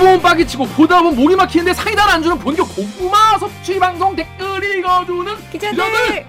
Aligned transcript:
보면 0.00 0.20
빠기치고 0.22 0.66
보다 0.68 1.02
보면 1.02 1.16
목이 1.16 1.36
막히는데 1.36 1.74
사이다를 1.74 2.12
안 2.14 2.22
주는 2.22 2.38
본격 2.38 2.74
고구마 2.74 3.38
섭취 3.38 3.78
방송 3.78 4.16
댓글 4.16 4.78
읽어주는 4.78 5.36
기자들. 5.52 5.70
기자들. 5.70 6.26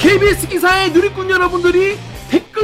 KBS 0.00 0.48
기사의 0.48 0.90
누리꾼 0.90 1.30
여러분들이 1.30 1.96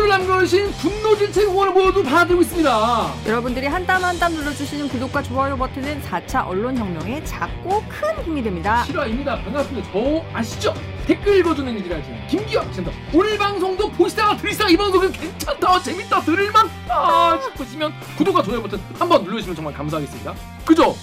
댓글을 0.09 0.27
남겨주신 0.27 0.71
분노질책 0.73 1.49
응원을 1.51 1.73
모두 1.75 2.03
받아들고 2.03 2.41
있습니다. 2.43 3.15
여러분들이 3.27 3.67
한 3.67 3.87
땀 3.87 4.03
한 4.03 4.19
땀 4.19 4.33
눌러주시는 4.33 4.89
구독과 4.89 5.23
좋아요 5.23 5.57
버튼은 5.57 6.03
4차 6.03 6.47
언론혁명에 6.49 7.23
작고 7.25 7.85
큰 7.89 8.25
힘이 8.25 8.43
됩니다. 8.43 8.85
실화입니다. 8.85 9.37
반갑습니다. 9.43 9.89
저 9.93 10.25
아시죠? 10.33 10.75
댓글 11.07 11.37
읽어주는 11.39 11.79
일이라지. 11.79 12.27
김기현 12.29 12.73
센터. 12.73 12.91
오늘 13.13 13.37
방송도 13.39 13.91
보시다가 13.93 14.37
들으시다가 14.39 14.71
이 14.71 14.77
방송은 14.77 15.13
괜찮다, 15.13 15.83
재밌다, 15.83 16.21
들을만다 16.23 17.41
싶으시면 17.43 17.93
구독과 18.17 18.43
좋아요 18.43 18.63
버튼 18.63 18.81
한번 18.99 19.23
눌러주시면 19.25 19.57
정말 19.57 19.75
감사하겠습니다. 19.75 20.35
그죠? 20.65 20.97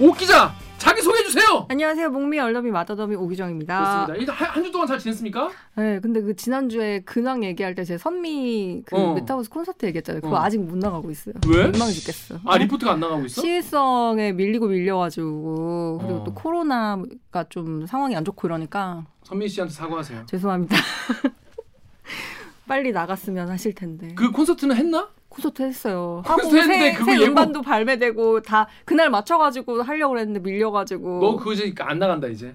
오 0.00 0.12
기자 0.12 0.54
자기 0.78 1.00
소개해 1.00 1.24
주세요. 1.24 1.66
안녕하세요. 1.70 2.10
목미 2.10 2.38
얼더미 2.38 2.70
마더더미 2.70 3.14
오기정입니다. 3.16 4.06
그렇습니다. 4.06 4.32
한주 4.34 4.70
동안 4.70 4.86
잘 4.86 4.98
지냈습니까? 4.98 5.50
네, 5.76 5.98
근데 6.00 6.20
그 6.20 6.36
지난주에 6.36 7.00
근황 7.00 7.42
얘기할 7.44 7.74
때 7.74 7.84
제 7.84 7.96
선미 7.98 8.82
그 8.86 8.96
어. 8.96 9.14
메타버스 9.14 9.50
콘서트 9.50 9.84
얘기했잖아요. 9.86 10.20
그거 10.22 10.36
어. 10.36 10.38
아직 10.40 10.58
못 10.58 10.76
나가고 10.76 11.10
있어요. 11.10 11.34
왜? 11.48 11.68
민망해 11.70 11.92
죽겠어. 11.92 12.38
아 12.46 12.56
리포트가 12.58 12.92
안 12.92 13.00
나가고 13.00 13.24
있어? 13.26 13.40
시일성에 13.42 14.32
밀리고 14.32 14.68
밀려가지고 14.68 15.98
그리고 16.02 16.20
어. 16.20 16.24
또 16.24 16.32
코로나가 16.34 17.44
좀 17.50 17.86
상황이 17.86 18.16
안 18.16 18.24
좋고 18.24 18.46
이러니까 18.48 19.04
선민 19.22 19.48
씨한테 19.48 19.72
사과하세요. 19.74 20.26
죄송합니다. 20.26 20.76
빨리 22.66 22.92
나갔으면 22.92 23.50
하실 23.50 23.74
텐데. 23.74 24.14
그 24.14 24.30
콘서트는 24.32 24.76
했나? 24.76 25.08
콘서트 25.34 25.62
했어요. 25.62 26.22
하고 26.24 26.42
새, 26.48 26.62
새 26.62 26.92
예고- 26.94 27.22
음반도 27.26 27.60
발매되고 27.62 28.42
다 28.42 28.68
그날 28.84 29.10
맞춰가지고 29.10 29.82
하려고 29.82 30.16
했는데 30.18 30.38
밀려가지고 30.40 31.20
너 31.20 31.36
그거 31.36 31.52
이제 31.52 31.74
안 31.80 31.98
나간다 31.98 32.28
이제. 32.28 32.54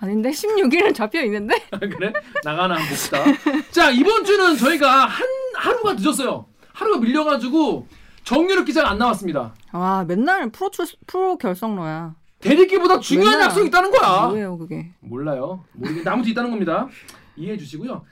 아닌데 0.00 0.30
16일은 0.30 0.94
잡혀 0.94 1.22
있는데 1.24 1.54
그래? 1.78 2.12
나가나 2.42 2.76
봅시다. 2.76 3.18
자 3.70 3.90
이번 3.90 4.24
주는 4.24 4.56
저희가 4.56 5.06
한 5.06 5.26
하루가 5.56 5.92
늦었어요. 5.94 6.46
하루가 6.72 6.98
밀려가지고 7.00 7.86
정유럽 8.24 8.64
기자가 8.64 8.90
안 8.90 8.98
나왔습니다. 8.98 9.54
아 9.72 10.04
맨날 10.08 10.48
프로 10.50 10.70
출 10.70 10.86
프로 11.06 11.36
결성러야. 11.36 12.14
대리기보다 12.40 13.00
중요한 13.00 13.32
맨날. 13.34 13.46
약속이 13.46 13.66
있다는 13.68 13.90
거야. 13.90 14.26
뭐예요 14.28 14.58
그게? 14.58 14.90
몰라요. 15.00 15.64
모르겠는데 15.72 16.10
아무튼 16.10 16.30
있다는 16.32 16.50
겁니다. 16.50 16.88
이해해 17.36 17.56
주시고요. 17.58 18.04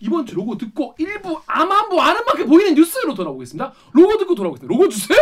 자 0.00 0.06
이번 0.06 0.26
주 0.26 0.34
로고 0.34 0.56
듣고 0.56 0.94
일부 0.98 1.40
아마뭐 1.46 2.00
아는 2.00 2.24
만큼 2.24 2.46
보이는 2.46 2.74
뉴스로 2.74 3.14
돌아오겠습니다. 3.14 3.72
로고 3.92 4.16
듣고 4.18 4.34
돌아오겠습니다. 4.34 4.72
로고 4.72 4.88
주세요. 4.88 5.18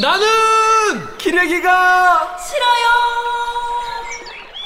나는 0.00 1.16
기레기가 1.18 2.36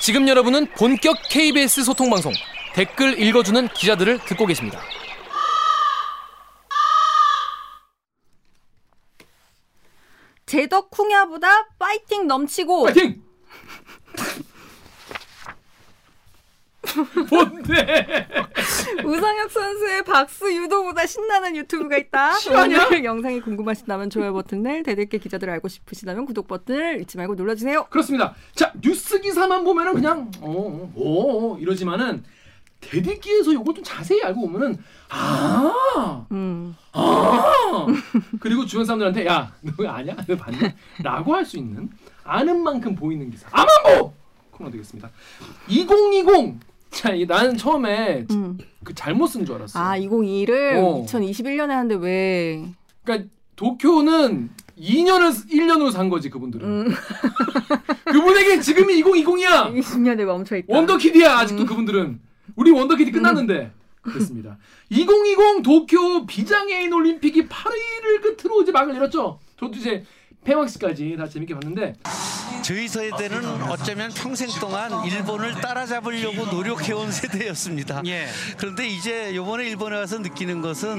지금 0.00 0.26
여러분은 0.28 0.66
본격 0.72 1.16
KBS 1.30 1.84
소통 1.84 2.10
방송 2.10 2.32
댓글 2.74 3.18
읽어주는 3.20 3.68
기자들을 3.68 4.18
듣고 4.26 4.46
계십니다. 4.46 4.80
제덕 10.44 10.90
쿵야보다 10.90 11.68
파이팅 11.78 12.26
넘치고 12.26 12.84
파이팅. 12.84 13.22
뭔데? 17.30 18.26
우상혁 19.04 19.50
선수의 19.50 20.04
박수 20.04 20.52
유도보다 20.54 21.06
신나는 21.06 21.56
유튜브가 21.56 21.96
있다. 21.96 22.32
오늘 22.50 23.04
영상이 23.04 23.40
궁금하시다면 23.40 24.10
좋아요 24.10 24.32
버튼을 24.32 24.82
대들게 24.82 25.18
기자들 25.18 25.50
알고 25.50 25.68
싶으시다면 25.68 26.26
구독 26.26 26.46
버튼을 26.48 27.00
잊지 27.02 27.16
말고 27.16 27.34
눌러주세요. 27.34 27.86
그렇습니다. 27.90 28.34
자 28.54 28.72
뉴스 28.80 29.20
기사만 29.20 29.64
보면은 29.64 29.94
그냥 29.94 30.30
어, 30.40 30.50
어, 30.50 30.92
어 31.54 31.58
이러지만은 31.58 32.24
대디기에서 32.80 33.52
요걸 33.52 33.76
좀 33.76 33.84
자세히 33.84 34.20
알고 34.24 34.40
보면은 34.40 34.76
아, 35.08 36.26
음. 36.32 36.74
아 36.92 37.86
그리고 38.40 38.66
주변 38.66 38.84
사람들한테 38.84 39.24
야 39.26 39.52
너 39.62 39.88
아냐, 39.88 40.16
너 40.26 40.36
봤냐? 40.36 40.74
라고 41.02 41.34
할 41.34 41.44
수 41.44 41.56
있는 41.58 41.88
아는 42.24 42.62
만큼 42.62 42.94
보이는 42.94 43.30
기사 43.30 43.46
아만보 43.52 44.12
코너 44.50 44.70
되겠습니다. 44.70 45.10
2020 45.68 46.58
자, 46.92 47.12
이 47.14 47.24
나는 47.26 47.56
처음에 47.56 48.26
음. 48.30 48.58
그 48.84 48.94
잘못 48.94 49.26
쓴 49.26 49.44
줄 49.44 49.56
알았어. 49.56 49.78
아 49.78 49.98
2021을 49.98 50.76
어. 50.76 51.04
2021년에 51.06 51.68
하는데 51.68 51.94
왜? 51.96 52.64
그러니까 53.04 53.28
도쿄는 53.56 54.50
2년을 54.78 55.48
1년으로 55.50 55.90
산 55.90 56.08
거지 56.08 56.30
그분들은. 56.30 56.66
음. 56.68 56.88
그분에게 58.04 58.60
지금이 58.60 59.02
2020이야. 59.02 59.74
20년에 59.78 60.24
멈춰 60.24 60.56
있다. 60.56 60.66
원더키드야 60.68 61.38
아직도 61.38 61.62
음. 61.62 61.66
그분들은 61.66 62.20
우리 62.56 62.70
원더키드 62.70 63.10
끝났는데 63.12 63.72
그렇습니다 64.02 64.58
2020 64.90 65.62
도쿄 65.62 66.26
비장애인 66.26 66.92
올림픽이 66.92 67.48
8일을 67.48 68.20
끝으로 68.20 68.60
이제 68.62 68.72
막을 68.72 68.92
내렸죠 68.94 69.38
저도 69.58 69.78
이제 69.78 70.04
폐막식까지 70.44 71.16
다 71.16 71.28
재밌게 71.28 71.54
봤는데 71.54 71.94
저희 72.62 72.86
세대는 72.86 73.62
어쩌면 73.70 74.12
평생 74.12 74.48
동안 74.60 75.04
일본을 75.04 75.60
따라잡으려고 75.60 76.46
노력해온 76.46 77.10
세대였습니다. 77.10 78.02
예. 78.06 78.28
그런데 78.56 78.86
이제 78.86 79.30
이번에 79.32 79.64
일본에 79.68 79.96
와서 79.96 80.18
느끼는 80.18 80.60
것은 80.62 80.98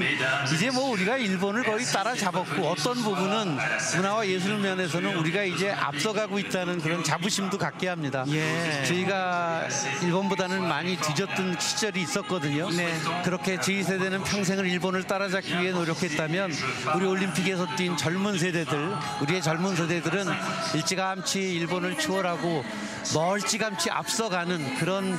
이제 0.54 0.70
뭐 0.70 0.90
우리가 0.90 1.16
일본을 1.16 1.64
거의 1.64 1.84
따라잡았고 1.86 2.66
어떤 2.68 2.96
부분은 2.96 3.56
문화와 3.96 4.26
예술 4.26 4.58
면에서는 4.58 5.16
우리가 5.16 5.42
이제 5.44 5.70
앞서가고 5.70 6.38
있다는 6.38 6.80
그런 6.80 7.02
자부심도 7.02 7.56
갖게 7.56 7.88
합니다. 7.88 8.24
예. 8.28 8.84
저희가 8.86 9.66
일본보다는 10.02 10.66
많이 10.68 10.96
뒤졌던 10.96 11.56
시절이 11.58 12.02
있었거든요. 12.02 12.68
네. 12.70 12.94
그렇게 13.24 13.58
저희 13.60 13.82
세대는 13.82 14.22
평생을 14.24 14.66
일본을 14.66 15.04
따라잡기 15.04 15.58
위해 15.58 15.70
노력했다면 15.72 16.52
우리 16.96 17.06
올림픽에서 17.06 17.66
뛴 17.76 17.96
젊은 17.96 18.38
세대들, 18.38 18.94
우리의 19.22 19.42
젊은 19.42 19.74
세대들은 19.76 20.26
일찌감치 20.74 21.53
일본을 21.56 21.98
추월하고 21.98 22.62
멀찌감치 23.14 23.90
앞서가는 23.90 24.74
그런 24.76 25.14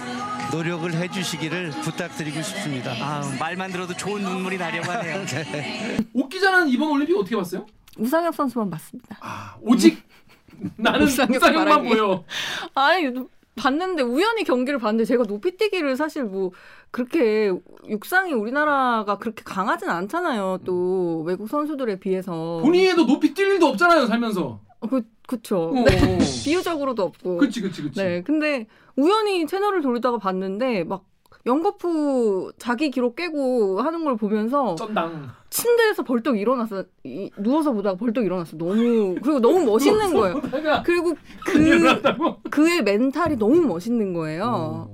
노력을 0.51 0.91
해주시기를 0.93 1.71
부탁드리고 1.83 2.41
싶습니다. 2.41 2.91
아, 2.99 3.21
말만 3.39 3.71
들어도 3.71 3.93
좋은 3.95 4.21
눈물이 4.21 4.57
나려고 4.57 4.91
하네요. 4.91 5.23
옥 6.13 6.29
기자는 6.29 6.67
이번 6.69 6.91
올림픽 6.91 7.17
어떻게 7.17 7.35
봤어요? 7.35 7.65
우상혁 7.97 8.33
선수만 8.35 8.69
봤습니다. 8.69 9.17
아 9.21 9.55
오직 9.61 10.03
나는 10.75 11.03
우상혁 11.03 11.35
우상혁만. 11.37 11.83
보여 11.85 12.23
아니 12.75 13.09
봤는데 13.55 14.03
우연히 14.03 14.43
경기를 14.43 14.79
봤는데 14.79 15.05
제가 15.05 15.23
높이뛰기를 15.23 15.95
사실 15.95 16.25
뭐 16.25 16.51
그렇게 16.91 17.51
육상이 17.87 18.33
우리나라가 18.33 19.17
그렇게 19.17 19.43
강하진 19.45 19.89
않잖아요. 19.89 20.59
또 20.65 21.23
외국 21.25 21.47
선수들에 21.47 21.99
비해서. 21.99 22.59
본인도 22.61 23.05
높이 23.05 23.33
뛸 23.33 23.47
일도 23.53 23.67
없잖아요 23.67 24.07
살면서 24.07 24.41
어, 24.41 24.59
그 24.87 25.01
그쵸. 25.27 25.69
어, 25.69 25.73
네. 25.73 25.95
어. 25.97 26.17
비유적으로도 26.43 27.03
없고. 27.03 27.37
그치 27.37 27.61
그치 27.61 27.81
그치 27.81 27.99
네. 28.01 28.21
근데 28.21 28.67
우연히 28.95 29.45
채널을 29.47 29.81
돌리다가 29.81 30.17
봤는데 30.17 30.83
막 30.83 31.05
영거푸 31.45 32.53
자기 32.57 32.89
기록 32.89 33.15
깨고 33.15 33.79
하는 33.81 34.03
걸 34.03 34.17
보면서 34.17 34.75
쩐당 34.75 35.29
침대에서 35.51 36.03
벌떡 36.03 36.39
일어났어. 36.39 36.85
이, 37.03 37.29
누워서 37.37 37.71
보다가 37.71 37.97
벌떡 37.97 38.25
일어났어. 38.25 38.57
너무 38.57 39.15
그리고 39.21 39.39
너무 39.39 39.63
멋있는 39.65 40.13
거예요. 40.13 40.41
그리고 40.83 41.13
그? 41.45 42.49
그의 42.49 42.83
멘탈이 42.83 43.37
너무 43.37 43.61
멋있는 43.61 44.13
거예요. 44.13 44.89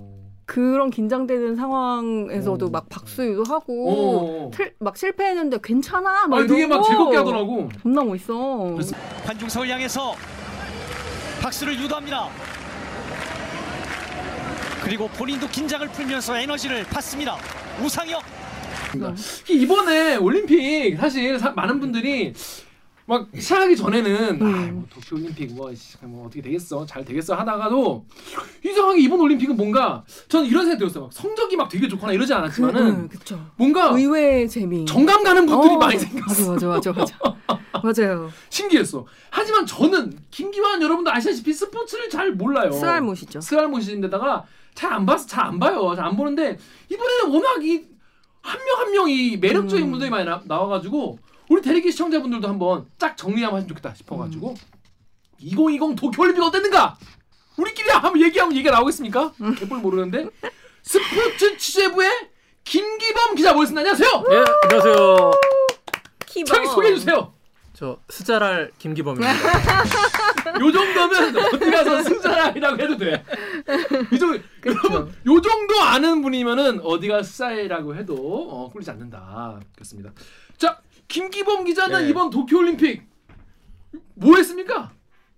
어. 0.52 0.54
그런 0.54 0.90
긴장되는 0.90 1.56
상황에서도 1.56 2.66
오. 2.66 2.70
막 2.70 2.90
박수도 2.90 3.44
하고 3.46 4.48
어. 4.48 4.52
틀- 4.54 4.74
막 4.80 4.98
실패했는데 4.98 5.60
괜찮아 5.64 6.28
막 6.28 6.38
아니 6.40 6.48
되게 6.48 6.68
막 6.68 6.84
즐겁게 6.84 7.18
하더라고 7.18 7.70
존나 7.82 8.04
멋있어. 8.04 8.76
관중석을 9.26 9.70
향해서 9.70 10.14
박수를 11.42 11.80
유도합니다. 11.80 12.28
그리고 14.84 15.08
본인도 15.10 15.48
긴장을 15.48 15.88
풀면서 15.90 16.38
에너지를 16.38 16.84
받습니다. 16.86 17.38
우상혁 17.82 18.22
이번에 19.50 20.18
올림픽 20.18 20.98
사실 20.98 21.40
사- 21.40 21.52
많은 21.52 21.80
분들이 21.80 22.34
막 23.12 23.28
시작하기 23.38 23.76
전에는 23.76 24.42
아, 24.42 24.46
음. 24.46 24.76
뭐 24.76 24.86
도쿄 24.90 25.18
올림픽 25.18 25.54
뭐, 25.54 25.76
씨, 25.76 25.98
뭐 26.02 26.26
어떻게 26.28 26.42
되겠어 26.42 26.86
잘 26.86 27.04
되겠어 27.04 27.36
하다가도 27.36 28.06
이상하게 28.66 29.02
이번 29.02 29.20
올림픽은 29.20 29.58
뭔가 29.58 30.06
저는 30.30 30.48
이런 30.48 30.64
생각 30.64 30.78
들었어요 30.80 31.04
막 31.04 31.12
성적이 31.12 31.58
막 31.58 31.68
되게 31.68 31.90
좋거나 31.90 32.14
이러지 32.14 32.34
않았지만은 32.34 32.88
응, 32.88 33.08
그쵸. 33.10 33.38
뭔가 33.58 33.90
의외의 33.90 34.48
재미. 34.48 34.86
정감 34.86 35.24
가는 35.26 35.46
분들이 35.46 35.74
어, 35.74 35.78
많이 35.78 36.00
생겼어 36.00 36.54
맞아 36.54 36.68
맞아 36.68 36.94
맞아 36.94 37.18
맞아. 37.20 37.62
맞아요. 37.84 38.30
신기했어. 38.50 39.06
하지만 39.30 39.66
저는 39.66 40.18
김기환 40.30 40.82
여러분도 40.82 41.12
아시다시피 41.12 41.52
스포츠를 41.52 42.10
잘 42.10 42.32
몰라요. 42.32 42.72
쓰알못이죠. 42.72 43.42
쓰알못인데다가 43.42 44.46
잘 44.74 44.94
안 44.94 45.06
봐서 45.06 45.26
잘 45.28 45.46
안 45.48 45.60
봐요. 45.60 45.94
잘 45.98 46.06
안 46.06 46.16
보는데 46.16 46.58
이번에는 46.90 47.30
워낙 47.30 47.62
이 47.66 47.92
한 48.44 48.60
명한 48.66 48.92
명이 48.92 49.38
매력적인 49.38 49.86
음. 49.86 49.92
분들이 49.92 50.10
많이 50.10 50.26
나, 50.26 50.42
나와가지고 50.46 51.20
우리 51.52 51.62
대리기 51.62 51.92
시청자분들도 51.92 52.48
한번 52.48 52.86
짝 52.98 53.18
정리 53.18 53.44
한번 53.44 53.60
했으면 53.60 53.68
좋겠다 53.76 53.94
싶어가지고 53.94 54.52
음. 54.52 54.56
2020 55.40 55.98
도쿄올림픽 55.98 56.42
어땠는가? 56.42 56.98
우리끼리 57.58 57.90
한번 57.90 58.22
얘기하면 58.22 58.56
얘기가 58.56 58.74
나오겠습니까? 58.76 59.34
음. 59.42 59.56
개뿔 59.56 59.80
모르는데 59.80 60.30
스포츠 60.82 61.58
취재부의 61.58 62.10
김기범 62.64 63.36
기자 63.36 63.52
모셨습니다. 63.54 63.82
안녕하세요. 63.82 64.24
예, 64.32 64.44
안녕하세요. 64.64 65.32
키버. 66.26 66.46
자기 66.46 66.68
소개해 66.68 66.96
주세요. 66.96 67.34
저 67.74 67.98
스자랄 68.08 68.72
김기범입니다. 68.78 69.30
요 70.62 70.72
정도면 70.72 71.38
어디 71.38 71.72
가서 71.72 72.04
승자라고 72.04 72.82
해도 72.82 72.98
돼. 72.98 73.26
이 74.14 74.18
정도, 74.20 74.40
여러분, 74.66 75.14
요 75.26 75.42
정도 75.42 75.82
아는 75.82 76.22
분이면은 76.22 76.80
어디가 76.82 77.24
스타일이라고 77.24 77.96
해도 77.96 78.16
어, 78.16 78.70
꿀리지 78.70 78.92
않는다. 78.92 79.60
그렇습니다. 79.76 80.12
자, 80.58 80.80
김기범 81.08 81.66
기자는 81.66 82.04
네. 82.04 82.10
이번 82.10 82.30
도쿄올림픽 82.30 83.04
뭐 84.16 84.36
했습니까? 84.38 84.94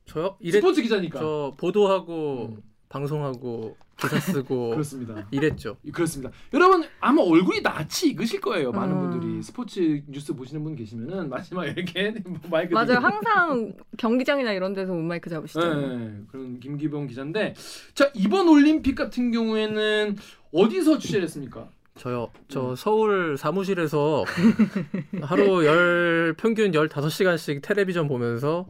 저요? 0.06 0.38
이래 0.40 0.60
스포츠 0.60 0.82
기자니까. 0.82 1.20
저 1.20 1.54
보도하고 1.58 2.56
음. 2.58 2.62
방송하고 2.90 3.76
기사 4.00 4.20
쓰고 4.20 4.72
그렇습니다. 4.76 5.26
이랬죠. 5.32 5.78
그렇습니다. 5.92 6.32
여러분 6.54 6.84
아마 7.00 7.22
얼굴이 7.22 7.62
낯이 7.62 8.12
익으실 8.12 8.42
거예요. 8.42 8.72
많은 8.72 8.96
음. 8.96 9.10
분들이 9.12 9.42
스포츠 9.42 10.04
뉴스 10.08 10.34
보시는 10.36 10.64
분 10.64 10.76
계시면은 10.76 11.30
마지막에 11.30 11.72
이렇게 11.72 12.14
마이크 12.52 12.74
맞아요. 12.74 12.98
항상 13.00 13.74
경기장이나 13.98 14.52
이런 14.52 14.74
데서 14.74 14.92
온마이크 14.92 15.30
잡으시잖아요. 15.30 15.98
네, 15.98 16.14
그런 16.30 16.60
김기범 16.60 17.08
기자인데 17.08 17.56
자 17.96 18.12
이번 18.14 18.48
올림픽 18.50 18.96
같은 18.96 19.32
경우에는 19.32 20.18
어디서 20.52 20.98
취재를 21.00 21.24
했습니까? 21.24 21.70
저요. 21.96 22.30
음. 22.36 22.44
저 22.48 22.76
서울 22.76 23.38
사무실에서 23.38 24.26
하루 25.22 25.66
열 25.66 26.34
평균 26.38 26.72
15시간씩 26.72 27.62
텔레비전 27.62 28.08
보면서 28.08 28.66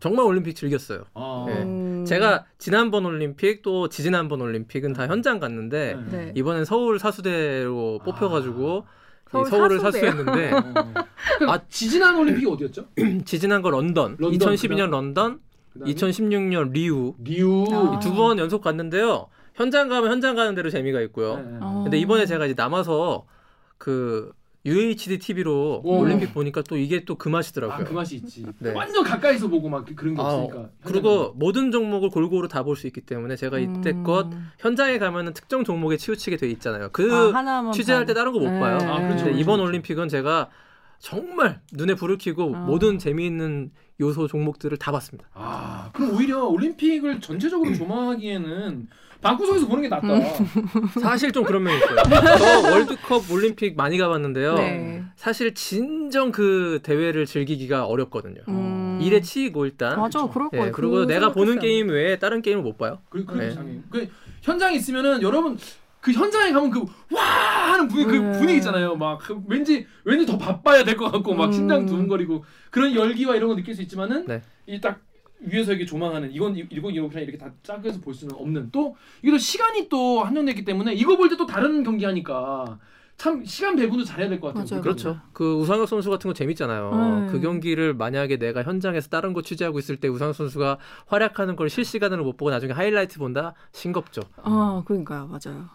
정말 0.00 0.26
올림픽 0.26 0.54
즐겼어요. 0.54 1.04
아, 1.14 1.44
네. 1.48 1.62
음. 1.62 2.04
제가 2.06 2.46
지난번 2.58 3.04
올림픽 3.04 3.62
또 3.62 3.88
지지난번 3.88 4.40
올림픽은 4.40 4.92
다 4.92 5.06
현장 5.06 5.40
갔는데 5.40 5.96
네. 6.10 6.16
네. 6.16 6.32
이번엔 6.36 6.64
서울 6.64 6.98
사수대로 6.98 8.00
뽑혀가지고 8.04 8.84
이 8.84 9.30
서울 9.30 9.46
서울을 9.46 9.80
사수대요? 9.80 10.10
사수했는데 10.10 10.50
아 11.48 11.60
지지난 11.68 12.16
올림픽이 12.16 12.46
어디였죠? 12.46 12.86
지지난 13.24 13.62
거 13.62 13.70
런던, 13.70 14.16
런던, 14.18 14.38
2012년 14.38 14.90
런던, 14.90 15.40
그다음에 15.72 15.92
2016년 15.94 16.72
리우 16.72 17.14
리우 17.18 17.66
아. 17.72 17.98
두번 17.98 18.38
연속 18.38 18.62
갔는데요. 18.62 19.28
현장 19.54 19.88
가면 19.88 20.10
현장 20.10 20.34
가는 20.36 20.54
대로 20.54 20.70
재미가 20.70 21.00
있고요. 21.02 21.36
네, 21.36 21.42
네. 21.42 21.58
어. 21.60 21.80
근데 21.84 21.98
이번에 21.98 22.26
제가 22.26 22.46
이제 22.46 22.54
남아서 22.56 23.26
그 23.78 24.32
UHD 24.64 25.18
TV로 25.18 25.80
오. 25.84 25.98
올림픽 25.98 26.32
보니까 26.32 26.62
또 26.62 26.76
이게 26.76 27.04
또 27.04 27.16
그 27.16 27.28
맛이더라고요. 27.28 27.76
아, 27.76 27.84
그 27.84 27.92
맛이 27.92 28.14
있지. 28.16 28.46
네. 28.60 28.72
완전 28.72 29.02
가까이서 29.02 29.48
보고 29.48 29.68
막 29.68 29.84
그런 29.96 30.14
게 30.14 30.22
아, 30.22 30.24
없으니까. 30.24 30.68
그리고 30.84 31.32
모든 31.36 31.72
종목을 31.72 32.10
골고루 32.10 32.46
다 32.46 32.62
볼 32.62 32.76
수 32.76 32.86
있기 32.86 33.00
때문에 33.00 33.34
제가 33.34 33.58
이때껏 33.58 34.32
음. 34.32 34.50
현장에 34.58 34.98
가면은 34.98 35.32
특정 35.34 35.64
종목에 35.64 35.96
치우치게 35.96 36.36
돼 36.36 36.48
있잖아요. 36.50 36.90
그 36.92 37.12
아, 37.12 37.34
하나만 37.38 37.72
취재할 37.72 38.06
때 38.06 38.14
봐도. 38.14 38.20
다른 38.20 38.32
거못 38.32 38.52
네. 38.52 38.60
봐요. 38.60 38.74
아, 38.76 38.78
그렇죠, 38.78 38.94
근데 39.00 39.22
그렇죠, 39.24 39.30
이번 39.38 39.56
그렇죠. 39.56 39.62
올림픽은 39.64 40.08
제가 40.08 40.48
정말 41.00 41.60
눈에 41.72 41.94
불을 41.96 42.18
켜고 42.18 42.54
아. 42.54 42.60
모든 42.60 42.98
재미있는 43.00 43.72
요소 44.00 44.28
종목들을 44.28 44.78
다 44.78 44.92
봤습니다. 44.92 45.28
아 45.34 45.90
그럼 45.92 46.14
오히려 46.14 46.44
올림픽을 46.44 47.20
전체적으로 47.20 47.74
조망하기에는 47.74 48.88
방구석에서 49.22 49.66
보는 49.68 49.82
게 49.82 49.88
낫다. 49.88 50.08
사실 51.00 51.32
좀 51.32 51.44
그런 51.44 51.62
면이 51.62 51.78
있어요. 51.78 51.96
저 52.38 52.70
월드컵 52.70 53.30
올림픽 53.30 53.76
많이 53.76 53.96
가봤는데요. 53.96 54.54
네. 54.54 55.02
사실 55.16 55.54
진정 55.54 56.32
그 56.32 56.80
대회를 56.82 57.24
즐기기가 57.26 57.86
어렵거든요. 57.86 58.40
음. 58.48 58.98
일에 59.00 59.20
치이고 59.20 59.64
일단. 59.64 59.98
맞아, 59.98 60.26
그럴 60.26 60.48
예, 60.52 60.58
거예요. 60.58 60.72
그리고 60.72 60.92
그 60.94 61.06
내가 61.06 61.32
보는. 61.32 61.58
게임 61.60 61.88
외에 61.90 62.18
다른 62.18 62.42
게임을 62.42 62.62
못 62.62 62.76
봐요. 62.76 62.98
그, 63.08 63.24
그, 63.24 63.36
네. 63.38 63.54
그, 63.54 63.82
그 63.90 64.08
현장에 64.42 64.74
있으면은 64.76 65.22
여러분 65.22 65.56
그 66.00 66.10
현장에 66.12 66.50
가면 66.52 66.70
그 66.70 66.80
와 67.12 67.22
하는 67.72 67.88
분위 67.88 68.04
그 68.04 68.12
네. 68.16 68.32
분위기 68.38 68.56
있잖아요. 68.56 68.96
막 68.96 69.18
그 69.18 69.40
왠지 69.46 69.86
왠지 70.04 70.24
더 70.26 70.36
바빠야 70.38 70.82
될 70.82 70.96
것 70.96 71.12
같고 71.12 71.34
막 71.34 71.46
음. 71.46 71.52
심장 71.52 71.86
두근거리고 71.86 72.44
그런 72.70 72.94
열기와 72.94 73.36
이런 73.36 73.48
거 73.50 73.54
느낄 73.54 73.74
수 73.74 73.82
있지만은 73.82 74.24
네. 74.26 74.42
이딱 74.66 74.98
위에서 75.44 75.72
이렇게 75.72 75.84
조망하는 75.86 76.32
이건 76.32 76.56
이- 76.56 76.66
이건 76.70 76.92
이거 76.94 77.08
그냥 77.08 77.24
이렇게 77.24 77.36
다 77.38 77.52
짝해서 77.62 78.00
볼 78.00 78.14
수는 78.14 78.34
없는 78.34 78.70
또 78.72 78.96
이게 79.22 79.32
또 79.32 79.38
시간이 79.38 79.88
또 79.88 80.22
한정됐기 80.22 80.64
때문에 80.64 80.94
이거 80.94 81.16
볼 81.16 81.28
때 81.28 81.36
또 81.36 81.46
다른 81.46 81.82
경기 81.82 82.04
하니까 82.04 82.78
참 83.16 83.44
시간 83.44 83.76
배분도 83.76 84.04
잘해야 84.04 84.28
될 84.28 84.40
것 84.40 84.48
같아요. 84.48 84.66
맞아요. 84.68 84.82
그렇죠. 84.82 85.20
그 85.32 85.54
우상혁 85.56 85.86
선수 85.88 86.10
같은 86.10 86.28
거 86.28 86.34
재밌잖아요. 86.34 86.90
네. 87.26 87.32
그 87.32 87.40
경기를 87.40 87.94
만약에 87.94 88.36
내가 88.38 88.62
현장에서 88.62 89.08
다른 89.10 89.32
거 89.32 89.42
취재하고 89.42 89.78
있을 89.78 89.96
때 89.96 90.08
우상혁 90.08 90.34
선수가 90.34 90.78
활약하는 91.06 91.54
걸 91.56 91.68
실시간으로 91.70 92.24
못 92.24 92.36
보고 92.36 92.50
나중에 92.50 92.72
하이라이트 92.72 93.18
본다? 93.18 93.54
싱겁죠. 93.72 94.22
아, 94.42 94.82
그러니까요. 94.86 95.26
맞아요. 95.28 95.66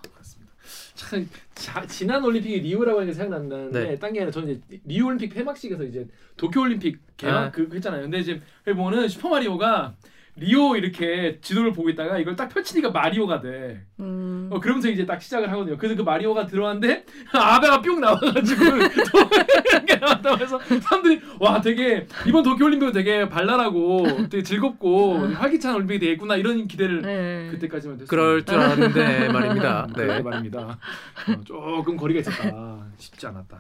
참 0.97 1.29
자, 1.53 1.85
지난 1.85 2.23
올림픽이 2.23 2.59
리우라고 2.59 2.99
하니까 2.99 3.13
생각난다는데 3.13 3.83
네. 3.83 3.99
딴게 3.99 4.19
아니라 4.19 4.31
저는 4.31 4.49
이제 4.49 4.79
리우 4.83 5.05
올림픽 5.05 5.29
폐막식에서 5.29 5.83
이제 5.83 6.07
도쿄 6.35 6.61
올림픽 6.61 6.99
개막 7.15 7.35
아. 7.35 7.51
그 7.51 7.69
했잖아요. 7.71 8.01
근데 8.01 8.19
이제 8.19 8.41
보면은 8.65 9.07
슈퍼 9.07 9.29
마리오가 9.29 9.95
리오 10.39 10.75
이렇게 10.75 11.39
지도를 11.41 11.73
보고 11.73 11.89
있다가 11.89 12.19
이걸 12.19 12.35
딱 12.35 12.47
펼치니까 12.49 12.91
마리오가 12.91 13.41
돼. 13.41 13.83
음. 13.99 14.49
어, 14.51 14.59
그러면서 14.59 14.87
이제 14.87 15.05
딱 15.05 15.19
시작을 15.19 15.51
하거든요. 15.51 15.77
그래서 15.77 15.95
그 15.95 16.03
마리오가 16.03 16.45
들어왔는데 16.45 17.05
아베가 17.33 17.81
뿅 17.81 17.99
나와가지고 17.99 18.63
이렇게 19.73 19.95
나왔다고 19.95 20.37
해서 20.37 20.59
사람들이 20.59 21.21
와 21.39 21.59
되게 21.59 22.05
이번 22.27 22.43
도쿄올림픽은 22.43 22.93
되게 22.93 23.27
발랄하고 23.27 24.27
되게 24.29 24.43
즐겁고 24.43 25.17
활기찬 25.17 25.73
올림픽이 25.73 25.99
되겠구나 25.99 26.35
이런 26.35 26.67
기대를 26.67 27.01
네. 27.01 27.47
그때까지만 27.51 27.97
됐어요. 27.97 28.07
그럴 28.07 28.45
줄 28.45 28.59
알았는데 28.59 29.29
말입니다. 29.33 29.87
네. 29.95 30.05
네. 30.05 30.21
말입니다. 30.21 30.59
어, 31.29 31.43
조금 31.45 31.97
거리가 31.97 32.19
있었다. 32.19 32.85
쉽지 32.97 33.25
않았다. 33.25 33.59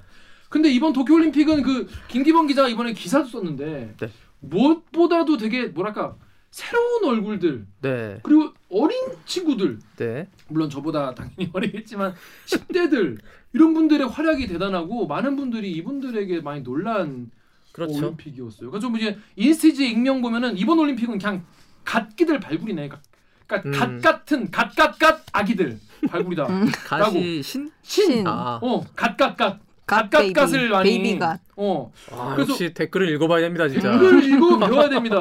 근데 0.49 0.69
이번 0.69 0.93
도쿄올림픽은 0.93 1.63
그 1.63 1.87
김기범 2.07 2.45
기자가 2.45 2.69
이번에 2.69 2.93
기사도 2.93 3.25
썼는데 3.25 3.95
네. 3.99 4.09
무엇보다도 4.41 5.37
되게 5.37 5.65
뭐랄까 5.65 6.15
새로운 6.57 7.05
얼굴들 7.05 7.67
네. 7.83 8.19
그리고 8.23 8.51
어린 8.71 8.97
친구들 9.27 9.77
네. 9.97 10.27
물론 10.47 10.71
저보다 10.71 11.13
당연히 11.13 11.51
어리겠지만 11.53 12.15
10대들 12.47 13.19
이런 13.53 13.75
분들의 13.75 14.07
활약이 14.07 14.47
대단하고 14.47 15.05
많은 15.05 15.35
분들이 15.35 15.71
이분들에게 15.73 16.41
많이 16.41 16.63
놀란 16.63 17.29
그렇죠. 17.73 17.99
올림픽이었어요. 17.99 18.71
그래서 18.71 18.87
좀 18.87 18.97
이제 18.97 19.19
인스티지 19.35 19.87
익명 19.87 20.23
보면은 20.23 20.57
이번 20.57 20.79
올림픽은 20.79 21.19
그냥 21.19 21.45
갓기들 21.85 22.39
발굴이네. 22.39 22.89
그러니까 23.45 23.77
갓 23.77 23.89
음. 23.89 24.01
같은 24.01 24.49
갓갓갓 24.49 25.25
아기들 25.33 25.79
발굴이다. 26.09 26.47
god이 26.87 27.43
신? 27.43 27.71
신. 27.83 28.11
신. 28.13 28.27
아, 28.27 28.59
어, 28.63 28.83
갓갓갓. 28.95 29.59
갓 29.85 30.09
갓갓갓을. 30.09 30.69
많이. 30.69 30.89
baby 30.89 31.19
god. 31.19 31.39
어, 31.59 31.91
아 32.11 32.35
그래서- 32.35 32.51
역시 32.51 32.73
댓글을 32.73 33.09
읽어봐야 33.09 33.41
됩니다 33.41 33.67
진짜. 33.67 33.91
댓글 33.91 34.23
읽고 34.23 34.59
배워야 34.59 34.89
됩니다. 34.89 35.17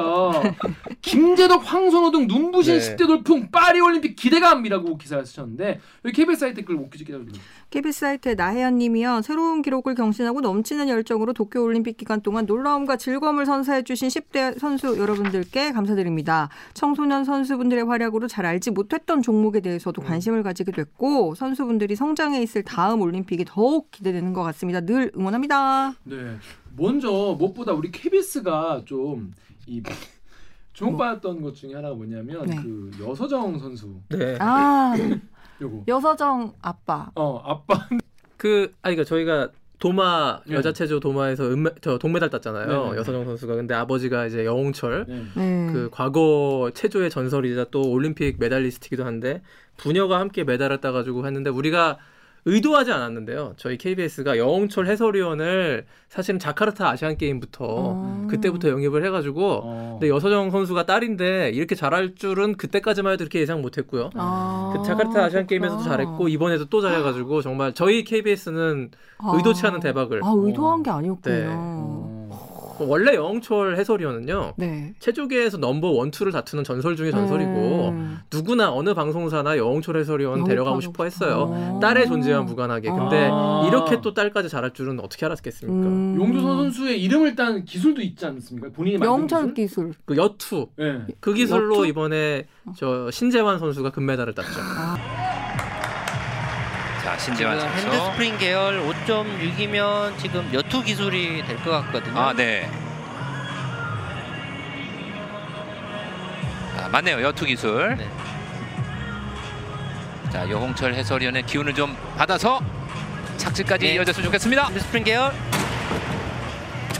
김재덕, 1.01 1.61
황선호 1.65 2.11
등 2.11 2.27
눈부신 2.27 2.77
네. 2.77 2.95
10대 2.95 3.07
돌풍 3.07 3.49
파리 3.51 3.79
올림픽 3.79 4.15
기대감이라고 4.15 4.97
기사를 4.97 5.25
쓰셨는데 5.25 5.79
여기 6.05 6.15
KBS 6.15 6.39
사이트 6.39 6.55
댓글 6.57 6.75
옥규지 6.75 7.05
기자 7.05 7.17
좀. 7.17 7.27
KBS 7.69 7.99
사이트의 7.99 8.35
나혜연 8.35 8.77
님이요. 8.77 9.21
새로운 9.23 9.61
기록을 9.61 9.95
경신하고 9.95 10.41
넘치는 10.41 10.89
열정으로 10.89 11.33
도쿄 11.33 11.61
올림픽 11.63 11.97
기간 11.97 12.21
동안 12.21 12.45
놀라움과 12.45 12.97
즐거움을 12.97 13.45
선사해 13.45 13.83
주신 13.83 14.07
10대 14.07 14.59
선수 14.59 14.97
여러분들께 14.97 15.71
감사드립니다. 15.71 16.49
청소년 16.73 17.23
선수분들의 17.25 17.83
활약으로 17.85 18.27
잘 18.27 18.45
알지 18.45 18.71
못했던 18.71 19.21
종목에 19.21 19.59
대해서도 19.59 20.01
관심을 20.01 20.43
가지게 20.43 20.71
됐고 20.71 21.35
선수분들이 21.35 21.95
성장해 21.95 22.41
있을 22.43 22.63
다음 22.63 23.01
올림픽이 23.01 23.43
더욱 23.45 23.91
기대되는 23.91 24.33
것 24.33 24.43
같습니다. 24.43 24.81
늘 24.81 25.11
응원합니다. 25.17 25.93
네. 26.03 26.26
먼저 26.75 27.09
무엇보다 27.37 27.73
우리 27.73 27.91
KBS가 27.91 28.83
좀이 28.85 29.83
주목받았던 30.73 31.41
것 31.41 31.55
중에 31.55 31.73
하나가 31.73 31.95
뭐냐면 31.95 32.45
네. 32.45 32.55
그 32.55 32.91
여서정 33.01 33.57
선수 33.57 33.99
네. 34.09 34.37
아 34.39 34.93
요거 35.61 35.85
여서정 35.87 36.53
아빠. 36.61 37.09
어 37.15 37.37
아빠 37.43 37.87
그 38.37 38.73
아니 38.83 38.95
그러니까 38.95 39.03
저희가 39.03 39.49
도마 39.79 40.41
네. 40.47 40.55
여자 40.55 40.73
체조 40.73 40.99
도마에서 40.99 41.45
은메, 41.51 41.71
저 41.81 41.97
동메달 41.97 42.29
땄잖아요. 42.29 42.91
네. 42.91 42.97
여서정 42.97 43.25
선수가 43.25 43.55
근데 43.55 43.73
아버지가 43.73 44.25
이제 44.25 44.45
영홍철 44.45 45.05
네. 45.07 45.25
네. 45.35 45.73
그 45.73 45.89
과거 45.91 46.71
체조의 46.73 47.09
전설이자 47.09 47.65
또 47.71 47.81
올림픽 47.89 48.37
메달리스트이기도 48.39 49.05
한데 49.05 49.41
부녀가 49.77 50.19
함께 50.19 50.43
메달을 50.43 50.79
따가지고 50.81 51.25
했는데 51.25 51.49
우리가 51.49 51.97
의도하지 52.47 52.93
않았는데요. 52.93 53.53
저희 53.57 53.77
KBS가 53.77 54.37
여홍철 54.37 54.87
해설위원을 54.87 55.85
사실은 56.07 56.39
자카르타 56.39 56.89
아시안 56.89 57.17
게임부터 57.17 57.65
어. 57.67 58.27
그때부터 58.29 58.69
영입을 58.69 59.03
해가지고 59.05 59.61
어. 59.63 59.97
근데 59.99 60.07
여서정 60.09 60.51
선수가 60.51 60.85
딸인데 60.85 61.49
이렇게 61.49 61.75
잘할 61.75 62.15
줄은 62.15 62.55
그때까지만 62.55 63.13
해도 63.13 63.25
이렇게 63.25 63.41
예상 63.41 63.61
못했고요. 63.61 64.11
아, 64.15 64.73
그 64.73 64.83
자카르타 64.83 65.25
아시안 65.25 65.45
그렇구나. 65.45 65.47
게임에서도 65.47 65.83
잘했고 65.83 66.29
이번에도 66.29 66.65
또 66.65 66.79
잘해가지고 66.79 67.41
정말 67.41 67.73
저희 67.73 68.05
KBS는 68.05 68.91
아. 69.17 69.33
의도치 69.35 69.67
않은 69.67 69.81
대박을. 69.81 70.21
아 70.23 70.33
의도한 70.33 70.83
게 70.83 70.89
아니었군요. 70.89 71.35
네. 71.35 71.45
어. 72.83 72.87
원래 72.87 73.15
여홍철 73.15 73.77
해설위원은요 73.77 74.53
네. 74.57 74.93
체조계에서 74.99 75.57
넘버 75.57 75.89
원 75.91 76.11
투를 76.11 76.31
다투는 76.31 76.63
전설 76.63 76.95
중에 76.95 77.11
전설이고 77.11 77.89
음. 77.89 78.19
누구나 78.31 78.71
어느 78.71 78.93
방송사나 78.93 79.57
여홍철 79.57 79.97
해설위원 79.97 80.43
데려가고 80.43 80.81
싶어 80.81 81.03
했어요. 81.03 81.53
싶어. 81.53 81.79
딸의 81.81 82.07
존재와 82.07 82.41
무관하게. 82.43 82.89
근데 82.89 83.29
아. 83.31 83.65
이렇게 83.67 84.01
또 84.01 84.13
딸까지 84.13 84.49
잘할 84.49 84.73
줄은 84.73 84.99
어떻게 84.99 85.25
알았겠습니까? 85.25 85.87
음. 85.87 86.15
용조선 86.19 86.57
선수의 86.57 87.01
이름을 87.03 87.35
딴 87.35 87.63
기술도 87.65 88.01
있지 88.01 88.25
않습니까? 88.25 88.69
본인이 88.69 88.97
만든 88.97 89.13
영철 89.21 89.53
기술? 89.53 89.67
기술. 89.87 89.93
그 90.05 90.17
여투 90.17 90.67
예. 90.79 91.05
그 91.19 91.33
기술로 91.33 91.75
여투? 91.77 91.87
이번에 91.87 92.45
저 92.75 93.09
신재환 93.11 93.59
선수가 93.59 93.91
금메달을 93.91 94.33
땄죠. 94.33 94.49
자 97.07 97.15
지금 97.15 97.35
신재환 97.35 97.57
선수. 97.57 97.77
핸드 97.87 97.95
스프링 98.03 98.37
계열 98.37 98.81
5.6이면 98.85 100.17
지금 100.19 100.49
여투 100.53 100.83
기술이 100.83 101.41
될 101.47 101.55
것 101.63 101.71
같거든요. 101.71 102.19
아 102.19 102.33
네. 102.33 102.69
아, 106.77 106.89
맞네요 106.89 107.21
여투 107.21 107.45
기술. 107.45 107.95
네. 107.95 108.09
자 110.33 110.49
여홍철 110.49 110.93
해설위원의 110.95 111.43
기운을 111.43 111.73
좀 111.75 111.95
받아서 112.17 112.59
착지까지 113.37 113.85
네. 113.85 113.93
이어졌으면 113.93 114.25
좋겠습니다. 114.25 114.65
핸드 114.65 114.79
스프링 114.81 115.05
계열 115.05 115.31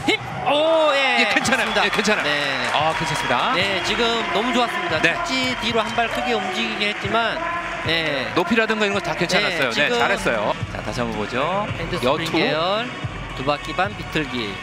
힘! 0.05 0.17
오, 0.47 0.93
예. 0.93 1.17
예, 1.19 1.33
괜찮아요. 1.33 1.67
예, 1.83 1.89
괜찮아요. 1.89 2.23
네. 2.23 2.69
아 2.73 2.93
괜찮습니다. 2.97 3.53
네, 3.55 3.83
지금 3.83 4.05
너무 4.33 4.53
좋았습니다. 4.53 5.01
네. 5.01 5.13
착지 5.15 5.57
뒤로 5.59 5.81
한 5.81 5.93
발 5.97 6.07
크게 6.07 6.31
움직이긴 6.31 6.87
했지만 6.95 7.37
네. 7.87 8.31
높이라든가 8.35 8.85
이런 8.85 8.93
거 8.93 8.99
다 9.03 9.15
괜찮았어요. 9.15 9.71
네, 9.71 9.89
네, 9.89 9.97
잘했어요. 9.97 10.53
자 10.73 10.81
다시 10.81 10.99
한번 10.99 11.17
보죠. 11.19 11.65
여투. 12.03 12.31
계열 12.31 12.87
두 13.35 13.43
바퀴 13.45 13.73
반 13.73 13.95
비틀기. 13.95 14.53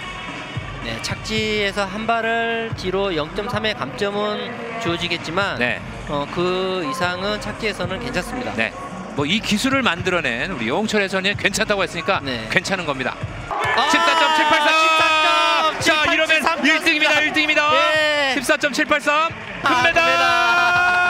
네, 0.85 0.99
착지에서 1.01 1.87
한 1.87 2.07
발을 2.07 2.73
뒤로 2.77 3.09
0.3의 3.11 3.77
감점은 3.79 4.81
주어지겠지만 4.83 5.59
네, 5.59 5.81
어, 6.09 6.27
그 6.35 6.87
이상은 6.91 7.41
착지에서는 7.41 8.01
괜찮습니다. 8.01 8.53
네. 8.55 8.71
뭐 9.17 9.25
이 9.27 9.39
기술을 9.41 9.81
만들어낸 9.83 10.51
우리 10.51 10.69
여홍철 10.69 11.01
해설위원 11.03 11.37
괜찮다고 11.39 11.83
했으니까 11.85 12.21
네. 12.23 12.47
괜찮은 12.51 12.85
겁니다. 12.85 13.15
아, 13.49 13.89
14.783. 13.89 15.79
14.783. 15.79 15.81
자 15.81 16.13
이러면 16.13 16.43
1등입니다. 16.43 17.33
1등입니다. 17.33 17.73
예. 17.75 18.35
14.783 18.41 19.09
아, 19.11 19.29
금메달. 19.63 21.04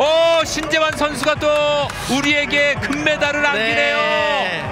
오 0.00 0.44
신재환 0.46 0.92
선수가 0.96 1.34
또 1.40 1.46
우리에게 2.16 2.74
금메달을 2.76 3.44
안기네요. 3.44 3.96
네. 3.98 4.62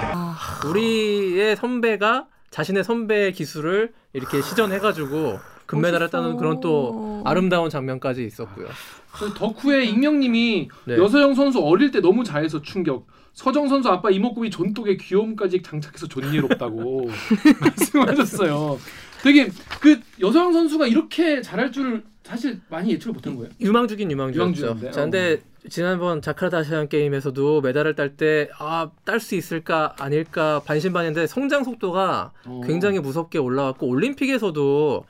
우리의 0.67 1.55
선배가 1.55 2.25
자신의 2.49 2.83
선배의 2.83 3.33
기술을 3.33 3.93
이렇게 4.13 4.41
시전해가지고 4.41 5.37
금메달을 5.67 6.07
멋있어. 6.07 6.17
따는 6.17 6.35
그런 6.37 6.59
또 6.61 7.21
아름다운 7.25 7.69
장면까지 7.69 8.25
있었고요. 8.25 8.69
그 9.11 9.31
덕후의 9.35 9.87
익명님이 9.89 10.69
네. 10.85 10.97
여서영 10.97 11.35
선수 11.35 11.59
어릴 11.59 11.91
때 11.91 11.99
너무 11.99 12.23
잘해서 12.23 12.63
충격. 12.63 13.05
서정 13.33 13.69
선수 13.69 13.87
아빠 13.89 14.09
이목구비 14.09 14.49
존독에 14.49 14.97
귀여움까지 14.97 15.61
장착해서 15.61 16.07
존예롭다고 16.07 17.07
말씀하셨어요. 17.61 18.79
되게 19.21 19.51
그 19.79 19.99
여서영 20.19 20.53
선수가 20.53 20.87
이렇게 20.87 21.43
잘할 21.43 21.71
줄을 21.71 22.03
사실 22.29 22.61
많이 22.69 22.91
예측을 22.91 23.13
못한 23.13 23.35
거예요. 23.35 23.49
유망주긴 23.59 24.11
유망주였죠. 24.11 24.91
자, 24.91 25.01
근데 25.01 25.41
지난번 25.67 26.21
자카르타 26.21 26.59
아시안 26.59 26.87
게임에서도 26.87 27.61
메달을 27.61 27.95
딸 27.95 28.15
때 28.15 28.49
아, 28.59 28.89
딸 29.03 29.19
수 29.19 29.35
있을까 29.35 29.95
아닐까 29.99 30.61
반신반의인데 30.65 31.27
성장 31.27 31.63
속도가 31.63 32.31
어. 32.45 32.61
굉장히 32.65 32.99
무섭게 32.99 33.39
올라왔고 33.39 33.87
올림픽에서도 33.87 35.05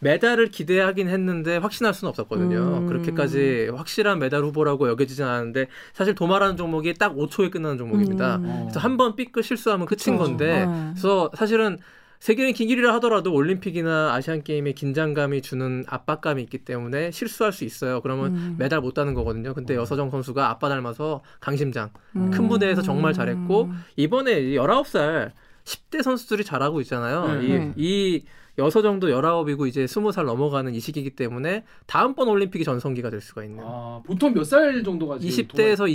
메달을 0.00 0.50
기대하긴 0.50 1.08
했는데 1.08 1.56
확신할 1.56 1.94
수는 1.94 2.10
없었거든요. 2.10 2.80
음. 2.82 2.86
그렇게까지 2.86 3.70
확실한 3.74 4.18
메달 4.18 4.42
후보라고 4.42 4.88
여겨지진 4.88 5.24
않았는데 5.24 5.68
사실 5.94 6.14
도마라는 6.14 6.56
종목이 6.56 6.92
딱 6.94 7.14
5초에 7.16 7.50
끝나는 7.50 7.78
종목입니다. 7.78 8.36
음. 8.36 8.58
그래서 8.64 8.80
한 8.80 8.96
번 8.96 9.14
삐끗 9.16 9.44
실수하면 9.44 9.86
끝인 9.86 10.16
그쵸. 10.16 10.18
건데 10.18 10.66
네. 10.66 10.90
그래서 10.92 11.30
사실은 11.34 11.78
세계는 12.20 12.52
긴 12.54 12.68
길이라 12.68 12.94
하더라도 12.94 13.32
올림픽이나 13.32 14.12
아시안 14.14 14.42
게임에 14.42 14.72
긴장감이 14.72 15.42
주는 15.42 15.84
압박감이 15.86 16.42
있기 16.44 16.58
때문에 16.58 17.10
실수할 17.10 17.52
수 17.52 17.64
있어요. 17.64 18.00
그러면 18.00 18.34
음. 18.34 18.56
메달 18.58 18.80
못 18.80 18.94
따는 18.94 19.14
거거든요. 19.14 19.54
근데 19.54 19.74
여서정 19.74 20.10
선수가 20.10 20.48
아빠 20.48 20.68
닮아서 20.68 21.22
강심장 21.40 21.90
음. 22.16 22.30
큰 22.30 22.46
무대에서 22.48 22.82
정말 22.82 23.12
잘했고 23.12 23.70
이번에 23.96 24.40
19살 24.42 25.32
10대 25.64 26.02
선수들이 26.02 26.44
잘하고 26.44 26.80
있잖아요. 26.82 27.40
네. 27.40 27.46
이, 27.46 27.48
네. 27.50 27.72
이 27.76 28.24
여서정도 28.58 29.08
19이고 29.08 29.66
이제 29.68 29.84
20살 29.84 30.24
넘어가는 30.24 30.74
이 30.74 30.80
시기이기 30.80 31.10
때문에 31.10 31.64
다음번 31.86 32.28
올림픽이 32.28 32.64
전성기가 32.64 33.10
될 33.10 33.20
수가 33.20 33.44
있네요. 33.44 33.66
아, 33.68 34.02
보통 34.06 34.32
몇 34.32 34.44
살 34.44 34.82
정도가 34.82 35.18
지금 35.18 35.44
20대에서 35.48 35.92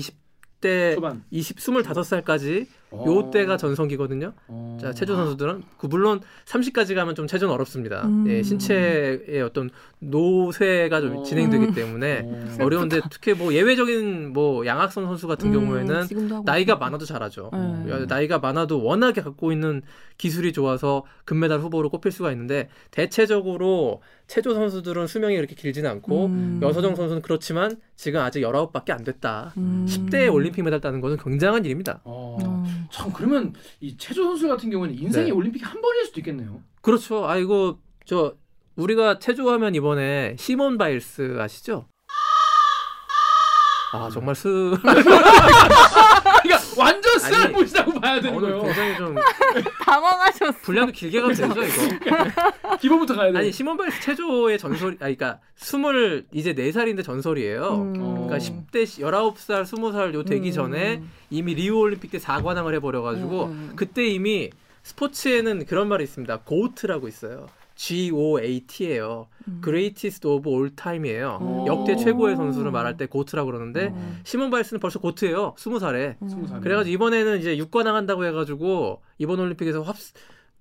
20대 0.61 0.93
초반. 0.95 1.23
20, 1.31 1.57
25살까지 1.57 2.63
어. 2.67 2.80
요 2.93 3.31
때가 3.31 3.57
전성기거든요. 3.57 4.33
어. 4.47 4.77
자, 4.81 4.91
체조 4.93 5.15
선수들은 5.15 5.63
그 5.77 5.87
물론 5.87 6.19
30까지 6.45 6.93
가면 6.93 7.15
좀 7.15 7.25
체조는 7.27 7.53
어렵습니다. 7.53 8.05
음. 8.05 8.25
예, 8.27 8.43
신체의 8.43 9.41
어떤 9.43 9.69
노쇠가 9.99 10.99
좀 10.99 11.17
어. 11.17 11.23
진행되기 11.23 11.73
때문에 11.73 12.21
어. 12.25 12.63
어려운데 12.63 12.99
특히 13.09 13.33
뭐 13.33 13.53
예외적인 13.53 14.33
뭐 14.33 14.65
양학선 14.65 15.05
선수 15.05 15.27
같은 15.27 15.53
음, 15.53 15.53
경우에는 15.53 16.07
나이가. 16.45 16.75
많아도 16.75 17.05
잘하죠. 17.05 17.51
네. 17.53 17.91
야, 17.91 18.05
나이가 18.07 18.39
많아도 18.39 18.83
워낙에 18.83 19.21
갖고 19.21 19.51
있는 19.51 19.81
기술이 20.17 20.51
좋아서 20.51 21.03
금메달 21.25 21.59
후보로 21.59 21.89
꼽힐 21.89 22.11
수가 22.11 22.31
있는데 22.31 22.69
대체적으로 22.91 24.01
체조 24.31 24.53
선수들은 24.53 25.07
수명이 25.07 25.35
그렇게 25.35 25.55
길지는 25.55 25.89
않고 25.89 26.27
음. 26.27 26.59
여서정 26.63 26.95
선수는 26.95 27.21
그렇지만 27.21 27.75
지금 27.97 28.21
아직 28.21 28.39
19밖에 28.39 28.91
안 28.91 29.03
됐다. 29.03 29.51
음. 29.57 29.85
10대에 29.89 30.33
올림픽 30.33 30.61
메달 30.61 30.79
따는 30.79 31.01
것은 31.01 31.17
굉장한 31.17 31.65
일입니다. 31.65 31.99
어. 32.05 32.37
음. 32.41 32.87
참 32.89 33.11
그러면 33.11 33.53
이 33.81 33.97
체조 33.97 34.23
선수 34.23 34.47
같은 34.47 34.69
경우는 34.69 34.97
인생이 34.97 35.25
네. 35.25 35.31
올림픽 35.31 35.69
한 35.69 35.81
번일 35.81 36.05
수도 36.05 36.21
있겠네요. 36.21 36.61
그렇죠. 36.79 37.27
아 37.27 37.35
이거 37.35 37.77
저 38.05 38.33
우리가 38.77 39.19
체조하면 39.19 39.75
이번에 39.75 40.37
시몬 40.39 40.77
바일스 40.77 41.35
아시죠? 41.37 41.89
아 43.91 44.09
정말 44.13 44.33
스 44.33 44.47
그러니까 44.81 45.11
완전 46.77 47.19
쓰라보시다고 47.19 47.99
봐야 47.99 48.19
되는 48.21 48.37
오늘 48.37 48.49
거예요. 48.51 48.63
굉장히 48.63 48.97
좀 48.97 49.15
당황하셨어. 49.85 50.57
분량도 50.61 50.91
길게 50.91 51.21
가도 51.21 51.33
되죠 51.33 51.63
이거. 51.63 52.77
기본부터 52.77 53.15
가야 53.15 53.31
돼. 53.31 53.37
아니 53.39 53.51
시몬 53.51 53.77
바일스 53.77 54.01
체조의 54.01 54.57
전설이 54.57 54.95
아 54.95 54.97
그러니까 54.99 55.39
스물 55.55 56.25
이제 56.31 56.53
네 56.53 56.71
살인데 56.71 57.03
전설이에요. 57.03 57.69
음. 57.73 57.93
그러니까 58.27 58.37
10대 58.37 58.83
19살 58.85 59.63
20살 59.63 60.13
요 60.13 60.23
되기 60.23 60.49
음. 60.49 60.53
전에 60.53 61.01
이미 61.29 61.53
리우 61.55 61.77
올림픽 61.79 62.11
때 62.11 62.17
4관왕을 62.17 62.73
해버려 62.75 63.01
가지고 63.01 63.45
음. 63.45 63.73
그때 63.75 64.05
이미 64.05 64.49
스포츠에는 64.83 65.65
그런 65.65 65.87
말이 65.87 66.03
있습니다. 66.03 66.39
고트라고 66.39 67.07
있어요. 67.07 67.47
G 67.81 68.11
O 68.13 68.39
A 68.39 68.59
T예요. 68.67 69.25
Greatest 69.63 70.27
of 70.27 70.47
all 70.47 70.69
time이에요. 70.75 71.39
음. 71.41 71.65
역대 71.65 71.95
최고의 71.95 72.35
선수를 72.35 72.69
말할 72.69 72.95
때 72.95 73.07
고트라고 73.07 73.47
그러는데 73.47 73.87
음. 73.87 74.19
시몬 74.23 74.51
바이스는 74.51 74.79
벌써 74.79 74.99
고트예요. 74.99 75.55
20살에. 75.55 76.17
스무 76.29 76.45
살. 76.45 76.61
그래가지고 76.61 76.93
이번에는 76.93 77.39
이제 77.39 77.57
6관왕 77.57 77.93
한다고 77.93 78.23
해가지고 78.23 79.01
이번 79.17 79.39
올림픽에서 79.39 79.81
합, 79.81 79.95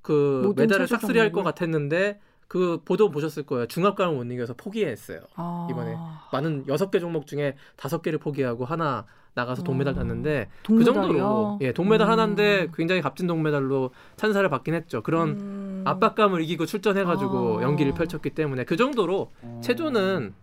그 0.00 0.54
메달을 0.56 0.86
체조 0.86 0.98
싹쓸이 0.98 1.18
할 1.18 1.30
것. 1.30 1.42
같았는데 1.42 2.20
그 2.48 2.80
보도 2.86 3.10
보셨을 3.10 3.42
거예요. 3.42 3.66
중압감을 3.66 4.14
못 4.14 4.24
이겨서 4.24 4.54
포기했어요. 4.54 5.20
아. 5.34 5.68
이번에 5.70 5.94
많은 6.32 6.64
여섯 6.68 6.90
개 6.90 7.00
종목 7.00 7.26
중에 7.26 7.54
다섯 7.76 8.00
개를 8.00 8.18
포기하고 8.18 8.64
하나 8.64 9.04
나가서 9.34 9.62
동메달 9.62 9.94
아. 9.94 9.96
땄는데 9.98 10.48
그 10.62 10.82
동메달이요? 10.82 10.94
정도로 10.94 11.58
예 11.60 11.72
동메달 11.72 12.08
음. 12.08 12.12
하나인데 12.12 12.68
굉장히 12.74 13.00
값진 13.00 13.26
동메달로 13.26 13.90
찬사를 14.16 14.48
받긴 14.48 14.74
했죠. 14.74 15.02
그런 15.02 15.36
음. 15.80 15.86
압박감을 15.86 16.42
이기고 16.42 16.66
출전해가지고 16.66 17.60
아. 17.60 17.62
연기를 17.62 17.92
펼쳤기 17.94 18.30
때문에 18.30 18.64
그 18.64 18.76
정도로 18.76 19.32
어. 19.42 19.60
체조는 19.62 20.34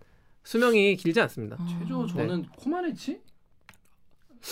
수명이 0.43 0.95
길지 0.95 1.19
않습니다. 1.21 1.57
체조 1.79 2.07
저는 2.07 2.45
코마네치 2.57 3.19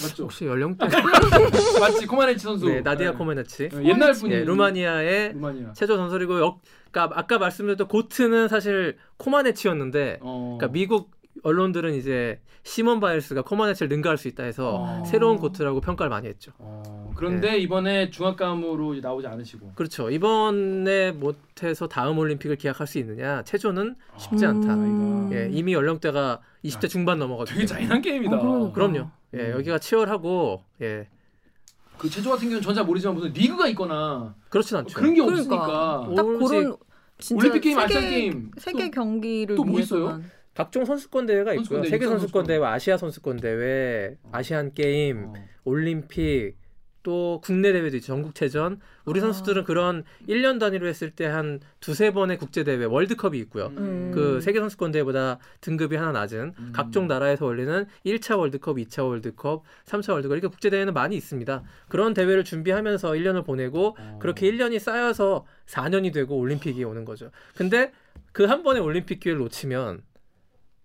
맞죠? 0.01 0.23
혹시 0.23 0.45
연령대 0.45 0.85
맞지 1.79 2.05
코마네치 2.07 2.39
선수. 2.39 2.65
네, 2.67 2.81
나디아 2.81 3.11
네. 3.11 3.17
코메나치 3.17 3.69
어, 3.73 3.83
옛날 3.83 4.13
분이 4.13 4.33
예, 4.33 4.43
루마니아의 4.43 5.33
루마니아. 5.33 5.73
체조 5.73 5.95
전설이고 5.95 6.39
역, 6.39 6.59
그러니까 6.91 7.17
아까 7.19 7.37
말씀드렸던 7.37 7.87
고트는 7.87 8.47
사실 8.47 8.97
코마네치였는데 9.17 10.19
어. 10.21 10.57
그러니까 10.57 10.73
미국 10.73 11.11
언론들은 11.49 11.93
이제 11.93 12.39
시몬 12.63 12.99
바일스가 12.99 13.43
코마네치를 13.43 13.87
능가할 13.89 14.17
수 14.17 14.27
있다 14.27 14.43
해서 14.43 14.77
어. 14.81 15.03
새로운 15.05 15.37
고트라고 15.37 15.79
평가를 15.79 16.09
많이 16.09 16.27
했죠. 16.27 16.51
어. 16.57 17.13
그런데 17.15 17.59
이번에 17.59 18.09
중압감으로 18.09 18.95
나오지 18.95 19.27
않으시고. 19.27 19.73
그렇죠. 19.75 20.09
이번에 20.09 21.11
못해서 21.11 21.87
다음 21.87 22.17
올림픽을 22.17 22.55
기약할 22.55 22.87
수 22.87 22.97
있느냐? 22.97 23.43
체조는 23.43 23.95
쉽지 24.17 24.43
않다. 24.47 24.73
음. 24.73 25.29
예, 25.33 25.47
이미 25.51 25.73
연령대가 25.73 26.41
20대 26.63 26.89
중반 26.89 27.19
넘어가지고. 27.19 27.55
되게 27.55 27.67
잔인한 27.67 28.01
게임이다. 28.01 28.37
어. 28.37 28.71
그럼요. 28.73 29.07
예, 29.35 29.37
음. 29.37 29.51
여기가 29.51 29.77
치열하고 29.77 30.63
예, 30.81 31.07
그 31.99 32.09
체조 32.09 32.31
같은 32.31 32.45
경우는 32.45 32.61
전잘 32.63 32.83
모르지만 32.85 33.13
무슨 33.15 33.31
리그가 33.33 33.67
있거나 33.69 34.33
그렇진 34.49 34.77
않죠. 34.77 34.97
그런 34.97 35.13
게 35.13 35.21
그러니까. 35.23 35.99
없으니까. 35.99 36.15
딱 36.15 36.23
그런 36.23 36.77
진짜 37.19 37.39
올림픽 37.39 37.61
게임, 37.61 37.79
세계- 37.79 37.85
아시안 37.97 38.09
게임. 38.09 38.51
세계 38.57 38.85
또- 38.85 38.91
경기를 38.91 39.55
또 39.55 39.63
뭐 39.63 39.79
있어요? 39.79 40.21
각종 40.55 40.85
선수권 40.85 41.25
대회가 41.25 41.53
있고요. 41.53 41.83
선수권 41.83 41.89
세계 41.89 42.05
선수권. 42.07 42.47
대회, 42.47 42.63
아시아 42.63 42.97
선수권 42.97 43.37
대회, 43.37 44.15
아시안 44.31 44.73
게임, 44.73 45.25
어. 45.27 45.33
올림픽 45.65 46.55
또 47.03 47.39
국내 47.43 47.71
대회도 47.71 47.97
있죠. 47.97 48.07
전국체전. 48.07 48.79
우리 49.05 49.19
아. 49.19 49.23
선수들은 49.23 49.65
그런 49.65 50.03
1년 50.27 50.59
단위로 50.59 50.87
했을 50.87 51.11
때 51.11 51.25
한 51.27 51.59
두세 51.79 52.11
번의 52.11 52.37
국제 52.39 52.63
대회, 52.63 52.83
월드컵이 52.85 53.37
있고요. 53.41 53.67
음. 53.77 54.11
그 54.11 54.41
세계 54.41 54.59
선수권 54.59 54.91
대회보다 54.91 55.37
등급이 55.61 55.97
하나 55.97 56.11
낮은 56.13 56.53
음. 56.57 56.71
각종 56.73 57.07
나라에서 57.07 57.45
열리는 57.45 57.85
1차 58.05 58.39
월드컵, 58.39 58.77
2차 58.77 59.05
월드컵, 59.07 59.63
3차 59.85 60.13
월드컵 60.13 60.33
이렇게 60.35 60.47
국제 60.47 60.71
대회는 60.71 60.93
많이 60.95 61.15
있습니다. 61.15 61.61
그런 61.89 62.13
대회를 62.15 62.43
준비하면서 62.43 63.11
1년을 63.11 63.45
보내고 63.45 63.97
어. 63.99 64.19
그렇게 64.19 64.49
1년이 64.49 64.79
쌓여서 64.79 65.45
4년이 65.67 66.11
되고 66.11 66.35
올림픽이 66.37 66.83
오는 66.85 67.03
거죠. 67.05 67.29
근데 67.55 67.91
그 68.31 68.45
한 68.47 68.63
번의 68.63 68.81
올림픽 68.81 69.19
기회를 69.19 69.41
놓치면 69.41 70.01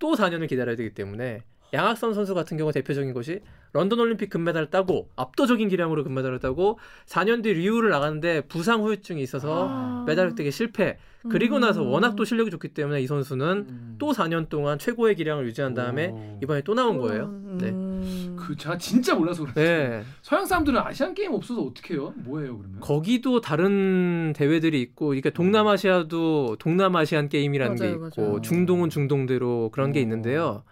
또 0.01 0.15
4년을 0.15 0.49
기다려야 0.49 0.75
되기 0.75 0.93
때문에 0.93 1.43
양학선 1.73 2.15
선수 2.15 2.35
같은 2.35 2.57
경우 2.57 2.73
대표적인 2.73 3.13
것이 3.13 3.41
런던 3.73 4.01
올림픽 4.01 4.31
금메달을 4.31 4.71
따고 4.71 5.09
압도적인 5.17 5.69
기량으로 5.69 6.05
금메달을 6.05 6.41
따고 6.41 6.79
4년 7.07 7.43
뒤 7.43 7.53
리우를 7.53 7.91
나가는데 7.91 8.43
부상 8.43 8.83
후유증이 8.83 9.23
있어서 9.23 9.69
아. 9.71 10.05
메달 10.07 10.29
획득에 10.29 10.51
실패. 10.51 10.99
그리고 11.29 11.59
나서 11.59 11.83
음. 11.83 11.89
워낙 11.89 12.17
또 12.17 12.25
실력이 12.25 12.51
좋기 12.51 12.69
때문에 12.69 13.03
이 13.03 13.07
선수는 13.07 13.67
음. 13.69 13.97
또 13.99 14.13
4년 14.13 14.49
동안 14.49 14.79
최고의 14.79 15.17
기량을 15.17 15.45
유지한 15.47 15.75
다음에 15.75 16.09
오. 16.09 16.39
이번에 16.43 16.63
또 16.63 16.73
나온 16.75 16.97
거예요. 16.97 17.29
네. 17.61 17.69
음. 17.69 18.37
그 18.39 18.57
제가 18.57 18.79
진짜 18.79 19.15
몰라서 19.15 19.45
그래요. 19.45 19.55
네. 19.55 20.03
서양 20.23 20.47
사람들은 20.47 20.79
아시안 20.81 21.15
게임 21.15 21.35
없어서 21.35 21.61
어떻게 21.61 21.95
해요? 21.95 22.15
뭐예요 22.17 22.57
그러면? 22.57 22.81
거기도 22.81 23.43
다른 23.43 24.33
대회들이 24.35 24.81
있고 24.81 25.13
이게 25.13 25.29
동남아시아도 25.29 26.57
동남아시안 26.59 27.29
게임이라는 27.29 27.77
게 27.77 27.83
맞아요, 27.83 28.07
있고 28.07 28.23
맞아요. 28.23 28.41
중동은 28.41 28.89
중동대로 28.89 29.69
그런 29.73 29.93
게 29.93 29.99
어. 29.99 30.03
있는데요. 30.03 30.65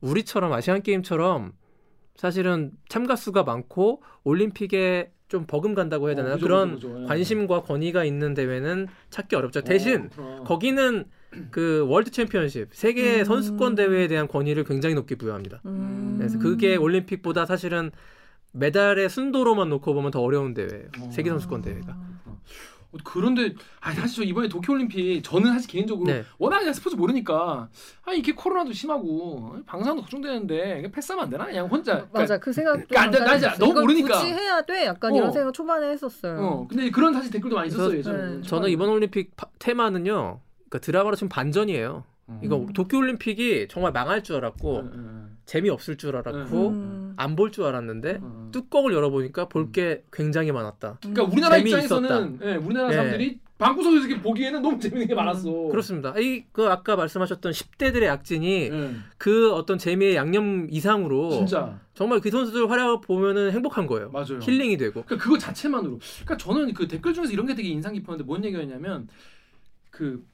우리처럼 0.00 0.52
아시안 0.52 0.82
게임처럼 0.82 1.52
사실은 2.16 2.72
참가 2.88 3.16
수가 3.16 3.42
많고 3.42 4.02
올림픽에 4.22 5.12
좀 5.28 5.46
버금간다고 5.46 6.08
해야 6.08 6.14
되나 6.14 6.34
어, 6.34 6.36
그런 6.36 6.74
그죠, 6.74 6.88
그죠. 6.88 7.02
예. 7.02 7.06
관심과 7.06 7.62
권위가 7.62 8.04
있는 8.04 8.34
대회는 8.34 8.86
찾기 9.10 9.34
어렵죠. 9.34 9.62
대신 9.62 10.04
어, 10.04 10.08
그렇구나. 10.14 10.44
거기는 10.44 11.04
그 11.50 11.84
월드 11.88 12.12
챔피언십 12.12 12.68
세계 12.72 13.20
음. 13.20 13.24
선수권 13.24 13.74
대회에 13.74 14.06
대한 14.06 14.28
권위를 14.28 14.62
굉장히 14.64 14.94
높게 14.94 15.16
부여합니다. 15.16 15.60
음. 15.64 16.16
그래서 16.18 16.38
그게 16.38 16.76
올림픽보다 16.76 17.46
사실은 17.46 17.90
메달의 18.52 19.08
순도로만 19.08 19.68
놓고 19.68 19.94
보면 19.94 20.12
더 20.12 20.20
어려운 20.20 20.54
대회예요. 20.54 20.88
어. 21.00 21.10
세계 21.10 21.30
선수권 21.30 21.62
대회가. 21.62 21.96
어, 22.26 22.40
그런데 23.02 23.54
아 23.80 23.92
사실 23.92 24.16
저 24.16 24.22
이번에 24.22 24.48
도쿄올림픽 24.48 25.24
저는 25.24 25.52
사실 25.52 25.68
개인적으로 25.70 26.06
네. 26.06 26.24
워낙 26.38 26.58
그냥 26.60 26.72
스포츠 26.74 26.94
모르니까 26.94 27.68
아 28.04 28.12
이게 28.12 28.32
코로나도 28.32 28.72
심하고 28.72 29.56
방사도 29.66 30.02
걱정되는데 30.02 30.74
그냥 30.76 30.92
패스하면 30.92 31.24
안 31.24 31.30
되나 31.30 31.46
그냥 31.46 31.66
혼자 31.66 32.06
맞아 32.12 32.38
그 32.38 32.52
생각도 32.52 32.86
그러니까 32.88 33.24
나 33.24 33.38
잠깐 33.38 33.58
너무 33.58 33.80
모르니까. 33.80 34.18
굳이 34.20 34.32
해야 34.32 34.60
돼 34.62 34.86
약간 34.86 35.12
어. 35.12 35.16
이런 35.16 35.32
생각 35.32 35.52
초반에 35.52 35.90
했었어요. 35.90 36.38
어 36.40 36.66
근데 36.68 36.90
그런 36.90 37.12
사실 37.14 37.30
댓글도 37.30 37.56
많이 37.56 37.68
있었어요 37.68 37.96
예전에 37.98 38.36
네. 38.36 38.42
저는 38.42 38.68
이번 38.70 38.90
올림픽 38.90 39.34
파- 39.36 39.48
테마는요. 39.58 40.40
그러니까 40.68 40.78
드라마로 40.80 41.16
치면 41.16 41.28
반전이에요. 41.30 42.04
음. 42.30 42.40
이거 42.42 42.66
도쿄 42.74 42.98
올림픽이 42.98 43.68
정말 43.70 43.92
망할 43.92 44.22
줄 44.22 44.36
알았고 44.36 44.76
응, 44.78 44.90
응, 44.94 45.33
재미 45.46 45.68
없을 45.70 45.96
줄 45.96 46.16
알았고 46.16 46.68
음. 46.70 47.12
안볼 47.16 47.52
줄 47.52 47.64
알았는데 47.64 48.18
응. 48.22 48.48
뚜껑을 48.52 48.92
열어보니까 48.92 49.48
볼 49.48 49.72
게 49.72 50.02
굉장히 50.12 50.52
많았다. 50.52 50.98
그러니까 51.00 51.24
우리나라 51.24 51.56
입장에서는 51.56 52.38
예, 52.42 52.54
우리나라 52.56 52.90
예. 52.90 52.94
사람들이 52.94 53.38
방구석에서 53.58 54.06
이렇게 54.06 54.20
보기에는 54.22 54.62
너무 54.62 54.78
재밌는 54.80 55.06
게 55.06 55.14
많았어. 55.14 55.50
그렇습니다. 55.68 56.12
이 56.18 56.44
그 56.52 56.66
아까 56.68 56.96
말씀하셨던 56.96 57.52
10대들의 57.52 58.08
악진이 58.08 58.62
예, 58.72 58.94
그 59.18 59.52
어떤 59.52 59.78
재미의 59.78 60.16
양념 60.16 60.66
이상으로 60.70 61.30
진짜 61.30 61.78
정말 61.94 62.20
그 62.20 62.30
선수들 62.30 62.68
활약을 62.70 63.00
보면은 63.02 63.52
행복한 63.52 63.86
거예요. 63.86 64.10
맞아요. 64.10 64.38
힐링이 64.42 64.76
되고. 64.76 65.02
그러니까 65.04 65.16
그거 65.24 65.38
자체만으로. 65.38 65.98
그러니까 66.24 66.36
저는 66.36 66.74
그 66.74 66.88
댓글 66.88 67.14
중에서 67.14 67.32
이런 67.32 67.46
게 67.46 67.54
되게 67.54 67.68
인상 67.68 67.92
깊었는데 67.94 68.24
뭔 68.24 68.44
얘기였냐면 68.44 69.08
그 69.90 70.24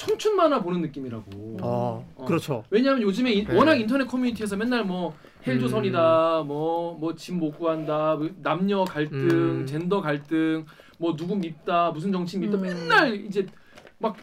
청춘 0.00 0.34
만화 0.34 0.62
보는 0.62 0.80
느낌이라고. 0.80 1.58
어, 1.60 2.06
어. 2.16 2.24
그렇죠. 2.24 2.64
왜냐하면 2.70 3.02
요즘에 3.02 3.32
인- 3.32 3.46
네. 3.46 3.54
워낙 3.54 3.74
인터넷 3.74 4.06
커뮤니티에서 4.06 4.56
맨날 4.56 4.82
뭐 4.84 5.14
헬조선이다, 5.46 6.40
음. 6.40 6.46
뭐뭐 6.46 7.14
집 7.16 7.34
못 7.34 7.52
구한다, 7.58 8.16
뭐 8.16 8.30
남녀 8.42 8.84
갈등, 8.84 9.28
음. 9.60 9.66
젠더 9.66 10.00
갈등, 10.00 10.64
뭐 10.98 11.14
누구 11.16 11.36
밉다, 11.36 11.90
무슨 11.90 12.12
정치 12.12 12.38
밉다, 12.38 12.56
음. 12.56 12.62
맨날 12.62 13.14
이제 13.26 13.44
막 13.98 14.16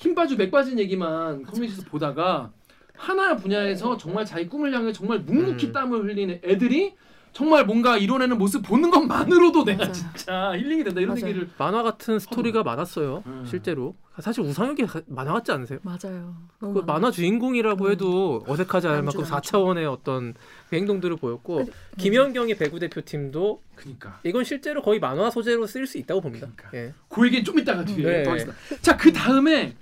힘 0.00 0.14
빠지고 0.16 0.38
맥 0.42 0.50
빠진 0.50 0.78
얘기만 0.80 1.42
커뮤니티에서 1.44 1.82
보다가 1.88 2.50
하나 2.96 3.36
분야에서 3.36 3.96
정말 3.98 4.24
자기 4.24 4.48
꿈을 4.48 4.72
향해 4.74 4.90
정말 4.92 5.20
묵묵히 5.20 5.66
음. 5.68 5.72
땀을 5.72 6.02
흘리는 6.04 6.40
애들이 6.42 6.94
정말 7.32 7.64
뭔가 7.64 7.96
이뤄내는 7.96 8.36
모습 8.36 8.62
보는 8.62 8.90
것만으로도 8.90 9.64
내가 9.64 9.86
맞아. 9.86 10.12
진짜 10.14 10.52
힐링이 10.56 10.84
된다 10.84 11.00
이런 11.00 11.14
맞아요. 11.14 11.28
얘기를 11.30 11.48
만화 11.56 11.82
같은 11.82 12.18
스토리가 12.18 12.62
많았어요. 12.62 13.22
음. 13.26 13.44
실제로. 13.48 13.94
사실 14.20 14.42
우상혁이 14.42 14.84
가- 14.84 15.00
만화 15.06 15.32
같지 15.32 15.50
않으세요? 15.52 15.78
맞아요. 15.82 16.36
그 16.60 16.82
만화 16.86 17.10
주인공이라고 17.10 17.86
음. 17.86 17.90
해도 17.90 18.44
어색하지 18.46 18.86
않을 18.88 19.02
만큼 19.04 19.20
남주, 19.22 19.30
남주. 19.32 19.50
4차원의 19.50 19.90
어떤 19.90 20.34
그 20.68 20.76
행동들을 20.76 21.16
보였고 21.16 21.56
근데- 21.56 21.72
김연경이 21.96 22.54
배구 22.56 22.78
대표팀도 22.78 23.62
그니까 23.74 24.20
이건 24.24 24.44
실제로 24.44 24.82
거의 24.82 25.00
만화 25.00 25.30
소재로 25.30 25.66
쓰일 25.66 25.86
수 25.86 25.96
있다고 25.96 26.20
봅니다. 26.20 26.48
그러니까. 26.54 26.76
예. 26.78 26.92
그 27.08 27.24
얘기 27.26 27.42
좀 27.42 27.58
이따가 27.58 27.82
뒤에 27.82 28.04
네. 28.04 28.22
더 28.24 28.36
있어. 28.36 28.52
자그 28.82 29.10
다음에 29.14 29.74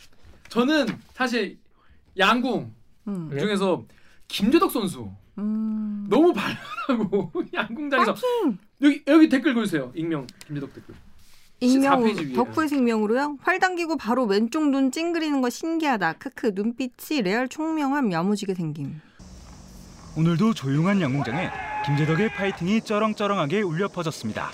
저는 0.49 0.87
사실 1.15 1.59
양궁 2.17 2.73
음. 3.09 3.29
네. 3.33 3.41
중에서 3.41 3.85
김재덕 4.29 4.71
선수 4.71 5.11
음. 5.41 6.07
너무 6.09 6.33
발랄하고 6.33 7.33
양궁장에서 7.55 8.15
파이팅! 8.15 8.59
여기 8.83 9.03
여기 9.07 9.29
댓글 9.29 9.55
보세요 9.55 9.91
익명 9.95 10.27
김재덕 10.47 10.73
댓글 10.75 10.95
14페이지 11.63 12.17
위에. 12.19 12.23
익명 12.23 12.45
덕후의 12.45 12.69
익명으로요. 12.73 13.37
활 13.43 13.59
당기고 13.59 13.97
바로 13.99 14.25
왼쪽 14.25 14.69
눈 14.71 14.91
찡그리는 14.91 15.43
거 15.43 15.51
신기하다. 15.51 16.15
크크 16.15 16.53
눈빛이 16.55 17.21
레알 17.23 17.49
총명함 17.49 18.11
야무지게 18.13 18.55
생김. 18.55 19.01
오늘도 20.17 20.55
조용한 20.55 21.01
양궁장에 21.03 21.51
김재덕의 21.87 22.33
파이팅이 22.35 22.81
쩌렁쩌렁하게 22.83 23.61
울려 23.63 23.89
퍼졌습니다. 23.89 24.51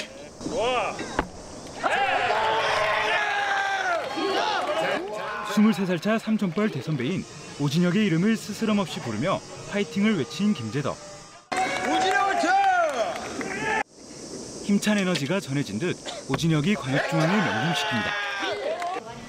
23살 5.55 6.01
차 6.03 6.18
삼촌뻘 6.18 6.70
대선배인 6.70 7.25
오진혁의 7.59 8.05
이름을 8.07 8.37
스스럼 8.37 8.79
없이 8.79 9.01
부르며 9.01 9.40
파이팅을 9.71 10.19
외친 10.19 10.53
김재덕. 10.53 10.97
힘찬 14.64 14.99
에너지가 14.99 15.40
전해진 15.40 15.79
듯 15.79 15.97
오진혁이 16.29 16.75
광역중앙을 16.75 17.38
명중시킵니다. 17.38 18.27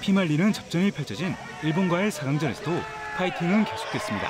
피말리는 0.02 0.52
접전이 0.52 0.92
펼쳐진 0.92 1.36
일본과의 1.64 2.12
4강전에서도 2.12 2.84
파이팅은 3.18 3.66
계속됐습니다. 3.66 4.30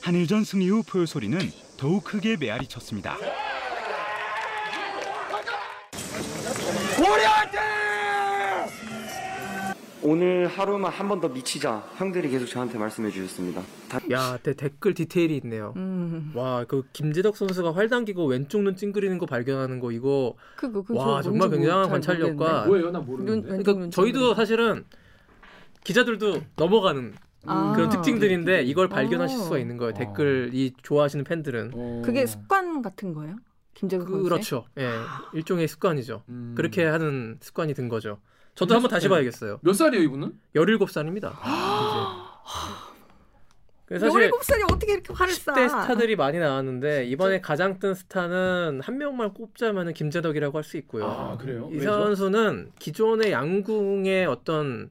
한일전 0.00 0.44
승리 0.44 0.68
후 0.70 0.82
포효 0.82 1.04
소리는 1.06 1.38
더욱 1.76 2.02
크게 2.02 2.36
메아리 2.38 2.66
쳤습니다. 2.66 3.16
오늘 10.02 10.46
하루만 10.46 10.92
한 10.92 11.08
번 11.08 11.20
더 11.20 11.28
미치자 11.28 11.82
형들이 11.96 12.28
계속 12.30 12.46
저한테 12.46 12.78
말씀해 12.78 13.10
주셨습니다. 13.10 13.62
다- 13.88 13.98
야, 14.12 14.38
대- 14.42 14.54
댓글 14.54 14.94
디테일이 14.94 15.36
있네요. 15.42 15.72
음. 15.76 16.30
와, 16.34 16.64
그 16.64 16.84
김재덕 16.92 17.36
선수가 17.36 17.74
활 17.74 17.88
당기고 17.88 18.26
왼쪽 18.26 18.62
눈 18.62 18.76
찡그리는 18.76 19.18
거 19.18 19.26
발견하는 19.26 19.80
거 19.80 19.90
이거 19.90 20.34
그거 20.56 20.82
그 20.82 20.94
와, 20.94 21.20
정말 21.22 21.50
굉장한 21.50 21.88
관찰력과 21.88 22.66
뭐예요 22.66 22.90
나 22.92 23.00
모르는데 23.00 23.48
눈- 23.48 23.62
그러니까 23.62 23.90
저희도 23.90 24.34
사실은 24.34 24.84
기자들도 25.82 26.42
넘어가는 26.56 27.14
아. 27.46 27.72
그런 27.74 27.88
특징들인데 27.88 28.62
이걸 28.64 28.88
발견하실 28.88 29.38
어. 29.38 29.42
수가 29.42 29.58
있는 29.58 29.78
거예요. 29.78 29.94
어. 29.94 29.98
댓글 29.98 30.50
이 30.52 30.72
좋아하시는 30.82 31.24
팬들은 31.24 31.70
어. 31.74 32.02
그게 32.04 32.24
습관 32.26 32.82
같은 32.82 33.14
거예요? 33.14 33.36
김재국 33.74 34.08
선수. 34.08 34.22
그렇죠. 34.24 34.64
예, 34.78 34.90
일종의 35.34 35.66
습관이죠. 35.68 36.22
음. 36.28 36.54
그렇게 36.56 36.84
하는 36.84 37.36
습관이 37.40 37.74
든 37.74 37.88
거죠. 37.88 38.18
저도 38.58 38.74
한번 38.74 38.90
다시 38.90 39.06
네. 39.06 39.14
봐야겠어요. 39.14 39.60
몇 39.62 39.72
살이에요 39.72 40.02
이분은? 40.04 40.32
17살입니다. 40.56 41.32
그래서 43.86 44.10
사실 44.10 44.30
17살이 44.30 44.72
어떻게 44.72 44.92
이렇게 44.94 45.14
화를 45.14 45.32
쏴? 45.32 45.54
10대 45.54 45.68
스타들이 45.68 46.16
많이 46.16 46.38
나왔는데 46.38 47.06
이번에 47.06 47.40
가장 47.40 47.78
뜬 47.78 47.94
스타는 47.94 48.80
한 48.82 48.98
명만 48.98 49.32
꼽자면 49.32 49.94
김재덕이라고 49.94 50.58
할 50.58 50.64
수 50.64 50.76
있고요. 50.78 51.06
아, 51.06 51.36
그래요? 51.38 51.68
이 51.72 51.76
왜죠? 51.76 51.92
선수는 51.92 52.72
기존의 52.80 53.30
양궁의 53.32 54.26
어떤 54.26 54.90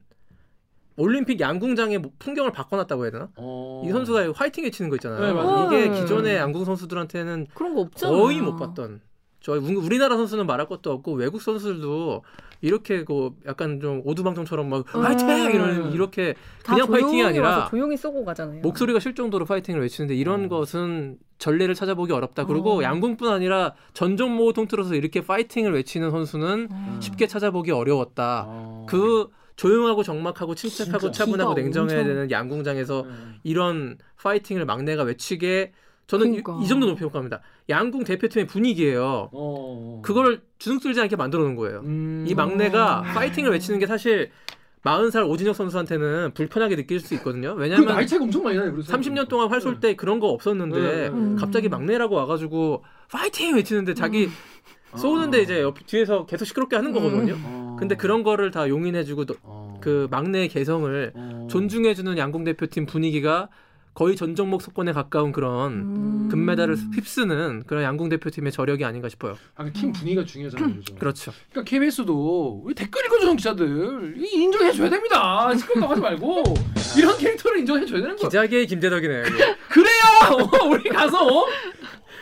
올림픽 0.96 1.38
양궁장의 1.38 1.98
뭐 1.98 2.10
풍경을 2.18 2.50
바꿔놨다고 2.50 3.04
해야 3.04 3.12
되나? 3.12 3.28
어. 3.36 3.84
이 3.86 3.90
선수가 3.90 4.32
화이팅 4.34 4.64
외치는 4.64 4.90
거 4.90 4.96
있잖아요. 4.96 5.20
네, 5.20 5.32
맞아요. 5.32 5.66
이게 5.70 5.88
음. 5.90 5.94
기존의 5.94 6.36
양궁 6.36 6.64
선수들한테는 6.64 7.48
그런 7.54 7.74
거 7.74 7.82
없잖아. 7.82 8.16
거의 8.16 8.40
못 8.40 8.56
봤던. 8.56 9.00
저희 9.40 9.58
우- 9.60 9.80
우리나라 9.84 10.16
선수는 10.16 10.46
말할 10.46 10.66
것도 10.68 10.90
없고 10.90 11.12
외국 11.12 11.40
선수들도 11.40 12.22
이렇게 12.60 13.04
그 13.04 13.30
약간 13.46 13.80
좀 13.80 14.02
오두방정처럼 14.04 14.68
막 14.68 14.84
음. 14.96 15.00
화이팅 15.02 15.28
이런 15.52 15.92
이렇게 15.92 16.34
다 16.64 16.74
그냥 16.74 16.90
파이팅이 16.90 17.22
아니라 17.22 17.68
조용히 17.70 17.96
쏘고 17.96 18.24
가잖아요. 18.24 18.62
목소리가 18.62 18.98
쉴 18.98 19.14
정도로 19.14 19.44
파이팅을 19.44 19.80
외치는데 19.82 20.16
이런 20.16 20.46
어. 20.46 20.48
것은 20.48 21.18
전례를 21.38 21.76
찾아보기 21.76 22.12
어렵다. 22.12 22.46
그리고 22.46 22.80
어. 22.80 22.82
양궁뿐 22.82 23.28
아니라 23.32 23.74
전 23.92 24.16
종목을 24.16 24.54
통틀어서 24.54 24.96
이렇게 24.96 25.20
파이팅을 25.24 25.72
외치는 25.72 26.10
선수는 26.10 26.68
음. 26.70 26.96
쉽게 27.00 27.28
찾아보기 27.28 27.70
어려웠다. 27.70 28.44
어. 28.48 28.86
그 28.88 29.28
조용하고 29.54 30.02
정막하고 30.02 30.56
침착하고 30.56 30.98
진짜. 31.12 31.24
차분하고 31.24 31.54
냉정해야 31.54 31.98
엄청- 32.00 32.12
되는 32.12 32.30
양궁장에서 32.32 33.02
네. 33.06 33.12
이런 33.44 33.98
파이팅을 34.20 34.64
막내가 34.64 35.04
외치게 35.04 35.72
저는 36.08 36.34
이- 36.34 36.42
그러니까. 36.42 36.64
이, 36.64 36.66
정도 36.66 36.86
높이 36.86 37.00
평가합니다. 37.02 37.40
양궁 37.68 38.02
대표팀의 38.04 38.46
분위기예요. 38.46 39.28
어. 39.32 40.00
그걸 40.02 40.40
주눅들지 40.58 41.00
않게 41.02 41.14
만들어 41.16 41.42
놓은 41.44 41.54
거예요. 41.54 41.80
음. 41.84 42.24
이 42.26 42.34
막내가 42.34 43.02
파이팅을 43.02 43.52
외치는 43.52 43.78
게 43.78 43.86
사실 43.86 44.30
40살 44.84 45.28
오진혁 45.28 45.54
선수한테는 45.54 46.32
불편하게 46.34 46.76
느낄 46.76 46.98
수 47.00 47.12
있거든요. 47.14 47.54
그 47.54 47.60
왜냐하면 47.60 47.88
나이 47.88 48.06
차이가 48.06 48.24
엄청 48.24 48.42
많이 48.42 48.56
나요. 48.56 48.72
그래서 48.72 48.90
30년 48.96 49.28
동안 49.28 49.50
활 49.50 49.60
쏠때 49.60 49.96
그런 49.96 50.18
거 50.18 50.28
없었는데 50.28 50.80
네, 50.80 51.10
네, 51.10 51.10
네. 51.10 51.36
갑자기 51.38 51.68
막내라고 51.68 52.14
와가지고 52.14 52.84
파이팅 53.10 53.54
외치는데 53.56 53.92
자기 53.92 54.30
아. 54.92 54.96
쏘는데 54.96 55.42
이제 55.42 55.60
옆 55.60 55.74
뒤에서 55.86 56.24
계속 56.24 56.46
시끄럽게 56.46 56.76
하는 56.76 56.92
거거든요. 56.92 57.36
어. 57.44 57.76
근데 57.78 57.96
그런 57.96 58.22
거를 58.22 58.50
다 58.50 58.66
용인해주고 58.66 59.26
너- 59.26 59.34
어. 59.42 59.78
그 59.82 60.08
막내의 60.10 60.48
개성을 60.48 61.12
어. 61.14 61.48
존중해주는 61.50 62.16
양궁 62.16 62.44
대표팀 62.44 62.86
분위기가 62.86 63.48
거의 63.98 64.14
전 64.14 64.36
종목 64.36 64.62
석권에 64.62 64.92
가까운 64.92 65.32
그런 65.32 65.72
음. 65.72 66.28
금메달을 66.30 66.76
휩쓰는 66.94 67.64
그런 67.66 67.82
양궁 67.82 68.08
대표팀의 68.10 68.52
저력이 68.52 68.84
아닌가 68.84 69.08
싶어요. 69.08 69.36
아, 69.56 69.64
그팀 69.64 69.90
분위기가 69.90 70.24
중요하잖아요. 70.24 70.76
그죠? 70.76 70.94
그렇죠. 70.94 71.32
그러니까 71.50 71.68
KBS도 71.68 72.62
우리 72.64 72.76
댓글 72.76 73.04
읽어주는 73.06 73.34
기자들 73.34 74.14
이 74.18 74.42
인정해 74.44 74.70
줘야 74.70 74.88
됩니다. 74.88 75.52
시끄럽다고 75.56 75.92
하지 75.94 76.00
말고 76.00 76.44
이런 76.96 77.18
캐릭터를 77.18 77.58
인정해 77.58 77.84
줘야 77.84 78.00
되는 78.00 78.14
거야. 78.14 78.28
기자계의 78.28 78.68
김재덕이네요. 78.68 79.22
이게. 79.22 79.56
그래야 79.68 80.30
어, 80.30 80.66
우리 80.70 80.88
가서 80.90 81.26
어? 81.26 81.46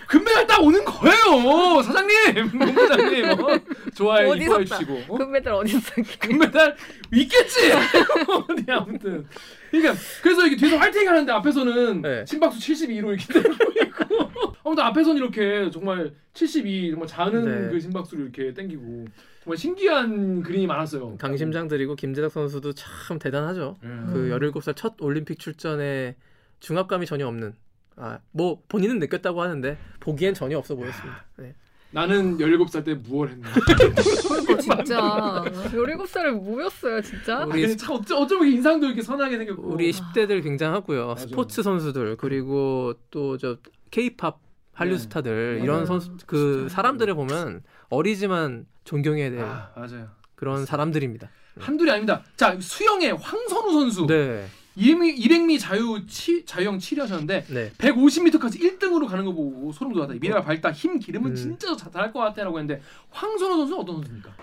금메달 0.06 0.46
딱 0.46 0.62
오는 0.62 0.82
거예요, 0.84 1.82
사장님, 1.82 2.50
본부장님. 2.58 3.30
어? 3.32 3.58
좋아요, 3.94 4.34
이뻐해 4.34 4.64
따? 4.64 4.76
주시고. 4.76 5.02
어? 5.08 5.18
금메달 5.18 5.52
어디서 5.52 5.92
금메달 6.20 6.76
있겠지. 7.12 7.72
어디 7.72 8.64
아무튼. 8.68 9.26
그러니까 9.70 9.94
그래서 10.22 10.46
이게 10.46 10.57
뒤에서 10.57 10.76
화이팅 10.76 11.09
하는데 11.09 11.33
앞에서는 11.33 12.02
네. 12.02 12.24
심박수 12.26 12.59
72로 12.59 13.18
이렇게 13.18 13.38
있고. 13.87 14.26
아무튼 14.64 14.83
앞에서는 14.85 15.16
이렇게 15.16 15.70
정말 15.70 16.12
72 16.35 16.90
정말 16.90 17.07
자는 17.07 17.44
네. 17.44 17.70
그 17.70 17.79
심박수를 17.79 18.24
이렇게 18.24 18.52
땡기고 18.52 19.07
정말 19.44 19.57
신기한 19.57 20.42
그림이 20.42 20.66
많았어요. 20.66 21.16
강심장들이고 21.18 21.94
김재덕 21.94 22.33
선수도 22.33 22.72
참 22.72 23.18
대단하죠. 23.18 23.76
음. 23.85 24.11
그 24.12 24.29
17살 24.31 24.74
첫 24.74 24.94
올림픽 25.00 25.38
출전에 25.38 26.16
중압감이 26.59 27.07
전혀 27.07 27.29
없는. 27.29 27.55
아, 27.98 28.18
뭐 28.33 28.62
본인은 28.68 28.98
느꼈다고 28.98 29.40
하는데 29.40 29.79
보기엔 30.00 30.35
전혀 30.35 30.59
없어 30.59 30.74
보였습니다. 30.74 31.24
네. 31.38 31.55
나는 31.90 32.37
17살 32.38 32.85
때 32.85 32.94
무얼 32.94 33.29
했나. 33.31 33.49
그러니까 33.53 34.59
진짜 34.59 35.44
17살에 35.70 36.31
뭐였어요 36.33 37.01
진짜? 37.01 37.38
아, 37.42 37.44
우리 37.46 37.77
참 37.77 37.94
어쩌, 37.96 38.16
어쩌면 38.16 38.49
인상도 38.49 38.87
이렇게 38.87 39.03
선하게 39.03 39.38
생겼고. 39.38 39.62
우리 39.62 39.90
10대들 39.92 40.42
굉장하고요. 40.42 41.07
맞아. 41.09 41.20
스포츠 41.27 41.62
선수들 41.62 42.16
그리고 42.16 42.94
또저 43.11 43.59
K-팝 43.90 44.38
한류 44.72 44.94
네. 44.94 44.99
스타들 44.99 45.55
맞아요. 45.55 45.64
이런 45.64 45.87
선수 45.87 46.11
그 46.27 46.68
사람들을 46.68 47.14
보면 47.14 47.62
어리지만 47.88 48.66
존경해야 48.85 49.31
될 49.31 49.40
아, 49.40 49.70
맞아요. 49.75 50.09
그런 50.35 50.66
사람들입니다. 50.66 51.31
한둘이 51.59 51.90
아닙니다. 51.90 52.22
자, 52.37 52.59
수영의 52.61 53.12
황선우 53.16 53.72
선수. 53.72 54.07
네. 54.07 54.46
200미, 54.76 55.18
200미 55.18 55.58
자유 55.58 56.06
치, 56.06 56.44
자유형 56.44 56.78
7위 56.78 57.00
하셨는데 57.00 57.46
네. 57.48 57.70
150m까지 57.78 58.60
1등으로 58.60 59.08
가는 59.08 59.24
거 59.24 59.32
보고 59.32 59.72
소름 59.72 59.94
돋았다. 59.94 60.14
미래가 60.20 60.42
밝다. 60.42 60.70
힘 60.72 60.98
기르면 60.98 61.32
음. 61.32 61.34
진짜 61.34 61.74
잘할 61.76 62.12
것 62.12 62.20
같아라고 62.20 62.58
했는데 62.58 62.82
황선우 63.10 63.56
선수 63.56 63.72
는 63.72 63.80
어떤 63.80 63.96
선수입니까? 63.96 64.36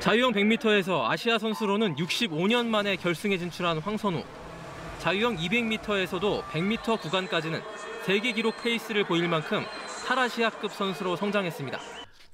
자유형 0.00 0.32
100m에서 0.32 1.04
아시아 1.08 1.38
선수로는 1.38 1.96
65년 1.96 2.66
만에 2.66 2.96
결승에 2.96 3.38
진출한 3.38 3.78
황선우. 3.78 4.22
자유형 4.98 5.36
200m에서도 5.36 6.42
100m 6.44 7.00
구간까지는 7.00 7.60
세계 8.04 8.32
기록 8.32 8.62
페이스를 8.62 9.04
보일 9.04 9.28
만큼 9.28 9.64
탈아시아급 10.06 10.72
선수로 10.72 11.16
성장했습니다. 11.16 11.78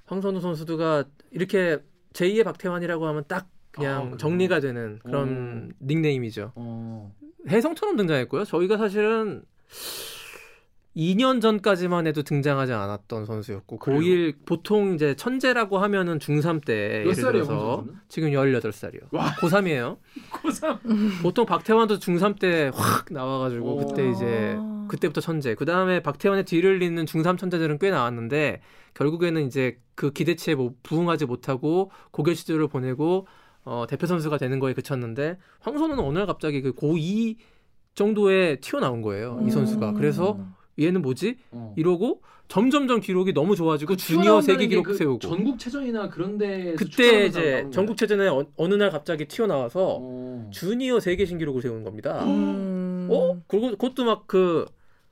황선우 0.06 0.40
선수가 0.40 1.04
이렇게 1.30 1.78
제2의 2.14 2.44
박태환이라고 2.44 3.06
하면 3.06 3.24
딱 3.28 3.46
그냥 3.76 4.12
아? 4.14 4.16
정리가 4.16 4.60
되는 4.60 4.98
그런 5.04 5.72
닉네임이죠. 5.82 6.52
어. 6.54 7.12
혜성처럼 7.48 7.96
등장했고요. 7.96 8.44
저희가 8.44 8.76
사실은 8.76 9.42
2년 10.96 11.42
전까지만 11.42 12.06
해도 12.06 12.22
등장하지 12.22 12.72
않았던 12.72 13.26
선수였고 13.26 13.78
그래요? 13.78 14.00
고1 14.00 14.34
보통 14.46 14.94
이제 14.94 15.14
천재라고 15.14 15.76
하면은 15.78 16.18
중3 16.18 16.64
때몇 16.64 17.18
예를 17.18 17.32
들어서? 17.32 17.84
지금 18.08 18.30
18살이요. 18.30 19.02
와. 19.12 19.26
고3이에요. 19.34 19.98
고3. 20.32 21.22
보통 21.22 21.44
박태환도 21.44 21.98
중3 21.98 22.38
때 22.40 22.70
확 22.72 23.06
나와 23.12 23.38
가지고 23.40 23.74
오. 23.76 23.86
그때 23.86 24.08
이제 24.08 24.54
아. 24.58 24.86
그때부터 24.88 25.20
천재. 25.20 25.54
그 25.54 25.66
다음에 25.66 26.00
박태환의 26.00 26.44
뒤를 26.44 26.82
잇는 26.82 27.04
중3 27.04 27.36
천재들은 27.36 27.78
꽤 27.78 27.90
나왔는데 27.90 28.62
결국에는 28.94 29.46
이제 29.46 29.78
그 29.94 30.12
기대치에 30.12 30.54
뭐 30.54 30.72
부응하지 30.82 31.26
못하고 31.26 31.90
고교 32.12 32.32
시절을 32.32 32.68
보내고 32.68 33.26
어, 33.66 33.87
대표 33.88 34.07
선수가 34.07 34.38
되는 34.38 34.59
거에 34.59 34.72
그쳤는데 34.72 35.38
황선우는 35.61 36.02
어느 36.02 36.18
날 36.18 36.26
갑자기 36.26 36.62
그 36.62 36.72
고2 36.72 37.37
정도에 37.94 38.57
튀어나온 38.61 39.02
거예요. 39.02 39.42
이 39.46 39.50
선수가. 39.50 39.92
그래서 39.92 40.38
얘는 40.79 41.02
뭐지? 41.02 41.37
어. 41.50 41.74
이러고 41.76 42.22
점점점 42.48 43.00
기록이 43.00 43.33
너무 43.33 43.57
좋아지고 43.57 43.94
그 43.94 43.96
주니어 43.96 44.40
세계 44.40 44.64
게 44.64 44.68
기록 44.68 44.85
그 44.85 44.94
세우고 44.94 45.18
전국체전이나 45.18 46.09
그런 46.11 46.38
데서 46.38 46.76
그때 46.76 47.26
이제 47.26 47.66
전국체전에 47.72 48.29
어, 48.29 48.46
어느 48.57 48.74
날 48.74 48.90
갑자기 48.90 49.26
튀어나와서 49.26 49.81
거예요? 49.81 49.98
어. 50.00 50.50
주니어 50.52 51.00
세계 51.00 51.26
신기록을 51.26 51.61
세운 51.61 51.83
겁니다. 51.83 52.24
음. 52.24 53.09
어? 53.11 53.40
그리고 53.48 53.70
그것도 53.70 54.05
막 54.05 54.26
그 54.26 54.66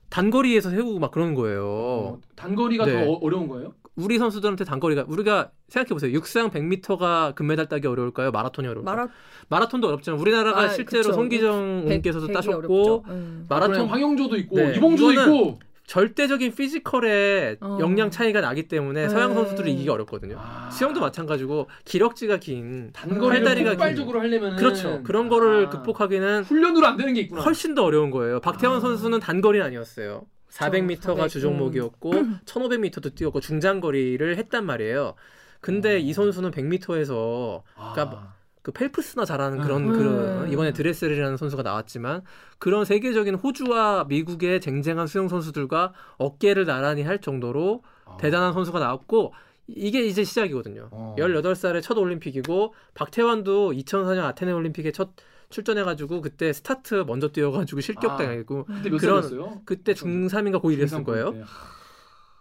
단거리에서 0.09 0.69
세우고 0.69 0.99
막 0.99 1.11
그런 1.11 1.33
거예요. 1.33 1.65
어, 1.65 2.19
단거리가 2.35 2.85
네. 2.85 3.05
더 3.05 3.11
어, 3.11 3.19
어려운 3.21 3.47
거예요? 3.47 3.73
우리 3.95 4.17
선수들한테 4.17 4.65
단거리가 4.65 5.05
우리가 5.07 5.51
생각해 5.69 5.89
보세요. 5.89 6.11
육상 6.11 6.49
100m가 6.51 7.33
금메달 7.35 7.67
따기 7.67 7.87
어려울까요? 7.87 8.31
마라톤이 8.31 8.67
어려울까요? 8.67 8.95
마라 8.95 9.07
마라톤도 9.49 9.87
어렵잖아요. 9.87 10.19
우리나라가 10.19 10.61
아, 10.63 10.69
실제로 10.69 11.03
그쵸. 11.03 11.13
송기정 11.13 11.85
백- 11.85 11.93
님께서도 11.95 12.27
따셨고. 12.27 13.05
음. 13.07 13.45
마라톤 13.49 13.87
황영조도 13.87 14.35
있고 14.37 14.57
네, 14.57 14.75
이봉주도 14.75 15.11
이거는 15.13 15.33
있고 15.35 15.59
절대적인 15.87 16.55
피지컬에 16.55 17.57
어. 17.61 17.77
역량 17.79 18.09
차이가 18.09 18.41
나기 18.41 18.67
때문에 18.67 19.07
서양 19.07 19.29
네. 19.29 19.35
선수들이 19.35 19.71
이기기 19.73 19.89
어렵거든요. 19.89 20.35
아. 20.39 20.69
수영도 20.71 20.99
마찬가지고 20.99 21.69
기럭지가 21.85 22.37
긴 22.37 22.89
단거리를 22.91 23.29
팔다리가 23.43 23.69
긴 23.69 23.77
폭발적으로 23.77 24.19
하려면 24.19 24.55
그렇죠. 24.55 25.03
그런 25.03 25.29
거를 25.29 25.67
아. 25.67 25.69
극복하기는 25.69 26.43
훈련으로 26.45 26.87
안 26.87 26.97
되는 26.97 27.13
게 27.13 27.21
있구나. 27.21 27.43
훨씬 27.43 27.75
더 27.75 27.83
어려운 27.83 28.09
거예요. 28.09 28.39
박태원 28.41 28.77
아. 28.77 28.79
선수는 28.79 29.19
단거리는 29.19 29.63
아니었어요. 29.65 30.23
400m가 30.55 31.01
400, 31.01 31.29
주 31.29 31.41
종목이었고 31.41 32.11
1500m도 32.45 33.13
뛰었고 33.13 33.41
중장거리를 33.41 34.37
했단 34.37 34.65
말이에요. 34.65 35.15
근데 35.59 35.95
어. 35.95 35.97
이 35.97 36.13
선수는 36.13 36.51
100m에서 36.51 37.63
아. 37.75 37.93
그러니까 37.93 38.35
그 38.61 38.71
펠프스나 38.71 39.25
잘하는 39.25 39.61
그런 39.61 39.89
음. 39.89 39.93
그런 39.93 40.51
이번에 40.51 40.73
드레셀이라는 40.73 41.37
선수가 41.37 41.61
나왔지만 41.61 42.23
그런 42.57 42.85
세계적인 42.85 43.35
호주와 43.35 44.05
미국의 44.05 44.61
쟁쟁한 44.61 45.07
수영 45.07 45.27
선수들과 45.27 45.93
어깨를 46.17 46.65
나란히 46.65 47.03
할 47.03 47.19
정도로 47.19 47.83
아. 48.05 48.17
대단한 48.17 48.53
선수가 48.53 48.79
나왔고 48.79 49.33
이게 49.67 50.03
이제 50.05 50.23
시작이거든요. 50.23 50.89
어. 50.91 51.15
18살의 51.17 51.81
첫 51.81 51.97
올림픽이고 51.97 52.73
박태환도 52.93 53.71
2004년 53.71 54.23
아테네 54.23 54.51
올림픽에 54.51 54.91
첫 54.91 55.09
출전해가지고 55.49 56.21
그때 56.21 56.51
스타트 56.53 57.03
먼저 57.07 57.29
뛰어가지고 57.29 57.81
실격당했고 57.81 58.65
그때 58.65 58.89
몇 58.89 58.97
그런- 58.97 59.21
살이었어요? 59.23 59.61
그때 59.65 59.93
중3인가 59.93 60.61
고1이었을 60.61 61.03
거예요. 61.05 61.33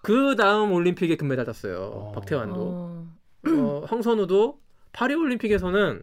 그 0.03 0.37
다음 0.37 0.73
올림픽에 0.73 1.17
금메달 1.17 1.45
땄어요. 1.45 1.79
어. 1.79 2.13
박태환도. 2.13 2.55
어. 2.61 3.15
어, 3.47 3.85
황선우도 3.87 4.59
파리 4.93 5.15
올림픽에서는 5.15 6.03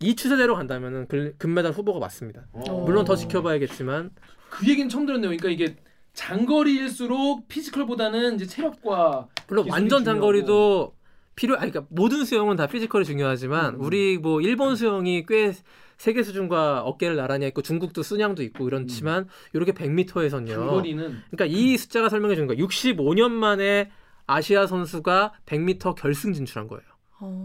이 0.00 0.14
추세대로 0.14 0.54
간다면은 0.56 1.06
글- 1.08 1.34
금메달 1.38 1.72
후보가 1.72 1.98
맞습니다. 1.98 2.46
어. 2.52 2.84
물론 2.84 3.04
더 3.04 3.16
지켜봐야겠지만 3.16 4.10
그 4.50 4.68
얘기는 4.68 4.88
처음 4.88 5.06
들었네요. 5.06 5.28
그러니까 5.36 5.48
이게 5.48 5.76
장거리일수록 6.12 7.48
피지컬보다는 7.48 8.36
이제 8.36 8.46
체력과 8.46 9.28
물론 9.48 9.68
완전. 9.70 10.04
장거리도 10.04 10.94
필요 11.34 11.56
아니 11.56 11.70
그러니까 11.70 11.86
모든 11.94 12.24
수영은 12.24 12.56
다 12.56 12.66
피지컬이 12.66 13.04
중요하지만 13.04 13.74
음. 13.74 13.80
우리 13.80 14.18
뭐 14.18 14.40
일본 14.40 14.76
수영이 14.76 15.26
꽤 15.28 15.52
세계 15.96 16.22
수준과 16.22 16.82
어깨를 16.82 17.16
나란히 17.16 17.46
했고 17.46 17.62
중국도 17.62 18.02
순양도 18.02 18.42
있고 18.44 18.66
이렇지만 18.66 19.28
이렇게 19.52 19.72
100m에선요. 19.72 20.48
장거리는 20.48 21.22
그러니까 21.30 21.46
이 21.46 21.76
숫자가 21.76 22.08
설명해 22.08 22.34
주는 22.34 22.46
거예요. 22.46 22.66
65년 22.66 23.30
만에 23.30 23.90
아시아 24.26 24.66
선수가 24.66 25.32
100m 25.46 25.94
결승 25.96 26.32
진출한 26.32 26.68
거예요. 26.68 26.84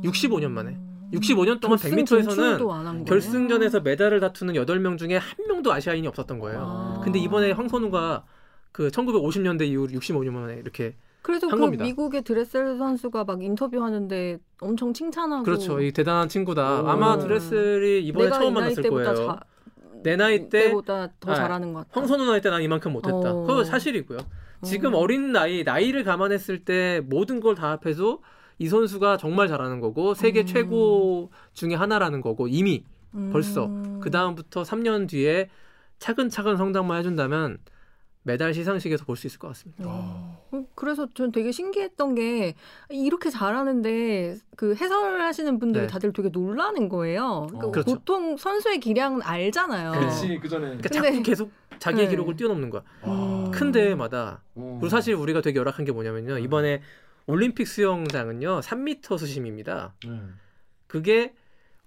65년 0.03 0.51
만에. 0.51 0.77
65년 1.13 1.59
동안 1.59 1.77
100m에서는 1.77 3.05
결승전에서 3.05 3.81
메달을 3.81 4.19
다투는 4.19 4.53
8명 4.53 4.97
중에 4.97 5.17
한 5.17 5.47
명도 5.47 5.71
아시아인이 5.73 6.07
없었던 6.07 6.39
거예요. 6.39 6.59
아. 6.61 7.01
근데 7.03 7.19
이번에 7.19 7.51
황선우가 7.51 8.23
그 8.71 8.87
1950년대 8.89 9.67
이후로 9.67 9.91
65년 9.99 10.31
만에 10.31 10.55
이렇게 10.55 10.95
그래서 11.21 11.47
한그 11.47 11.61
겁니다. 11.61 11.83
미국의 11.83 12.23
드레셀 12.23 12.77
선수가 12.77 13.23
막 13.25 13.43
인터뷰하는데 13.43 14.39
엄청 14.61 14.93
칭찬하고 14.93 15.43
그렇죠. 15.43 15.79
이 15.81 15.91
대단한 15.91 16.27
친구다. 16.29 16.81
오. 16.81 16.87
아마 16.87 17.17
드레슬이 17.17 18.03
이번에 18.05 18.29
처음 18.29 18.53
만났을 18.55 18.83
때보다 18.83 19.13
거예요. 19.13 19.27
자- 19.27 19.39
내 20.03 20.15
나이 20.15 20.49
때 20.49 20.65
때보다 20.69 21.09
더 21.19 21.31
아, 21.31 21.35
잘하는 21.35 21.73
것 21.73 21.79
같다. 21.87 21.89
황선우 21.99 22.25
나이 22.25 22.41
때 22.41 22.49
난 22.49 22.61
이만큼 22.63 22.91
못했다. 22.93 23.15
어. 23.15 23.45
그거 23.45 23.63
사실이고요. 23.63 24.17
지금 24.63 24.95
어. 24.95 24.97
어린 24.97 25.31
나이 25.31 25.63
나이를 25.63 26.03
감안했을 26.03 26.65
때 26.65 27.01
모든 27.05 27.39
걸 27.39 27.53
다 27.55 27.71
합해서 27.71 28.19
이 28.57 28.67
선수가 28.67 29.17
정말 29.17 29.47
잘하는 29.47 29.79
거고 29.79 30.13
세계 30.15 30.41
음. 30.41 30.45
최고 30.45 31.31
중에 31.53 31.75
하나라는 31.75 32.21
거고 32.21 32.47
이미 32.47 32.83
벌써 33.31 33.65
음. 33.65 33.99
그 34.01 34.09
다음부터 34.09 34.63
3년 34.63 35.07
뒤에 35.07 35.49
차근차근 35.99 36.57
성장만 36.57 36.97
해준다면 36.99 37.57
메달 38.23 38.53
시상식에서 38.53 39.05
볼 39.05 39.15
수 39.15 39.27
있을 39.27 39.39
것 39.39 39.47
같습니다. 39.49 39.83
어, 39.87 40.37
그래서 40.75 41.07
전 41.13 41.31
되게 41.31 41.51
신기했던 41.51 42.15
게 42.15 42.53
이렇게 42.89 43.29
잘하는데 43.29 44.37
그 44.55 44.75
해설하시는 44.75 45.57
분들이 45.59 45.83
네. 45.83 45.87
다들 45.87 46.13
되게 46.13 46.29
놀라는 46.29 46.87
거예요. 46.89 47.47
그러니까 47.49 47.67
어. 47.67 47.71
그렇죠. 47.71 47.95
보통 47.95 48.37
선수의 48.37 48.79
기량은 48.79 49.21
알잖아요. 49.23 49.91
그렇지 49.91 50.39
그 50.41 50.47
전에 50.49 50.65
그러니까 50.77 50.89
근데- 50.89 51.11
자꾸 51.11 51.23
계속 51.23 51.51
자기의 51.79 52.05
네. 52.05 52.09
기록을 52.11 52.35
뛰어넘는 52.35 52.69
거야. 52.69 52.83
음. 53.05 53.49
큰 53.51 53.71
대회마다 53.71 54.43
어. 54.55 54.77
그리고 54.79 54.89
사실 54.89 55.15
우리가 55.15 55.41
되게 55.41 55.57
열악한 55.59 55.83
게 55.85 55.91
뭐냐면요. 55.91 56.37
이번에 56.37 56.81
올림픽 57.25 57.67
수영장은요. 57.67 58.59
3m 58.61 59.17
수심입니다. 59.17 59.95
네. 60.05 60.19
그게 60.85 61.33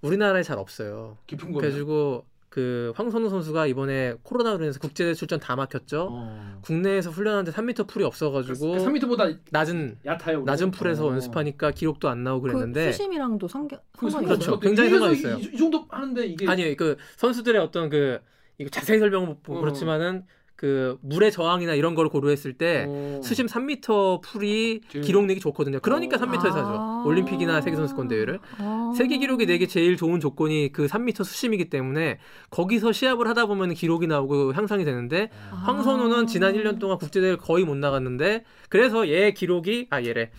우리나라에 0.00 0.42
잘 0.42 0.58
없어요. 0.58 1.16
깊은 1.28 1.48
거예요. 1.52 1.60
그래가지고 1.60 2.26
그 2.54 2.92
황선우 2.94 3.30
선수가 3.30 3.66
이번에 3.66 4.14
코로나로 4.22 4.62
인해서 4.62 4.78
국제 4.78 5.12
출전 5.12 5.40
다 5.40 5.56
막혔죠. 5.56 6.06
어. 6.08 6.60
국내에서 6.60 7.10
훈련하는데 7.10 7.50
3m 7.50 7.88
풀이 7.88 8.04
없어가지고 8.04 8.76
3m보다 8.76 9.40
낮은 9.50 9.98
얕아요. 10.06 10.44
낮은 10.44 10.70
풀에서 10.70 11.08
어. 11.08 11.12
연습하니까 11.14 11.72
기록도 11.72 12.08
안 12.08 12.22
나오고 12.22 12.42
그 12.42 12.52
그랬는데 12.52 12.92
수심이랑도 12.92 13.48
상관 13.48 13.80
그 13.98 14.08
상관이 14.08 14.26
그렇죠. 14.26 14.42
있어요? 14.42 14.60
굉장히 14.60 14.90
상관이 14.90 15.14
있어요. 15.14 15.36
이, 15.38 15.50
이 15.52 15.56
정도 15.56 15.84
하는데 15.88 16.26
이게 16.26 16.48
아니요 16.48 16.76
그 16.76 16.96
선수들의 17.16 17.60
어떤 17.60 17.90
그 17.90 18.20
이거 18.58 18.70
자세히 18.70 19.00
설명은 19.00 19.26
못 19.26 19.42
보고 19.42 19.58
어. 19.58 19.60
그렇지만은 19.60 20.24
그 20.56 20.98
물의 21.02 21.32
저항이나 21.32 21.74
이런 21.74 21.94
걸 21.94 22.08
고려했을 22.08 22.52
때 22.52 22.84
어. 22.88 23.20
수심 23.24 23.46
3m 23.46 24.22
풀이 24.22 24.80
제일- 24.88 25.04
기록 25.04 25.24
내기 25.26 25.40
좋거든요. 25.40 25.80
그러니까 25.80 26.16
어. 26.16 26.20
3m에서 26.20 26.38
하죠. 26.44 26.58
아. 26.58 27.02
올림픽이나 27.06 27.60
세계 27.60 27.76
선수권 27.76 28.06
대회를 28.08 28.38
아. 28.58 28.94
세계 28.96 29.18
기록이 29.18 29.46
내기 29.46 29.66
제일 29.66 29.96
좋은 29.96 30.20
조건이 30.20 30.70
그 30.72 30.86
3m 30.86 31.24
수심이기 31.24 31.70
때문에 31.70 32.18
거기서 32.50 32.92
시합을 32.92 33.26
하다 33.28 33.46
보면 33.46 33.74
기록이 33.74 34.06
나오고 34.06 34.52
향상이 34.54 34.84
되는데 34.84 35.28
아. 35.50 35.56
황선우는 35.66 36.28
지난 36.28 36.54
1년 36.54 36.78
동안 36.78 36.98
국제대회 36.98 37.30
를 37.30 37.36
거의 37.36 37.64
못 37.64 37.76
나갔는데 37.76 38.44
그래서 38.74 39.08
얘 39.08 39.30
기록이 39.30 39.86
아 39.90 40.02
얘래 40.02 40.32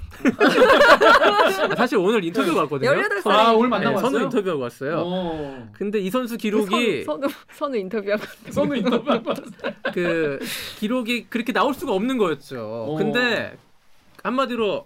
아, 1.70 1.72
사실 1.78 1.98
오늘 1.98 2.22
인터뷰가 2.22 2.64
왔거든요. 2.64 2.92
18아 2.92 3.56
오늘 3.56 3.70
네, 3.70 3.70
만나고 3.70 3.98
선우 4.00 4.14
왔어요. 4.16 4.24
인터뷰하고 4.24 4.62
왔어요. 4.62 5.04
어. 5.06 5.70
근데 5.72 6.00
이 6.00 6.10
선수 6.10 6.36
기록이 6.36 7.06
선우, 7.06 7.22
선우, 7.22 7.34
선우 7.54 7.78
인터뷰하고 7.78 8.24
선우 8.50 8.76
인터뷰 8.76 9.34
그 9.94 10.40
기록이 10.80 11.28
그렇게 11.30 11.54
나올 11.54 11.74
수가 11.74 11.94
없는 11.94 12.18
거였죠. 12.18 12.88
어. 12.90 12.96
근데 12.98 13.58
한마디로 14.22 14.86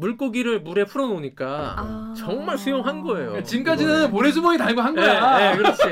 물고기를 0.00 0.60
물에 0.60 0.84
풀어놓으니까 0.84 1.74
아. 1.76 2.14
정말 2.16 2.58
수영한 2.58 3.02
거예요. 3.02 3.42
지금까지는 3.42 4.10
모래주머니 4.10 4.58
달고 4.58 4.80
한 4.80 4.94
네, 4.94 5.02
거야. 5.02 5.50
네, 5.52 5.56
그렇지. 5.56 5.82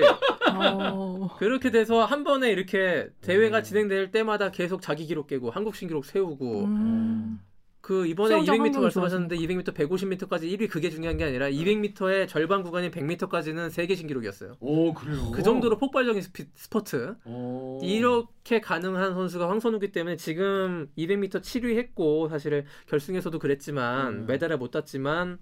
어. 0.57 1.29
그렇게 1.39 1.71
돼서 1.71 2.05
한 2.05 2.25
번에 2.25 2.51
이렇게 2.51 3.09
대회가 3.21 3.63
진행될 3.63 4.11
때마다 4.11 4.51
계속 4.51 4.81
자기 4.83 5.07
기록 5.07 5.27
깨고 5.29 5.51
한국 5.51 5.77
신기록 5.77 6.05
세우고 6.05 6.65
음. 6.65 7.41
그 7.89 8.05
이번에 8.05 8.35
수영장 8.35 8.57
200m 8.57 8.61
환경이 8.65 8.83
말씀하셨는데 8.83 9.37
200m 9.39 9.73
150m까지 9.73 10.43
1위 10.43 10.69
그게 10.69 10.91
중요한 10.91 11.17
게 11.17 11.25
아니라 11.25 11.49
200m의 11.49 12.29
절반 12.29 12.63
구간인 12.63 12.91
100m까지는 12.91 13.71
세계 13.71 13.95
신기록이었어요. 13.95 14.57
오 14.61 14.93
그래요. 14.93 15.31
그 15.31 15.43
정도로 15.43 15.79
폭발적인 15.79 16.21
스피, 16.21 16.45
스포트. 16.55 17.17
오. 17.25 17.81
이렇게 17.83 18.61
가능한 18.61 19.15
선수가 19.15 19.49
황선우기 19.49 19.93
때문에 19.93 20.17
지금 20.17 20.91
200m 20.99 21.41
7위 21.41 21.79
했고 21.79 22.29
사실 22.29 22.67
결승에서도 22.89 23.39
그랬지만 23.39 24.09
음. 24.09 24.27
메달을 24.27 24.59
못 24.59 24.71
땄지만 24.71 25.39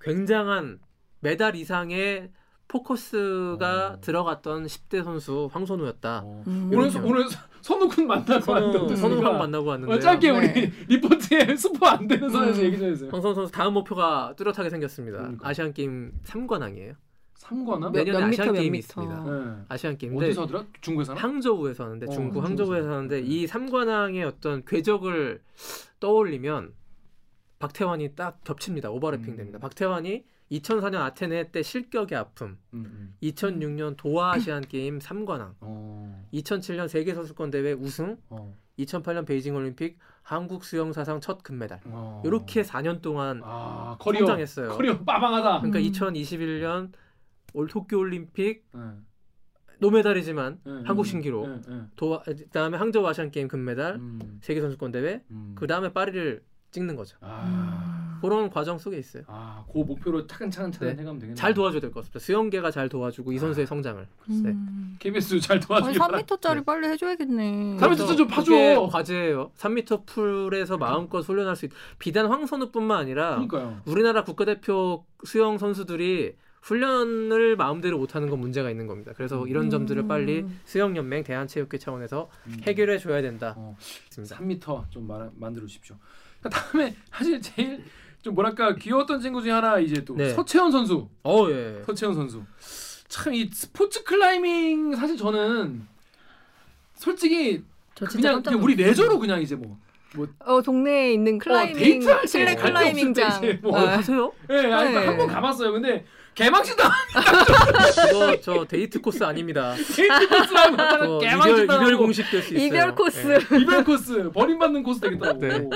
굉장한 0.00 0.78
메달 1.18 1.56
이상의 1.56 2.30
포커스가 2.72 3.92
어. 3.94 4.00
들어갔던 4.00 4.64
10대 4.66 5.04
선수 5.04 5.48
황선우였다. 5.52 6.22
어. 6.24 6.42
음. 6.46 6.70
오늘 6.72 6.90
오늘 7.04 7.26
선우군 7.60 8.06
만나고 8.06 8.40
선우 8.40 8.66
왔는데 8.66 8.96
선우랑 8.96 9.38
만나고 9.38 9.66
어, 9.66 9.70
왔는데 9.72 10.00
짧게 10.00 10.32
네. 10.32 10.38
우리 10.38 10.72
리포트에 10.96 11.54
스포 11.56 11.86
안 11.86 12.06
되는 12.08 12.28
선에서 12.30 12.60
음. 12.60 12.64
얘기 12.64 12.78
좀 12.78 12.88
해주세요. 12.88 13.10
황선우 13.10 13.34
선수 13.34 13.52
다음 13.52 13.74
목표가 13.74 14.34
뚜렷하게 14.36 14.70
생겼습니다. 14.70 15.18
그러니까. 15.18 15.48
아시안 15.48 15.72
게임 15.74 16.12
3관왕이에요. 16.24 16.94
3관왕? 17.38 17.80
몇- 17.80 18.04
내년에 18.04 18.18
몇 18.18 18.26
아시안 18.26 18.30
미터, 18.30 18.44
몇 18.46 18.52
게임이 18.52 18.70
미터. 18.70 18.78
있습니다. 19.02 19.24
네. 19.24 19.62
아시안 19.68 19.98
게임인데 19.98 20.26
어디서 20.26 20.42
하더라? 20.42 20.64
중국에서? 20.80 21.14
항저우에서 21.14 21.84
하는데 21.84 22.06
어, 22.06 22.10
중국 22.10 22.42
항저우에서. 22.42 22.48
항저우에서 22.86 22.90
하는데 22.90 23.20
이 23.20 23.46
삼관왕의 23.46 24.24
어떤 24.24 24.64
궤적을 24.64 25.42
떠올리면 26.00 26.72
박태환이 27.58 28.14
딱 28.16 28.42
겹칩니다. 28.44 28.90
overlapping 28.90 29.34
음. 29.34 29.36
됩니다. 29.36 29.58
박태환이 29.58 30.24
2004년 30.52 30.96
아테네 30.96 31.50
때 31.50 31.62
실격의 31.62 32.18
아픔, 32.18 32.58
음, 32.74 32.84
음. 32.84 33.14
2006년 33.22 33.96
도하 33.96 34.32
아시안 34.32 34.62
게임 34.62 34.98
3관왕, 34.98 35.54
어. 35.60 36.28
2007년 36.32 36.88
세계 36.88 37.14
선수권 37.14 37.50
대회 37.50 37.72
우승, 37.72 38.18
어. 38.28 38.54
2008년 38.78 39.26
베이징 39.26 39.54
올림픽 39.54 39.98
한국 40.22 40.64
수영 40.64 40.92
사상 40.92 41.20
첫 41.20 41.42
금메달. 41.42 41.80
어. 41.86 42.22
이렇게 42.24 42.62
4년 42.62 43.00
동안 43.02 43.40
아, 43.44 43.96
커리어 43.98 44.20
성장했어요. 44.20 44.68
커리어 44.70 44.98
빠방하다. 45.00 45.60
그러니까 45.60 45.78
음. 45.78 46.14
2021년 46.14 46.92
올 47.54 47.68
도쿄 47.68 47.98
올림픽 47.98 48.64
네. 48.74 48.80
노메달이지만 49.78 50.60
네, 50.64 50.72
한국 50.84 51.04
네, 51.04 51.10
신기록. 51.10 51.48
도하 51.96 52.22
그다음에 52.22 52.78
항저우 52.78 53.06
아시안 53.06 53.30
게임 53.30 53.48
금메달, 53.48 53.96
음, 53.96 54.38
세계 54.40 54.60
선수권 54.60 54.92
대회, 54.92 55.24
음. 55.30 55.54
그 55.56 55.66
다음에 55.66 55.92
파리를 55.92 56.42
찍는 56.70 56.94
거죠. 56.96 57.18
아, 57.20 58.01
그런 58.22 58.48
과정 58.48 58.78
속에 58.78 58.96
있어요. 58.98 59.24
아, 59.26 59.64
그 59.72 59.78
목표로 59.78 60.26
차근차근 60.26 60.72
차근 60.72 60.86
네. 60.96 61.02
해가면 61.02 61.18
되겠네. 61.20 61.34
잘 61.34 61.52
도와줘야 61.52 61.80
될 61.80 61.90
것 61.90 62.00
같습니다. 62.00 62.20
수영계가 62.20 62.70
잘 62.70 62.88
도와주고 62.88 63.32
이 63.32 63.38
선수의 63.38 63.66
성장을. 63.66 64.06
네. 64.28 64.50
음. 64.50 64.96
KBS 64.98 65.40
잘 65.40 65.58
도와주기 65.60 65.98
바랍니다. 65.98 66.36
3m짜리 66.36 66.64
빨리 66.64 66.86
해줘야겠네. 66.88 67.76
3m 67.78 68.16
좀. 68.16 68.28
그게 68.28 68.76
과제예요. 68.76 69.50
3m 69.58 70.06
풀에서 70.06 70.78
마음껏 70.78 71.20
훈련할 71.20 71.56
수 71.56 71.66
있. 71.66 71.72
비단 71.98 72.26
황선우뿐만 72.26 72.96
아니라 72.98 73.30
그러니까요. 73.46 73.82
우리나라 73.84 74.24
국가대표 74.24 75.04
수영 75.24 75.58
선수들이 75.58 76.36
훈련을 76.62 77.56
마음대로 77.56 77.98
못하는 77.98 78.30
건 78.30 78.38
문제가 78.38 78.70
있는 78.70 78.86
겁니다. 78.86 79.12
그래서 79.16 79.44
이런 79.48 79.64
음. 79.64 79.70
점들을 79.70 80.06
빨리 80.06 80.46
수영연맹 80.64 81.24
대한체육회 81.24 81.76
차원에서 81.78 82.30
해결해 82.62 82.98
줘야 82.98 83.20
된다. 83.20 83.54
어, 83.56 83.76
있습니다. 84.06 84.36
3m 84.38 84.90
좀 84.90 85.08
마, 85.08 85.28
만들어 85.34 85.66
주십시오. 85.66 85.96
그 86.40 86.48
다음에 86.48 86.94
사실 87.10 87.40
제일 87.40 87.82
좀 88.22 88.34
뭐랄까 88.34 88.74
귀여웠던 88.76 89.20
친구 89.20 89.42
중에 89.42 89.50
하나 89.52 89.78
이제 89.78 90.04
또 90.04 90.14
네. 90.14 90.30
서채원 90.30 90.70
선수. 90.70 91.08
어 91.24 91.46
예. 91.50 91.82
서채원 91.84 92.14
선수. 92.14 92.42
참 93.08 93.34
이 93.34 93.50
스포츠 93.52 94.02
클라이밍 94.04 94.94
사실 94.96 95.16
저는 95.18 95.86
솔직히 96.94 97.62
그냥, 97.94 98.42
그냥 98.42 98.62
우리. 98.62 98.74
레저로 98.76 99.18
그냥 99.18 99.42
이제 99.42 99.54
뭐어 99.56 100.62
동네에 100.62 101.12
있는 101.12 101.38
클라이밍 101.38 101.74
데이트할 101.76 102.20
때 102.22 102.26
실내 102.26 102.54
클라이밍장. 102.54 103.58
뭐 103.60 103.76
어. 103.76 103.86
하세요? 103.86 104.32
예, 104.50 104.72
아니 104.72 104.92
네. 104.94 105.06
한번 105.06 105.26
가봤어요. 105.26 105.72
근데 105.72 106.04
개막식도 106.34 106.82
그거 108.08 108.40
저 108.40 108.64
데이트 108.64 109.00
코스 109.00 109.22
아닙니다. 109.22 109.74
데이트 109.74 110.28
코스라고 110.28 110.72
하다가 110.72 110.98
그거 110.98 111.20
이별 111.24 111.64
이별 111.64 111.96
공식 111.98 112.30
될 112.30 112.42
수 112.42 112.54
있어요. 112.54 112.66
이별 112.66 112.94
코스. 112.94 113.38
예. 113.52 113.58
이별 113.60 113.84
코스 113.84 114.30
버림받는 114.30 114.82
코스 114.82 115.00
되겠다고. 115.00 115.38
네. 115.40 115.68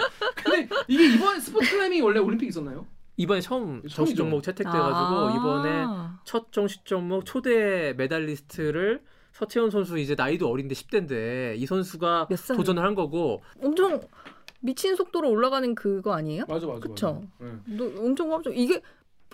근데 0.43 0.69
이게 0.89 1.15
이번 1.15 1.39
스포츠 1.41 1.71
클라이밍이 1.71 2.01
원래 2.01 2.19
올림픽 2.21 2.47
있었나요? 2.49 2.87
이번에 3.19 3.41
처음 3.41 3.81
정식 3.83 3.97
처음이죠. 3.97 4.17
종목 4.17 4.43
채택돼가지고 4.43 4.89
아. 4.89 5.35
이번에 5.37 5.85
첫 6.25 6.53
정식 6.53 6.85
종목 6.85 7.25
초대 7.25 7.95
메달리스트를 7.97 9.03
서채현 9.33 9.71
선수 9.71 9.99
이제 9.99 10.15
나이도 10.17 10.49
어린데 10.49 10.75
10대인데 10.75 11.59
이 11.59 11.67
선수가? 11.67 12.29
도전을 12.57 12.83
한 12.83 12.95
거고 12.95 13.43
엄청 13.63 14.01
미친 14.61 14.97
속도로 14.97 15.31
올라가는 15.31 15.75
그거 15.75 16.15
아니에요? 16.15 16.45
맞아 16.49 16.67
맞아. 16.67 16.81
그쵸. 16.81 17.23
맞아. 17.41 17.53
네. 17.67 17.77
너 17.77 17.85
엄청 18.03 18.31
깜짝 18.31 18.57
이게 18.57 18.81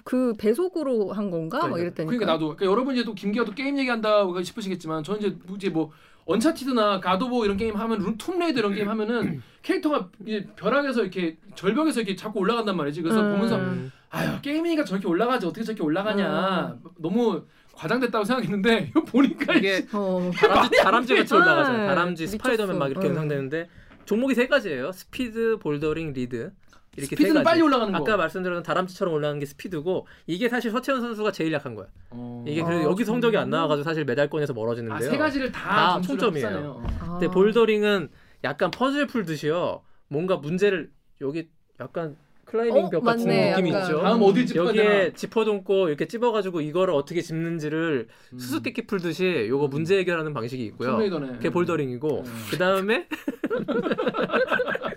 그 0.05 0.35
배속으로 0.39 1.13
한 1.13 1.31
건가? 1.31 1.59
막 1.59 1.65
그러니까. 1.65 1.83
이랬다니까. 1.83 2.11
그러니까 2.11 2.33
나도 2.33 2.57
그러니까 2.57 2.67
여러분 2.67 2.95
이제 2.95 3.05
또 3.05 3.15
김기아 3.15 3.45
또 3.45 3.53
게임 3.53 3.79
얘기한다고 3.79 4.43
싶으시겠지만 4.43 5.05
저는 5.05 5.21
이제 5.21 5.37
뭐 5.47 5.57
이제 5.57 5.69
뭐 5.69 5.91
Uncharted나 6.25 7.01
God 7.01 7.17
of 7.17 7.28
War 7.28 7.45
이런 7.45 7.57
게임 7.57 7.75
하면 7.77 7.99
룬 7.99 8.17
Tomb 8.17 8.34
Raider 8.34 8.59
이런 8.59 8.75
게임 8.75 8.89
하면은 8.89 9.43
캐릭터가 9.63 10.09
이제 10.27 10.47
벼랑에서 10.57 11.03
이렇게 11.03 11.37
절벽에서 11.55 12.01
이렇게 12.01 12.17
자꾸 12.17 12.41
올라간단 12.41 12.77
말이지. 12.77 13.03
그래서 13.03 13.21
음. 13.21 13.33
보면서 13.33 13.61
아유 14.11 14.31
게임이니까 14.43 14.85
저렇게 14.85 15.09
올라가지 15.09 15.47
어떻게 15.47 15.65
저렇게 15.65 15.83
올라가냐 15.83 16.77
너무 16.99 17.45
과장됐다고 17.75 18.25
생각했는데 18.25 18.89
이거 18.91 19.05
보니까 19.05 19.55
이게 19.55 19.87
어. 19.93 20.31
다람쥐, 20.37 20.77
다람쥐 20.83 21.15
같이 21.17 21.33
네. 21.35 21.41
올라가잖아요. 21.41 21.89
다람쥐 21.89 22.23
미쳤어. 22.25 22.39
스파이더맨 22.39 22.79
막 22.79 22.91
이렇게 22.91 23.05
네. 23.05 23.09
연상되는데 23.11 23.69
종목이 24.05 24.35
세 24.35 24.47
가지예요. 24.49 24.93
스피드, 24.93 25.59
bouldering, 25.61 26.13
리드. 26.13 26.53
이렇게 26.97 27.17
세 27.17 27.17
스피드는 27.17 27.35
가지. 27.43 27.45
빨리 27.45 27.63
올라가는 27.63 27.91
거. 27.93 27.99
아까 27.99 28.17
말씀드렸던 28.19 28.63
다람쥐처럼 28.65 29.15
올라가는 29.15 29.39
게 29.41 29.47
스피드고 29.47 30.07
이게 30.27 30.49
사실 30.49 30.71
서채현 30.71 31.01
선수가 31.01 31.33
제일 31.33 31.53
약한 31.53 31.75
거야. 31.75 31.87
어. 32.11 32.45
이게 32.47 32.63
그래서 32.63 32.83
아, 32.83 32.85
여기 32.91 33.05
성적이 33.05 33.37
안 33.39 33.45
정말? 33.45 33.59
나와가지고 33.59 33.85
사실 33.85 34.05
메달권에서 34.05 34.53
멀어지는데요. 34.53 35.09
아 35.09 35.11
세 35.11 35.17
가지를 35.17 35.51
다, 35.53 35.95
다 35.95 36.01
총점이에요. 36.03 36.85
아. 37.01 37.19
근데 37.19 37.29
bouldering은 37.29 38.11
약간 38.45 38.71
퍼즐 38.71 39.07
풀듯이요. 39.07 39.83
뭔가 40.09 40.37
문제를 40.37 40.91
여기 41.23 41.49
약간 41.81 42.17
클라이밍 42.45 42.85
어, 42.85 42.91
벽 42.91 43.03
같은 43.05 43.25
맞네, 43.25 43.51
느낌이 43.53 43.71
약간. 43.71 43.83
있죠. 43.89 44.03
다음 44.03 44.21
어디 44.23 44.45
짚어야 44.47 44.69
여기에 44.69 44.83
되나? 44.85 45.15
짚어두고 45.15 45.89
이렇게 45.89 46.07
찝어가지고 46.07 46.61
이거를 46.61 46.93
어떻게 46.93 47.23
짚는지를 47.23 48.09
음. 48.35 48.39
수수께끼 48.39 48.87
풀듯이 48.87 49.47
요거 49.49 49.69
문제 49.69 49.97
해결하는 49.99 50.35
방식이 50.35 50.63
있고요. 50.67 50.91
Tomb 50.91 51.02
Raider네. 51.02 51.27
그게 51.35 51.49
bouldering이고 51.49 52.19
음. 52.27 52.45
그 52.51 52.59
다음에 52.59 53.07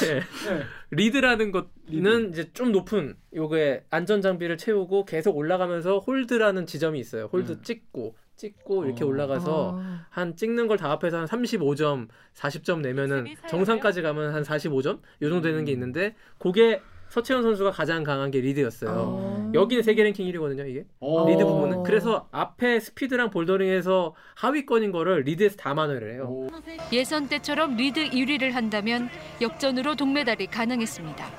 네. 0.00 0.20
네. 0.20 0.62
리드라는 0.90 1.52
것은 1.52 1.68
리드. 1.88 2.28
이제 2.30 2.52
좀 2.52 2.72
높은 2.72 3.16
요게 3.34 3.84
안전 3.90 4.20
장비를 4.22 4.56
채우고 4.58 5.04
계속 5.04 5.36
올라가면서 5.36 5.98
홀드라는 6.00 6.66
지점이 6.66 6.98
있어요. 6.98 7.28
홀드 7.32 7.52
음. 7.52 7.62
찍고 7.62 8.16
찍고 8.36 8.84
이렇게 8.84 9.04
어. 9.04 9.06
올라가서 9.06 9.80
아. 9.82 10.06
한 10.10 10.36
찍는 10.36 10.68
걸 10.68 10.76
다 10.76 10.90
합해서 10.90 11.18
한 11.18 11.26
35점, 11.26 12.08
40점 12.34 12.80
내면은 12.80 13.26
정상까지 13.48 14.02
가면 14.02 14.34
한 14.34 14.42
45점 14.42 15.00
요 15.22 15.28
정도 15.30 15.40
되는 15.40 15.64
게 15.64 15.72
음. 15.72 15.74
있는데 15.74 16.14
그게 16.38 16.82
서채현 17.08 17.42
선수가 17.42 17.70
가장 17.70 18.02
강한 18.02 18.30
게 18.30 18.40
리드였어요. 18.40 18.90
어. 18.90 19.50
여기는 19.54 19.82
세계 19.82 20.02
랭킹 20.02 20.26
1위거든요, 20.26 20.68
이게. 20.68 20.84
어. 21.00 21.28
리드 21.28 21.44
부분은. 21.44 21.82
그래서 21.82 22.28
앞에 22.30 22.80
스피드랑 22.80 23.30
bouldering에서 23.30 24.14
하위권인 24.34 24.92
거를 24.92 25.22
리드에서 25.22 25.56
다 25.56 25.74
만회를 25.74 26.14
해요. 26.14 26.26
오. 26.28 26.48
예선 26.92 27.28
때처럼 27.28 27.76
리드 27.76 28.10
1위를 28.10 28.52
한다면 28.52 29.08
역전으로 29.40 29.94
동메달이 29.94 30.48
가능했습니다. 30.48 31.30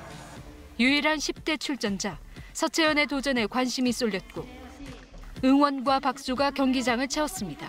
유일한 0.80 1.18
10대 1.18 1.58
출전자 1.60 2.18
서채현의 2.52 3.06
도전에 3.06 3.46
관심이 3.46 3.92
쏠렸고 3.92 4.46
응원과 5.44 6.00
박수가 6.00 6.52
경기장을 6.52 7.06
채웠습니다. 7.06 7.68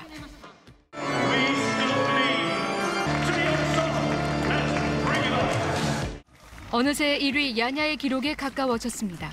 어느새 6.71 7.17
1위 7.19 7.58
야냐의 7.58 7.97
기록에 7.97 8.36
가까워졌습니다. 8.36 9.32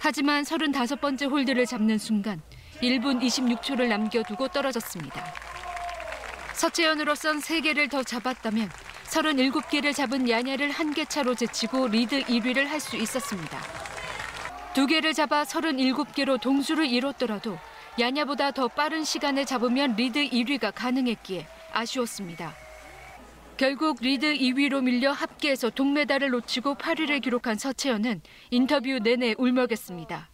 하지만 0.00 0.44
35번째 0.44 1.30
홀드를 1.30 1.66
잡는 1.66 1.98
순간 1.98 2.40
1분 2.82 3.20
26초를 3.22 3.88
남겨두고 3.88 4.48
떨어졌습니다. 4.48 5.24
서채현으로선 6.52 7.40
3개를 7.40 7.90
더 7.90 8.02
잡았다면 8.02 8.70
37개를 9.04 9.94
잡은 9.94 10.28
야냐를 10.28 10.70
한 10.70 10.92
개 10.94 11.04
차로 11.04 11.34
제치고 11.34 11.88
리드 11.88 12.22
1위를 12.24 12.66
할 12.66 12.80
수 12.80 12.96
있었습니다. 12.96 13.58
두 14.74 14.86
개를 14.86 15.14
잡아 15.14 15.42
37개로 15.44 16.40
동수를 16.40 16.86
이뤘더라도 16.86 17.58
야냐보다 17.98 18.50
더 18.50 18.68
빠른 18.68 19.04
시간을 19.04 19.46
잡으면 19.46 19.96
리드 19.96 20.28
1위가 20.28 20.72
가능했기에 20.74 21.46
아쉬웠습니다. 21.72 22.52
결국 23.56 23.98
리드 24.02 24.34
2위로 24.34 24.82
밀려 24.82 25.12
합계에서 25.12 25.70
동메달을 25.70 26.28
놓치고 26.28 26.74
8위를 26.74 27.22
기록한 27.22 27.56
서채현은 27.56 28.20
인터뷰 28.50 28.98
내내 29.02 29.34
울먹였습니다. 29.38 30.28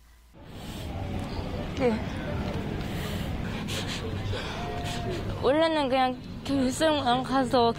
원래는 5.40 5.88
그냥 5.88 6.16
결승만 6.44 7.22
가서 7.22 7.72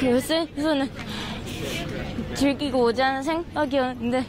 결승에서는 0.00 0.90
즐기고 2.34 2.82
오자는 2.82 3.22
생각이었는데 3.22 4.24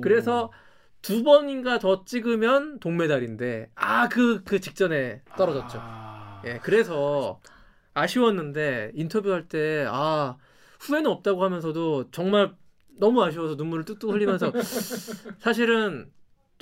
그래서 0.00 0.50
두 1.04 1.22
번인가 1.22 1.78
더 1.78 2.04
찍으면 2.04 2.80
동메달인데 2.80 3.70
아그그 3.74 4.60
직전에 4.60 5.20
떨어졌죠. 5.36 5.78
아. 5.80 6.42
예, 6.46 6.58
그래서 6.62 7.40
아쉬웠는데 7.92 8.92
인터뷰할 8.94 9.46
때 9.48 9.86
아 9.88 10.36
후회는 10.80 11.10
없다고 11.10 11.44
하면서도 11.44 12.10
정말 12.10 12.54
너무 12.98 13.22
아쉬워서 13.22 13.54
눈물을 13.56 13.84
뚝뚝 13.84 14.12
흘리면서 14.12 14.50
사실은 15.40 16.10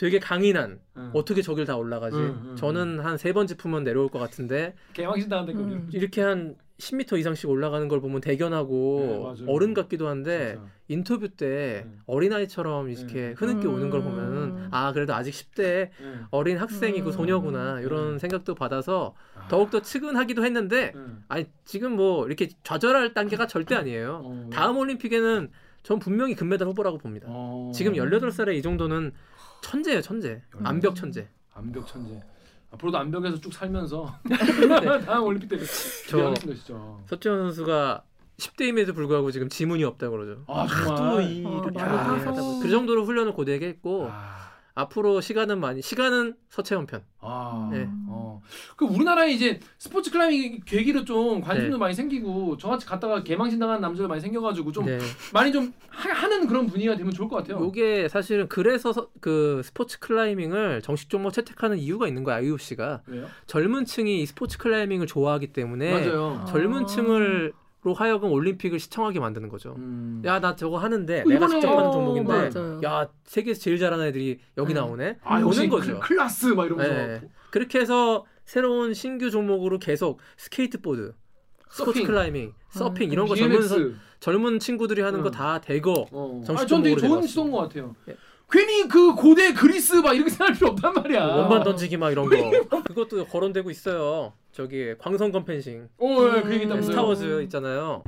되게 0.02 0.18
강인한 0.18 0.80
응. 0.96 1.10
어떻게 1.14 1.42
저길 1.42 1.64
다 1.64 1.76
올라가지? 1.76 2.16
응, 2.16 2.42
응, 2.44 2.56
저는 2.56 2.98
한 2.98 3.14
세 3.16 3.32
번 3.32 3.46
짚으면 3.46 3.84
내려올 3.84 4.08
것 4.08 4.18
같은데 4.18 4.74
개망신 4.94 5.30
우리. 5.32 5.52
음. 5.54 5.88
이렇게 5.92 6.20
한 6.20 6.56
10m 6.78 7.20
이상씩 7.20 7.48
올라가는 7.48 7.86
걸 7.86 8.00
보면 8.00 8.20
대견하고 8.20 9.34
네. 9.38 9.44
어른 9.46 9.74
같기도 9.74 10.08
한데 10.08 10.54
진짜. 10.56 10.72
인터뷰 10.88 11.28
때 11.28 11.84
네. 11.86 11.98
어린아이처럼 12.06 12.88
이렇게 12.90 13.14
네. 13.28 13.34
흐느끼 13.36 13.68
오는 13.68 13.90
걸 13.90 14.00
음. 14.00 14.04
보면은 14.06 14.68
아 14.72 14.92
그래도 14.92 15.14
아직 15.14 15.30
10대 15.30 15.56
네. 15.62 15.90
어린 16.32 16.58
학생이고 16.58 17.06
음. 17.10 17.12
소녀구나 17.12 17.78
이런 17.80 18.14
네. 18.14 18.18
생각도 18.18 18.56
받아서 18.56 19.14
아. 19.36 19.46
더욱더 19.46 19.82
측은하기도 19.82 20.44
했는데 20.44 20.90
네. 20.96 21.00
아니 21.28 21.44
지금 21.64 21.94
뭐 21.94 22.26
이렇게 22.26 22.48
좌절할 22.64 23.14
단계가 23.14 23.46
절대 23.46 23.76
아니에요. 23.76 24.22
어. 24.24 24.50
다음 24.52 24.78
올림픽에는 24.78 25.48
전 25.84 25.98
분명히 26.00 26.34
금메달 26.34 26.66
후보라고 26.66 26.98
봅니다. 26.98 27.26
어. 27.30 27.70
지금 27.72 27.92
18살에 27.94 28.56
이 28.56 28.62
정도는 28.62 29.12
천재예요, 29.62 30.03
천재. 30.03 30.42
암벽 30.62 30.94
천재. 30.94 31.29
암벽 31.55 31.87
천재. 31.87 32.20
앞으로도 32.72 32.98
암벽에서 32.98 33.40
쭉 33.40 33.53
살면서 33.53 34.14
다음 35.07 35.25
올림픽 35.25 35.48
때 35.48 35.59
저- 35.59 36.16
기대하겠습니다 36.16 36.62
진짜. 36.64 36.98
서채원 37.07 37.40
선수가 37.44 38.03
10대임에도 38.38 38.94
불구하고 38.94 39.31
지금 39.31 39.48
지문이 39.48 39.85
없다고 39.85 40.16
그러죠. 40.16 40.44
아또 40.48 40.96
정말. 40.96 41.22
이- 41.25 41.44
아, 41.46 41.51
이렇게 41.51 41.70
많이 41.70 41.96
하다 41.96 42.25
타서. 42.25 42.42
보니 42.42 42.62
그 42.62 42.70
정도로 42.70 43.05
훈련을 43.05 43.33
고되게 43.33 43.68
했고 43.68 44.09
아. 44.11 44.41
앞으로 44.74 45.20
시간은 45.20 45.61
많이 45.61 45.82
시간은 45.82 46.35
서채원 46.48 46.87
편. 46.87 47.02
아, 47.20 47.68
네. 47.70 47.87
어. 48.08 48.40
그 48.76 48.85
우리나라에 48.87 49.30
이제 49.30 49.61
스포츠 49.78 50.11
클라이밍 50.11 50.61
계기로 50.64 51.04
좀 51.04 51.40
관심도 51.40 51.76
네. 51.76 51.78
많이 51.78 51.94
생기고 51.94 52.56
저같이 52.56 52.87
갔다가 52.87 53.22
개망신 53.22 53.58
당한 53.58 53.80
남자들 53.80 54.08
많이 54.08 54.20
생겨가지고 54.20 54.72
좀 54.72 54.87
네. 54.87 54.98
많이 55.32 55.52
좀 55.52 55.72
하, 55.88 56.26
는 56.28 56.46
그런 56.46 56.66
분위기가 56.66 56.96
되면 56.96 57.12
좋을 57.12 57.28
것 57.28 57.37
같아요. 57.37 57.58
요게 57.62 58.08
사실은 58.08 58.48
그래서 58.48 58.92
서- 58.92 59.08
그 59.20 59.61
스포츠 59.64 59.98
클라이밍을 59.98 60.80
정식 60.82 61.11
종목 61.11 61.32
채택하는 61.32 61.78
이유가 61.78 62.08
있는 62.08 62.24
거야 62.24 62.37
IOC가 62.37 63.02
왜요? 63.06 63.26
젊은 63.46 63.85
층이 63.85 64.22
이 64.22 64.26
스포츠 64.26 64.56
클라이밍을 64.58 65.06
좋아하기 65.06 65.48
때문에 65.52 65.92
맞아요. 65.92 66.44
젊은 66.48 66.85
아. 66.85 66.87
층을 66.87 67.52
로 67.85 67.94
하여금 67.94 68.30
올림픽을 68.30 68.78
시청하게 68.78 69.18
만드는 69.18 69.48
거죠. 69.48 69.74
음. 69.76 70.22
야 70.25 70.39
나 70.39 70.54
저거 70.54 70.78
하는데 70.78 71.22
어, 71.22 71.24
내가 71.24 71.48
직접 71.48 71.68
하는 71.68 71.87
어, 71.87 71.90
종목인데 71.90 72.50
맞아요. 72.50 72.80
야 72.85 73.08
세계에서 73.24 73.60
제일 73.60 73.78
잘하는 73.78 74.06
애들이 74.06 74.38
여기 74.56 74.72
네. 74.72 74.78
나오네 74.80 75.18
아, 75.24 75.40
보는 75.40 75.68
거죠. 75.68 75.98
클, 75.98 76.14
클라스 76.16 76.46
막 76.46 76.66
이러면서 76.66 76.94
네. 76.94 77.20
그렇게 77.50 77.80
해서 77.80 78.24
새로운 78.44 78.94
신규 78.94 79.30
종목으로 79.33 79.80
계속 79.80 80.20
스케이트보드, 80.37 81.12
스포츠 81.70 82.04
클라이밍, 82.04 82.52
서핑 82.70 83.08
음. 83.08 83.12
이런 83.12 83.26
거 83.26 83.35
젊은. 83.35 83.96
젊은 84.20 84.60
친구들이 84.60 85.00
하는 85.02 85.18
음. 85.18 85.24
거다 85.24 85.60
대거 85.60 86.06
어. 86.12 86.42
정식 86.46 86.62
아, 86.62 86.66
전 86.66 86.83
되게 86.85 86.94
좋은. 86.94 87.22
시도인 87.26 87.50
것 87.50 87.58
같아요. 87.62 87.96
예. 88.08 88.16
괜히 88.48 88.87
그 88.87 89.14
고대 89.16 89.52
그리스 89.52 89.94
막 89.96 90.14
이렇게 90.14 90.30
생각할 90.30 90.54
필요 90.54 90.68
없단 90.68 90.92
말이야. 90.92 91.24
원반 91.24 91.64
던지기 91.64 91.96
막 91.96 92.12
이런 92.12 92.28
거 92.28 92.30
그것도 92.85 93.24
거론되고 93.24 93.70
있어요. 93.70 94.35
저기 94.53 94.94
광선검 94.98 95.44
펜싱, 95.44 95.88
어, 95.98 96.07
예, 96.37 96.42
그 96.42 96.55
얘기 96.55 96.67
음. 96.67 96.83
스타워즈 96.83 97.42
있잖아요. 97.44 98.03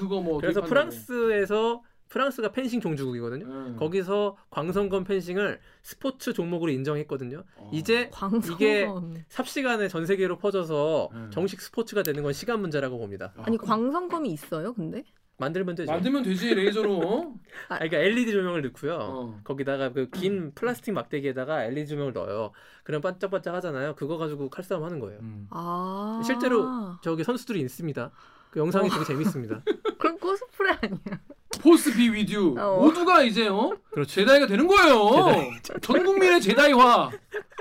그거 0.00 0.20
뭐 0.20 0.38
그래서. 0.38 0.62
프랑스에서 0.62 1.82
프랑스가 2.10 2.52
펜싱 2.52 2.80
종주국이거든요. 2.80 3.46
음. 3.46 3.76
거기서 3.78 4.36
광선검 4.50 5.04
펜싱을 5.04 5.60
스포츠 5.82 6.32
종목으로 6.32 6.70
인정했거든요. 6.72 7.44
이제 7.72 8.10
광선검. 8.12 8.54
이게 8.56 8.88
삽시간에 9.28 9.88
전 9.88 10.04
세계로 10.06 10.36
퍼져서 10.38 11.08
음. 11.12 11.30
정식 11.32 11.60
스포츠가 11.62 12.02
되는 12.02 12.22
건 12.22 12.32
시간 12.32 12.60
문제라고 12.60 12.98
봅니다. 12.98 13.32
아니 13.38 13.56
광선검이 13.56 14.30
있어요, 14.32 14.74
근데? 14.74 15.04
만들면 15.38 15.74
되죠. 15.74 15.90
만들면 15.90 16.22
되지 16.24 16.52
레이저로. 16.54 17.34
아, 17.70 17.76
그러니까 17.78 17.96
LED 17.96 18.30
조명을 18.32 18.60
넣고요. 18.62 18.94
어. 19.00 19.40
거기다가 19.42 19.90
그 19.92 20.10
긴 20.10 20.52
플라스틱 20.54 20.92
막대기에다가 20.92 21.64
LED 21.64 21.88
조명을 21.88 22.12
넣어요. 22.12 22.50
그럼 22.84 23.00
반짝반짝 23.00 23.54
하잖아요. 23.54 23.94
그거 23.94 24.18
가지고 24.18 24.50
칼싸움 24.50 24.84
하는 24.84 24.98
거예요. 24.98 25.18
음. 25.20 25.46
아. 25.50 26.20
실제로 26.26 26.68
저기 27.02 27.24
선수들이 27.24 27.58
있습니다. 27.60 28.10
그 28.50 28.58
영상이 28.60 28.90
되게 28.90 29.04
재밌습니다. 29.04 29.62
그럼 29.98 30.18
코스프레 30.18 30.70
아니야? 30.82 31.20
Force 31.60 31.92
be 31.92 32.10
with 32.12 32.37
you 32.37 32.56
어. 32.58 32.80
모두가 32.80 33.22
이제 33.22 33.48
어 33.48 33.76
그렇죠. 33.90 34.10
제다이가 34.10 34.46
되는 34.46 34.66
거예요. 34.66 35.52
전 35.80 36.04
국민의 36.04 36.40
제다이화 36.40 37.10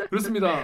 그렇습니다. 0.10 0.64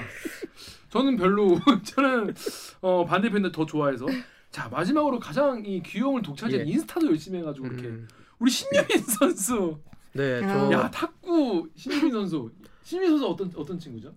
저는 0.89 1.17
별로 1.17 1.59
저는 1.83 2.33
어, 2.81 3.05
반대편인데 3.05 3.51
더 3.51 3.65
좋아해서 3.65 4.05
자 4.49 4.69
마지막으로 4.69 5.19
가장 5.19 5.63
이 5.65 5.81
귀여움을 5.83 6.21
독차지한 6.21 6.67
예. 6.67 6.71
인스타도 6.71 7.07
열심히 7.07 7.39
해가지고 7.39 7.67
이렇게 7.67 7.87
음. 7.87 8.07
우리 8.39 8.49
신유빈 8.49 8.99
선수 8.99 9.79
네, 10.13 10.41
야. 10.41 10.47
저야 10.47 10.89
탁구 10.91 11.69
신유빈 11.75 12.11
선수 12.11 12.49
신유빈 12.83 13.11
선수 13.11 13.27
어떤 13.27 13.51
어떤 13.57 13.77
친구죠? 13.77 14.13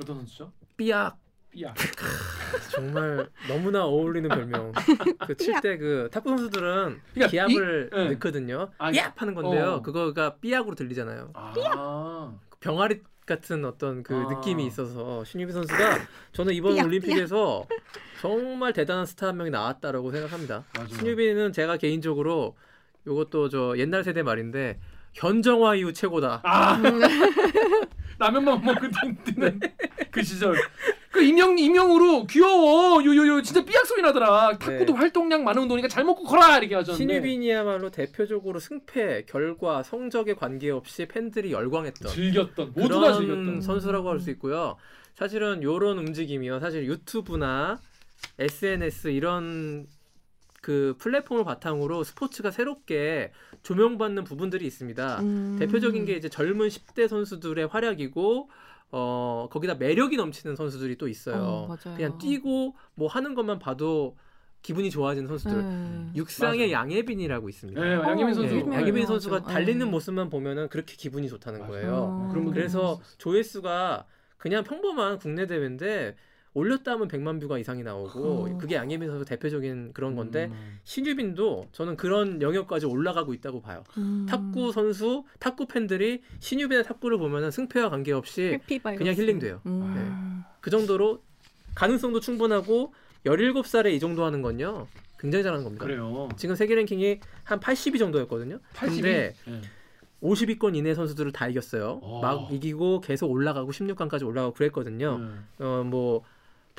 어떤 0.00 0.16
선수죠? 0.16 0.52
삐약 0.76 1.16
삐야. 1.50 1.74
정말 2.70 3.28
너무나 3.48 3.84
어울리는 3.84 4.28
별명. 4.28 4.72
그 5.26 5.34
칠 5.36 5.60
때 5.60 5.76
그 5.78 6.08
탁구 6.12 6.28
선수들은 6.30 7.00
그러니까 7.14 7.30
기압을 7.30 7.90
이- 7.92 7.96
예. 7.98 8.08
넣거든요. 8.10 8.70
아, 8.78 8.90
삐약 8.90 9.20
하는 9.20 9.34
건데요. 9.34 9.64
어. 9.74 9.82
그거가 9.82 10.36
삐약으로 10.36 10.74
들리잖아요. 10.74 11.30
아. 11.34 12.32
병아리 12.60 13.00
같은 13.26 13.64
어떤 13.64 14.02
그 14.02 14.14
아. 14.14 14.34
느낌이 14.34 14.64
있어서 14.66 15.24
신유빈 15.24 15.52
선수가 15.54 15.98
저는 16.32 16.52
이번 16.54 16.74
삐약, 16.74 16.86
올림픽에서 16.86 17.66
정말 18.20 18.72
대단한 18.72 19.06
스타 19.06 19.28
한 19.28 19.36
명이 19.36 19.50
나왔다라고 19.50 20.10
생각합니다. 20.10 20.64
맞아. 20.76 20.96
신유빈은 20.96 21.52
제가 21.52 21.76
개인적으로 21.78 22.56
이것도 23.06 23.48
저 23.48 23.74
옛날 23.78 24.04
세대 24.04 24.22
말인데 24.22 24.78
현정화 25.14 25.76
이후 25.76 25.92
최고다. 25.92 26.42
아 26.44 26.80
라면만 28.20 28.62
먹고 28.62 28.86
듣는 29.24 29.58
그 30.10 30.22
시절. 30.22 30.54
그 31.10 31.22
임영 31.22 31.58
임영으로 31.58 32.26
귀여워 32.26 33.02
요요요 33.04 33.42
진짜 33.42 33.64
삐약 33.64 33.84
소리 33.86 34.02
나더라. 34.02 34.58
탁구도 34.58 34.92
네. 34.92 34.98
활동량 34.98 35.42
많은 35.42 35.62
운동이니까 35.62 35.88
잘 35.88 36.04
먹고 36.04 36.22
커라 36.24 36.58
이렇게 36.58 36.76
하셨는데. 36.76 37.14
신유빈이야말로 37.14 37.90
대표적으로 37.90 38.60
승패, 38.60 39.24
결과, 39.26 39.82
성적에 39.82 40.34
관계없이 40.34 41.06
팬들이 41.06 41.50
열광했던 41.52 42.12
즐겼던 42.12 42.72
모두가 42.76 43.14
즐겼던 43.14 43.60
선수라고 43.62 44.10
할 44.10 44.20
수 44.20 44.30
있고요. 44.30 44.76
사실은 45.14 45.62
이런 45.62 45.98
움직임이요. 45.98 46.60
사실 46.60 46.86
유튜브나 46.86 47.80
SNS 48.38 49.08
이런 49.08 49.86
그 50.60 50.94
플랫폼을 50.98 51.44
바탕으로 51.44 52.04
스포츠가 52.04 52.50
새롭게 52.50 53.32
조명받는 53.62 54.24
부분들이 54.24 54.66
있습니다. 54.66 55.20
음. 55.20 55.56
대표적인 55.58 56.04
게 56.04 56.14
이제 56.14 56.28
젊은 56.28 56.68
10대 56.68 57.08
선수들의 57.08 57.66
활약이고 57.68 58.50
어 58.92 59.48
거기다 59.50 59.74
매력이 59.76 60.16
넘치는 60.16 60.56
선수들이 60.56 60.96
또 60.98 61.08
있어요. 61.08 61.36
어. 61.42 61.76
그냥 61.96 62.18
뛰고 62.18 62.74
뭐 62.94 63.08
하는 63.08 63.34
것만 63.34 63.58
봐도 63.58 64.16
기분이 64.62 64.90
좋아지는 64.90 65.26
선수들. 65.28 65.62
네. 65.62 66.10
육상의 66.16 66.70
양예빈이라고 66.72 67.48
있습니다. 67.48 67.80
네, 67.82 67.92
양예빈 67.94 68.34
선수. 68.34 68.54
네, 68.54 68.60
양예빈 68.60 68.86
유명하죠. 68.88 69.06
선수가 69.06 69.42
달리는 69.44 69.78
네. 69.86 69.90
모습만 69.90 70.28
보면은 70.28 70.68
그렇게 70.68 70.96
기분이 70.96 71.28
좋다는 71.28 71.60
맞아요. 71.60 71.72
거예요. 71.72 71.94
어. 71.94 72.30
분들이 72.32 72.52
그래서. 72.52 73.00
조회수가 73.16 74.04
그냥 74.36 74.64
평범한 74.64 75.18
국내 75.18 75.46
대회인데 75.46 76.16
올렸다 76.52 76.92
하면 76.92 77.08
100만 77.08 77.40
뷰가 77.40 77.58
이상이 77.58 77.82
나오고 77.82 78.20
어. 78.20 78.58
그게 78.58 78.74
양예빈 78.74 79.08
선수 79.08 79.24
대표적인 79.24 79.92
그런 79.92 80.16
건데 80.16 80.50
음. 80.50 80.78
신유빈도 80.84 81.68
저는 81.72 81.96
그런 81.96 82.42
영역까지 82.42 82.86
올라가고 82.86 83.34
있다고 83.34 83.62
봐요. 83.62 83.84
음. 83.98 84.26
탁구 84.28 84.72
선수, 84.72 85.24
탁구 85.38 85.66
팬들이 85.66 86.22
신유빈의 86.40 86.84
탁구를 86.84 87.18
보면은 87.18 87.50
승패와 87.52 87.90
관계없이. 87.90 88.58
그냥 88.98 89.14
힐링돼요. 89.14 89.60
음. 89.66 90.42
그 90.60 90.70
정도로 90.70 91.22
가능성도 91.74 92.18
충분하고 92.18 92.92
17살에 93.24 93.92
이 93.92 94.00
정도 94.00 94.24
하는 94.24 94.42
건요. 94.42 94.88
굉장히 95.20 95.42
잘하는 95.44 95.62
겁니다. 95.64 95.84
그래요. 95.84 96.28
지금 96.36 96.54
세계 96.56 96.74
랭킹이 96.74 97.20
한 97.44 97.60
80위 97.60 97.98
정도였거든요. 97.98 98.58
80위. 98.74 98.86
근데 98.86 99.34
네. 99.46 99.60
50위권 100.22 100.74
이내 100.74 100.94
선수들을 100.94 101.32
다 101.32 101.46
이겼어요. 101.48 102.00
어. 102.02 102.20
막 102.20 102.52
이기고 102.52 103.00
계속 103.02 103.30
올라가고 103.30 103.70
16강까지 103.70 104.26
올라가고 104.26 104.54
그랬거든요. 104.54 105.18
네. 105.18 105.64
어뭐 105.64 106.24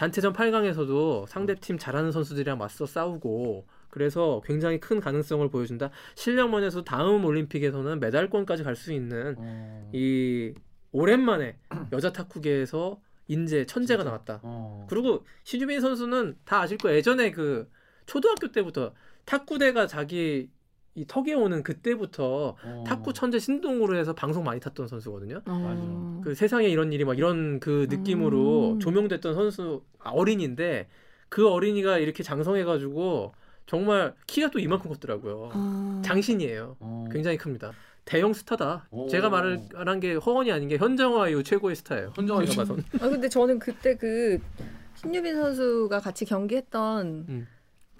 단체전 0.02 0.34
8강에서도 0.34 1.28
상대팀 1.28 1.78
잘하는 1.78 2.12
선수들이랑 2.12 2.58
맞서 2.58 2.88
싸우고 2.88 3.68
그래서 3.92 4.42
굉장히 4.44 4.80
큰 4.80 5.00
가능성을 5.00 5.48
보여준다. 5.52 5.92
실력만 6.16 6.64
해서 6.64 6.84
다음 6.84 7.24
올림픽에서는 7.24 8.00
메달권까지 8.00 8.64
갈 8.64 8.76
수 8.76 8.94
있는 8.94 9.36
어. 9.38 9.92
이 9.94 10.56
오랜만에 10.92 11.60
여자 11.94 12.12
탁구계에서 12.12 13.00
인재 13.28 13.68
천재가 13.68 14.04
나왔다. 14.04 14.40
어. 14.42 14.88
그리고 14.90 15.24
신유빈 15.44 15.82
선수는 15.82 16.36
다 16.46 16.62
아실 16.62 16.80
거예요. 16.80 16.98
예전에 16.98 17.30
그 17.30 17.70
초등학교 18.08 18.52
때부터 18.52 18.96
탁구대가 19.26 19.86
자기 19.86 20.50
이 20.94 21.06
턱에 21.08 21.34
오는 21.34 21.64
그때부터 21.64 22.56
어. 22.62 22.84
탁구 22.86 23.14
천재 23.14 23.40
신동으로 23.40 23.96
해서 23.96 24.14
방송 24.14 24.44
많이 24.44 24.60
탔던 24.60 24.88
선수거든요. 24.88 25.42
어. 25.46 26.22
그 26.24 26.36
세상에 26.36 26.68
이런 26.68 26.92
일이 26.92 27.06
막 27.06 27.18
이런 27.18 27.60
그 27.60 27.88
느낌으로 27.90 28.74
음. 28.74 28.80
조명됐던 28.80 29.34
선수 29.34 29.84
아, 30.00 30.10
어린인데 30.10 30.88
그 31.30 31.50
어린이가 31.50 31.98
이렇게 32.00 32.24
장성해가지고 32.24 33.34
정말 33.68 34.14
키가 34.28 34.52
또 34.52 34.60
이만큼 34.60 34.90
컸더라고요. 34.90 35.52
어. 35.54 36.02
장신이에요. 36.04 36.76
어. 36.80 37.06
굉장히 37.12 37.38
큽니다. 37.38 37.72
대형 38.04 38.34
스타다. 38.34 38.88
오. 38.92 39.08
제가 39.08 39.30
말을 39.30 39.60
말한 39.74 40.02
게 40.02 40.16
허언이 40.16 40.52
아닌 40.52 40.68
게 40.68 40.76
현정화 40.76 41.30
이후 41.30 41.44
최고의 41.44 41.78
스타예요. 41.78 42.12
현정화 42.16 42.46
씨. 42.48 42.58
봐선. 42.58 42.84
아 43.00 43.08
근데 43.08 43.30
저는 43.30 43.60
그때 43.60 43.96
그 43.96 44.40
신유빈 44.96 45.36
선수가 45.36 46.00
같이 46.00 46.26
경기했던 46.26 47.26
음. 47.30 47.48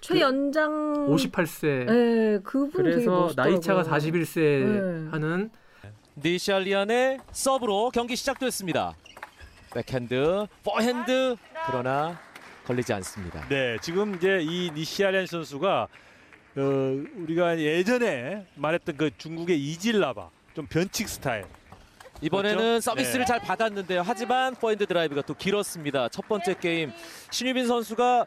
최연장 0.02 1.06
58세. 1.08 1.84
네, 1.86 2.38
그분 2.42 2.70
그래서. 2.82 3.32
나이 3.36 3.58
차가 3.60 3.84
41세 3.84 4.40
네. 4.40 5.10
하는 5.10 5.50
니샬리안의 6.22 7.20
서브로 7.30 7.90
경기 7.90 8.16
시작됐습니다. 8.16 8.94
백핸드, 9.72 10.46
포핸드 10.64 11.36
그러나 11.66 12.18
걸리지 12.66 12.92
않습니다. 12.94 13.46
네, 13.48 13.76
지금 13.80 14.16
이제 14.16 14.40
이 14.42 14.70
니시아렌 14.74 15.26
선수가 15.26 15.88
어, 16.56 16.60
우리가 17.16 17.58
예전에 17.58 18.46
말했던 18.56 18.96
그 18.96 19.10
중국의 19.16 19.58
이질러버 19.58 20.28
좀 20.54 20.66
변칙 20.66 21.08
스타일. 21.08 21.44
이번에는 22.20 22.56
그렇죠? 22.58 22.80
서비스를 22.80 23.20
네. 23.20 23.26
잘 23.26 23.40
받았는데요. 23.40 24.02
하지만 24.04 24.54
포핸드 24.56 24.84
드라이브가 24.86 25.22
또 25.22 25.34
길었습니다. 25.34 26.08
첫 26.10 26.28
번째 26.28 26.54
게임 26.58 26.92
신유빈 27.30 27.66
선수가 27.68 28.26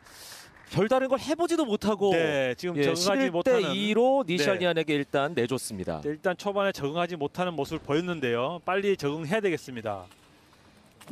별다른 0.71 1.07
걸 1.07 1.19
해보지도 1.19 1.65
못하고 1.65 2.11
네, 2.11 2.53
지금 2.55 2.75
예, 2.77 2.83
적응하지 2.93 3.27
11대 3.27 3.29
못하는 3.31 3.61
2로 3.61 4.25
니샬리안에게 4.27 4.93
일단 4.93 5.33
내줬습니다. 5.33 6.01
네, 6.01 6.09
일단 6.09 6.35
초반에 6.35 6.71
적응하지 6.71 7.15
못하는 7.15 7.53
모습을 7.53 7.79
보였는데요. 7.79 8.59
빨리 8.65 8.97
적응해야 8.97 9.39
되겠습니다. 9.41 10.05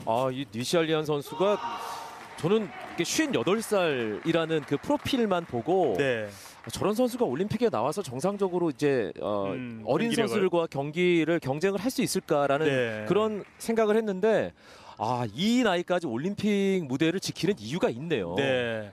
아, 0.06 0.30
이 0.32 0.46
니샬리안 0.54 1.06
선수가 1.06 1.60
저는 2.38 2.68
58살이라는 2.98 4.66
그 4.66 4.78
프로필만 4.78 5.46
보고 5.46 5.96
네. 5.98 6.28
저런 6.72 6.94
선수가 6.96 7.26
올림픽에 7.26 7.70
나와서 7.70 8.02
정상적으로 8.02 8.70
이제 8.70 9.12
어, 9.22 9.48
음, 9.48 9.84
어린 9.86 10.10
경기력을. 10.10 10.28
선수들과 10.30 10.68
경기를 10.68 11.40
경쟁을 11.40 11.80
할 11.80 11.92
수 11.92 12.02
있을까라는 12.02 12.66
네. 12.66 13.06
그런 13.08 13.44
생각을 13.60 13.96
했는데 13.98 14.52
아, 14.98 15.28
이 15.36 15.62
나이까지 15.64 16.08
올림픽 16.08 16.84
무대를 16.88 17.20
지키는 17.20 17.56
이유가 17.60 17.90
있네요. 17.92 18.34
네. 18.36 18.92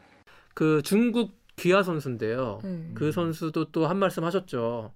그 0.54 0.82
중국 0.82 1.32
귀하 1.56 1.82
선수인데요. 1.82 2.60
음. 2.64 2.92
그 2.94 3.12
선수도 3.12 3.66
또 3.70 3.86
한 3.86 3.98
말씀 3.98 4.24
하셨죠. 4.24 4.92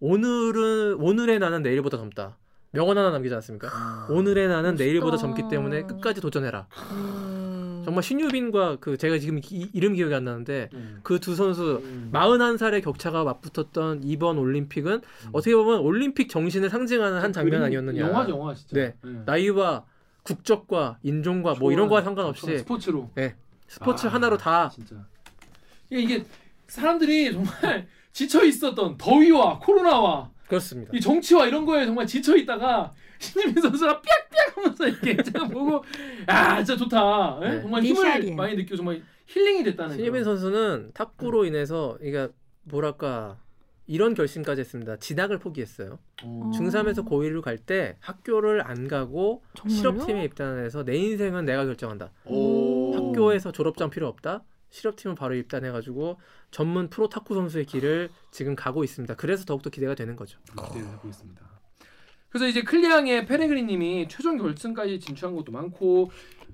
오늘은 0.00 0.94
오늘의 0.94 1.38
나는 1.38 1.62
내일보다 1.62 1.96
젊다. 1.96 2.36
명언 2.70 2.98
하나 2.98 3.10
남기지 3.10 3.34
않습니까? 3.36 4.06
오늘의 4.10 4.48
나는 4.48 4.74
내일보다 4.74 5.16
젊기 5.16 5.44
때문에 5.50 5.82
끝까지 5.82 6.20
도전해라. 6.20 6.66
음. 6.92 7.82
정말 7.84 8.02
신유빈과 8.02 8.76
그 8.80 8.98
제가 8.98 9.18
지금 9.18 9.38
이, 9.38 9.70
이름 9.72 9.94
기억이 9.94 10.14
안 10.14 10.24
나는데 10.24 10.68
음. 10.74 11.00
그두 11.02 11.34
선수 11.34 11.80
음. 11.82 12.10
41살의 12.12 12.84
격차가 12.84 13.24
맞붙었던 13.24 14.02
이번 14.04 14.36
올림픽은 14.38 15.00
어떻게 15.32 15.54
보면 15.56 15.80
올림픽 15.80 16.28
정신을 16.28 16.68
상징하는 16.68 17.20
한 17.20 17.32
장면 17.32 17.62
아니었느냐. 17.62 18.00
영화 18.02 18.28
영화 18.28 18.54
진짜. 18.54 18.74
네. 18.74 18.94
나이와 19.24 19.84
국적과 20.22 20.98
인종과 21.02 21.54
뭐 21.58 21.72
이런 21.72 21.88
거와 21.88 22.02
상관없이 22.02 22.58
스포츠로. 22.58 23.10
네. 23.14 23.34
스포츠 23.68 24.06
아, 24.06 24.10
하나로 24.10 24.36
다 24.38 24.68
진짜. 24.68 24.96
이게, 25.90 26.24
사람들이 26.66 27.32
정말 27.32 27.86
지쳐 28.12 28.44
있었던 28.44 28.96
더위와 28.98 29.58
코로나와 29.60 30.30
그렇습니다. 30.48 30.90
이 30.94 31.00
정치와 31.00 31.46
이런 31.46 31.64
거에 31.66 31.84
정말 31.86 32.06
지쳐 32.06 32.36
있다가 32.36 32.92
신유민 33.20 33.60
선수가 33.60 34.00
삐약삐약 34.00 34.56
하면서 34.56 34.88
이렇게 34.88 35.16
제가 35.22 35.46
보고 35.48 35.84
아 36.26 36.56
진짜 36.64 36.76
좋다. 36.76 37.40
예? 37.42 37.48
네. 37.48 37.60
정말 37.62 37.82
힘을 37.82 38.04
리샤리엔. 38.04 38.36
많이 38.36 38.54
느끼고 38.56 38.76
정말 38.76 39.02
힐링이 39.26 39.64
됐다는 39.64 39.96
그런. 39.98 40.24
선수는 40.24 40.90
탁구로 40.94 41.44
인해서 41.44 41.96
그러니까 42.00 42.32
뭐랄까 42.64 43.38
이런 43.86 44.14
결심까지 44.14 44.60
했습니다. 44.60 44.96
진학을 44.96 45.38
포기했어요. 45.38 45.98
어. 46.22 46.50
중3에서 46.54 47.06
고1로 47.08 47.40
갈 47.42 47.58
때 47.58 47.96
학교를 48.00 48.62
안 48.66 48.86
가고 48.88 49.42
정말요? 49.54 49.76
실업팀에 49.78 50.24
입단해서 50.24 50.84
내 50.84 50.96
인생은 50.96 51.44
내가 51.44 51.64
결정한다. 51.64 52.10
오. 52.26 52.77
학교에서 52.94 53.52
졸업장 53.52 53.90
필요 53.90 54.06
없다. 54.08 54.42
실업팀은 54.70 55.14
바로 55.14 55.34
입단해가지고 55.34 56.18
전문 56.50 56.90
프로 56.90 57.08
탁구 57.08 57.34
선수의 57.34 57.64
길을 57.64 58.10
지금 58.30 58.54
가고 58.54 58.84
있습니다. 58.84 59.14
그래서 59.14 59.44
더욱더 59.44 59.70
기대가 59.70 59.94
되는 59.94 60.14
거죠. 60.16 60.38
기대하고 60.72 61.08
있습니다. 61.08 61.40
그래서 62.28 62.46
이제 62.46 62.62
클리앙의 62.62 63.24
페레그리님이 63.26 64.08
최종 64.08 64.36
결승까지 64.36 65.00
진출한 65.00 65.34
것도 65.34 65.50
많고 65.52 66.10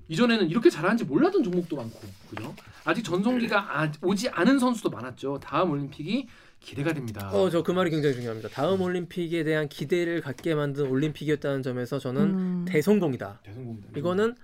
이전에는 0.07 0.49
이렇게 0.49 0.69
잘하는지 0.69 1.03
몰랐던 1.03 1.43
종목도 1.43 1.75
많고 1.75 1.99
그죠? 2.29 2.55
아직 2.85 3.03
전성기가 3.03 3.81
아- 3.81 3.91
오지 4.01 4.29
않은 4.29 4.59
선수도 4.59 4.89
많았죠. 4.89 5.39
다음 5.43 5.71
올림픽이 5.71 6.27
기대가 6.61 6.93
됩니다. 6.93 7.29
어, 7.33 7.49
저 7.49 7.61
그 7.63 7.71
말이 7.73 7.91
굉장히 7.91 8.15
중요합니다. 8.15 8.49
다음 8.49 8.81
올림픽에 8.81 9.43
대한 9.43 9.67
기대를 9.67 10.21
갖게 10.21 10.55
만든 10.55 10.87
올림픽이었다는 10.87 11.61
점에서 11.63 11.99
저는 11.99 12.21
음. 12.21 12.65
대성공이다. 12.67 13.41
대성공이다. 13.43 13.89
이거는 13.97 14.35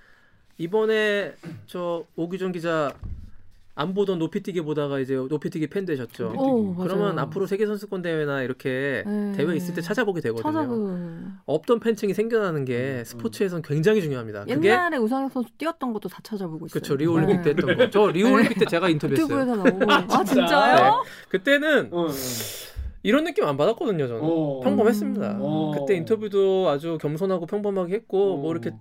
이번에 0.62 1.34
저 1.66 2.05
오규정 2.16 2.51
기자 2.51 2.93
안 3.74 3.95
보던 3.95 4.20
높이뛰기 4.20 4.62
보다가 4.62 4.99
이제 4.99 5.16
높이뛰기 5.16 5.68
팬 5.68 5.86
되셨죠. 5.86 6.34
오, 6.38 6.74
맞아요. 6.74 6.88
그러면 6.88 7.20
앞으로 7.20 7.47
세계 7.47 7.66
선수권 7.66 8.03
대회나 8.03 8.43
이렇게 8.43 9.03
네. 9.07 9.32
대회 9.36 9.55
있을 9.55 9.74
때 9.74 9.82
찾아보게 9.82 10.22
되거든요. 10.22 10.53
찾아보. 10.53 10.97
없던 11.45 11.80
팬층이 11.80 12.14
생겨나는 12.14 12.66
게 12.66 13.03
스포츠에서는 13.05 13.64
굉장히 13.64 14.01
중요합니다. 14.01 14.45
옛날에 14.49 14.97
우상혁 14.97 15.32
선수 15.32 15.49
뛰었던 15.57 15.93
것도 15.93 16.09
다 16.09 16.20
찾아보고 16.22 16.68
있어요. 16.68 16.74
그렇죠. 16.74 16.95
리오 16.95 17.14
올림픽 17.14 17.41
때 17.41 17.49
했던 17.51 17.78
거. 17.78 17.89
저 17.89 18.07
리오 18.07 18.28
네. 18.28 18.34
올림픽 18.34 18.59
때 18.59 18.66
제가 18.66 18.89
인터뷰했어요. 18.89 19.24
유튜브에서 19.26 19.55
나오고. 19.55 19.91
아, 19.91 20.05
진짜? 20.05 20.24
진짜요? 20.26 21.03
네. 21.03 21.09
그때는 21.30 21.89
어, 21.91 22.05
어. 22.05 22.09
이런 23.03 23.24
느낌 23.24 23.45
안 23.45 23.57
받았거든요, 23.57 24.07
저는. 24.07 24.22
어. 24.22 24.59
평범했습니다. 24.59 25.38
어. 25.39 25.72
그때 25.80 25.95
인터뷰도 25.95 26.70
아주 26.70 26.99
겸손하고 27.01 27.47
평범하게 27.47 27.95
했고 27.95 28.36
어. 28.36 28.38
뭐 28.38 28.51
이렇게 28.51 28.72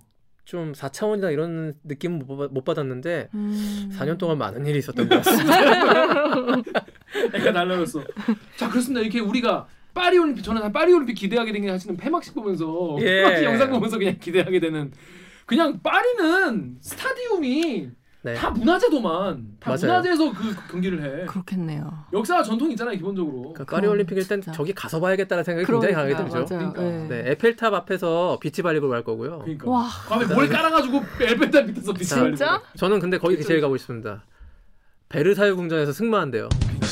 좀 0.45 0.73
4차원이나 0.73 1.31
이런 1.31 1.73
느낌은 1.83 2.19
못, 2.25 2.35
받- 2.37 2.51
못 2.51 2.63
받았는데 2.65 3.29
음. 3.33 3.89
4년 3.97 4.17
동안 4.17 4.37
많은 4.37 4.65
일이 4.65 4.79
있었던 4.79 5.07
것 5.07 5.23
같습니다. 5.23 5.61
약간 7.33 7.53
달라졌어. 7.53 8.03
자 8.57 8.69
그렇습니다. 8.69 9.01
이렇게 9.01 9.19
우리가 9.19 9.67
파리 9.93 10.17
올림픽 10.17 10.41
저는 10.43 10.61
한 10.63 10.71
파리 10.71 10.93
올림픽 10.93 11.13
기대하게 11.15 11.51
된 11.51 11.61
게 11.61 11.69
사실은 11.69 11.95
폐막식 11.97 12.33
보면서 12.33 12.97
예. 13.01 13.05
폐막식 13.23 13.43
영상 13.45 13.69
보면서 13.71 13.97
그냥 13.97 14.17
기대하게 14.19 14.59
되는 14.59 14.91
그냥 15.45 15.79
파리는 15.83 16.77
스타디움이 16.81 17.89
네. 18.23 18.35
다 18.35 18.51
문화재더만 18.51 19.57
다 19.59 19.71
맞아요. 19.71 19.79
문화재에서 19.81 20.31
그 20.31 20.55
경기를 20.71 21.01
해. 21.03 21.25
그렇겠네요. 21.25 22.05
역사와 22.13 22.43
전통이 22.43 22.73
있잖아요 22.73 22.95
기본적으로. 22.95 23.53
그러니까 23.53 23.65
파리 23.65 23.87
올림픽일 23.87 24.27
땐 24.27 24.41
진짜. 24.41 24.55
저기 24.55 24.73
가서 24.73 24.99
봐야겠다는 24.99 25.43
생각이 25.43 25.65
굉장히 25.65 25.93
강하게 25.95 26.13
그러니까, 26.13 26.39
들죠. 26.45 26.55
그러니까. 26.57 26.81
네. 26.81 27.07
네, 27.23 27.31
에펠탑 27.31 27.73
앞에서 27.73 28.37
비치 28.39 28.61
발리볼 28.61 28.93
할 28.93 29.03
거고요. 29.03 29.39
그러니까. 29.39 29.69
와. 29.71 29.87
밤에 30.07 30.25
모래 30.25 30.47
깔아가지고 30.47 31.01
엘베타 31.19 31.61
밑에서 31.61 31.93
비치 31.93 32.09
자, 32.09 32.15
진짜? 32.23 32.61
저는 32.77 32.99
근데 32.99 33.17
거기 33.17 33.41
제일 33.41 33.59
가고 33.59 33.75
싶습니다. 33.77 34.23
베르사유 35.09 35.55
궁전에서 35.55 35.91
승마한대요. 35.91 36.47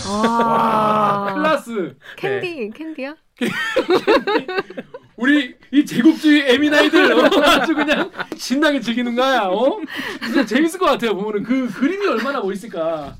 아. 0.08 1.34
클라스. 1.36 1.96
캔디, 2.18 2.72
캔디야? 2.76 3.16
우리 5.16 5.56
이 5.72 5.86
제국주의 5.86 6.50
에미나이들 6.54 7.12
어, 7.12 7.24
아주 7.44 7.76
그냥 7.76 8.10
신나게 8.38 8.80
즐기는 8.80 9.16
거야. 9.16 9.44
어? 9.48 9.80
진짜 10.24 10.46
재밌을 10.46 10.80
것 10.80 10.86
같아요. 10.86 11.16
보면은 11.16 11.44
그 11.44 11.68
그림이 11.74 12.06
얼마나 12.08 12.40
멋있을까. 12.40 13.16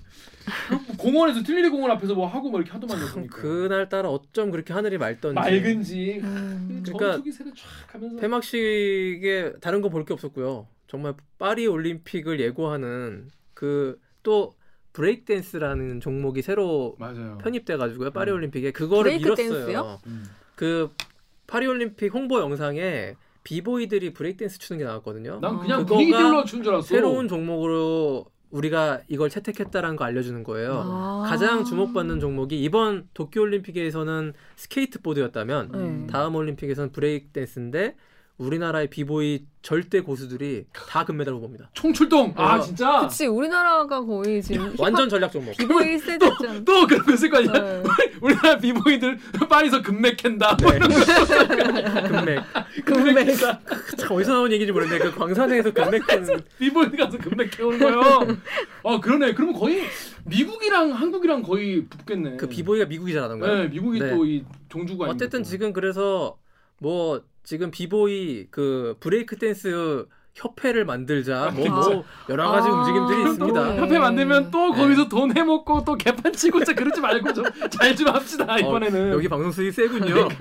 그 0.70 0.98
공원에서 0.98 1.44
튈르리 1.44 1.70
공원 1.70 1.92
앞에서 1.92 2.16
뭐 2.16 2.26
하고 2.26 2.50
뭐 2.50 2.60
이렇게 2.60 2.72
하더만요. 2.72 3.06
그러니까. 3.12 3.42
그날 3.42 3.90
따라 3.90 4.10
어쩜 4.10 4.50
그렇게 4.50 4.74
하늘이 4.74 4.98
맑던지. 4.98 5.36
맑은지 5.36 6.20
음. 6.24 6.84
그 6.86 6.94
그러니까 6.94 7.24
폐막식에 8.20 9.54
다른 9.62 9.82
거 9.82 9.90
볼 9.90 10.06
게 10.06 10.14
없었고요. 10.14 10.68
정말 10.88 11.14
파리 11.38 11.68
올림픽을 11.68 12.40
예고하는 12.40 13.30
그 13.54 14.00
또 14.22 14.54
브레이크 14.94 15.24
댄스라는 15.26 16.00
종목이 16.00 16.42
새로 16.42 16.96
맞아요. 17.00 17.38
편입돼 17.42 17.78
가지고요. 17.78 18.12
파리 18.12 18.32
올림픽에 18.32 18.72
그거를 18.72 19.12
브레이크 19.12 19.24
밀었어요. 19.26 19.54
댄스요? 19.54 20.00
음. 20.08 20.26
그 20.56 20.90
파리 21.48 21.68
올림픽 21.68 22.14
홍보 22.14 22.40
영상에 22.40 23.16
비보이들이 23.44 24.14
브레이크 24.14 24.38
댄스 24.38 24.60
추는 24.60 24.80
게 24.80 24.86
나왔거든요. 24.86 25.40
난 25.42 25.60
그냥 25.60 25.80
그거가 25.80 25.96
분위기들로 25.96 26.44
춘줄 26.46 26.74
알았어. 26.74 26.88
새로운 26.88 27.28
종목으로 27.28 28.26
우리가 28.52 29.02
이걸 29.08 29.30
채택했다라는 29.30 29.96
거 29.96 30.06
알려주는 30.06 30.44
거예요. 30.44 30.84
아. 30.86 31.24
가장 31.28 31.64
주목받는 31.64 32.20
종목이 32.20 32.62
이번 32.62 33.08
도쿄 33.14 33.42
올림픽에서는 33.42 34.34
스케이트보드였다면 34.56 35.72
네. 35.72 36.08
다음 36.12 36.36
올림픽에서는 36.36 36.92
브레이크 36.92 37.28
댄스인데 37.28 37.96
우리나라의 38.40 38.90
비보이 38.90 39.46
절대 39.62 40.00
고수들이 40.00 40.66
다 40.72 41.04
금메달 41.04 41.34
후보입니다. 41.34 41.70
총출동. 41.74 42.34
아 42.38 42.56
어. 42.56 42.62
진짜. 42.62 43.02
그치, 43.02 43.28
우리나라가 43.28 44.04
거의 44.04 44.42
지금 44.42 44.74
완전 44.80 45.10
전략 45.10 45.30
종목. 45.30 45.56
비보이 45.58 46.00
세대잖아. 46.00 46.64
또 46.64 46.88
그런 46.88 47.04
거 47.06 47.14
있을 47.14 47.30
거 47.30 47.40
아니야. 47.40 47.52
네. 47.52 47.84
우리 48.22 48.34
나라 48.36 48.58
비보이들 48.58 49.20
파리에서 49.50 49.82
금맥 49.82 50.16
캔다. 50.16 50.58
뭐 50.62 50.72
이런 50.74 50.90
거. 50.90 50.96
금맥. 52.08 52.40
금맥 52.86 53.26
캔다. 53.28 53.60
참 53.98 54.12
어디서 54.14 54.32
나온 54.32 54.52
얘기인지 54.54 54.72
모르겠는데 54.72 55.12
그 55.12 55.20
광산에서 55.20 55.74
금맥 55.74 56.10
하는 56.10 56.40
비보이 56.58 56.92
가서 56.92 57.18
금맥 57.18 57.52
캐오는 57.52 57.78
거요. 57.78 58.38
아 58.86 59.00
그러네. 59.02 59.34
그러면 59.34 59.54
거의 59.54 59.84
미국이랑 60.24 60.92
한국이랑 60.94 61.44
거의 61.44 61.86
붙겠네. 61.88 62.38
그 62.38 62.48
비보이가 62.48 62.86
미국이 62.86 63.14
잘하던가요? 63.14 63.64
네, 63.64 63.68
미국이 63.68 64.00
네. 64.00 64.12
또이 64.12 64.46
종주가? 64.70 65.08
어쨌든 65.10 65.44
지금 65.44 65.74
그래서 65.74 66.38
뭐 66.78 67.22
지금 67.50 67.72
비보이 67.72 68.46
그 68.52 68.96
브레이크 69.00 69.36
댄스 69.36 70.06
협회를 70.36 70.86
만들자 70.86 71.50
뭐, 71.56 71.68
뭐 71.68 72.06
여러 72.30 72.48
가지 72.52 72.68
아, 72.70 72.72
움직임들이 72.72 73.22
있습니다. 73.32 73.60
그러네. 73.64 73.82
협회 73.82 73.98
만들면 73.98 74.52
또 74.52 74.70
네. 74.72 74.78
거기서 74.80 75.10
돈 75.10 75.36
해먹고 75.36 75.84
또 75.84 75.96
개판 75.96 76.32
치고 76.32 76.60
진짜 76.60 76.76
그러지 76.76 77.02
말고 77.02 77.34
좀 77.34 77.46
잘 77.72 77.96
좀 77.96 78.08
합시다 78.10 78.56
이번에는. 78.60 79.10
어, 79.10 79.16
여기 79.16 79.28
방송 79.28 79.52
수익 79.52 79.74
세군요. 79.74 80.28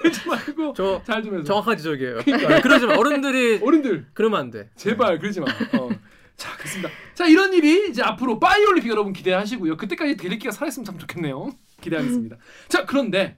그러지 0.00 0.28
말고 0.28 0.72
저잘좀 0.72 1.34
해서. 1.36 1.44
정확한 1.44 1.76
지적이에요. 1.76 2.18
아, 2.18 2.60
그러지 2.60 2.86
마. 2.86 2.96
어른들이 2.96 3.60
어른들 3.62 4.06
그러면 4.12 4.40
안 4.40 4.50
돼. 4.50 4.68
제발 4.74 5.20
그러지 5.20 5.38
마. 5.38 5.46
어. 5.78 5.90
자, 6.34 6.56
그렇습니다. 6.56 6.90
자, 7.14 7.24
이런 7.26 7.52
일이 7.52 7.88
이제 7.88 8.02
앞으로 8.02 8.40
파리 8.40 8.64
올림픽 8.66 8.88
여러분 8.90 9.12
기대하시고요. 9.12 9.76
그때까지 9.76 10.16
대리기가 10.16 10.50
살아있으면 10.50 10.84
참 10.84 10.98
좋겠네요. 10.98 11.52
기대하겠습니다. 11.80 12.36
자, 12.66 12.84
그런데 12.84 13.36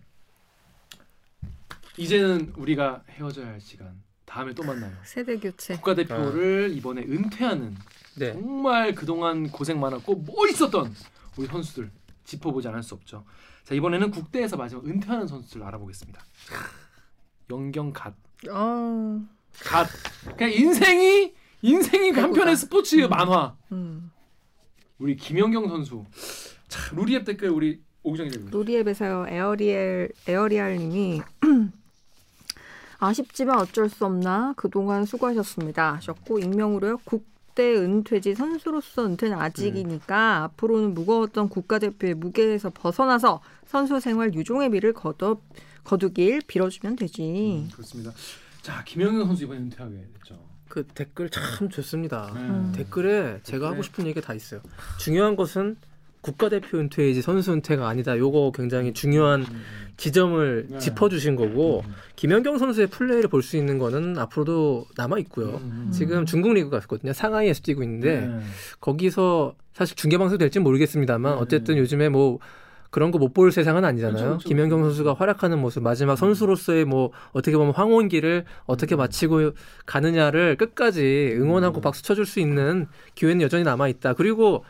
이제는 2.05 2.55
우리가 2.57 3.03
헤어져야 3.11 3.49
할 3.49 3.61
시간. 3.61 4.03
다음에 4.25 4.55
또 4.55 4.63
만나요. 4.63 4.93
세대 5.05 5.37
교체. 5.39 5.75
국가대표를 5.75 6.71
이번에 6.75 7.03
은퇴하는 7.03 7.77
네. 8.17 8.33
정말 8.33 8.95
그동안 8.95 9.51
고생 9.51 9.79
많았고 9.81 10.25
멋있었던 10.27 10.95
우리 11.37 11.47
선수들 11.47 11.91
짚어보지 12.25 12.69
않을 12.69 12.83
수 12.83 12.95
없죠. 12.95 13.25
자, 13.65 13.75
이번에는 13.75 14.11
국대에서 14.13 14.57
마지막 14.57 14.87
은퇴하는 14.87 15.27
선수들 15.27 15.63
알아보겠습니다. 15.63 16.25
영경 17.51 17.93
갓. 17.93 18.15
아. 18.49 19.21
갓. 19.65 19.89
그냥 20.37 20.53
인생이 20.53 21.35
인생이 21.61 22.13
그 22.13 22.21
한편의 22.21 22.57
스포츠 22.57 22.95
만화. 23.11 23.57
음. 23.73 24.11
우리 24.99 25.17
김연경 25.17 25.69
선수. 25.69 26.07
자, 26.69 26.95
루리앱 26.95 27.25
댓글 27.27 27.51
우리 27.51 27.83
오기정 28.03 28.29
기자님. 28.29 28.51
로리앱에서요 28.51 29.27
에어리엘 29.29 30.13
에어리알님이 30.27 31.21
아쉽지만 33.01 33.59
어쩔 33.59 33.89
수 33.89 34.05
없나 34.05 34.53
그동안 34.57 35.05
수고하셨습니다 35.05 35.95
하셨고 35.95 36.39
익명으로요 36.39 36.99
국대 37.05 37.75
은퇴지 37.75 38.35
선수로서 38.35 39.07
은퇴는 39.07 39.37
아직이니까 39.37 40.45
앞으로는 40.45 40.95
무거웠던 40.95 41.49
국가대표의 41.49 42.15
무게에서 42.15 42.71
벗어나서 42.71 43.41
선수 43.67 43.99
생활 44.01 44.35
유종의 44.35 44.69
미를 44.69 44.93
거둬 44.93 45.41
거두길 45.85 46.43
빌어주면 46.47 46.97
되지. 46.97 47.69
그렇습니다. 47.73 48.13
자, 48.63 48.85
김연경 48.85 49.27
선수 49.27 49.45
이번에 49.45 49.61
은퇴하게 49.61 49.97
됐죠. 50.19 50.39
그 50.69 50.87
댓글 50.87 51.31
참 51.31 51.69
좋습니다. 51.69 52.33
음. 52.35 52.73
댓글에 52.75 53.41
제가 53.43 53.71
하고 53.71 53.83
싶은 53.83 54.07
얘기가 54.07 54.25
다 54.25 54.35
있어요. 54.35 54.61
중요한 54.99 55.35
것은 55.35 55.77
국가대표 56.21 56.79
은퇴이지 56.79 57.23
선수 57.23 57.53
은퇴가 57.53 57.89
아니다. 57.89 58.17
요거 58.19 58.53
굉장히 58.55 58.93
중요한 58.93 59.45
지점을 59.97 60.67
네. 60.69 60.79
짚어주신 60.79 61.37
거고 61.37 61.83
음. 61.85 61.95
김연경 62.17 62.59
선수의 62.59 62.89
플레이를 62.89 63.29
볼 63.29 63.43
수 63.43 63.57
있는 63.57 63.79
거는 63.79 64.19
앞으로도 64.19 64.87
남아 64.97 65.19
있고요. 65.21 65.61
음. 65.63 65.91
지금 65.93 66.27
중국 66.27 66.53
리그 66.53 66.71
갔거든요. 66.71 67.13
상하이에서 67.13 67.63
뛰고 67.63 67.83
있는데 67.83 68.21
네. 68.27 68.41
거기서 68.81 69.55
사실 69.73 69.97
중계 69.97 70.19
방송 70.19 70.37
될지 70.39 70.59
는 70.59 70.65
모르겠습니다만 70.65 71.37
네. 71.37 71.41
어쨌든 71.41 71.77
요즘에 71.79 72.09
뭐 72.11 72.39
그런 72.91 73.13
거 73.13 73.19
못 73.19 73.33
볼 73.33 73.53
세상은 73.53 73.85
아니잖아요. 73.85 74.15
그렇죠, 74.15 74.29
그렇죠, 74.31 74.49
김연경 74.49 74.83
선수가 74.83 75.15
활약하는 75.15 75.59
모습, 75.61 75.83
마지막 75.83 76.17
선수로서의 76.17 76.85
뭐 76.85 77.13
어떻게 77.33 77.57
보면 77.57 77.73
황혼기를 77.73 78.45
어떻게 78.67 78.97
마치고 78.97 79.53
가느냐를 79.87 80.57
끝까지 80.57 81.35
응원하고 81.37 81.81
박수 81.81 82.03
쳐줄 82.03 82.27
수 82.27 82.41
있는 82.41 82.89
기회는 83.15 83.43
여전히 83.43 83.63
남아 83.65 83.89
있다. 83.89 84.15
그리고 84.15 84.65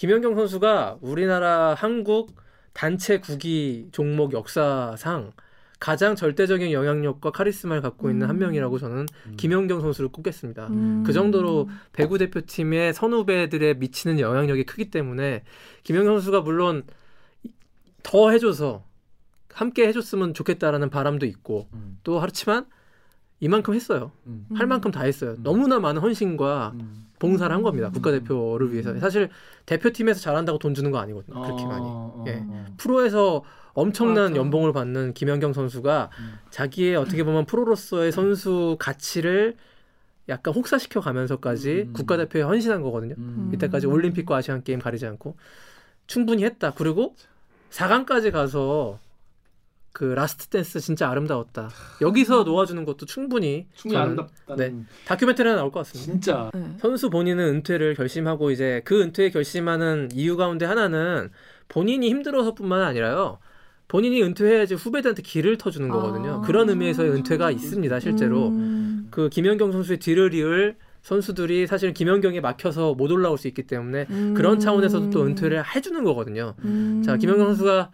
김연경 0.00 0.34
선수가 0.34 0.96
우리나라 1.02 1.74
한국 1.74 2.34
단체 2.72 3.20
구기 3.20 3.90
종목 3.92 4.32
역사상 4.32 5.32
가장 5.78 6.16
절대적인 6.16 6.72
영향력과 6.72 7.32
카리스마를 7.32 7.82
갖고 7.82 8.08
있는 8.10 8.26
한 8.26 8.38
명이라고 8.38 8.78
저는 8.78 9.04
김연경 9.36 9.82
선수를 9.82 10.08
꼽겠습니다. 10.10 10.68
음. 10.68 11.04
그 11.06 11.12
정도로 11.12 11.68
배구 11.92 12.16
대표팀의 12.16 12.94
선후배들에 12.94 13.74
미치는 13.74 14.20
영향력이 14.20 14.64
크기 14.64 14.90
때문에 14.90 15.42
김연경 15.82 16.14
선수가 16.14 16.40
물론 16.40 16.84
더 18.02 18.30
해줘서 18.30 18.86
함께 19.52 19.86
해줬으면 19.86 20.32
좋겠다라는 20.32 20.88
바람도 20.88 21.26
있고 21.26 21.68
또 22.04 22.18
그렇지만 22.18 22.64
이만큼 23.40 23.74
했어요. 23.74 24.12
할 24.54 24.66
만큼 24.66 24.92
다 24.92 25.02
했어요. 25.02 25.36
너무나 25.42 25.78
많은 25.78 26.00
헌신과 26.00 26.72
봉사를 27.20 27.54
한 27.54 27.62
겁니다. 27.62 27.90
국가대표를 27.90 28.72
위해서. 28.72 28.98
사실 28.98 29.28
대표팀에서 29.66 30.18
잘한다고 30.20 30.58
돈 30.58 30.74
주는 30.74 30.90
거 30.90 30.98
아니거든요. 30.98 31.40
그렇게 31.40 31.64
많이. 31.64 31.86
예. 32.26 32.44
프로에서 32.76 33.44
엄청난 33.72 34.34
연봉을 34.34 34.72
받는 34.72 35.14
김연경 35.14 35.52
선수가 35.52 36.10
자기의 36.50 36.96
어떻게 36.96 37.22
보면 37.22 37.44
프로로서의 37.44 38.10
선수 38.10 38.76
가치를 38.80 39.54
약간 40.28 40.54
혹사시켜 40.54 41.00
가면서까지 41.00 41.90
국가대표에 41.92 42.42
헌신한 42.42 42.82
거거든요. 42.82 43.14
이때까지 43.52 43.86
올림픽과 43.86 44.36
아시안 44.36 44.64
게임 44.64 44.80
가리지 44.80 45.06
않고 45.06 45.36
충분히 46.06 46.44
했다. 46.44 46.72
그리고 46.74 47.14
4강까지 47.70 48.32
가서 48.32 48.98
그 49.92 50.04
last 50.04 50.46
dance 50.48 50.80
진짜 50.80 51.10
아름다웠다. 51.10 51.70
여기서 52.00 52.44
놓아주는 52.44 52.84
것도 52.84 53.06
충분히 53.06 53.66
충분히 53.74 53.94
저는, 53.94 54.12
아름답다는 54.12 54.78
네, 54.78 54.84
다큐멘터리 55.06 55.48
하나 55.48 55.60
나올 55.60 55.72
것 55.72 55.80
같습니다. 55.80 56.12
진짜 56.12 56.50
선수 56.80 57.10
본인은 57.10 57.44
은퇴를 57.44 57.94
결심하고 57.94 58.50
이제 58.50 58.82
그 58.84 59.02
은퇴 59.02 59.30
결심하는 59.30 60.08
이유 60.12 60.36
가운데 60.36 60.64
하나는 60.64 61.30
본인이 61.68 62.08
힘들어서뿐만 62.08 62.82
아니라요. 62.82 63.38
본인이 63.88 64.22
은퇴해야지 64.22 64.74
후배들한테 64.74 65.22
길을 65.22 65.58
터주는 65.58 65.88
거거든요. 65.88 66.42
그런 66.42 66.68
의미에서의 66.68 67.10
은퇴가 67.10 67.50
있습니다, 67.50 67.98
실제로. 67.98 68.52
그 69.10 69.28
김연경 69.28 69.72
선수의 69.72 69.98
뒤를 69.98 70.32
이을 70.32 70.76
선수들이 71.02 71.66
사실 71.66 71.92
김연경에 71.92 72.40
막혀서 72.40 72.94
못 72.94 73.10
올라올 73.10 73.36
수 73.36 73.48
있기 73.48 73.64
때문에 73.64 74.06
음. 74.10 74.34
그런 74.34 74.60
차원에서도 74.60 75.10
또 75.10 75.24
은퇴를 75.24 75.64
해주는 75.74 76.04
거거든요. 76.04 76.54
음. 76.64 77.02
자, 77.04 77.16
김연경 77.16 77.46
선수가 77.46 77.90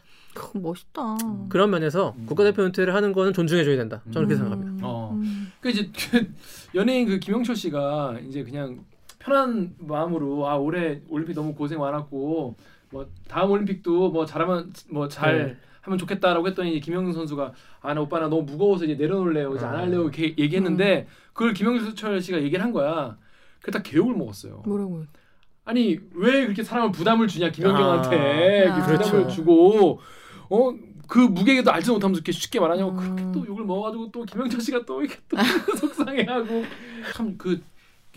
멋있다. 0.54 1.16
그런 1.48 1.70
면에서 1.70 2.14
국가대표 2.26 2.62
은퇴를 2.62 2.94
하는 2.94 3.12
거는 3.12 3.32
존중해줘야 3.32 3.76
된다. 3.76 4.02
저는 4.12 4.28
그렇게 4.28 4.34
생각합니다. 4.42 4.86
어. 4.86 5.18
그 5.60 5.70
이제 5.70 5.90
그 6.10 6.32
연예인 6.74 7.06
그 7.08 7.18
김영철 7.18 7.56
씨가 7.56 8.18
이제 8.28 8.42
그냥 8.44 8.84
편한 9.18 9.74
마음으로 9.78 10.48
아 10.48 10.56
올해 10.56 11.00
올림픽 11.08 11.34
너무 11.34 11.54
고생 11.54 11.78
많았고 11.80 12.56
뭐 12.90 13.06
다음 13.28 13.50
올림픽도 13.50 14.10
뭐 14.10 14.24
잘하면 14.26 14.72
뭐잘 14.90 15.38
네. 15.38 15.56
하면 15.82 15.98
좋겠다라고 15.98 16.46
했더니 16.48 16.80
김영준 16.80 17.12
선수가 17.12 17.52
아 17.80 17.94
나 17.94 18.00
오빠 18.00 18.18
나 18.18 18.28
너무 18.28 18.42
무거워서 18.42 18.84
이제 18.84 18.94
내려놓을래요 18.94 19.54
이제 19.54 19.64
안 19.64 19.74
아. 19.74 19.78
할래요 19.78 20.02
이렇게 20.02 20.34
얘기했는데 20.38 21.06
그걸 21.32 21.54
김영철 21.54 22.20
씨가 22.20 22.42
얘기를 22.42 22.62
한 22.64 22.72
거야. 22.72 23.16
그다 23.62 23.82
개욕을 23.82 24.14
먹었어요. 24.14 24.62
뭐라고요? 24.66 25.06
아니 25.64 25.98
왜 26.14 26.44
그렇게 26.44 26.62
사람을 26.62 26.92
부담을 26.92 27.26
주냐 27.26 27.50
김연경한테 27.50 28.16
아. 28.16 28.64
이렇게 28.76 28.80
부담을 28.80 29.10
그렇죠. 29.24 29.28
주고 29.28 30.00
어 30.50 30.74
그 31.08 31.18
무게에도 31.18 31.70
알지 31.72 31.90
못하면서 31.90 32.18
이렇게 32.18 32.32
쉽게 32.32 32.58
말하냐고 32.60 32.90
음. 32.90 32.96
그렇게 32.96 33.22
또 33.32 33.46
욕을 33.46 33.64
먹어가지고 33.64 34.10
또 34.10 34.24
김영철 34.24 34.60
씨가 34.60 34.84
또 34.84 35.02
이렇게 35.02 35.16
또 35.28 35.36
속상해하고 35.78 36.64
참 37.14 37.36
그 37.38 37.60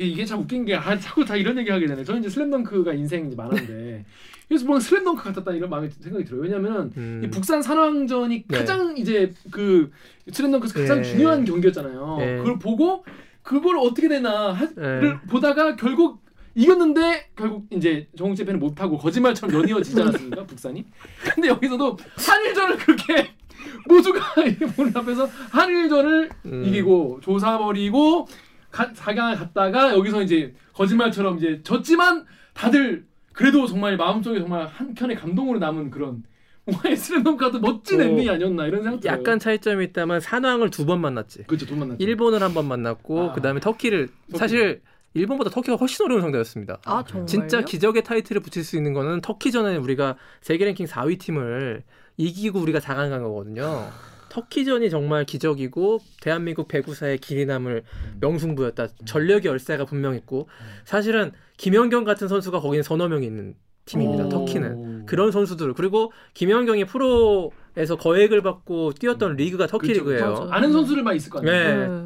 이게 0.01 0.23
참 0.23 0.39
웃긴 0.39 0.63
게 0.63 0.75
아, 0.75 0.97
자꾸 0.97 1.25
다 1.25 1.36
이런 1.36 1.57
얘기 1.57 1.69
하게 1.69 1.86
되네. 1.86 2.05
저는 2.05 2.21
이제 2.21 2.30
슬램덩크가 2.30 2.93
인생 2.93 3.27
이제 3.27 3.36
많은데 3.36 4.05
그래서 4.47 4.65
뭔가 4.65 4.80
슬램덩크 4.80 5.21
같았다 5.21 5.51
이런 5.51 5.69
마음이 5.69 5.89
생각이 5.89 6.23
들어요. 6.23 6.41
왜냐면은 6.41 6.91
음. 6.95 7.21
이 7.21 7.30
북산 7.30 7.61
산왕전이 7.61 8.45
네. 8.47 8.57
가장 8.57 8.97
이제 8.97 9.34
그 9.51 9.91
슬램덩크에서 10.32 10.80
가장 10.80 10.99
예. 10.99 11.03
중요한 11.03 11.43
경기였잖아요. 11.43 12.17
예. 12.21 12.38
그걸 12.38 12.59
보고 12.59 13.03
그걸 13.43 13.77
어떻게 13.77 14.07
되나를 14.07 15.19
예. 15.21 15.27
보다가 15.27 15.75
결국 15.75 16.21
이겼는데 16.64 17.30
결국 17.38 17.68
이제 17.72 18.07
정욱 18.18 18.36
재팬은 18.36 18.60
못하고 18.60 18.97
거짓말처럼 18.97 19.55
연이어지지 19.62 20.01
않았습니까 20.01 20.45
북산이? 20.45 20.86
근데 21.34 21.47
여기서도 21.47 21.97
한일전을 22.18 22.78
그렇게 22.78 23.30
모두가 23.88 24.20
보는 24.76 24.91
앞에서 24.95 25.26
한일전을 25.51 26.30
음. 26.47 26.64
이기고 26.66 27.20
조사버리고 27.22 28.28
가, 28.72 28.91
4강을 28.91 29.38
갔다가 29.38 29.93
여기서 29.93 30.22
이제 30.22 30.53
거짓말처럼 30.74 31.38
이제 31.38 31.62
졌지만 31.64 32.26
다들 32.53 33.05
그래도 33.32 33.66
정말 33.66 33.95
마음속에 33.95 34.39
정말 34.39 34.68
한켠에 34.68 35.16
감동으로 35.16 35.60
남은 35.60 35.89
그런 35.91 36.24
뭔가 36.70 36.93
슬램덩크도 36.93 37.62
멋진 37.62 38.01
어, 38.01 38.03
엔딩이 38.03 38.30
아니었나 38.30 38.68
이런 38.68 38.84
생각 38.84 38.99
들어요. 38.99 39.18
약간 39.18 39.39
차이점이 39.39 39.86
있다면 39.86 40.20
산왕을 40.20 40.70
두 40.72 40.86
번 40.86 40.99
만났지. 41.01 41.43
그렇죠 41.45 41.66
돈 41.66 41.80
만났죠. 41.80 42.03
일본을 42.03 42.43
한 42.43 42.53
번 42.53 42.68
만났고 42.68 43.30
아. 43.30 43.34
그다음에 43.34 43.60
터키를 43.62 44.10
사실 44.36 44.82
일본보다 45.14 45.49
터키가 45.49 45.78
훨씬 45.78 46.05
어려운 46.05 46.22
상대였습니다. 46.22 46.80
아 46.86 47.03
정말요? 47.03 47.26
진짜 47.26 47.62
기적의 47.62 48.03
타이틀을 48.03 48.41
붙일 48.41 48.64
수 48.64 48.78
있는 48.78 48.93
거는 48.93 49.22
터키전에 49.22 49.78
우리가 49.78 50.18
세계 50.41 50.66
랭킹 50.66 50.86
4위 50.86 51.20
팀을 51.20 51.84
이기고 52.18 52.60
우리가 52.60 52.80
4강 52.80 53.10
간 53.10 53.24
거거든요. 53.24 53.89
터키전이 54.30 54.89
정말 54.89 55.26
기적이고 55.26 55.99
대한민국 56.22 56.68
배구사의 56.68 57.18
길이 57.18 57.45
남을 57.45 57.84
명승부였다. 58.22 58.88
전력의 59.05 59.51
열세가 59.51 59.86
분명했고 59.86 60.47
사실은 60.86 61.32
김연경 61.57 62.03
같은 62.03 62.28
선수가 62.28 62.60
거기는 62.60 62.84
서너 62.84 63.07
명이 63.07 63.26
있는 63.26 63.55
팀입니다. 63.89 64.25
오. 64.25 64.29
터키는 64.29 65.05
그런 65.05 65.31
선수들 65.31 65.73
그리고 65.73 66.11
김연경이 66.35 66.85
프로에서 66.85 67.95
거액을 67.99 68.41
받고 68.43 68.93
뛰었던 68.93 69.35
리그가 69.35 69.65
터키 69.67 69.87
그렇죠. 69.87 70.01
리그예요. 70.01 70.29
맞아. 70.31 70.47
아는 70.51 70.71
선수들만 70.71 71.15
있을 71.15 71.31
거 71.31 71.39
아니에요. 71.39 71.53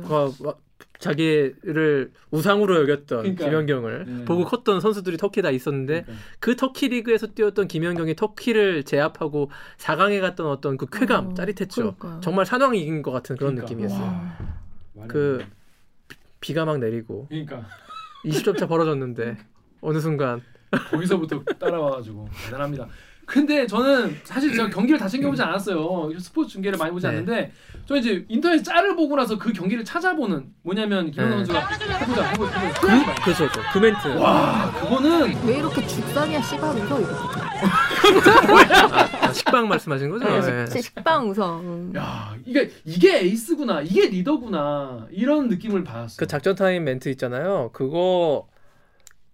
네, 0.01 0.07
그, 0.07 0.13
와- 0.45 0.55
자기를 0.99 2.11
우상으로 2.31 2.79
여겼던 2.83 3.23
그러니까요. 3.23 3.49
김연경을 3.49 4.05
네. 4.19 4.25
보고 4.25 4.45
컸던 4.45 4.79
선수들이 4.79 5.17
터키에 5.17 5.43
다 5.43 5.49
있었는데 5.49 6.05
그 6.39 6.55
터키 6.55 6.87
리그에서 6.87 7.27
뛰었던 7.27 7.67
김연경이 7.67 8.15
터키를 8.15 8.83
제압하고 8.83 9.51
4강에 9.77 10.21
갔던 10.21 10.47
어떤 10.47 10.77
그 10.77 10.85
쾌감 10.89 11.35
짜릿했죠. 11.35 11.95
그러니까요. 11.97 12.21
정말 12.21 12.45
산왕이 12.45 12.79
이긴 12.81 13.01
것 13.01 13.11
같은 13.11 13.35
그런 13.35 13.55
그러니까. 13.55 13.73
느낌이었어요. 13.73 14.21
와. 14.95 15.07
그 15.07 15.43
비- 16.07 16.15
비가 16.39 16.63
막 16.63 16.77
내리고 16.79 17.25
그러니까 17.27 17.65
20점 18.23 18.57
차 18.57 18.67
벌어졌는데 18.67 19.37
어느 19.81 19.99
순간 19.99 20.41
거기서부터 20.91 21.43
따라와가지고 21.59 22.27
대단합니다. 22.45 22.87
근데 23.25 23.65
저는 23.65 24.17
사실 24.25 24.53
제가 24.53 24.69
경기를 24.69 24.99
다 24.99 25.07
챙겨보지 25.07 25.41
않았어요. 25.41 26.11
스포츠 26.19 26.51
중계를 26.51 26.77
많이 26.77 26.91
보지 26.91 27.03
네. 27.05 27.09
않는데 27.09 27.51
저 27.85 27.95
이제 27.95 28.25
인터넷 28.27 28.61
짤을 28.61 28.97
보고 28.97 29.15
나서 29.15 29.37
그 29.37 29.53
경기를 29.53 29.85
찾아보는 29.85 30.47
뭐냐면 30.61 31.09
김영 31.09 31.29
네. 31.29 31.35
선수가 31.37 31.67
해보자 31.67 31.93
해보자 31.99 32.23
해보자 32.29 32.81
그, 32.81 33.23
그죠, 33.23 33.47
그죠. 33.47 33.61
그 33.71 33.77
멘트. 33.79 34.07
와 34.19 34.69
그거는 34.73 35.47
왜 35.47 35.57
이렇게 35.59 35.87
죽상이야 35.87 36.41
씨발 36.41 36.75
웃어 36.75 36.99
이거. 36.99 37.31
아, 39.21 39.31
식빵 39.31 39.67
말씀하신 39.69 40.09
거죠? 40.09 40.27
네, 40.27 40.65
네. 40.65 40.81
식빵 40.81 41.29
웃어. 41.29 41.59
음. 41.61 41.93
야 41.95 42.35
이게 42.45 42.69
이게 42.83 43.19
에이스구나 43.19 43.81
이게 43.81 44.07
리더구나 44.07 45.07
이런 45.11 45.47
느낌을 45.47 45.83
받았어. 45.85 46.17
그 46.19 46.27
작전 46.27 46.55
타임 46.55 46.83
멘트 46.83 47.07
있잖아요. 47.09 47.69
그거 47.73 48.47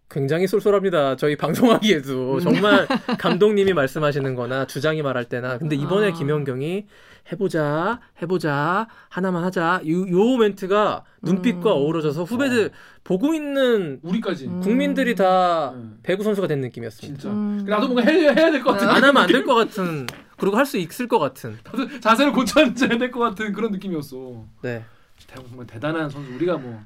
굉장히 0.10 0.48
쏠쏠합니다. 0.48 1.16
저희 1.18 1.36
방송하기에도 1.36 2.36
음. 2.36 2.40
정말 2.40 2.88
감독님이 3.20 3.74
말씀하시는 3.74 4.34
거나 4.36 4.66
주장이 4.66 5.02
말할 5.04 5.26
때나. 5.26 5.58
근데 5.60 5.76
이번에 5.76 6.10
아. 6.10 6.14
김연경이 6.14 6.86
해보자, 7.32 8.00
해보자, 8.22 8.88
하나만 9.10 9.44
하자. 9.44 9.82
요, 9.88 10.10
요 10.10 10.38
멘트가 10.38 11.04
눈빛과 11.22 11.72
음. 11.72 11.78
어우러져서 11.78 12.24
후배들 12.24 12.72
보고 13.04 13.36
있는 13.36 14.00
우리까지 14.02 14.48
국민들이 14.64 15.14
다 15.14 15.72
음. 15.76 16.00
배구 16.02 16.24
선수가 16.24 16.48
된 16.48 16.62
느낌이었습니다. 16.62 17.20
진짜 17.22 17.30
음. 17.32 17.66
나도 17.68 17.88
뭔가 17.90 18.10
해야 18.12 18.32
해야 18.32 18.50
될 18.52 18.64
것 18.64 18.72
같은 18.72 18.88
안 18.90 19.04
하면 19.04 19.18
안 19.18 19.28
될 19.30 19.44
것 19.46 19.54
같은, 19.54 20.08
그리고 20.38 20.58
할 20.58 20.66
수 20.66 20.78
있을 20.78 21.08
것 21.08 21.20
같은. 21.20 21.56
자세를 22.02 22.32
고쳐 22.32 22.62
앉아야 22.62 22.98
될 22.98 23.12
것 23.12 23.20
같은 23.20 23.52
그런 23.54 23.72
느낌이었어. 23.72 24.46
네. 24.64 24.84
대- 25.30 25.36
정말 25.48 25.68
대단한 25.68 26.10
선수 26.10 26.32
우리가 26.34 26.58
뭐, 26.58 26.80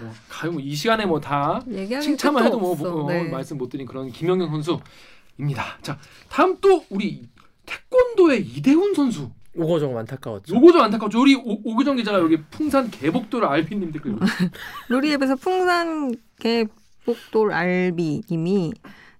뭐 0.00 0.12
가요 0.28 0.52
뭐 0.52 0.60
이 0.60 0.74
시간에 0.74 1.06
뭐 1.06 1.20
다 1.20 1.60
칭찬만 2.00 2.44
해도 2.44 2.58
뭐 2.58 2.72
없어. 2.72 2.90
뭐, 2.90 3.04
어, 3.04 3.08
네. 3.08 3.28
말씀 3.28 3.56
못 3.58 3.68
드린 3.68 3.86
그런 3.86 4.10
김영경 4.10 4.50
선수입니다. 4.50 5.78
자 5.82 5.98
다음 6.28 6.58
또 6.60 6.84
우리 6.90 7.28
태권도의 7.66 8.42
이대훈 8.42 8.94
선수. 8.94 9.30
요거 9.56 9.78
좀 9.78 9.96
안타까웠죠. 9.96 10.52
요거 10.56 10.72
좀 10.72 10.80
안타깝죠. 10.80 11.20
우리 11.20 11.36
오, 11.36 11.60
오규정 11.62 11.94
기자가 11.96 12.18
여기 12.18 12.36
풍산 12.50 12.90
개복도를 12.90 13.46
알피님 13.46 13.92
댓글. 13.92 14.16
로리앱에서 14.88 15.36
풍산 15.36 16.12
개복돌 16.40 17.52
알비님이 17.52 18.72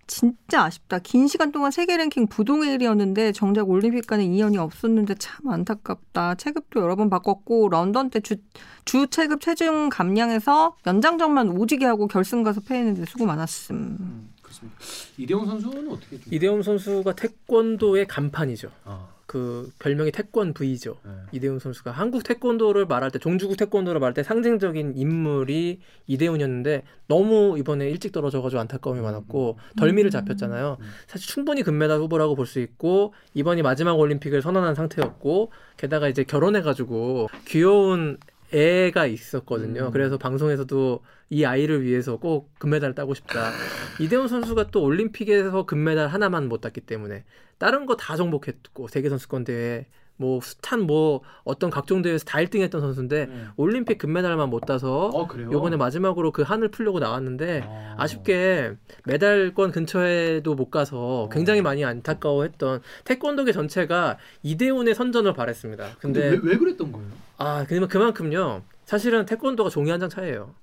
진짜 0.06 0.64
아쉽다. 0.64 0.98
긴 0.98 1.26
시간 1.28 1.52
동안 1.52 1.70
세계 1.70 1.96
랭킹 1.96 2.26
부동의 2.28 2.74
일이었는데 2.74 3.32
정작 3.32 3.68
올림픽 3.68 4.06
가는 4.06 4.24
인연이 4.24 4.58
없었는데 4.58 5.14
참 5.16 5.48
안타깝다. 5.48 6.34
체급도 6.36 6.80
여러 6.80 6.96
번 6.96 7.10
바꿨고 7.10 7.68
런던 7.68 8.10
때 8.10 8.20
주 8.20 8.36
주 8.84 9.06
체급 9.08 9.40
체중 9.40 9.88
감량해서 9.88 10.76
연장전만 10.86 11.48
오지게 11.48 11.86
하고 11.86 12.06
결승 12.06 12.42
가서 12.42 12.60
패했는데 12.60 13.06
수고 13.06 13.24
많았음. 13.24 14.28
그렇습니다. 14.42 14.78
이대훈 15.16 15.46
선수는 15.46 15.90
어떻게 15.90 16.20
좀 16.20 16.32
이대훈 16.32 16.62
선수가 16.62 17.14
태권도의 17.14 18.06
간판이죠. 18.06 18.70
아. 18.84 19.08
그 19.34 19.68
별명이 19.80 20.12
태권 20.12 20.54
V죠. 20.54 20.98
네. 21.04 21.10
이대훈 21.32 21.58
선수가 21.58 21.90
한국 21.90 22.22
태권도를 22.22 22.86
말할 22.86 23.10
때 23.10 23.18
종주국 23.18 23.56
태권도를 23.56 23.98
말할 23.98 24.14
때 24.14 24.22
상징적인 24.22 24.92
인물이 24.94 25.80
이대훈이었는데 26.06 26.84
너무 27.08 27.58
이번에 27.58 27.90
일찍 27.90 28.12
떨어져가지고 28.12 28.60
안타까움이 28.60 29.00
많았고 29.00 29.58
덜미를 29.76 30.12
잡혔잖아요. 30.12 30.78
사실 31.08 31.26
충분히 31.26 31.64
금메달 31.64 31.98
후보라고 31.98 32.36
볼 32.36 32.44
수 32.46 32.60
있고 32.60 33.12
이번이 33.32 33.62
마지막 33.62 33.98
올림픽을 33.98 34.40
선언한 34.40 34.76
상태였고 34.76 35.50
게다가 35.78 36.08
이제 36.08 36.22
결혼해가지고 36.22 37.28
귀여운 37.48 38.18
애가 38.52 39.06
있었거든요. 39.06 39.86
음. 39.86 39.90
그래서 39.90 40.16
방송에서도 40.16 41.00
이 41.30 41.44
아이를 41.44 41.82
위해서 41.82 42.18
꼭 42.18 42.50
금메달을 42.60 42.94
따고 42.94 43.14
싶다. 43.14 43.50
이대훈 43.98 44.28
선수가 44.28 44.70
또 44.70 44.82
올림픽에서 44.84 45.64
금메달 45.66 46.06
하나만 46.06 46.48
못 46.48 46.60
땄기 46.60 46.82
때문에 46.82 47.24
다른 47.58 47.86
거 47.86 47.96
다 47.96 48.16
정복했고 48.16 48.88
세계 48.88 49.08
선수권 49.08 49.44
대회 49.44 49.86
뭐 50.16 50.38
숱한 50.40 50.82
뭐 50.82 51.22
어떤 51.42 51.70
각종 51.70 52.00
대회에서 52.00 52.24
다 52.24 52.38
1등했던 52.38 52.78
선수인데 52.80 53.26
네. 53.26 53.44
올림픽 53.56 53.98
금메달만 53.98 54.48
못 54.48 54.60
따서 54.60 55.08
어? 55.08 55.26
요번에 55.52 55.76
마지막으로 55.76 56.30
그 56.30 56.42
한을 56.42 56.68
풀려고 56.68 57.00
나왔는데 57.00 57.64
아 57.96 58.06
쉽게 58.06 58.74
메달권 59.06 59.72
근처에도 59.72 60.54
못 60.54 60.70
가서 60.70 61.28
굉장히 61.32 61.62
많이 61.62 61.84
안타까워했던 61.84 62.82
태권도계 63.04 63.50
전체가 63.52 64.18
이대훈의 64.44 64.94
선전을 64.94 65.32
바랬습니다. 65.34 65.88
근데 65.98 66.30
근데, 66.30 66.46
왜, 66.46 66.52
왜 66.52 66.58
그랬던 66.58 66.92
거예요? 66.92 67.08
아 67.38 67.64
그러면 67.68 67.88
그만큼요. 67.88 68.62
사실은 68.84 69.24
태권도가 69.26 69.68
종이 69.70 69.90
한 69.90 69.98
장 69.98 70.08
차이예요. 70.08 70.54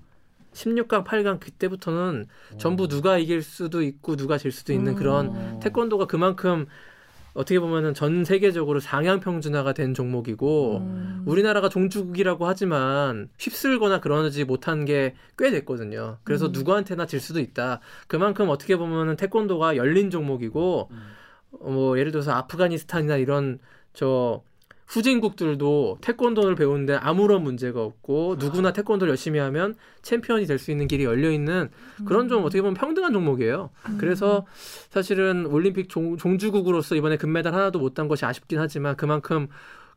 16강, 0.53 1.05
8강 1.05 1.39
그때부터는 1.39 2.27
전부 2.57 2.87
누가 2.87 3.17
이길 3.17 3.41
수도 3.41 3.81
있고 3.81 4.15
누가 4.15 4.37
질 4.37 4.51
수도 4.51 4.73
있는 4.73 4.95
그런 4.95 5.59
태권도가 5.59 6.05
그만큼 6.05 6.65
어떻게 7.33 7.61
보면은 7.61 7.93
전 7.93 8.25
세계적으로 8.25 8.81
상향 8.81 9.21
평준화가 9.21 9.71
된 9.71 9.93
종목이고 9.93 11.23
우리나라가 11.25 11.69
종주국이라고 11.69 12.45
하지만 12.45 13.29
휩쓸거나 13.39 14.01
그러지 14.01 14.43
못한 14.43 14.83
게 14.83 15.15
꽤 15.37 15.49
됐거든요. 15.49 16.17
그래서 16.23 16.47
음. 16.47 16.51
누구한테나 16.51 17.07
질 17.07 17.19
수도 17.19 17.39
있다. 17.39 17.79
그만큼 18.07 18.49
어떻게 18.49 18.75
보면은 18.77 19.15
태권도가 19.15 19.75
열린 19.75 20.11
종목이고 20.11 20.91
어, 21.51 21.69
뭐 21.69 21.97
예를 21.97 22.11
들어서 22.11 22.31
아프가니스탄이나 22.33 23.17
이런 23.17 23.57
저 23.93 24.43
후진국들도 24.91 25.99
태권도를 26.01 26.55
배우는데 26.55 26.95
아무런 26.95 27.43
문제가 27.43 27.81
없고 27.81 28.35
누구나 28.39 28.73
태권도를 28.73 29.09
열심히 29.11 29.39
하면 29.39 29.75
챔피언이 30.01 30.45
될 30.45 30.59
수 30.59 30.69
있는 30.69 30.87
길이 30.87 31.05
열려 31.05 31.31
있는 31.31 31.69
그런 32.05 32.27
좀 32.27 32.43
어떻게 32.43 32.61
보면 32.61 32.75
평등한 32.75 33.13
종목이에요. 33.13 33.69
그래서 33.97 34.45
사실은 34.89 35.45
올림픽 35.47 35.89
종, 35.89 36.17
종주국으로서 36.17 36.95
이번에 36.95 37.17
금메달 37.17 37.53
하나도 37.53 37.79
못 37.79 37.93
딴 37.93 38.07
것이 38.07 38.25
아쉽긴 38.25 38.59
하지만 38.59 38.95
그만큼 38.95 39.47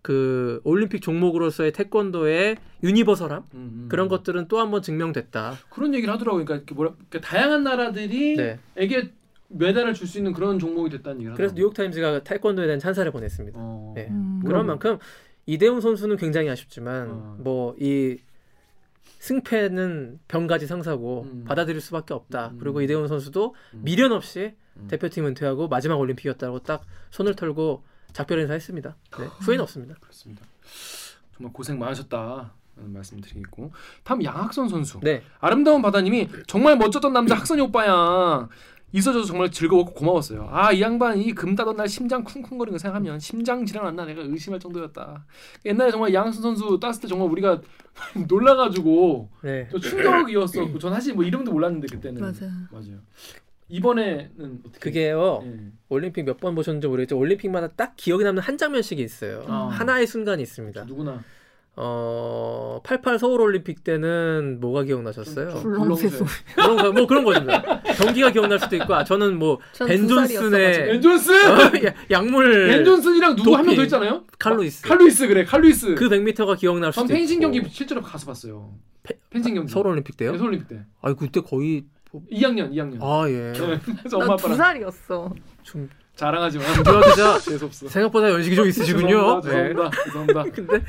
그 0.01 0.61
올림픽 0.65 1.01
종목으로서의 1.03 1.73
태권도의 1.73 2.57
universal함 2.83 3.43
음, 3.55 3.87
그런 3.89 4.09
것들은 4.09 4.49
또 4.49 4.59
한번 4.59 4.81
증명됐다. 4.83 5.55
그런 5.71 5.93
얘기를 5.95 6.13
하더라고요. 6.15 6.45
그러니까 6.45 6.75
뭐라 6.75 6.93
그러니까 7.09 7.21
다양한 7.29 7.63
나라들이 7.65 8.37
네. 8.37 8.59
에게 8.77 9.13
메달을 9.49 9.95
줄 9.95 10.07
수 10.07 10.19
있는 10.19 10.33
그런 10.33 10.59
종목이 10.59 10.91
됐다는 10.91 11.19
얘기를 11.19 11.35
그래서. 11.37 11.55
뉴욕 11.55 11.73
타임즈가 11.75 12.25
태권도에 12.25 12.67
대한 12.67 12.79
찬사를 12.79 13.11
보냈습니다. 13.13 13.59
어. 13.61 13.93
네. 13.95 14.09
음. 14.11 14.41
그런 14.45 14.67
만큼 14.67 14.99
이대훈 15.47 15.81
선수는 15.81 16.17
굉장히 16.17 16.49
아쉽지만 16.51 17.09
어. 17.11 17.37
뭐이 17.41 18.19
승패는 19.21 20.21
병가지 20.29 20.67
상사고 20.67 21.23
음. 21.31 21.45
받아들일 21.47 21.81
수밖에 21.81 22.13
없다. 22.15 22.49
음. 22.55 22.59
그리고 22.59 22.81
이대훈 22.83 23.09
선수도 23.09 23.55
음. 23.75 23.81
미련 23.85 24.13
없이 24.13 24.55
음. 24.77 24.89
대표팀 24.89 25.25
은퇴하고 25.27 25.69
마지막 25.69 25.97
올림픽이었다고 25.97 26.61
딱 26.61 26.83
손을 27.11 27.35
털고 27.35 27.83
작별 28.13 28.41
인사했습니다. 28.41 28.97
네, 29.19 29.25
후회는 29.41 29.63
없습니다. 29.63 29.95
그렇습니다. 30.01 30.43
정말 31.37 31.53
고생 31.53 31.79
많으셨다. 31.79 32.53
말씀드리고 32.77 33.73
다음 34.03 34.23
양학선 34.25 34.69
선수. 34.69 34.99
네. 35.01 35.23
아름다운 35.39 35.81
바다님이 35.81 36.29
정말 36.47 36.77
멋졌던 36.77 37.13
남자 37.13 37.35
학선이 37.37 37.61
오빠야. 37.63 38.49
있어줘서 38.95 39.27
정말 39.27 39.51
즐거웠고 39.51 39.93
고마웠어요. 39.95 40.49
아 40.53 40.73
이 40.73 40.81
양반 40.81 41.19
이금 41.19 41.55
따던 41.57 41.77
날 41.77 41.89
심장 41.89 42.23
쿵쿵거리는 42.23 42.73
거 42.73 42.79
생각하면 42.79 43.19
심장 43.19 43.67
질환 43.67 43.85
왔나 43.87 44.05
내가 44.05 44.23
의심할 44.23 44.61
정도였다. 44.61 45.25
옛날에 45.67 45.91
정말 45.91 46.15
양학선 46.15 46.41
선수 46.43 46.79
땄을 46.81 47.01
때 47.03 47.09
정말 47.09 47.29
우리가 47.29 47.61
놀라가지고 48.29 49.31
네. 49.43 49.69
저 49.71 49.79
충격이었었고 49.79 50.79
전 50.79 50.93
사실 50.93 51.15
뭐 51.15 51.25
이름도 51.25 51.53
몰랐는데 51.53 51.89
그때는 51.89 52.21
맞아. 52.21 52.47
맞아요. 52.71 52.99
이번에는 53.69 54.61
어떻게? 54.67 54.79
그게요. 54.79 55.43
예. 55.47 55.73
올림픽 55.89 56.25
몇 56.25 56.39
번 56.39 56.55
보셨는지 56.55 56.87
모르겠지만 56.87 57.21
올림픽마다 57.21 57.69
딱 57.69 57.95
기억에 57.97 58.23
남는 58.25 58.43
한 58.43 58.59
장면씩이 58.59 59.01
있어요. 59.03 59.45
아. 59.49 59.69
하나의 59.73 60.07
순간이 60.07 60.43
있습니다. 60.43 60.85
누구나 60.85 61.23
어, 61.77 62.81
88 62.85 63.19
서울 63.19 63.41
올림픽 63.41 63.83
때는 63.83 64.59
뭐가 64.61 64.85
기억나셨어요? 64.85 65.55
굴렁쇠소. 65.61 66.25
그런 66.55 66.77
거, 66.77 66.93
뭐 66.93 67.07
그런 67.07 67.25
거죠. 67.25 67.45
경기가 67.97 68.31
기억날 68.31 68.61
수도 68.61 68.77
있고, 68.77 68.95
아, 68.95 69.03
저는 69.03 69.39
뭐, 69.39 69.59
전 69.73 69.89
벤. 69.89 70.07
존슨의 70.07 70.73
벤 70.87 71.03
존슨, 71.03 71.35
어, 71.35 71.59
야- 71.87 71.95
약물. 72.11 72.69
벤 72.69 72.85
존슨이랑 72.85 73.35
누구 73.37 73.57
한 73.57 73.67
명 73.67 73.75
더. 73.77 73.83
있잖아요. 73.83 74.25
칼루이스. 74.39 74.87
칼루이스 74.87 75.27
그래 75.29 75.45
칼루이스. 75.45 75.95
그 75.97 76.09
100m가 76.09 76.57
기억날 76.59 76.93
전 76.93 77.05
수도 77.05 77.15
펜싱 77.15 77.43
있고. 77.43 77.51
경기 77.53 77.69
실제로 77.71 78.01
가서 78.03 78.27
봤어요. 78.27 78.73
펜싱 79.31 79.55
경기. 79.55 79.73
서울 79.73 79.89
올림픽 79.89 80.17
때요? 80.17 80.33
네, 80.33 80.39
서울 80.39 80.51
올림픽 80.51 80.69
때. 80.69 80.83
아니, 81.03 81.17
그때 81.17 81.41
거의. 81.41 81.85
2학년, 82.31 82.71
2학년. 82.73 83.03
아, 83.03 83.29
예. 83.29 83.53
네, 83.53 83.81
그래서 83.99 84.19
엄마 84.19 84.35
아빠랑 84.35 84.57
살이었어. 84.57 85.35
좀, 85.65 85.89
자랑하지 86.17 86.59
마. 86.59 86.65
김주환 86.75 87.03
기자, 87.11 87.39
재수 87.41 87.65
없어. 87.65 87.89
생각보다 87.89 88.31
연식이 88.31 88.55
좀 88.55 88.67
있으시군요. 88.69 89.41
죄송합니다. 89.43 89.91
죄송합니다. 89.91 89.91
죄송합니다. 90.05 90.43
근데, 90.55 90.79
네. 90.79 90.85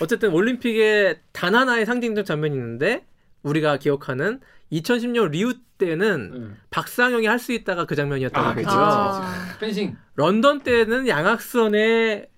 어쨌든 0.00 0.32
올림픽에 0.32 1.20
단 1.32 1.54
하나의 1.54 1.86
상징적 1.86 2.24
장면이 2.24 2.54
있는데, 2.54 3.04
우리가 3.42 3.78
기억하는 3.78 4.40
2010년 4.72 5.30
리우 5.30 5.54
때는 5.78 6.30
네. 6.50 6.54
박상영이 6.70 7.26
할 7.26 7.38
수 7.38 7.52
있다가 7.52 7.86
그 7.86 7.96
장면이었다고 7.96 8.46
아, 8.46 8.54
그치, 8.54 8.66
했죠. 8.66 8.78
아. 8.78 9.34
펜싱. 9.58 9.96
런던 10.14 10.60
때는 10.60 11.08
양악선의 11.08 12.28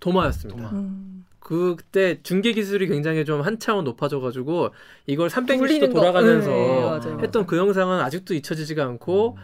도마였습니다. 0.00 0.70
도마. 0.70 0.70
음. 0.72 1.24
그때 1.40 2.20
중계 2.22 2.52
기술이 2.52 2.88
굉장히 2.88 3.24
좀 3.24 3.40
한 3.42 3.58
차원 3.58 3.84
높아져가지고 3.84 4.70
이걸 5.06 5.28
360도 5.28 5.58
돌리는 5.58 5.92
거. 5.92 6.00
돌아가면서 6.00 6.50
네, 6.50 6.80
맞아요. 6.84 7.18
했던 7.22 7.46
그 7.46 7.56
영상은 7.56 8.00
아직도 8.00 8.34
잊혀지지가 8.34 8.84
않고 8.84 9.38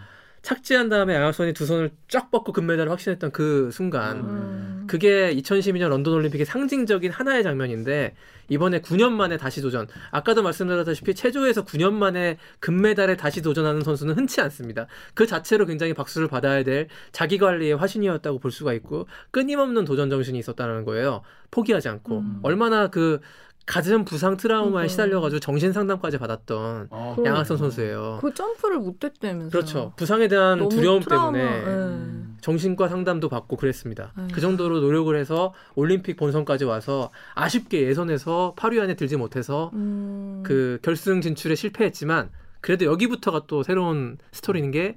착지한 0.45 0.91
다음에 0.91 1.15
양악선이 1.15 1.55
두 1.55 1.65
손을 1.65 1.91
쫙 2.07 2.31
뻗고 2.31 2.53
금메달을 2.53 2.93
확신했던 2.93 3.33
그 3.33 3.71
순간 3.73 4.19
음. 4.19 4.85
그게 4.87 5.35
2012년 5.35 5.89
런던 5.89 6.13
올림픽의 6.13 6.45
상징적인 6.45 7.11
하나의 7.11 7.43
장면인데 7.43 8.15
이번에 8.51 8.83
9년 8.83 9.13
만에 9.13 9.39
다시 9.39 9.63
도전. 9.63 9.89
아까도 10.11 10.43
말씀드렸다시피 10.43 11.15
체조에서 11.15 11.65
9년 11.65 11.95
만에 11.95 12.37
금메달에 12.61 13.17
다시 13.17 13.41
도전하는 13.41 13.81
선수는 13.81 14.17
흔치 14.17 14.43
않습니다. 14.43 14.87
그 15.15 15.27
자체로 15.27 15.65
굉장히 15.65 15.95
박수를 15.95 16.29
받아야 16.29 16.63
될 16.63 16.89
자기 17.11 17.39
관리의 17.39 17.77
화신이었다고 17.77 18.39
볼 18.39 18.53
수가 18.53 18.75
있고 18.75 19.09
끊임없는 19.31 19.87
도전 19.87 20.11
정신이 20.11 20.39
있었다는 20.39 20.85
거예요. 20.85 21.23
포기하지 21.53 21.89
않고 21.89 22.19
음. 22.19 22.41
얼마나 22.43 22.89
그 22.89 23.21
가슴 23.67 24.05
부상 24.05 24.37
트라우마에 24.37 24.71
그러니까. 24.73 24.89
시달려가지고 24.89 25.41
정신 25.41 25.73
상담까지 25.73 26.19
받았던 26.19 26.89
아, 26.91 27.13
그럼- 27.17 27.27
양학선 27.27 27.57
선수예요. 27.57 28.19
그 28.21 28.35
점프를 28.35 28.79
못했다면서. 28.79 29.51
그렇죠. 29.51 29.93
부상에 29.97 30.29
대한 30.29 30.69
두려움 30.69 31.01
트라우마, 31.01 31.33
때문에 31.39 31.65
예. 31.67 32.35
정신과 32.43 32.89
상담도 32.89 33.31
받고 33.31 33.57
그랬습니다. 33.57 34.13
아유. 34.17 34.29
그 34.33 34.41
정도로 34.43 34.81
노력을 34.81 35.17
해서 35.17 35.55
올림픽 35.77 36.17
본선까지 36.17 36.65
와서 36.67 37.11
아쉽게 37.35 37.87
예선에서 37.89 38.55
8위 38.57 38.81
안에 38.83 38.97
들지 38.97 39.17
못해서 39.17 39.71
음. 39.73 40.43
그 40.45 40.79
결승 40.83 41.23
진출에 41.23 41.55
실패했지만 41.55 42.29
그래도 42.61 42.85
여기부터가 42.85 43.45
또 43.47 43.63
새로운 43.63 44.19
스토리인 44.33 44.73
게 44.73 44.95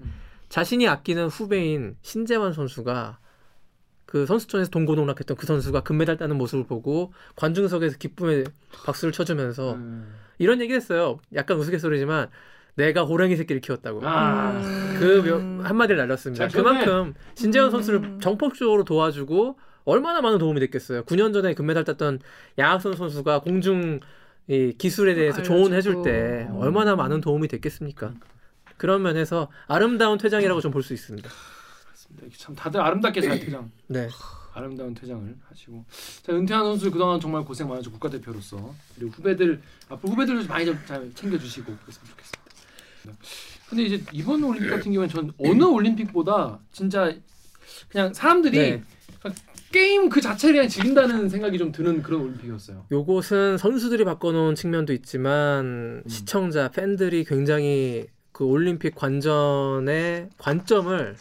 자신이 0.49 0.87
아끼는 0.89 1.27
후배인 1.27 1.95
신재환 2.01 2.51
선수가 2.51 3.17
그 4.07 4.25
선수촌에서 4.25 4.71
동고동락했던 4.71 5.37
그 5.37 5.45
선수가 5.45 5.81
금메달 5.81 6.17
따는 6.17 6.37
모습을 6.37 6.65
보고 6.65 7.13
관중석에서 7.35 7.97
기쁨의 7.97 8.45
박수를 8.85 9.11
쳐주면서 9.11 9.73
음. 9.75 10.15
이런 10.39 10.59
얘기 10.61 10.73
했어요. 10.73 11.19
약간 11.35 11.57
우스갯소리지만 11.57 12.29
내가 12.75 13.03
호랭이 13.03 13.35
새끼를 13.35 13.59
키웠다고. 13.61 14.01
아. 14.03 14.53
그 14.97 15.21
몇- 15.23 15.65
한마디를 15.67 15.97
날렸습니다. 15.97 16.47
그만큼 16.47 17.13
신재현 17.35 17.67
음. 17.67 17.71
선수를 17.71 18.17
정폭적으로 18.21 18.83
도와주고 18.85 19.59
얼마나 19.83 20.21
많은 20.21 20.37
도움이 20.37 20.59
됐겠어요. 20.61 21.03
9년 21.03 21.33
전에 21.33 21.53
금메달 21.53 21.83
땄던 21.83 22.19
양학선 22.57 22.95
선수가 22.95 23.39
공중 23.41 23.99
이 24.47 24.73
기술에 24.77 25.15
대해서. 25.15 25.43
조언해줄 25.43 26.03
때 26.03 26.47
음. 26.49 26.55
얼마나 26.61 26.95
많은 26.95 27.19
도움이 27.19 27.49
됐겠습니까? 27.49 28.13
그런 28.77 29.01
면에서 29.01 29.49
아름다운 29.67 30.17
퇴장이라고 30.17 30.61
좀 30.61 30.71
볼 30.71 30.81
수 30.83 30.93
있습니다. 30.93 31.29
참 32.35 32.55
다들 32.55 32.81
아름답게 32.81 33.21
잘 33.21 33.39
퇴장. 33.39 33.71
네. 33.87 34.07
아름다운 34.53 34.93
퇴장을 34.95 35.35
하시고 35.49 35.85
자 36.23 36.33
은퇴한 36.33 36.63
선수 36.65 36.89
그동안 36.89 37.19
정말 37.19 37.45
고생 37.45 37.67
많으셨고 37.69 37.99
국가대표로서 37.99 38.73
그리고 38.95 39.11
후배들 39.11 39.61
앞으로 39.87 40.13
후배들도 40.13 40.41
좀 40.41 40.49
많이 40.49 40.65
좀잘 40.65 41.11
챙겨주시고 41.13 41.65
그랬으면 41.65 42.09
좋겠습니다. 42.09 43.23
근데 43.69 43.83
이제 43.83 44.03
이번 44.11 44.43
올림픽 44.43 44.69
같은 44.69 44.91
경우는 44.91 45.09
전 45.09 45.31
어느 45.37 45.63
올림픽보다 45.63 46.59
진짜 46.71 47.13
그냥 47.89 48.13
사람들이 48.13 48.57
네. 48.57 48.83
그냥 49.21 49.35
게임 49.71 50.09
그 50.09 50.21
자체를 50.21 50.55
그냥 50.55 50.69
즐긴다는 50.69 51.29
생각이 51.29 51.57
좀 51.57 51.71
드는 51.71 52.01
그런 52.01 52.21
올림픽이었어요. 52.21 52.85
요것은 52.91 53.57
선수들이 53.57 54.05
바꿔놓은 54.05 54.55
측면도 54.55 54.93
있지만 54.93 56.03
시청자 56.07 56.69
팬들이 56.69 57.25
굉장히 57.25 58.07
그 58.31 58.45
올림픽 58.45 58.95
관전의 58.95 60.29
관점을 60.37 61.15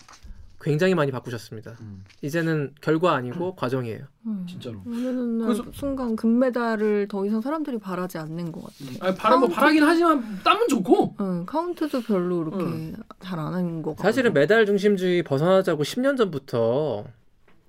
굉장히 0.66 0.96
많이 0.96 1.12
바꾸셨습니다. 1.12 1.76
이제는 2.22 2.74
결과 2.80 3.14
아니고 3.14 3.54
과정이에요. 3.54 4.00
진짜로. 4.48 4.82
오늘은 4.84 5.38
그래서- 5.38 5.64
순간 5.72 6.16
금메달을 6.16 7.06
더 7.08 7.24
이상 7.24 7.40
사람들이 7.40 7.78
바라지 7.78 8.18
않는 8.18 8.50
것 8.50 8.62
같아. 8.64 9.06
아니, 9.06 9.16
바람 9.16 9.40
뭐 9.40 9.48
바라긴 9.48 9.84
하지만 9.84 10.40
땀은 10.42 10.66
좋고. 10.68 11.14
응, 11.20 11.46
카운트도 11.46 12.02
별로 12.02 12.42
이렇게 12.42 12.92
잘 13.20 13.38
안 13.38 13.54
하는 13.54 13.80
것 13.82 13.90
같고. 13.92 14.02
사실은 14.02 14.32
메달 14.32 14.66
중심주의 14.66 15.22
벗어나자고 15.22 15.84
10년 15.84 16.16
전부터 16.16 17.04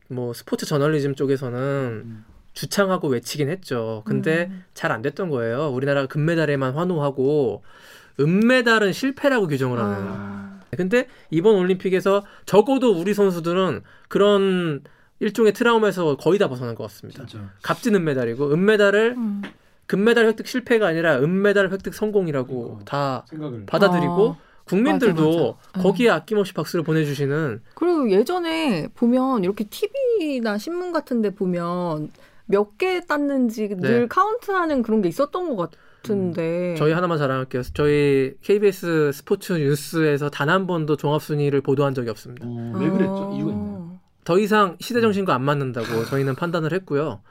뭐 0.09 0.33
스포츠 0.33 0.65
저널리즘 0.65 1.13
쪽에서는 1.13 2.23
주창하고 2.53 3.09
외치긴 3.09 3.49
했죠. 3.49 4.01
근데 4.05 4.47
음. 4.49 4.63
잘안 4.73 5.03
됐던 5.03 5.29
거예요. 5.29 5.67
우리나라가 5.69 6.07
금메달에만 6.07 6.73
환호하고 6.73 7.61
은메달은 8.19 8.91
실패라고 8.93 9.45
규정을 9.47 9.77
하는. 9.77 9.95
아. 10.09 10.46
근데 10.75 11.07
이번 11.29 11.55
올림픽에서 11.55 12.25
적어도 12.45 12.91
우리 12.91 13.13
선수들은 13.13 13.81
그런 14.09 14.81
일종의 15.19 15.53
트라우마에서 15.53 16.17
거의 16.17 16.37
다 16.39 16.47
벗어난 16.49 16.75
것 16.75 16.83
같습니다. 16.83 17.25
값진 17.63 17.95
은메달이고 17.95 18.51
은메달을 18.53 19.13
음. 19.17 19.41
금메달 19.87 20.25
획득 20.25 20.47
실패가 20.47 20.85
아니라 20.87 21.17
은메달 21.19 21.71
획득 21.71 21.93
성공이라고 21.93 22.81
다 22.85 23.23
생각을. 23.29 23.65
받아들이고 23.65 24.35
아, 24.37 24.63
국민들도 24.65 25.23
맞아, 25.31 25.69
맞아. 25.73 25.81
거기에 25.87 26.09
아낌없이 26.09 26.53
박수를 26.53 26.83
보내주시는 26.83 27.61
그리고 27.73 28.11
예전에 28.11 28.89
보면 28.93 29.45
이렇게 29.45 29.63
TV나 29.63 30.57
신문 30.57 30.91
같은 30.91 31.21
데 31.21 31.29
보면 31.33 32.11
몇 32.47 32.77
개 32.77 32.99
땄는지 33.05 33.69
늘 33.69 34.01
네. 34.01 34.07
카운트하는 34.07 34.81
그런 34.83 35.01
게 35.01 35.07
있었던 35.09 35.55
것 35.55 35.55
같 35.55 35.71
은데. 36.09 36.75
저희 36.77 36.91
하나만 36.93 37.17
자랑할게요. 37.17 37.63
저희 37.73 38.33
KBS 38.41 39.11
스포츠 39.13 39.53
뉴스에서 39.53 40.29
단 40.29 40.47
한 40.49 40.65
번도 40.67 40.95
종합 40.95 41.21
순위를 41.21 41.61
보도한 41.61 41.93
적이 41.93 42.09
없습니다. 42.11 42.47
왜 42.79 42.89
그랬죠? 42.89 43.31
이유가 43.35 43.51
있나요? 43.51 43.99
더 44.23 44.39
이상 44.39 44.77
시대 44.79 45.01
정신과 45.01 45.33
안 45.35 45.43
맞는다고 45.43 46.05
저희는 46.05 46.35
판단을 46.35 46.71
했고요. 46.73 47.21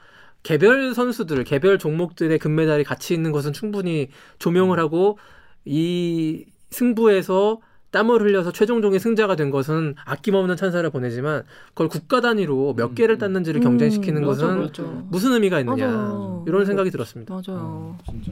개별 0.43 0.93
선수들, 0.93 1.43
개별 1.43 1.77
종목들의 1.79 2.37
금메달이 2.39 2.83
가치 2.83 3.13
있는 3.13 3.31
것은 3.31 3.53
충분히 3.53 4.09
조명을 4.39 4.79
하고 4.79 5.17
이 5.65 6.45
승부에서 6.69 7.59
땀을 7.91 8.21
흘려서 8.21 8.51
최종적인 8.51 8.99
승자가 8.99 9.35
된 9.35 9.49
것은 9.49 9.95
아낌없는 10.05 10.55
찬사를 10.57 10.87
보내지만 10.89 11.43
그걸 11.69 11.87
국가 11.87 12.19
단위로 12.21 12.73
몇 12.75 12.93
개를 12.95 13.17
땄는지를 13.17 13.61
경쟁시키는 13.61 14.23
음, 14.23 14.27
맞아, 14.27 14.47
것은 14.47 14.59
맞아. 14.61 14.83
무슨 15.09 15.31
의미가 15.33 15.59
있느냐 15.61 15.87
맞아요. 15.87 16.43
이런 16.47 16.65
생각이 16.65 16.91
들었습니다. 16.91 17.33
맞아요. 17.33 17.97
진짜. 18.09 18.31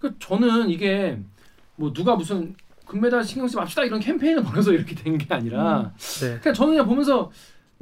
그 0.00 0.12
저는 0.18 0.68
이게 0.68 1.18
뭐 1.76 1.92
누가 1.92 2.16
무슨 2.16 2.54
금메달 2.86 3.24
신경 3.24 3.46
쓰지 3.46 3.56
맙시다 3.56 3.84
이런 3.84 4.00
캠페인을 4.00 4.42
벌여서 4.42 4.72
이렇게 4.72 4.94
된 4.94 5.16
게 5.16 5.32
아니라 5.32 5.92
네. 6.20 6.38
그냥 6.40 6.54
저는 6.54 6.72
그냥 6.72 6.86
보면서 6.86 7.30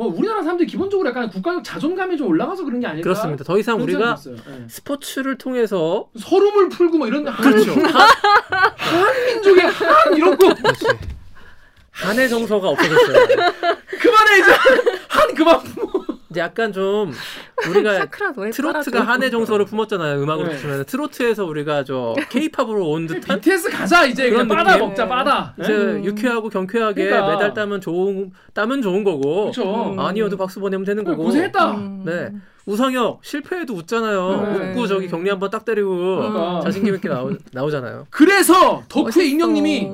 뭐 0.01 0.09
우리나라 0.09 0.43
사람들이 0.43 0.67
기본적으로 0.67 1.11
약간 1.11 1.29
국가적 1.29 1.63
자존감이 1.63 2.17
좀 2.17 2.29
올라가서 2.29 2.65
그런 2.65 2.81
게 2.81 2.87
아닐까? 2.87 3.03
그렇습니다. 3.05 3.45
더 3.45 3.59
이상 3.59 3.83
우리가. 3.83 4.17
예. 4.29 4.67
스포츠를 4.67 5.37
통해서 5.37 6.09
서름을 6.19 6.71
풀고 6.71 6.97
뭐 6.97 7.07
이런 7.07 7.27
그렇죠. 7.27 7.73
한, 7.73 8.09
한민족의 8.79 9.67
한 9.67 10.17
이런 10.17 10.39
거 10.39 10.55
한의 11.91 12.31
정서가 12.31 12.67
없어졌어요. 12.71 13.27
그만해 14.01 14.39
이제 14.39 14.53
한 15.07 15.35
그만 15.35 15.61
이제 16.31 16.41
약간 16.41 16.73
좀 16.73 17.13
우리가 17.69 18.07
트로트가. 18.53 19.01
한의 19.03 19.31
정서를 19.33 19.65
품었잖아요. 19.67 20.23
음악으로 20.23 20.49
네. 20.49 20.57
치면 20.59 20.85
트로트에서 20.85 21.45
우리가 21.45 21.83
저 21.85 22.15
케이팝으로 22.31 22.89
온 22.89 23.07
듯한 23.09 23.41
BTS 23.41 23.71
가자 23.71 24.05
이제 24.07 24.31
그냥 24.31 24.47
빠다 24.47 24.73
느낌? 24.75 24.87
먹자 24.87 25.09
빠다. 25.09 25.55
이제 25.61 25.73
예? 25.73 26.05
유쾌하고 26.05 26.49
경쾌하게 26.49 27.05
그러니까. 27.05 27.33
메달 27.33 27.53
따면 27.55 27.81
좋은 27.81 28.31
따면 28.55 28.81
좋은 28.81 29.03
거고 29.03 29.47
그쵸. 29.47 29.97
아니어도 29.99 30.37
박수 30.37 30.61
보내면 30.61 30.85
되는 30.85 31.03
거고 31.03 31.25
고생했다. 31.25 31.79
네 32.05 32.31
우상혁 32.67 33.25
실패해도 33.25 33.75
웃잖아요 33.75 34.53
네. 34.59 34.71
웃고 34.71 34.87
저기 34.87 35.09
격리 35.09 35.31
한번 35.31 35.51
딱 35.51 35.65
때리고 35.65 35.97
그러니까. 35.97 36.61
자신감 36.63 36.95
있게 36.97 37.09
나오, 37.09 37.33
나오잖아요 37.53 38.07
그래서 38.11 38.85
덕후의. 38.89 39.31
익명님이 39.31 39.89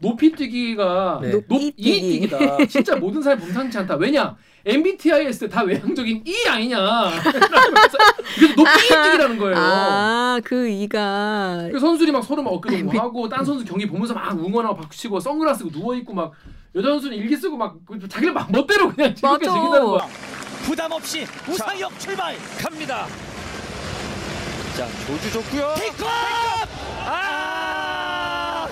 높이 0.00 0.32
뛰기가 0.32 1.18
네. 1.22 1.30
높이 1.32 1.72
뛰기다. 1.72 2.66
진짜 2.68 2.94
모든 2.96 3.20
사람이 3.20 3.42
범상치 3.42 3.78
않다. 3.78 3.96
왜냐? 3.96 4.36
MBTI 4.68 5.26
했을 5.26 5.48
때다 5.48 5.62
외향적인 5.62 6.22
이 6.26 6.34
아니냐. 6.46 6.78
그래서 7.24 8.54
높이 8.54 8.80
뛰기라는 8.88 9.38
거예요. 9.38 9.54
아, 9.56 10.40
그 10.44 10.68
이가 10.68 11.68
그 11.72 11.78
선수들이 11.78 12.12
막 12.12 12.22
서로 12.22 12.42
막 12.42 12.50
어깨 12.52 12.76
동무 12.84 12.98
하고 12.98 13.28
딴 13.28 13.44
선수 13.44 13.64
경기 13.64 13.86
보면서 13.86 14.12
막 14.12 14.32
응원하고 14.32 14.76
박수치고 14.76 15.20
선글라스 15.20 15.60
쓰고 15.60 15.70
누워 15.70 15.94
있고 15.96 16.12
막 16.12 16.32
여자 16.74 16.88
선수는 16.88 17.16
일기 17.16 17.34
쓰고 17.36 17.56
막그 17.56 18.06
자기를 18.08 18.34
막 18.34 18.52
멋대로 18.52 18.92
그냥 18.92 19.14
즐겁게 19.14 19.46
맞아. 19.46 19.56
즐긴다는 19.58 19.86
거야. 19.86 20.06
부담 20.64 20.92
없이 20.92 21.26
우상혁 21.48 21.98
출발 21.98 22.36
갑니다. 22.60 23.06
자 24.76 24.86
조주 25.06 25.32
좋고요. 25.32 25.74
테이크업! 25.78 26.10
아! 27.06 28.68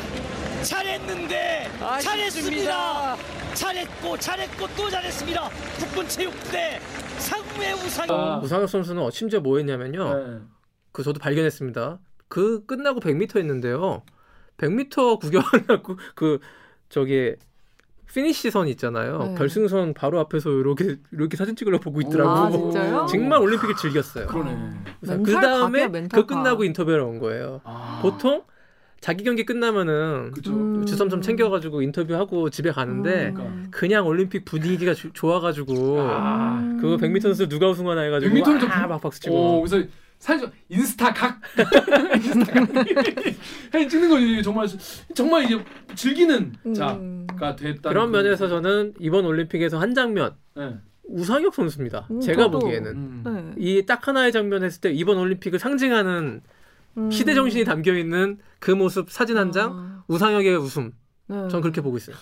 잘했는데 0.62 1.70
잘했습니다. 2.02 3.16
잘했고 3.56 4.16
잘했고 4.18 4.66
또 4.76 4.88
잘했습니다. 4.90 5.48
국군 5.80 6.06
체육부대 6.08 6.78
상무의 7.18 7.72
우상혁. 7.74 8.44
우상혁 8.44 8.68
선수는 8.68 9.02
어, 9.02 9.10
심지어 9.10 9.40
뭐 9.40 9.56
했냐면요 9.56 10.14
네. 10.14 10.38
그 10.92 11.02
저도 11.02 11.18
발견했습니다 11.18 11.98
그 12.28 12.64
끝나고 12.66 13.00
100m 13.00 13.38
했는데요 13.38 14.02
100m 14.58 15.20
구경하려고 15.20 15.96
그 16.14 16.38
저기 16.90 17.34
피니시 18.12 18.50
선 18.50 18.68
있잖아요 18.68 19.18
네. 19.18 19.34
결승선 19.36 19.94
바로 19.94 20.20
앞에서 20.20 20.50
이렇게 20.50 20.96
이렇게 21.10 21.36
사진 21.36 21.56
찍으려고 21.56 21.84
보고 21.84 22.00
있더라고 22.02 22.30
아, 22.30 22.50
진짜요? 22.50 23.06
정말 23.06 23.40
올림픽을 23.40 23.74
즐겼어요 23.76 24.26
그러네. 24.26 24.50
그래서 25.00 25.16
멘탈 25.16 25.34
그 25.34 25.40
다음에 25.40 25.80
각이야, 25.80 25.88
멘탈 25.88 26.20
그 26.20 26.26
끝나고 26.26 26.64
인터뷰를 26.64 27.00
온 27.00 27.18
거예요. 27.18 27.60
아. 27.64 27.98
보통 28.02 28.44
자기 29.06 29.22
경기 29.22 29.44
끝나면은 29.46 30.32
그쵸. 30.32 30.50
음. 30.50 30.84
주섬섬 30.84 31.22
챙겨가지고 31.22 31.80
인터뷰하고 31.80 32.50
집에 32.50 32.72
가는데 32.72 33.32
음. 33.36 33.68
그냥 33.70 34.04
올림픽 34.04 34.44
분위기가 34.44 34.94
주- 34.94 35.12
좋아가지고 35.12 36.00
아. 36.00 36.76
그거 36.80 36.96
100m 36.96 37.20
선수 37.22 37.48
누가 37.48 37.70
우승하나 37.70 38.00
해가지고 38.00 38.34
100m 38.34 38.58
는 38.58 38.68
와, 38.68 38.88
막 38.88 39.00
박수 39.00 39.20
치고 39.20 39.58
오, 39.58 39.62
그래서 39.62 39.86
사실 40.18 40.50
인스타 40.68 41.14
각 41.14 41.40
인스타 42.16 42.52
각 42.64 42.84
사진 43.70 43.88
찍는 43.88 44.08
거 44.08 44.42
정말 44.42 44.66
정말 45.14 45.44
이제 45.44 45.64
즐기는 45.94 46.52
음. 46.66 46.74
자가 46.74 47.54
됐다. 47.54 47.90
그런 47.90 48.10
면에서 48.10 48.48
저는 48.48 48.94
이번 48.98 49.24
올림픽에서 49.24 49.78
한 49.78 49.94
장면 49.94 50.34
네. 50.56 50.74
우상혁 51.04 51.54
선수입니다. 51.54 52.08
음, 52.10 52.20
제가 52.20 52.46
저도. 52.46 52.58
보기에는 52.58 52.90
음. 52.90 53.22
네. 53.24 53.54
이딱 53.56 54.08
하나의 54.08 54.32
장면 54.32 54.64
했을 54.64 54.80
때 54.80 54.90
이번 54.90 55.18
올림픽을 55.18 55.60
상징하는 55.60 56.40
음. 56.96 57.10
시대 57.10 57.34
정신이 57.34 57.64
담겨 57.64 57.92
있는 57.96 58.38
그 58.58 58.70
모습 58.70 59.10
사진 59.10 59.36
한 59.36 59.52
장 59.52 59.72
아. 59.72 60.04
우상혁의 60.08 60.56
웃음 60.56 60.92
네. 61.28 61.48
전 61.48 61.60
그렇게 61.60 61.80
보고 61.80 61.96
있어요. 61.96 62.16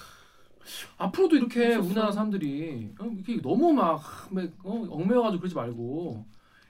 앞으로도 0.96 1.36
이렇게 1.36 1.74
우리나라 1.74 2.10
사람들이 2.10 2.90
어, 2.98 3.10
이렇게 3.14 3.40
너무 3.42 3.72
막 3.72 4.02
막, 4.30 4.44
어, 4.64 4.86
얽매여가지고 4.90 5.40
그러지 5.40 5.54
말고 5.54 6.24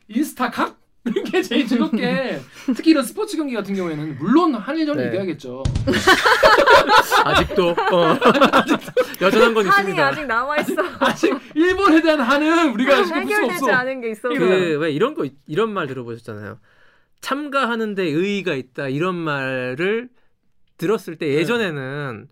인스타 0.09 0.51
각 0.51 0.79
이렇게 1.07 1.43
제일 1.43 1.67
즐겁게 1.67 2.41
특히 2.75 2.93
이런 2.93 3.05
스포츠 3.05 3.37
경기 3.37 3.55
같은 3.55 3.75
경우에는 3.75 4.17
물론 4.19 4.55
한일전 4.55 4.97
네. 4.97 5.09
이겨야겠죠. 5.09 5.63
아직도 7.25 7.69
어. 7.71 8.19
여전한 9.21 9.55
건 9.55 9.67
한이 9.67 9.91
있습니다. 9.91 10.07
아직 10.07 10.27
남아 10.27 10.57
있어. 10.61 10.75
아직 11.01 11.37
일본에 11.55 12.01
대한 12.01 12.21
한은 12.21 12.73
우리가 12.73 12.99
아직 12.99 13.15
해결되지 13.15 13.65
없어. 13.65 13.71
않은 13.73 14.01
게 14.01 14.11
있어. 14.11 14.29
그왜 14.31 14.91
이런 14.93 15.15
거 15.15 15.27
이런 15.47 15.71
말 15.73 15.87
들어보셨잖아요. 15.87 16.59
참가하는데 17.29 18.03
의의가 18.03 18.55
있다 18.55 18.89
이런 18.89 19.15
말을 19.15 20.11
들었을 20.77 21.17
때 21.17 21.33
예전에는 21.35 22.29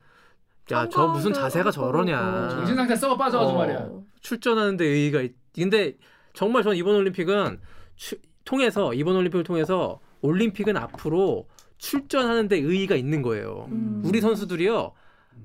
야 0.71 0.89
저 0.91 1.07
무슨 1.09 1.33
자세가 1.33 1.71
저러냐 1.71 2.49
정신 2.51 2.77
상태 2.77 2.95
썩어 2.95 3.17
빠져가지고 3.17 3.59
어, 3.59 3.59
말이야. 3.63 3.89
출전하는데 4.21 4.85
의의가 4.85 5.23
있. 5.23 5.33
근데 5.55 5.95
정말 6.35 6.63
전 6.63 6.77
이번 6.77 6.95
올림픽은 6.97 7.59
추- 7.97 8.19
통해서 8.45 8.93
이번 8.93 9.17
올림픽을 9.17 9.45
통해서 9.45 9.99
올림픽은 10.21 10.77
앞으로 10.77 11.49
출전하는데 11.79 12.57
의의가 12.57 12.95
있는 12.95 13.23
거예요. 13.23 13.69
음. 13.73 14.03
우리 14.05 14.21
선수들이요 14.21 14.93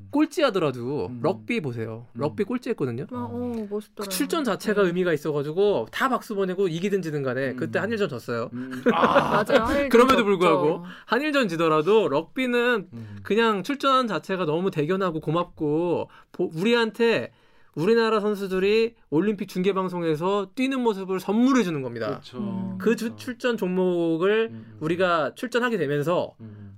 꼴찌 0.10 0.42
하더라도 0.44 1.12
럭비 1.22 1.60
보세요. 1.62 2.08
럭비 2.14 2.44
꼴찌 2.46 2.70
했거든요. 2.70 3.06
아, 3.12 3.28
어. 3.30 3.68
그 3.96 4.08
출전 4.10 4.44
자체가 4.44 4.82
의미가 4.84 5.12
있어가지고 5.14 5.88
다 5.92 6.08
박수 6.10 6.34
보내고 6.36 6.68
이기든 6.68 7.02
지든 7.02 7.24
간에 7.24 7.54
그때 7.56 7.78
한일전 7.80 8.08
졌어요. 8.10 8.50
아, 8.94 9.44
맞아요. 9.44 9.64
한일전 9.66 9.90
그럼에도 9.90 10.14
졌죠. 10.18 10.26
불구하고 10.26 10.86
한일전 11.06 11.48
지더라도 11.50 12.08
럭비는 12.08 12.88
그냥 13.24 13.64
출전 13.64 14.08
자체가 14.08 14.46
너무 14.46 14.72
대견하고 14.72 15.20
고맙고 15.20 16.10
보- 16.32 16.52
우리한테 16.56 17.32
우리나라 17.76 18.20
선수들이 18.20 18.96
올림픽 19.12 19.48
중계 19.50 19.74
방송에서 19.74 20.52
뛰는 20.56 20.82
모습을 20.82 21.20
선물해 21.20 21.64
주는 21.64 21.82
겁니다. 21.84 22.08
그렇죠. 22.08 22.76
그 22.80 22.96
주- 22.96 23.16
출전 23.18 23.56
종목을 23.58 24.52
우리가 24.80 25.34
출전하게 25.36 25.78
되면서 25.78 26.34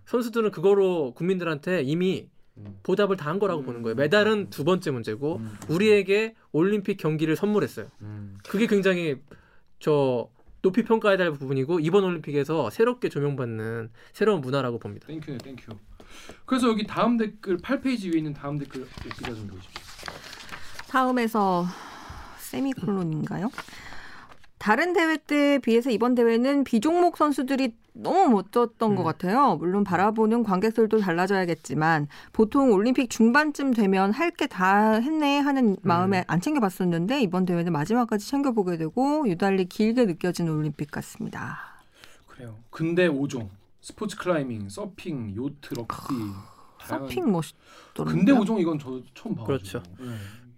선수들은 0.05 0.51
그거로 0.51 1.13
국민들한테 1.13 1.84
이미 1.84 2.28
보답을 2.84 3.16
다 3.18 3.30
한 3.30 3.39
거라고 3.39 3.62
보는 3.64 3.82
거예요. 3.84 3.95
메달은 3.95 4.49
두 4.49 4.64
번째 4.64 4.91
문제고 4.91 5.39
우리에게 5.70 6.36
올림픽 6.51 6.97
경기를 6.97 7.36
선물했어요. 7.36 7.88
그게 8.47 8.66
굉장히 8.68 9.18
저 9.80 10.30
높이 10.62 10.84
평가해야 10.84 11.18
될 11.18 11.32
부분이고 11.32 11.80
이번 11.80 12.03
올림픽에서 12.03 12.70
새롭게 12.70 13.07
조명받는 13.10 13.91
새로운 14.14 14.41
문화라고 14.41 14.80
봅니다. 14.80 15.07
Thank 15.07 15.22
you네 15.22 15.38
thank 15.38 15.56
you. 15.56 15.71
그래서 16.45 16.68
여기 16.68 16.86
다음 16.88 17.18
댓글 17.18 17.57
8페이지 17.57 18.12
위에 18.12 18.18
있는 18.18 18.34
다음 18.34 18.57
댓글 18.57 18.86
기자 19.16 19.34
좀 19.34 19.47
보십시오. 19.47 19.82
다음에서 20.89 21.66
세미콜론인가요? 22.39 23.49
다른 24.60 24.93
대회 24.93 25.18
때에 25.18 25.57
비해서 25.60 25.89
이번 25.89 26.16
대회는 26.16 26.66
비종목 26.66 27.16
선수들이 27.18 27.74
너무 27.93 28.30
멋졌던 28.30 28.95
것 28.95 29.03
같아요. 29.03 29.55
물론 29.55 29.84
바라보는 29.84 30.43
관객들도 30.43 30.99
달라져야겠지만 30.99 32.07
보통 32.34 32.72
올림픽 32.72 33.10
중반쯤 33.10 33.74
되면 33.74 34.12
할 34.12 34.32
게 34.32 34.47
다 34.47 34.93
했네 34.93 35.39
하는 35.39 35.76
마음에 35.82 36.24
안 36.28 36.39
챙겨봤었는데 36.41 37.22
이번 37.22 37.45
대회는 37.45 37.72
마지막까지 37.74 38.28
챙겨보게 38.28 38.78
되고 38.78 39.28
유달리 39.28 39.66
길게 39.66 40.05
느껴지는 40.05 40.53
올림픽 40.53 40.91
같습니다. 40.91 41.57
그래요. 42.28 42.55
근대 42.70 43.07
5종 43.10 43.49
스포츠 43.82 44.18
클라이밍, 44.18 44.70
서핑, 44.70 45.36
요트, 45.36 45.74
럭비. 45.74 45.93
서핑 46.86 47.32
멋있더라고요. 47.32 48.16
근대 48.16 48.32
5종 48.34 48.60
이건 48.60 48.80
저 48.80 49.01
처음 49.14 49.36
봐. 49.36 49.43
그렇죠. 49.45 49.82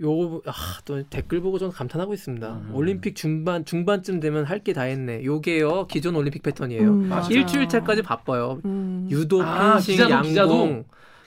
요거 0.02 0.42
아, 0.48 0.52
또 0.86 1.04
댓글 1.10 1.42
보고 1.42 1.60
저는 1.60 1.72
감탄하고 1.74 2.14
있습니다. 2.14 2.48
음. 2.50 2.72
올림픽 2.74 3.16
중반 3.16 3.64
중반쯤 3.66 4.20
되면 4.20 4.44
할 4.46 4.64
게 4.64 4.74
다 4.74 4.82
했네. 4.84 5.24
요게요 5.24 5.88
기존 5.88 6.16
올림픽 6.16 6.42
패턴이에요. 6.44 6.90
음, 6.90 7.10
맞아요. 7.10 7.28
일주일 7.30 7.70
차까지 7.70 8.02
바빠요. 8.02 8.60
음. 8.66 9.08
유도, 9.12 9.44
아, 9.44 9.74
펜싱, 9.74 9.94
기자도, 9.96 10.12
양궁. 10.12 10.30
기자도? 10.30 10.56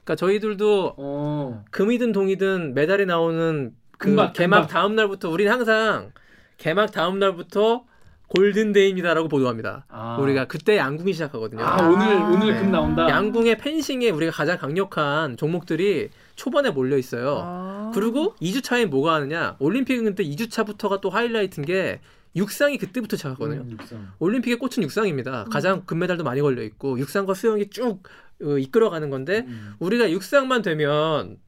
그러니까 0.05 0.17
저희들도 0.17 0.95
어. 0.99 1.65
금이든 1.71 2.13
동이든 2.13 2.75
메달이 2.75 3.07
나오는 3.07 3.73
그 3.97 4.09
금박, 4.09 4.33
개막 4.33 4.57
금박. 4.63 4.71
다음 4.71 4.97
날부터 4.97 5.31
우리는 5.31 5.51
항상 5.53 6.11
개막 6.59 6.91
다음 6.93 7.19
날부터 7.19 7.85
골든데이입니다라고 8.29 9.29
보도합니다. 9.29 9.85
아. 9.89 10.17
우리가 10.21 10.47
그때 10.47 10.77
양궁이 10.77 11.13
시작하거든요. 11.13 11.63
아, 11.65 11.77
오늘 11.89 12.07
오늘 12.17 12.55
네. 12.55 12.61
금 12.61 12.73
나온다. 12.73 13.09
양궁에 13.09 13.57
펜싱에 13.57 14.11
우리가 14.11 14.33
가장 14.33 14.59
강력한 14.59 15.37
종목들이 15.37 16.09
초반에 16.37 16.71
몰려 16.71 16.97
있어요. 16.99 17.41
아. 17.43 17.91
그리고 17.95 18.35
2주 18.41 18.63
차에 18.63 18.87
뭐가 18.87 19.15
하느냐? 19.15 19.57
올림픽은 19.59 20.05
그때 20.05 20.25
2주 20.25 20.51
차부터가 20.51 21.01
또 21.01 21.11
하이라이트인 21.11 21.65
게 21.67 22.01
육상이 22.37 22.79
그때부터 22.79 23.17
시작하거든요. 23.17 23.61
음, 23.63 23.71
육상. 23.71 24.09
올림픽의 24.19 24.59
꽃은 24.59 24.83
육상입니다. 24.83 25.45
가장 25.51 25.85
금메달도 25.87 26.25
많이 26.25 26.41
걸려 26.41 26.63
있고 26.63 26.99
육상과 26.99 27.35
수영이 27.35 27.71
쭉 27.71 28.03
어, 28.43 28.59
이끌어가는 28.59 29.09
건데 29.11 29.45
음. 29.47 29.75
우리가 29.79 30.11
육상만 30.11 30.63
되면 30.63 31.39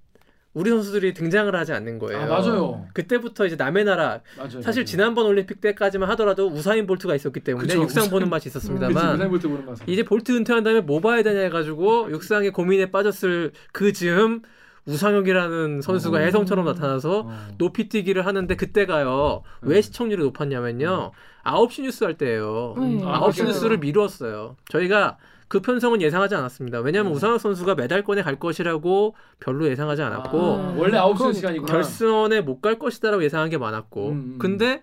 우리 0.54 0.70
선수들이 0.70 1.12
등장을 1.12 1.54
하지 1.54 1.72
않는 1.72 1.98
거예요. 1.98 2.22
아, 2.22 2.26
맞아요. 2.26 2.86
그때부터 2.94 3.44
이제 3.46 3.56
남의 3.56 3.84
나라 3.84 4.20
맞아요. 4.38 4.62
사실 4.62 4.80
맞아요. 4.80 4.84
지난번 4.84 5.26
올림픽 5.26 5.60
때까지만 5.60 6.08
하더라도 6.10 6.46
우사인 6.48 6.86
볼트가 6.86 7.14
있었기 7.16 7.40
때문에 7.40 7.66
그쵸, 7.66 7.82
육상 7.82 8.04
우사인- 8.04 8.10
보는 8.10 8.30
맛이 8.30 8.44
그치, 8.44 8.56
있었습니다만 8.58 9.16
우사인 9.16 9.28
볼트 9.28 9.48
보는 9.48 9.66
맛은. 9.66 9.86
이제 9.88 10.02
볼트 10.04 10.32
은퇴한 10.34 10.62
다음에 10.62 10.80
뭐 10.80 11.00
봐야 11.00 11.22
되냐 11.22 11.40
해가지고 11.40 12.10
육상에 12.12 12.50
고민에 12.50 12.90
빠졌을 12.90 13.52
그 13.72 13.92
즈음 13.92 14.40
우상혁이라는 14.86 15.80
선수가 15.82 16.18
어. 16.18 16.20
혜성처럼 16.20 16.64
나타나서 16.64 17.28
높이뛰기를 17.58 18.24
하는데 18.24 18.54
그때가요 18.54 19.42
왜 19.62 19.80
시청률이 19.82 20.22
높았냐면요 20.22 21.12
9시 21.44 21.82
뉴스 21.82 22.04
할 22.04 22.14
때예요 22.16 22.74
음. 22.78 23.00
아, 23.04 23.20
9시 23.20 23.40
맞아요. 23.42 23.48
뉴스를 23.52 23.78
미뤘어요 23.78 24.56
저희가 24.68 25.18
그 25.48 25.60
편성은 25.60 26.02
예상하지 26.02 26.34
않았습니다 26.34 26.80
왜냐하면 26.80 27.12
우상혁 27.12 27.40
선수가 27.40 27.74
메달권에 27.76 28.22
갈 28.22 28.38
것이라고 28.38 29.14
별로 29.40 29.68
예상하지 29.68 30.02
않았고 30.02 30.38
아, 30.40 30.74
원래 30.76 30.98
9시 30.98 31.16
그럼 31.18 31.32
시간이구나. 31.32 31.72
결선에 31.72 32.40
못 32.40 32.60
갈 32.60 32.78
것이다라고 32.78 33.22
예상한 33.22 33.48
게 33.50 33.58
많았고 33.58 34.08
음, 34.08 34.12
음. 34.14 34.38
근데 34.40 34.82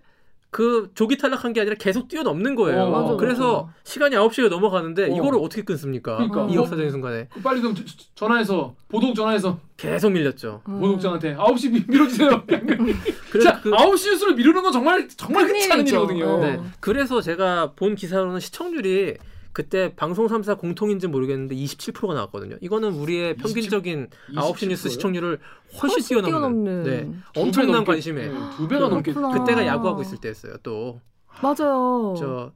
그 0.54 0.91
조기 0.93 1.18
탈락한 1.18 1.51
게 1.51 1.62
아니라 1.62 1.76
계속 1.80 2.08
뛰어넘는 2.08 2.54
거예요. 2.56 2.84
어, 2.84 2.89
맞아, 2.91 3.16
그래서 3.16 3.70
시간이 3.84 4.16
9시가 4.16 4.49
넘어가는데 4.49 5.06
어. 5.12 5.16
이거를 5.18 5.39
어떻게 5.41 5.64
끊습니까? 5.64 6.16
그러니까. 6.16 6.47
이 6.49 6.56
역사적인 6.56 6.91
순간에 6.91 7.28
그 7.34 7.41
빨리 7.41 7.60
저- 7.62 7.74
전화해서 8.14 8.76
보도국 8.88 9.16
전화해서 9.16 9.60
계속 9.78 10.12
밀렸죠. 10.12 10.62
보도국장한테 10.64 11.36
9시 11.36 11.72
미- 11.72 11.84
밀어주세요. 11.88 12.43
그래서 13.32 13.49
자, 13.49 13.60
그 13.62 13.72
9시 13.72 14.12
뉴스를 14.12 14.36
미루는 14.36 14.62
건 14.62 14.72
정말 14.72 15.08
정말 15.10 15.45
흔치 15.45 15.72
않은. 15.74 15.88
일이거든요. 15.88 16.39
네. 16.39 16.60
그래서 16.80 17.20
제가 17.20 17.72
본 17.76 17.95
기사로는 17.95 18.39
시청률이 18.39 19.16
그때 19.54 19.95
방송 19.95 20.28
3사 20.28 20.58
공통인지 20.58 21.08
모르겠는데 21.08 21.56
27%가 21.56 22.14
나왔거든요. 22.16 22.58
이거는 22.60 22.93
우리의 22.93 23.36
평균적인 23.36 24.10
9시 24.36 24.68
뉴스 24.70 24.88
27%요? 24.88 24.91
시청률을 24.91 25.39
훨씬, 25.74 25.89
훨씬 25.89 26.22
뛰어넘는, 26.22 26.84
뛰어넘는. 26.84 26.84
네. 26.84 27.39
엄청난 27.39 27.74
넘게, 27.78 27.91
관심에 27.91 28.28
네, 28.30 28.34
두 28.58 28.68
배가 28.68 28.89
넘게. 28.89 29.14
그렇구나. 29.14 29.39
그때가 29.39 29.66
야구하고 29.68 30.01
있을 30.01 30.18
때였어요. 30.18 30.58
또 30.64 30.99
맞아요. 31.41 32.16
저 32.18 32.51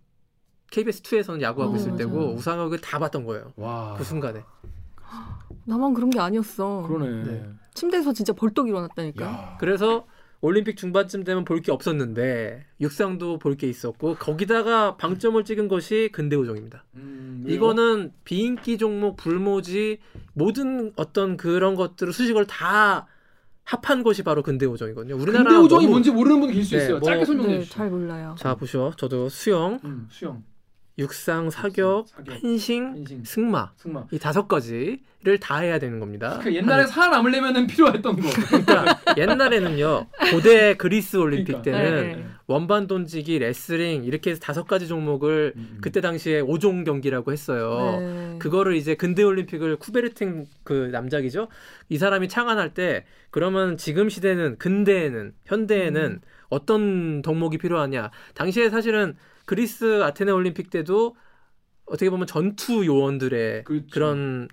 KBS 0.71 1.03
2에서는 1.03 1.41
야구하고 1.41 1.73
어, 1.73 1.75
있을 1.77 1.91
맞아요. 1.91 1.97
때고 1.97 2.33
우상혁을 2.33 2.81
다 2.81 2.97
봤던 2.99 3.25
거예요. 3.25 3.53
와. 3.55 3.93
그 3.95 4.03
순간에. 4.03 4.43
나만 5.65 5.93
그런 5.93 6.09
게 6.09 6.19
아니었어. 6.19 6.87
그러네. 6.87 7.23
네. 7.23 7.49
침대에서 7.75 8.13
진짜 8.13 8.33
벌떡 8.33 8.67
일어났다니까. 8.69 9.25
야. 9.25 9.57
그래서 9.59 10.05
올림픽 10.41 10.77
중반쯤 10.77 11.23
되면 11.23 11.43
볼 11.45 11.61
게 11.61 11.71
없었는데 11.71 12.65
육상도 12.79 13.39
볼 13.39 13.55
게 13.57 13.67
있었고 13.67 14.15
거기다가 14.15 14.95
방점을 14.97 15.43
찍은 15.43 15.67
것이 15.67 16.09
근대우정입니다. 16.13 16.83
음? 16.95 17.43
이거는 17.47 18.11
비인기 18.23 18.77
종목 18.77 19.15
불모지 19.17 19.99
모든 20.33 20.91
어떤 20.95 21.37
그런 21.37 21.75
것들을 21.75 22.13
수식을 22.13 22.45
다 22.45 23.07
합한 23.63 24.03
것이 24.03 24.23
바로 24.23 24.43
근대오정이거든요. 24.43 25.15
우리나라 25.15 25.43
근대 25.45 25.55
오정이 25.57 25.83
너무- 25.85 25.91
뭔지 25.91 26.11
모르는 26.11 26.39
분이 26.39 26.53
계실 26.53 26.65
수 26.65 26.75
네, 26.77 26.83
있어요. 26.83 26.99
뭐- 26.99 27.09
짧게 27.09 27.25
설명해 27.25 27.47
네, 27.49 27.59
주시죠. 27.59 27.75
잘 27.75 27.89
몰라요. 27.89 28.35
자 28.37 28.55
보시오. 28.55 28.91
저도 28.95 29.27
수영, 29.29 29.79
음, 29.83 30.07
수영, 30.09 30.43
육상, 30.99 31.49
사격, 31.51 32.07
사격, 32.07 32.41
펜싱, 32.41 32.93
펜싱, 32.95 33.23
승마 33.23 33.71
승마. 33.75 34.05
이 34.11 34.17
다섯 34.17 34.47
가지를 34.47 35.39
다 35.39 35.59
해야 35.59 35.77
되는 35.77 35.99
겁니다. 35.99 36.39
그 36.41 36.53
옛날에 36.55 36.87
살아남으려면 36.87 37.67
필요했던 37.67 38.15
거. 38.15 38.29
그러니까 38.47 38.99
옛날에는요 39.15 40.07
고대 40.31 40.75
그리스 40.75 41.17
올림픽 41.17 41.61
그러니까. 41.61 41.61
때는 41.61 42.07
네, 42.07 42.15
네. 42.15 42.25
원반 42.47 42.87
던지기, 42.87 43.37
레슬링 43.39 44.05
이렇게 44.05 44.31
해서 44.31 44.39
다섯 44.39 44.65
가지 44.65 44.87
종목을 44.87 45.53
음. 45.55 45.77
그때 45.81 46.01
당시에 46.01 46.41
5종 46.41 46.83
경기라고 46.83 47.31
했어요. 47.31 47.99
네. 47.99 48.35
그거를 48.39 48.75
이제 48.75 48.95
근대 48.95 49.21
올림픽을 49.21 49.75
쿠베르팅 49.75 50.45
그 50.63 50.89
남작이죠. 50.91 51.47
이 51.89 51.97
사람이 51.99 52.27
창안할 52.27 52.73
때 52.73 53.05
그러면 53.29 53.77
지금 53.77 54.09
시대는 54.09 54.57
근대에는 54.57 55.33
현대에는 55.45 56.01
음. 56.01 56.19
어떤 56.49 57.21
덕목이 57.21 57.57
필요하냐. 57.59 58.09
당시에 58.33 58.69
사실은 58.69 59.15
그리스 59.47 60.03
아테네 60.03 60.31
올림픽 60.33 60.69
때도 60.69 61.15
어떻게 61.85 62.09
보면 62.09 62.27
전투 62.27 62.85
요원들의 62.85 63.63
그렇죠. 63.63 63.87
그런 63.89 64.47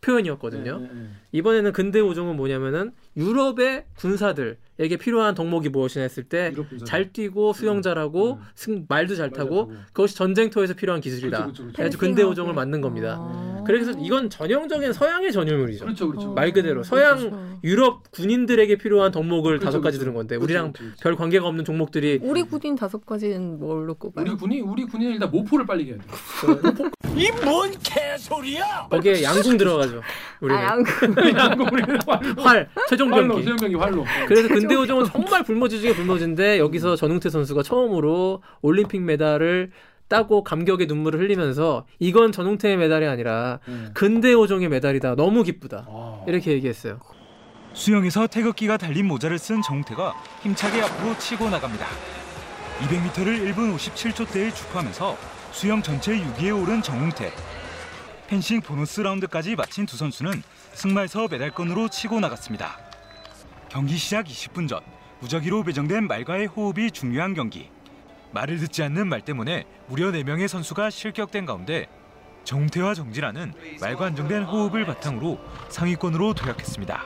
표현이었거든요. 0.00 0.78
네, 0.78 0.88
네, 0.88 0.94
네. 0.94 1.08
이번에는 1.32 1.72
근대 1.72 2.00
오종은 2.00 2.36
뭐냐면은 2.36 2.92
유럽의 3.16 3.84
군사들에게 3.96 4.96
필요한 4.98 5.34
덕목이 5.34 5.68
무엇이냐 5.68 6.02
했을 6.04 6.24
때. 6.24 6.52
잘 6.84 7.12
뛰고 7.12 7.52
수영 7.52 7.82
잘하고 7.82 8.34
음. 8.34 8.40
승, 8.54 8.86
말도 8.88 9.14
잘말 9.16 9.32
타고 9.32 9.66
잘 9.66 9.74
타고. 9.74 9.82
그것이 9.92 10.14
전쟁터에서 10.16 10.74
필요한 10.74 11.00
기술이다. 11.00 11.38
그렇죠, 11.42 11.62
그렇죠, 11.62 11.62
그렇죠. 11.64 11.76
그래서. 11.76 11.98
근대 11.98 12.22
오종을 12.22 12.54
만든 12.54 12.80
겁니다. 12.80 13.16
아. 13.18 13.64
그래서 13.66 13.92
이건 14.00 14.30
전형적인 14.30 14.92
서양의 14.92 15.32
전유물이죠. 15.32 15.84
그렇죠, 15.84 16.08
그렇죠. 16.08 16.32
말 16.32 16.52
그대로 16.52 16.82
서양 16.82 17.18
그렇죠. 17.18 17.58
유럽 17.64 18.10
군인들에게 18.10 18.76
필요한 18.78 19.10
덕목을 19.12 19.58
그렇죠, 19.58 19.64
다섯 19.66 19.80
가지 19.80 19.98
그렇죠. 19.98 20.04
들은 20.04 20.14
건데 20.14 20.36
그렇죠, 20.36 20.44
우리랑 20.44 20.72
그렇죠, 20.72 20.84
그렇죠. 20.84 21.02
별 21.02 21.16
관계가 21.16 21.46
없는 21.46 21.64
종목들이 21.64 22.20
우리 22.22 22.42
군인 22.42 22.74
다섯 22.74 23.04
가지는 23.04 23.58
뭘로 23.58 23.94
꼽아요? 23.94 24.24
우리 24.24 24.36
군이 24.36 24.60
우리 24.60 24.84
군이 24.84 25.04
일단 25.06 25.30
모포를 25.30 25.66
빨리 25.66 25.86
해야 25.88 25.96
돼. 25.96 26.02
이 27.16 27.28
뭔 27.42 27.70
개소리야! 27.82 28.86
거기에 28.90 29.22
양궁 29.22 29.56
들어가죠. 29.56 30.00
우리는 30.40 30.60
아, 30.60 30.64
양궁. 30.70 31.14
양궁 31.36 31.66
우리는 31.72 31.98
활로. 32.06 32.34
활 32.42 32.68
활로 33.08 33.28
경기. 33.28 33.42
최종 33.44 33.56
경기 33.56 33.74
활로. 33.76 34.04
그래서 34.26 34.48
근대 34.48 34.74
오종은 34.74 35.06
정말 35.06 35.42
불모지 35.44 35.80
중에 35.80 35.94
불모지인데 35.94 36.58
여기서 36.58 36.96
전웅태 36.96 37.30
선수가 37.30 37.62
처음으로 37.62 38.42
올림픽 38.62 39.00
메달을 39.02 39.70
따고 40.08 40.42
감격의 40.42 40.86
눈물을 40.88 41.20
흘리면서 41.20 41.86
이건 42.00 42.32
전웅태의 42.32 42.76
메달이 42.76 43.06
아니라 43.06 43.60
네. 43.66 43.90
근대 43.94 44.32
오종의 44.32 44.68
메달이다. 44.68 45.14
너무 45.14 45.44
기쁘다. 45.44 45.86
아. 45.88 46.24
이렇게 46.26 46.50
얘기했어요. 46.52 46.98
수영에서 47.72 48.26
태극기가 48.26 48.76
달린 48.76 49.06
모자를 49.06 49.38
쓴 49.38 49.62
정웅태가 49.62 50.14
힘차게 50.42 50.82
앞으로 50.82 51.16
치고 51.18 51.48
나갑니다. 51.48 51.86
200m를 52.80 53.54
1분 53.54 53.76
57초대에 53.76 54.52
주파하면서 54.54 55.16
수영 55.52 55.80
전체 55.82 56.12
6위에 56.18 56.60
오른 56.60 56.82
정웅태. 56.82 57.30
펜싱 58.26 58.60
보너스 58.62 59.00
라운드까지 59.00 59.54
마친 59.56 59.86
두 59.86 59.96
선수는 59.96 60.42
승마에서 60.72 61.28
메달권으로 61.28 61.88
치고 61.88 62.18
나갔습니다. 62.20 62.78
경기 63.70 63.96
시작 63.96 64.26
20분 64.26 64.68
전 64.68 64.80
무작위로 65.20 65.62
배정된 65.62 66.08
말과의 66.08 66.48
호흡이 66.48 66.90
중요한 66.90 67.34
경기. 67.34 67.70
말을 68.32 68.58
듣지 68.58 68.82
않는 68.82 69.06
말 69.08 69.20
때문에 69.20 69.64
무려 69.86 70.10
4명의 70.10 70.48
선수가 70.48 70.90
실격된 70.90 71.46
가운데 71.46 71.86
정태와 72.42 72.94
정진아는 72.94 73.54
말과 73.80 74.06
안정된 74.06 74.42
호흡을 74.42 74.86
바탕으로 74.86 75.38
상위권으로 75.68 76.34
도약했습니다. 76.34 77.04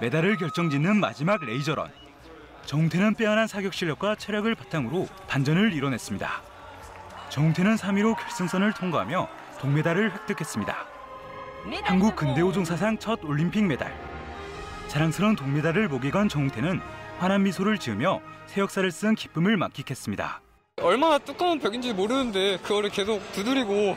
메달을 0.00 0.36
결정짓는 0.36 0.96
마지막 1.00 1.44
레이저런. 1.44 1.90
정태는 2.64 3.14
빼어난 3.14 3.48
사격 3.48 3.74
실력과 3.74 4.14
체력을 4.14 4.54
바탕으로 4.54 5.08
반전을 5.26 5.72
이뤄냈습니다. 5.72 6.42
정태는 7.30 7.74
3위로 7.74 8.16
결승선을 8.16 8.74
통과하며 8.74 9.28
동메달을 9.60 10.12
획득했습니다. 10.12 10.76
한국 11.82 12.14
근대 12.14 12.42
오종 12.42 12.64
사상 12.64 12.96
첫 12.98 13.24
올림픽 13.24 13.64
메달. 13.64 14.17
자랑스러운 14.88 15.36
동메달을 15.36 15.88
목에 15.88 16.10
건 16.10 16.28
정태는 16.28 16.80
환한 17.18 17.42
미소를 17.42 17.78
지으며 17.78 18.22
새 18.46 18.62
역사를 18.62 18.90
쓴 18.90 19.14
기쁨을 19.14 19.56
만끽했습니다. 19.58 20.40
얼마나 20.80 21.18
두꺼운 21.18 21.58
벽인지 21.58 21.92
모르는데 21.92 22.56
그거를 22.58 22.88
계속 22.88 23.20
두드리고 23.32 23.96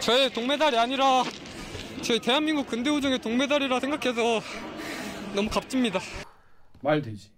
저의 0.00 0.32
동메달이 0.32 0.78
아니라 0.78 1.22
저희 2.02 2.18
대한민국 2.18 2.66
근대오종의 2.66 3.18
동메달이라 3.18 3.80
생각해서 3.80 4.40
너무 5.34 5.50
값집니다. 5.50 6.00
말 6.80 7.02
되지. 7.02 7.30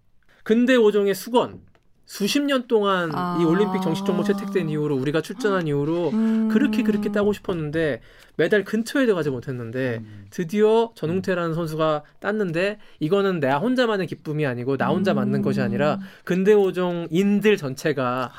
근대 0.44 0.76
오종의 0.76 1.14
수건 1.14 1.60
수십 2.06 2.40
년 2.40 2.68
동안 2.68 3.10
아. 3.12 3.36
이 3.40 3.44
올림픽 3.44 3.82
정식 3.82 4.06
종목 4.06 4.24
채택된 4.24 4.70
이후로 4.70 4.96
우리가 4.96 5.20
출전한 5.20 5.66
이후로 5.66 6.10
음. 6.10 6.48
그렇게 6.48 6.84
그렇게 6.84 7.10
따고 7.10 7.32
싶었는데 7.32 8.00
메달 8.36 8.64
근처에도 8.64 9.14
가지 9.14 9.28
못했는데 9.28 10.02
드디어 10.30 10.92
전웅태라는 10.94 11.54
선수가 11.54 12.04
땄는데 12.20 12.78
이거는 13.00 13.40
내가 13.40 13.58
혼자만의 13.58 14.06
기쁨이 14.06 14.46
아니고 14.46 14.76
나 14.76 14.88
혼자 14.88 15.14
맞는 15.14 15.42
것이 15.42 15.60
아니라 15.60 15.98
근대 16.24 16.52
오종인들 16.52 17.56
전체가 17.56 18.30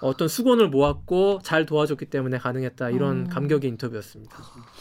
어떤 0.00 0.26
수건을 0.26 0.68
모았고 0.68 1.40
잘 1.44 1.64
도와줬기 1.64 2.06
때문에 2.06 2.38
가능했다 2.38 2.90
이런 2.90 3.28
감격의 3.28 3.70
인터뷰였습니다. 3.70 4.36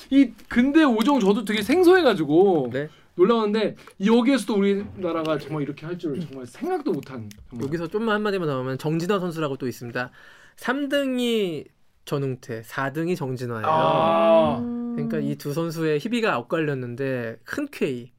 이 0.09 0.31
근대 0.49 0.83
오종 0.83 1.19
저도 1.19 1.45
되게 1.45 1.61
생소해가지고 1.61 2.71
네. 2.73 2.89
놀라웠는데 3.16 3.76
여기에서도 4.05 4.55
우리나라가 4.55 5.38
정말 5.38 5.64
이렇게 5.64 5.86
할줄 5.86 6.20
정말 6.22 6.45
생각도 6.45 6.91
못한. 6.93 7.30
정말. 7.49 7.68
여기서 7.68 7.88
좀만 7.88 8.16
한마디만 8.16 8.47
나오면 8.47 8.78
정진화 8.78 9.20
선수라고 9.20 9.57
또 9.57 9.68
있습니다. 9.68 10.12
3등이 10.57 11.68
전웅태, 12.05 12.62
4등이 12.62 13.16
정진화예요. 13.16 13.66
아. 13.68 14.59
그러니까 14.95 15.20
이 15.20 15.36
두 15.36 15.53
선수의 15.53 15.99
희비가 15.99 16.38
엇갈렸는데 16.39 17.38
흔쾌히 17.45 18.12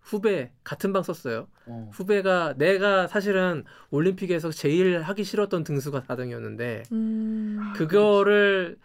후배 0.00 0.50
같은 0.64 0.92
방 0.92 1.02
썼어요. 1.02 1.46
어. 1.66 1.90
후배가 1.92 2.54
내가 2.58 3.06
사실은 3.06 3.64
올림픽에서 3.90 4.50
제일 4.50 5.00
하기 5.02 5.24
싫었던 5.24 5.62
등수가 5.64 6.02
4등이었는데 6.02 6.90
음. 6.92 7.72
그거를 7.76 8.78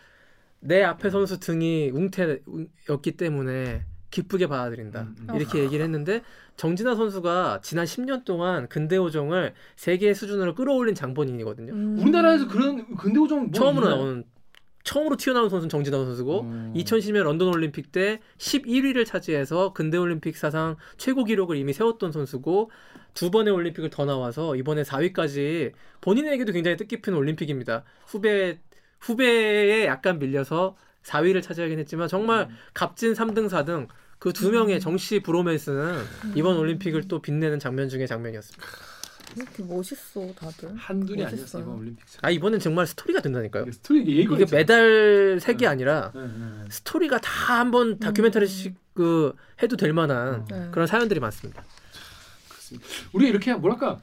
내 0.59 0.84
앞에 0.84 1.09
선수 1.09 1.39
등이 1.39 1.91
웅태였기 1.93 3.11
때문에 3.18 3.86
기쁘게 4.16 4.47
받아들인다. 4.47 5.01
음, 5.01 5.28
이렇게 5.36 5.59
얘기를 5.59 5.84
했는데 5.84 6.22
정진아 6.55 6.95
선수가 6.95 7.59
지난 7.61 7.86
10년 7.86 8.24
동안 8.24 8.70
근대 8.70 8.95
오종을 8.95 9.53
세계 9.76 10.13
수준으로 10.13 10.55
끌어올린 10.55 10.95
장본인이거든요. 10.95 11.74
음. 11.74 11.99
우리나라에서 11.99 12.47
그런 12.47 12.95
근대 12.95 13.20
오종 13.20 13.39
뭐 13.39 13.51
처음으로 13.51 13.88
있나요? 13.88 14.01
나온 14.01 14.24
처음으로 14.86 15.18
튀어나온 15.18 15.49
선수는 15.49 15.68
정진아 15.68 15.97
선수고 15.97 16.43
2010년 16.76 17.24
런던 17.24 17.49
올림픽 17.49 17.91
때 17.91 18.22
11위를 18.38 19.05
차지해서 19.05 19.74
근대 19.74 19.97
올림픽 19.97 20.38
사상 20.38 20.78
최고 20.95 21.24
기록을 21.24 21.57
이미 21.57 21.74
세웠던 21.74 22.11
선수고 22.11 22.70
두 23.16 23.32
번의 23.32 23.51
올림픽을 23.51 23.89
더 23.89 24.05
나와서 24.05 24.55
이번에 24.55 24.84
4위까지 24.84 25.74
본인에게도 26.01 26.53
굉장히 26.53 26.78
뜻깊은 26.78 27.16
올림픽입니다. 27.16 27.84
후배 28.05 28.59
후배에 28.99 29.88
약간 29.88 30.20
밀려서 30.20 30.78
4위를 31.03 31.41
차지하긴 31.41 31.80
했지만 31.80 32.07
정말 32.07 32.49
값진 32.74 33.13
3등 33.13 33.49
4등 33.49 33.88
그 34.20 34.34
두 34.34 34.51
명의 34.51 34.80
정씨 34.80 35.20
브로맨스는 35.20 36.01
이번 36.36 36.57
올림픽을 36.57 37.07
또 37.07 37.22
빛내는 37.22 37.59
장면 37.59 37.89
중의 37.89 38.07
장면이었습니다. 38.07 38.66
이렇게 39.36 39.63
멋있어 39.63 40.34
다들. 40.34 40.74
한둘이. 40.78 41.24
아니었어 41.26 41.59
이번 41.59 41.76
올림픽. 41.80 42.03
아 42.22 42.30
이번엔 42.30 42.59
정말 42.59 42.88
스토리가 42.88 43.22
된다니까요. 43.22 43.70
스토리 43.72 44.01
이게 44.01 44.22
있잖아. 44.24 44.45
메달 44.51 45.39
색이 45.41 45.68
아니라 45.68 46.11
네, 46.16 46.22
네. 46.22 46.66
스토리가 46.70 47.20
다 47.20 47.59
한번 47.59 47.99
다큐멘터리식 47.99 48.74
그 48.93 49.34
해도 49.61 49.76
될 49.76 49.91
만한 49.93 50.45
네. 50.49 50.70
그런 50.72 50.88
사연들이 50.88 51.20
많습니다. 51.20 51.63
우리 53.13 53.28
이렇게 53.28 53.53
뭐랄까 53.53 53.99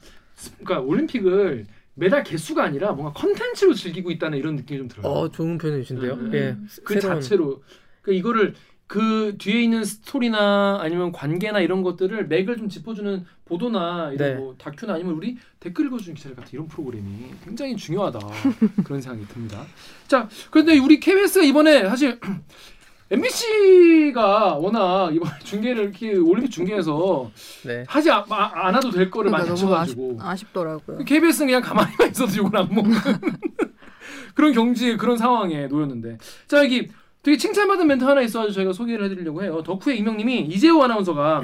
그러니까 0.63 0.81
올림픽을 0.81 1.65
메달 1.95 2.23
개수가 2.23 2.63
아니라 2.63 2.91
뭔가 2.93 3.13
컨텐츠로 3.19 3.73
즐기고 3.73 4.11
있다는 4.11 4.37
이런 4.37 4.55
느낌이 4.55 4.79
좀 4.79 4.87
들어요. 4.87 5.05
어 5.07 5.31
좋은 5.31 5.57
표현이신데요. 5.57 6.15
네, 6.15 6.29
네. 6.29 6.37
예, 6.37 6.57
그 6.83 6.93
새로운- 6.99 7.21
자체로 7.21 7.63
그 8.01 8.13
이거를 8.13 8.53
그 8.87 9.35
뒤에 9.39 9.61
있는 9.63 9.83
스토리나 9.83 10.79
아니면 10.81 11.11
관계나 11.11 11.59
이런 11.61 11.83
것들을 11.83 12.27
맥을 12.27 12.57
좀 12.57 12.69
짚어주는 12.69 13.25
보도나 13.45 14.11
이런 14.13 14.17
네. 14.17 14.35
뭐 14.35 14.55
다큐나 14.57 14.93
아니면 14.93 15.15
우리 15.15 15.37
댓글 15.59 15.87
읽어주는 15.87 16.15
기자들 16.15 16.35
같은 16.35 16.51
이런 16.53 16.67
프로그램이 16.67 17.31
굉장히 17.43 17.75
중요하다 17.75 18.19
그런 18.83 19.01
생각이 19.01 19.27
듭니다. 19.27 19.65
자 20.07 20.27
그런데 20.51 20.77
우리 20.77 20.99
KBS가 20.99 21.43
이번에 21.45 21.87
사실 21.87 22.19
MBC가 23.11 24.55
워낙 24.55 25.13
이번 25.13 25.31
중계를 25.43 25.83
이렇게 25.83 26.15
올림픽 26.15 26.49
중계해서 26.49 27.31
네. 27.65 27.83
하지 27.87 28.11
아- 28.11 28.25
아- 28.29 28.67
않아도 28.67 28.91
될 28.91 29.09
거를 29.11 29.29
많이 29.29 29.43
그러니까 29.43 29.61
너무 29.65 29.73
쳐가지고 29.73 30.17
아쉽, 30.21 30.51
더라고요 30.53 30.99
KBS는 30.99 31.47
그냥 31.47 31.61
가만히만 31.61 32.09
있어도 32.09 32.35
욕을 32.37 32.57
안 32.57 32.69
먹는 32.73 32.97
그런 34.33 34.53
경지 34.53 34.97
그런 34.97 35.17
상황에 35.17 35.67
놓였는데 35.67 36.17
자 36.47 36.59
여기 36.63 36.89
되게 37.23 37.37
칭찬받은 37.37 37.87
멘트 37.87 38.03
하나 38.03 38.21
있어가지고 38.21 38.53
저희가 38.53 38.73
소개를 38.73 39.05
해드리려고 39.05 39.41
해요 39.41 39.63
덕후의 39.63 39.97
이명님이 39.97 40.41
이재호 40.41 40.83
아나운서가 40.83 41.43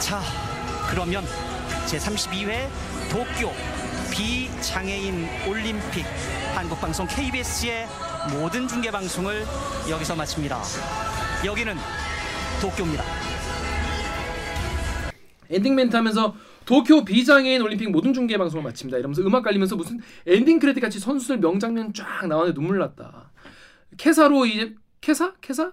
자, 0.00 0.20
그러면 0.90 1.22
제 1.86 1.98
32회 1.98 2.68
도쿄 3.10 3.52
비장애인 4.10 5.26
올림픽 5.48 6.04
한국방송 6.54 7.06
KBS의 7.06 7.86
모든 8.32 8.66
중계 8.66 8.90
방송을 8.90 9.44
여기서 9.88 10.16
마칩니다. 10.16 10.60
여기는 11.46 11.76
도쿄입니다. 12.60 13.04
엔딩 15.50 15.74
멘트 15.76 15.94
하면서 15.94 16.34
도쿄 16.64 17.04
비장애인 17.04 17.62
올림픽 17.62 17.90
모든 17.90 18.12
중계 18.12 18.36
방송을 18.36 18.64
마칩니다 18.64 18.98
이러면서 18.98 19.22
음악 19.22 19.44
깔리면서 19.44 19.76
무슨 19.76 20.00
엔딩 20.26 20.58
크레딧 20.58 20.82
같이 20.82 20.98
선수들 20.98 21.38
명장면 21.38 21.94
쫙 21.94 22.26
나왔는데 22.26 22.54
눈물 22.58 22.78
났다 22.78 23.30
캐사로 23.98 24.46
이제 24.46 24.74
캐사 25.00 25.34
캐사 25.40 25.72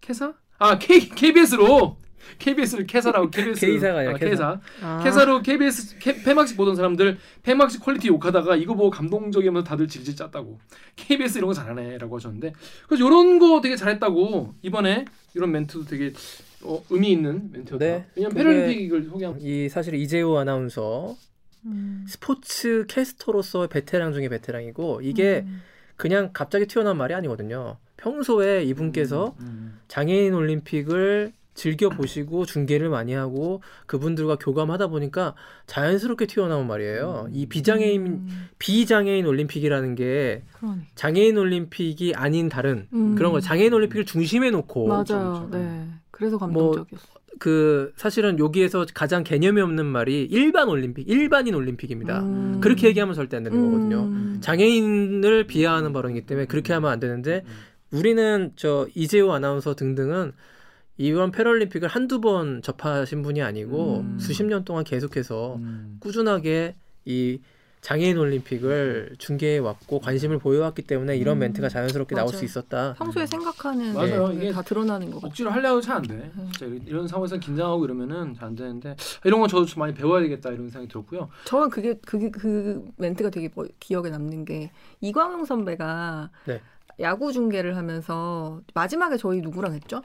캐사 0.00 0.34
아 0.58 0.78
K 0.78 1.08
KBS로 1.08 1.96
KBS를 2.38 2.86
캐사라고 2.86 3.30
KBS 3.30 3.66
K사가 3.66 4.00
아니라 4.00 4.14
아, 4.14 4.18
캐사. 4.18 4.30
캐사 4.30 4.60
아. 4.82 5.00
캐사로 5.02 5.42
KBS 5.42 5.98
캐, 5.98 6.22
폐막식 6.22 6.56
보던 6.56 6.76
사람들 6.76 7.18
폐막식 7.42 7.82
quality 7.82 8.08
욕하다가 8.08 8.56
이거 8.56 8.74
보고 8.74 8.90
감동적이면서 8.90 9.66
다들 9.66 9.88
질질 9.88 10.16
짰다고 10.16 10.58
KBS 10.96 11.38
이런 11.38 11.48
거 11.48 11.54
잘하네라고 11.54 12.16
하셨는데 12.16 12.52
그래서 12.86 13.06
이런 13.06 13.38
거 13.38 13.60
되게 13.62 13.76
잘했다고 13.76 14.54
이번에 14.62 15.06
이런 15.34 15.50
멘트도 15.52 15.86
되게 15.86 16.12
어, 16.62 16.82
의미 16.90 17.12
있는 17.12 17.50
멘트였다. 17.52 17.84
네. 17.84 18.06
왜냐면 18.14 18.36
패럴림픽을 18.36 19.04
소개한 19.04 19.40
이 19.40 19.68
사실 19.70 19.94
이재호 19.94 20.38
아나운서 20.38 21.16
음. 21.64 22.04
스포츠 22.08 22.84
캐스터로서 22.88 23.66
베테랑 23.68 24.12
중에 24.12 24.28
베테랑이고 24.28 25.00
이게 25.02 25.44
음. 25.46 25.62
그냥 26.00 26.30
갑자기 26.32 26.66
튀어나온 26.66 26.96
말이 26.96 27.12
아니거든요. 27.12 27.76
평소에 27.98 28.64
이분께서 28.64 29.34
장애인 29.88 30.32
올림픽을 30.32 31.32
즐겨 31.52 31.90
보시고 31.90 32.46
중계를 32.46 32.88
많이 32.88 33.12
하고 33.12 33.60
그분들과 33.84 34.36
교감하다 34.36 34.86
보니까 34.86 35.34
자연스럽게 35.66 36.26
튀어나온 36.26 36.66
말이에요. 36.66 37.28
이 37.32 37.44
비장애인 37.44 38.28
비장애인 38.58 39.26
올림픽이라는 39.26 39.94
게. 39.94 40.42
장애인 40.94 41.36
올림픽이 41.36 42.14
아닌 42.16 42.48
다른 42.48 42.88
음. 42.94 43.14
그런 43.14 43.32
거 43.32 43.40
장애인 43.40 43.74
올림픽을 43.74 44.06
중심에 44.06 44.50
놓고 44.50 44.86
맞아요. 44.86 45.50
네. 45.52 45.86
그래서 46.10 46.38
감동적이었어. 46.38 47.19
그 47.38 47.92
사실은 47.96 48.38
여기에서 48.38 48.84
가장 48.92 49.24
개념이 49.24 49.60
없는 49.60 49.86
말이 49.86 50.24
일반 50.30 50.68
올림픽, 50.68 51.08
일반인 51.08 51.54
올림픽입니다. 51.54 52.20
음. 52.20 52.60
그렇게 52.60 52.88
얘기하면 52.88 53.14
절대 53.14 53.36
안 53.36 53.44
되는 53.44 53.58
음. 53.58 53.64
거거든요. 53.70 54.40
장애인을 54.40 55.46
비하하는 55.46 55.92
발언이기 55.92 56.26
때문에 56.26 56.46
그렇게 56.46 56.72
하면 56.72 56.90
안 56.90 57.00
되는데 57.00 57.44
우리는 57.90 58.52
저 58.56 58.86
이재호 58.94 59.32
아나운서 59.32 59.74
등등은 59.74 60.32
이번 60.98 61.30
패럴림픽을 61.30 61.88
한두 61.88 62.20
번 62.20 62.60
접하신 62.60 63.22
분이 63.22 63.40
아니고 63.40 64.00
음. 64.00 64.18
수십 64.18 64.44
년 64.44 64.64
동안 64.64 64.84
계속해서 64.84 65.56
음. 65.56 65.96
꾸준하게 66.00 66.74
이 67.06 67.40
장애인 67.80 68.18
올림픽을 68.18 69.14
중계해 69.18 69.58
왔고 69.58 70.00
관심을 70.00 70.38
보여왔기 70.38 70.82
때문에 70.82 71.16
이런 71.16 71.38
음. 71.38 71.40
멘트가 71.40 71.70
자연스럽게 71.70 72.14
나올 72.14 72.26
맞아요. 72.26 72.38
수 72.38 72.44
있었다. 72.44 72.92
평소에 72.94 73.24
생각하는 73.26 73.94
맞아요. 73.94 74.28
네, 74.28 74.34
이게 74.34 74.52
다 74.52 74.60
드러나는 74.60 75.06
거 75.08 75.14
같아요. 75.16 75.28
억지로 75.28 75.50
하려고 75.50 75.80
잘 75.80 75.96
안 75.96 76.02
돼. 76.02 76.30
진짜 76.52 76.66
이런- 76.66 76.86
이런 76.86 77.08
상황에서 77.08 77.38
긴장하고 77.38 77.84
이러면은 77.84 78.34
잘 78.34 78.48
안 78.48 78.54
되는데 78.54 78.96
이런 79.24 79.40
건 79.40 79.48
저도 79.48 79.64
좀 79.64 79.80
많이 79.80 79.94
배워야 79.94 80.20
되겠다 80.22 80.50
이런 80.50 80.68
생각이 80.68 80.88
들었고요. 80.88 81.28
저는 81.46 81.70
그게 81.70 81.94
그게 82.04 82.30
그 82.30 82.84
멘트가 82.98 83.30
되게 83.30 83.48
뭐- 83.54 83.66
기억에 83.80 84.10
남는 84.10 84.44
게 84.44 84.70
이광용 85.00 85.44
선배가 85.46 86.30
네. 86.46 86.60
야구 87.00 87.32
중계를 87.32 87.76
하면서 87.76 88.60
마지막에 88.74 89.16
저희 89.16 89.40
누구랑 89.40 89.72
했죠? 89.74 90.02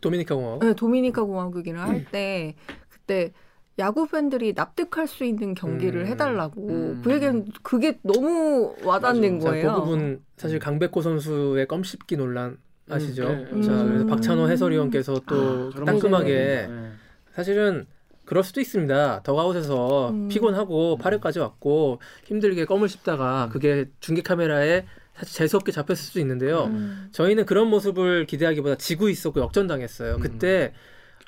도미니카 0.00 0.34
공화국. 0.34 0.64
네, 0.66 0.74
도미니카 0.74 1.22
공화국이랑 1.22 1.88
할 1.88 2.04
때 2.10 2.56
그때 2.88 3.32
야구 3.78 4.06
팬들이 4.06 4.52
납득할 4.54 5.08
수 5.08 5.24
있는 5.24 5.54
경기를 5.54 6.02
음. 6.02 6.06
해달라고 6.06 6.68
음. 6.68 7.02
그 7.04 7.12
얘기는 7.12 7.46
그게 7.62 7.98
너무 8.02 8.76
와닿는 8.84 9.40
자, 9.40 9.50
거예요. 9.50 9.74
그 9.74 9.80
부분 9.80 10.24
사실 10.36 10.58
강백호 10.58 11.02
선수의 11.02 11.66
껌 11.66 11.82
씹기 11.82 12.16
논란 12.16 12.58
아시죠? 12.88 13.26
음, 13.26 13.62
자, 13.62 13.72
음. 13.72 13.88
그래서 13.88 14.06
박찬호 14.06 14.48
해설위원께서 14.48 15.20
또 15.26 15.70
저런 15.70 15.86
따끔하게 15.86 16.66
네. 16.68 16.90
사실은 17.32 17.86
그럴 18.24 18.44
수도 18.44 18.60
있습니다. 18.60 19.22
덕아웃에서 19.22 20.10
음. 20.10 20.28
피곤하고 20.28 20.98
8회까지 21.00 21.40
왔고 21.40 22.00
힘들게 22.24 22.64
껌을 22.64 22.88
씹다가 22.88 23.48
그게 23.52 23.86
중계 24.00 24.22
카메라에 24.22 24.86
사실 25.14 25.34
재수 25.34 25.56
없게 25.56 25.72
잡혔을 25.72 25.96
수도 25.96 26.20
있는데요. 26.20 26.64
음. 26.64 27.08
저희는 27.12 27.44
그런 27.46 27.68
모습을 27.68 28.26
기대하기보다 28.26 28.76
지고 28.76 29.08
있었고 29.08 29.40
역전당했어요. 29.40 30.18
그때 30.18 30.72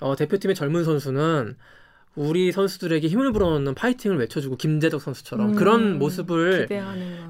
어, 0.01 0.17
대표팀의 0.17 0.55
젊은 0.55 0.85
선수는 0.85 1.57
우리 2.17 2.51
선수들에게 2.51 3.07
힘을 3.07 3.33
불어넣는 3.33 3.75
파이팅을 3.75 4.19
외쳐주고 4.19 4.57
김재덕 4.57 5.03
선수처럼 5.03 5.51
음. 5.51 5.55
그런 5.55 5.99
모습을. 5.99 6.67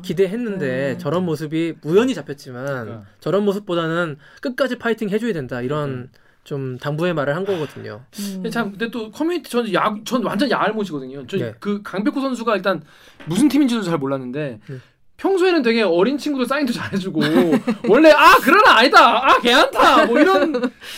기대했는데 0.03 0.67
네. 0.67 0.99
저런 0.99 1.25
모습이 1.25 1.75
우연히 1.83 2.15
잡혔지만 2.15 2.65
그러니까. 2.65 3.05
저런 3.21 3.45
모습보다는 3.45 4.17
끝까지 4.41 4.79
파이팅 4.79 5.11
해줘야 5.11 5.33
된다 5.33 5.61
이런 5.61 6.11
좀 6.45 6.79
당부의 6.79 7.13
말을 7.15 7.35
한 7.35 7.45
거거든요. 7.45 8.05
음. 8.21 8.33
근데 8.35 8.51
참 8.51 8.71
근데 8.71 8.89
또 8.91 9.11
커뮤니티 9.11 9.51
저는 9.51 9.73
야구 9.75 10.05
전 10.05 10.25
완전 10.25 10.49
야알못이거든요. 10.49 11.27
저 11.27 11.37
네. 11.37 11.55
그 11.59 11.83
강백호 11.83 12.21
선수가 12.21 12.55
일단 12.55 12.83
무슨 13.27 13.49
팀인지도 13.49 13.83
잘 13.83 13.99
몰랐는데 13.99 14.61
네. 14.65 14.77
평소에는 15.27 15.63
되게 15.63 15.83
어린 15.83 16.17
친구들 16.17 16.47
사인도 16.47 16.73
잘해주고 16.73 17.21
원래 17.89 18.11
아 18.13 18.37
그러나 18.43 18.79
아니다 18.79 19.27
아 19.27 19.41
걔한타 19.41 20.07
뭐 20.07 20.21
이런 20.21 20.53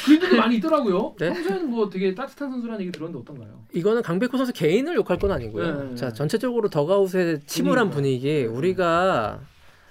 글들도 0.04 0.36
많이 0.36 0.56
있더라고요. 0.56 1.14
네. 1.18 1.32
평소에는 1.32 1.70
뭐 1.70 1.88
되게 1.88 2.14
따뜻한 2.14 2.50
선수라는 2.50 2.82
얘기 2.82 2.92
들었는데 2.92 3.22
어떤가요? 3.22 3.64
이거는 3.72 4.02
강백호 4.02 4.36
선수 4.36 4.52
개인을 4.52 4.96
욕할 4.96 5.18
건 5.18 5.32
아니고요. 5.32 5.90
네. 5.90 5.94
자 5.94 6.12
전체적으로 6.12 6.68
덕아웃의 6.68 7.40
침울한 7.46 7.88
분위기 7.90 8.44
우리가 8.44 9.40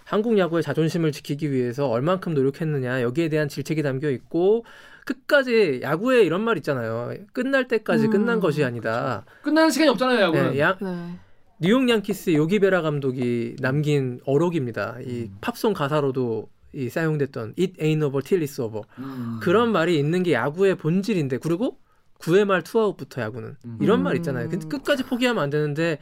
한국 0.03 0.38
야구의 0.38 0.61
자존심을 0.64 1.11
지키기 1.11 1.51
위해서 1.51 1.88
얼만큼 1.88 2.34
노력했느냐 2.34 3.01
여기에 3.01 3.30
대한 3.30 3.49
질책이 3.49 3.81
담겨 3.81 4.09
있고 4.11 4.65
끝까지 5.05 5.80
야구에 5.81 6.22
이런 6.22 6.41
말 6.41 6.57
있잖아요. 6.57 7.14
끝날 7.34 7.68
때까지 7.68 8.05
음, 8.05 8.11
끝난 8.11 8.39
것이 8.39 8.64
아니다. 8.64 9.26
끝나는 9.41 9.72
시간이 9.72 9.89
없잖아요 9.89 10.19
야구는. 10.22 10.51
네, 10.51 10.59
야, 10.59 10.77
네. 10.80 11.18
뉴욕 11.59 11.89
양키스의 11.89 12.35
요기베라 12.35 12.84
감독이 12.84 13.55
남긴 13.59 14.19
어록입니다. 14.25 14.97
이 15.03 15.29
팝송 15.41 15.73
가사로도 15.73 16.49
이 16.73 16.89
사용됐던 16.89 17.55
It 17.57 17.73
ain't 17.81 18.05
over 18.05 18.21
till 18.21 18.45
it's 18.45 18.63
over. 18.63 18.84
음. 18.99 19.39
그런 19.41 19.71
말이 19.71 19.97
있는 19.97 20.21
게 20.21 20.34
야구의 20.34 20.75
본질인데 20.75 21.39
그리고 21.39 21.79
9회 22.19 22.45
말 22.45 22.61
투아웃부터 22.63 23.21
야구는 23.21 23.55
이런 23.81 24.03
말 24.03 24.15
있잖아요. 24.17 24.49
근데 24.49 24.67
끝까지 24.67 25.03
포기하면 25.03 25.41
안 25.41 25.49
되는데 25.49 25.97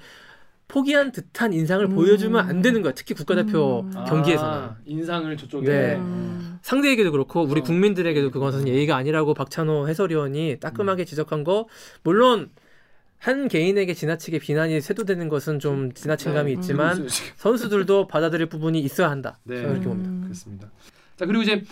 포기한 0.67 1.11
듯한 1.11 1.53
인상을 1.53 1.87
보여주면 1.87 2.49
안 2.49 2.61
되는 2.61 2.81
거야. 2.81 2.93
특히 2.93 3.13
국가대표 3.13 3.89
경기에서는. 4.07 4.53
아, 4.53 4.77
인상을 4.85 5.37
저쪽에. 5.37 5.67
네. 5.67 5.95
음. 5.95 6.59
상대에게도 6.63 7.11
그렇고 7.11 7.43
우리 7.43 7.61
국민들에게도 7.61 8.31
그것은 8.31 8.67
예의가 8.67 8.95
아니라고 8.97 9.33
박찬호 9.35 9.87
해설위원이 9.87 10.57
따끔하게 10.59 11.05
지적한 11.05 11.43
거 11.43 11.67
물론 12.03 12.49
한 13.25 13.47
개인에게 13.47 13.95
지나치게 13.95 14.37
비난이 14.37 14.81
쇄도되는 14.81 15.29
것은 15.29 15.57
좀 15.59 15.91
지나친 15.93 16.35
감이 16.35 16.53
네. 16.53 16.59
있지만 16.59 16.97
음. 16.99 17.07
선수들도 17.37 18.07
받아들일 18.07 18.45
부분이 18.45 18.79
있어야 18.79 19.09
한다. 19.09 19.39
네. 19.43 19.55
저는 19.55 19.71
이렇게 19.71 19.87
봅니다. 19.87 20.23
그렇습니다. 20.25 20.67
자 21.15 21.25
그리고 21.25 21.41
이제 21.41 21.63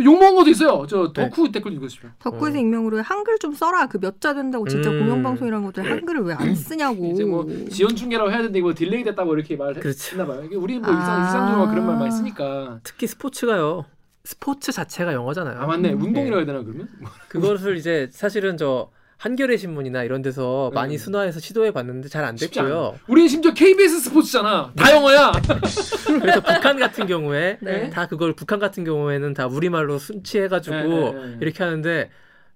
욕 0.00 0.18
먹은 0.18 0.36
것도 0.36 0.48
있어요. 0.48 0.86
저 0.88 1.12
덕후 1.12 1.52
댓글 1.52 1.74
읽으시죠. 1.74 2.08
덕후에서 2.18 2.56
익명으로 2.56 3.02
한글 3.02 3.38
좀 3.38 3.52
써라. 3.52 3.88
그 3.88 3.98
몇 3.98 4.20
자 4.20 4.32
된다고 4.32 4.66
진짜 4.66 4.88
음. 4.90 5.00
공영방송이라는 5.00 5.66
것들 5.66 5.90
한글을 5.90 6.22
왜 6.22 6.32
안 6.34 6.54
쓰냐고. 6.54 7.04
이제 7.12 7.24
뭐 7.24 7.46
지연 7.70 7.94
중계라고 7.94 8.30
해야 8.30 8.38
되는데 8.38 8.58
이거 8.60 8.72
delay 8.72 9.04
됐다고 9.04 9.34
이렇게 9.34 9.54
말했나 9.56 9.82
봐요. 10.26 10.42
이게 10.46 10.56
우리 10.56 10.78
뭐 10.78 10.88
일상 10.94 11.20
아. 11.20 11.24
일상적으로 11.26 11.68
그런 11.68 11.86
말 11.88 11.98
많이 11.98 12.10
쓰니까. 12.10 12.80
특히 12.84 13.06
스포츠가요. 13.06 13.84
스포츠 14.24 14.72
자체가 14.72 15.12
영어잖아요. 15.12 15.60
아 15.60 15.66
맞네. 15.66 15.92
음. 15.92 16.00
운동이라고 16.04 16.38
해야 16.38 16.46
되나 16.46 16.62
그러면? 16.62 16.88
그것을 17.28 17.76
이제 17.76 18.08
사실은 18.12 18.56
저 18.56 18.90
한겨레 19.22 19.56
신문이나 19.56 20.02
이런 20.02 20.20
데서 20.20 20.72
많이 20.74 20.98
순화해서 20.98 21.38
시도해 21.38 21.70
봤는데 21.70 22.08
잘 22.08 22.24
안. 22.24 22.34
됐고요. 22.34 22.98
우리 23.06 23.28
심지어 23.28 23.54
KBS 23.54 24.00
스포츠잖아. 24.00 24.72
다 24.76 24.90
영어야. 24.90 25.30
그래서 26.20 26.40
북한 26.40 26.76
같은 26.76 27.06
경우에 27.06 27.56
네. 27.60 27.88
다 27.90 28.08
그걸 28.08 28.32
북한 28.34 28.58
같은 28.58 28.82
경우에는 28.82 29.32
다 29.34 29.46
우리말로 29.46 30.00
순치해 30.00 30.48
가지고 30.48 30.76
네, 30.76 31.12
네, 31.12 31.12
네. 31.12 31.36
이렇게 31.40 31.62
하는데 31.62 32.10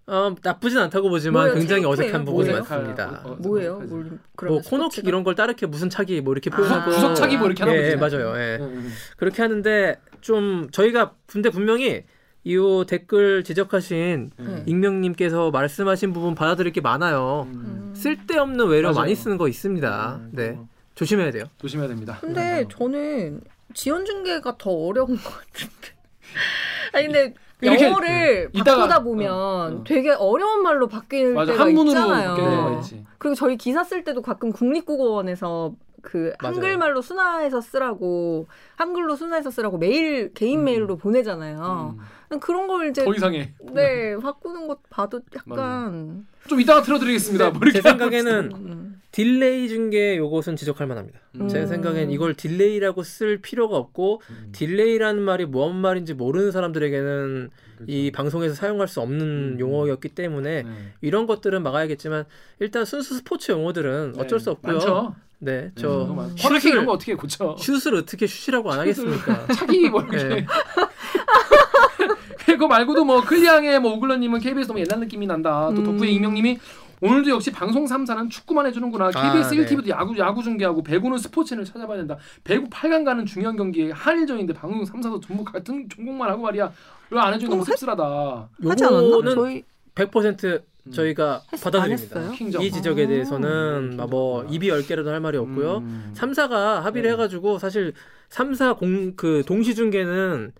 어, 0.09 0.34
나쁘진 0.43 0.78
않다고 0.78 1.09
보지만 1.09 1.44
뭐예요? 1.44 1.55
굉장히? 1.55 1.84
어색한 1.84 2.24
부분이 2.24 2.48
뭐예요? 2.48 2.64
많습니다. 2.68 3.20
어, 3.22 3.36
뭐예요? 3.38 3.78
뭘, 3.78 4.18
뭐 4.48 4.60
코너킥 4.60 5.06
이런 5.06 5.22
걸 5.22 5.36
따르게 5.36 5.66
무슨 5.66 5.88
차기 5.88 6.20
뭐 6.20 6.32
이렇게 6.32 6.51
아, 6.52 6.56
표현하고 6.56 6.90
구석 6.90 7.14
차기 7.14 7.36
뭐 7.36 7.47
이렇게 7.47 7.62
하나 7.62 7.76
예, 7.76 7.97
보지. 7.97 8.16
맞아요. 8.16 8.36
예. 8.40 8.59
음, 8.60 8.93
그렇게 9.16 9.40
하는데 9.40 10.01
좀 10.20 10.68
저희가 10.72 11.12
근데 11.28 11.48
분명히 11.48 12.02
이 12.47 12.85
댓글 12.86 13.43
지적하신 13.43 14.31
네. 14.39 14.62
익명님께서 14.66 15.51
말씀하신 15.51 16.12
부분 16.12 16.36
받아들일 16.36 16.73
게 16.73 16.81
많아요. 16.81 17.48
음. 17.52 17.93
쓸데없는 17.97 18.68
맞아요. 18.93 19.01
많이 19.02 19.16
쓰는 19.16 19.36
거 19.36 19.48
있습니다. 19.48 20.20
네. 20.31 20.56
조심해야 20.94 21.32
돼요. 21.32 21.44
조심해야 21.59 21.89
됩니다. 21.89 22.18
근데 22.20 22.64
저는 22.70 23.40
지연 23.74 24.05
중계가 24.05 24.59
더 24.59 24.70
어려운 24.70 25.16
것 25.16 25.24
같은데. 25.24 25.97
아니 26.94 27.06
근데 27.06 27.35
이렇게, 27.60 27.85
영어를 27.86 28.51
음, 28.55 28.62
바꾸다 28.62 28.85
이따가- 28.86 29.02
보면 29.02 29.32
어, 29.32 29.78
어. 29.81 29.85
되게 29.85 30.10
어려운 30.12 30.62
말로 30.62 30.86
바뀔 30.86 31.35
맞아. 31.35 31.51
때가 31.51 31.64
한문으로 31.64 31.98
있잖아요. 31.98 32.78
있지. 32.81 33.05
그리고 33.18 33.35
저희 33.35 33.56
기사 33.56 33.82
쓸 33.82 34.05
때도 34.05 34.23
가끔 34.23 34.52
국립국어원에서 34.52 35.74
그. 36.06 36.32
한글말로 36.38 37.02
순화해서 37.02 37.60
쓰라고 37.60 38.46
한글로 38.76 39.16
순화해서 39.16 39.50
쓰라고 39.50 39.76
메일 39.76 40.32
개인 40.32 40.62
메일로 40.64 40.96
보내잖아요. 40.96 41.98
그런 42.40 42.68
걸 42.68 42.88
이제 42.90 43.04
더 43.04 43.12
이상해. 43.12 43.54
네 43.72 44.16
바꾸는 44.16 44.68
것 44.68 44.78
봐도 44.88 45.20
약간 45.34 46.26
좀 46.48 46.60
이따가 46.60 46.82
틀어드리겠습니다. 46.82 47.52
제 47.72 47.82
생각에는 47.82 48.52
음. 48.54 48.95
delay 49.16 49.70
중계 49.70 50.18
요것은 50.18 50.56
지적할 50.56 50.86
만합니다. 50.86 51.18
음. 51.36 51.48
제 51.48 51.66
생각엔 51.66 52.10
이걸 52.10 52.34
delay라고 52.34 53.02
쓸 53.02 53.38
필요가 53.40 53.78
없고 53.78 54.20
delay라는 54.52 55.22
말이 55.22 55.47
뭔 55.47 55.74
말인지 55.74 56.12
모르는 56.12 56.52
사람들에게는 56.52 57.48
이 57.86 58.12
방송에서 58.12 58.55
사용할 58.55 58.88
수 58.88 59.01
없는 59.01 59.59
용어였기 59.59 60.10
때문에 60.10 60.64
네. 60.64 60.70
이런 61.01 61.26
것들은 61.26 61.62
막아야겠지만 61.62 62.26
일단 62.60 62.84
순수 62.84 63.14
스포츠 63.14 63.52
용어들은 63.52 64.16
어쩔 64.18 64.38
수 64.38 64.51
없고요. 64.51 64.74
많죠. 64.74 65.14
네, 65.38 65.70
저저 65.76 66.28
허락해 66.44 66.68
이런 66.68 66.84
거 66.84 66.93
어떻게 66.93 67.14
고쳐? 67.14 67.56
슛을 67.59 67.94
어떻게 67.94 68.26
슛이라고 68.26 68.70
안 68.70 68.80
하겠습니까? 68.80 69.47
차기 69.56 69.88
뭐 69.88 70.02
이렇게. 70.02 70.24
네. 70.24 70.47
그거 72.44 72.68
말고도 72.68 73.02
뭐 73.06 73.22
클리앙의 73.22 73.80
뭐 73.80 73.94
오글러님은 73.94 74.40
KBS 74.40 74.68
너무 74.68 74.80
옛날 74.80 75.01
느낌이 75.01 75.26
난다. 75.26 75.70
또 75.74 75.82
덕후의 75.82 76.14
익명님이 76.14 76.59
오늘도 77.02 77.31
역시 77.31 77.51
방송 77.52 77.85
3사는 77.85 78.31
축구만 78.31 78.66
해주는구나. 78.66 79.10
KBS 79.10 79.48
아, 79.48 79.51
네. 79.51 79.66
1TV도 79.66 79.89
야구 79.89 80.16
야구 80.18 80.43
중계하고 80.43 80.82
배구는 80.82 81.18
스포츠를 81.18 81.64
찾아봐야 81.64 81.98
된다. 81.98 82.16
배구 82.44 82.68
8강 82.70 83.05
가는 83.05 83.27
중요한 83.27 83.56
경기에 83.56 83.90
한일전인데 83.90 84.55
방송 84.55 84.82
3사도 84.85 85.20
전부 85.23 85.44
같은 85.44 85.89
종목만 85.89 86.28
하고 86.31 86.43
말이야. 86.43 86.73
이거 87.10 87.20
안 87.20 87.35
해주면 87.35 87.51
너무 87.51 87.64
씁쓸하다. 87.64 88.48
하지 88.64 88.85
않았나? 88.85 89.35
저희 89.35 89.62
100% 89.94 90.62
저희가 90.93 91.43
했- 91.52 91.62
받아들입니다. 91.62 92.32
이 92.62 92.70
지적에 92.70 93.06
대해서는 93.06 93.98
뭐 94.09 94.44
입이 94.44 94.68
열 94.68 94.82
개라도 94.82 95.10
할 95.10 95.20
말이 95.20 95.36
없고요. 95.36 95.78
음. 95.78 96.10
3, 96.14 96.32
4가 96.32 96.81
합의를 96.82 97.10
해가지고 97.12 97.59
사실 97.59 97.93
3, 98.28 98.52
4공그 98.52 99.44
동시 99.47 99.74
중계는 99.74 100.52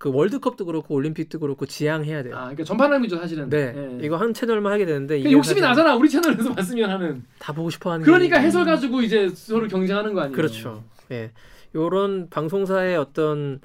그 0.00 0.10
월드컵도 0.10 0.64
그렇고 0.64 0.94
올림픽도 0.94 1.40
그렇고 1.40 1.66
지향해야 1.66 2.22
돼요. 2.22 2.34
아, 2.34 2.40
그러니까 2.44 2.64
전파람이죠 2.64 3.18
사실은. 3.18 3.50
네, 3.50 3.74
예. 3.76 3.98
이거 4.02 4.16
한 4.16 4.32
채널만 4.32 4.72
하게 4.72 4.86
되는데 4.86 5.16
그 5.16 5.20
이게 5.20 5.32
욕심이 5.32 5.60
나잖아 5.60 5.94
우리 5.94 6.08
채널에서 6.08 6.54
봤으면 6.54 6.88
하는. 6.88 7.22
다 7.38 7.52
보고 7.52 7.68
싶어하는 7.68 8.06
그러니까 8.06 8.40
게 8.40 8.46
해설 8.46 8.64
가지고 8.64 9.02
이제 9.02 9.28
서로 9.28 9.68
경쟁하는 9.68 10.14
거 10.14 10.22
아니에요? 10.22 10.34
그렇죠. 10.34 10.84
예, 11.12 11.32
요런 11.74 12.30
방송사의 12.30 12.96
어떤 12.96 13.60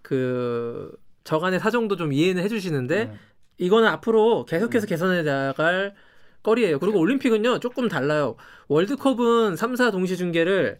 그 0.00 0.96
저간의 1.24 1.58
사정도 1.58 1.96
좀 1.96 2.12
이해는 2.12 2.44
해주시는데 2.44 3.06
네. 3.06 3.14
이거는 3.58 3.88
앞으로 3.88 4.44
계속해서 4.44 4.86
개선해 4.86 5.24
나갈 5.24 5.96
거리예요. 6.44 6.78
그리고 6.78 7.00
올림픽은요 7.00 7.58
조금 7.58 7.88
달라요. 7.88 8.36
월드컵은 8.68 9.56
3사 9.56 9.90
동시 9.90 10.16
중계를 10.16 10.78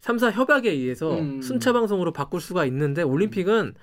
3사 0.00 0.30
협약에 0.30 0.70
의해서 0.70 1.18
음. 1.18 1.42
순차 1.42 1.72
방송으로 1.72 2.12
바꿀 2.12 2.40
수가 2.40 2.66
있는데 2.66 3.02
올림픽은 3.02 3.74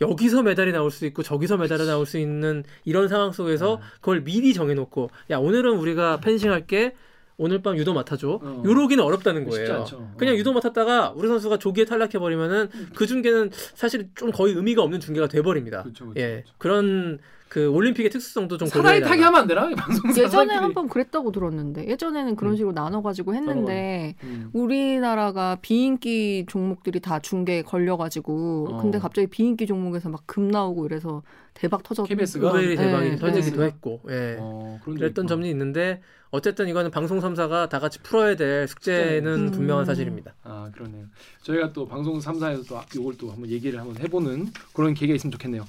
여기서 0.00 0.42
메달이 0.42 0.72
나올 0.72 0.90
수 0.90 1.06
있고 1.06 1.22
저기서 1.22 1.56
메달이 1.56 1.86
나올 1.86 2.06
수 2.06 2.18
있는 2.18 2.64
이런 2.84 3.08
상황 3.08 3.32
속에서 3.32 3.80
그걸 3.96 4.22
미리 4.22 4.52
정해놓고 4.54 5.10
야 5.30 5.38
오늘은 5.38 5.76
우리가 5.78 6.20
펜싱 6.20 6.50
할게 6.50 6.94
오늘 7.36 7.62
밤 7.62 7.76
유도 7.76 7.92
맡아줘. 7.94 8.40
어. 8.42 8.62
요러기는 8.64 9.02
어렵다는 9.02 9.48
거예요. 9.48 9.80
않죠. 9.80 9.96
어. 9.96 10.14
그냥 10.16 10.36
유도 10.36 10.52
맡았다가 10.52 11.14
우리 11.16 11.26
선수가 11.28 11.58
조기에 11.58 11.84
탈락해 11.84 12.18
버리면은 12.18 12.68
그 12.94 13.06
중계는 13.06 13.50
사실 13.74 14.08
좀 14.14 14.30
거의 14.30 14.54
의미가 14.54 14.82
없는 14.82 15.00
중계가 15.00 15.26
돼 15.28 15.42
버립니다. 15.42 15.82
그렇죠, 15.82 16.12
예, 16.16 16.44
그런 16.58 17.18
그 17.54 17.68
올림픽의 17.70 18.10
특수성도 18.10 18.58
좀 18.58 18.68
고려해야 18.68 19.06
타기 19.06 19.22
하면 19.22 19.42
안 19.42 19.46
되나? 19.46 19.68
방송사 19.76 20.20
예전에 20.22 20.54
한 20.54 20.74
번 20.74 20.88
그랬다고 20.88 21.30
들었는데 21.30 21.86
예전에는 21.86 22.34
그런 22.34 22.56
식으로 22.56 22.72
나눠가지고 22.72 23.32
했는데 23.36 24.16
음. 24.24 24.50
우리나라가 24.52 25.56
비인기 25.62 26.46
종목들이 26.48 26.98
다 26.98 27.20
중계에 27.20 27.62
걸려가지고 27.62 28.68
어. 28.72 28.82
근데 28.82 28.98
갑자기 28.98 29.28
비인기 29.28 29.68
종목에서 29.68 30.08
막 30.08 30.24
금 30.26 30.48
나오고 30.48 30.86
이래서 30.86 31.22
대박 31.52 31.84
터졌. 31.84 32.10
의외의 32.10 32.76
대박이 32.76 33.10
네, 33.10 33.16
터지기도 33.16 33.60
네. 33.60 33.66
했고, 33.66 34.00
예. 34.10 34.36
어, 34.40 34.80
그랬던 34.84 35.28
점이 35.28 35.48
있는데 35.50 36.00
어쨌든 36.30 36.66
이거는 36.66 36.90
방송 36.90 37.20
3사가 37.20 37.68
다 37.68 37.78
같이 37.78 38.00
풀어야 38.00 38.34
될 38.34 38.66
숙제는 38.66 39.32
음. 39.32 39.50
분명한 39.52 39.84
사실입니다. 39.84 40.34
아 40.42 40.70
그러네요. 40.74 41.04
저희가 41.42 41.72
또 41.72 41.86
방송 41.86 42.18
3사에서 42.18 42.66
또 42.68 42.80
이걸 42.98 43.16
또 43.16 43.30
한번 43.30 43.48
얘기를 43.48 43.78
한번 43.78 43.96
해보는 43.98 44.48
그런 44.72 44.94
계기가 44.94 45.14
있으면 45.14 45.30
좋겠네요. 45.30 45.64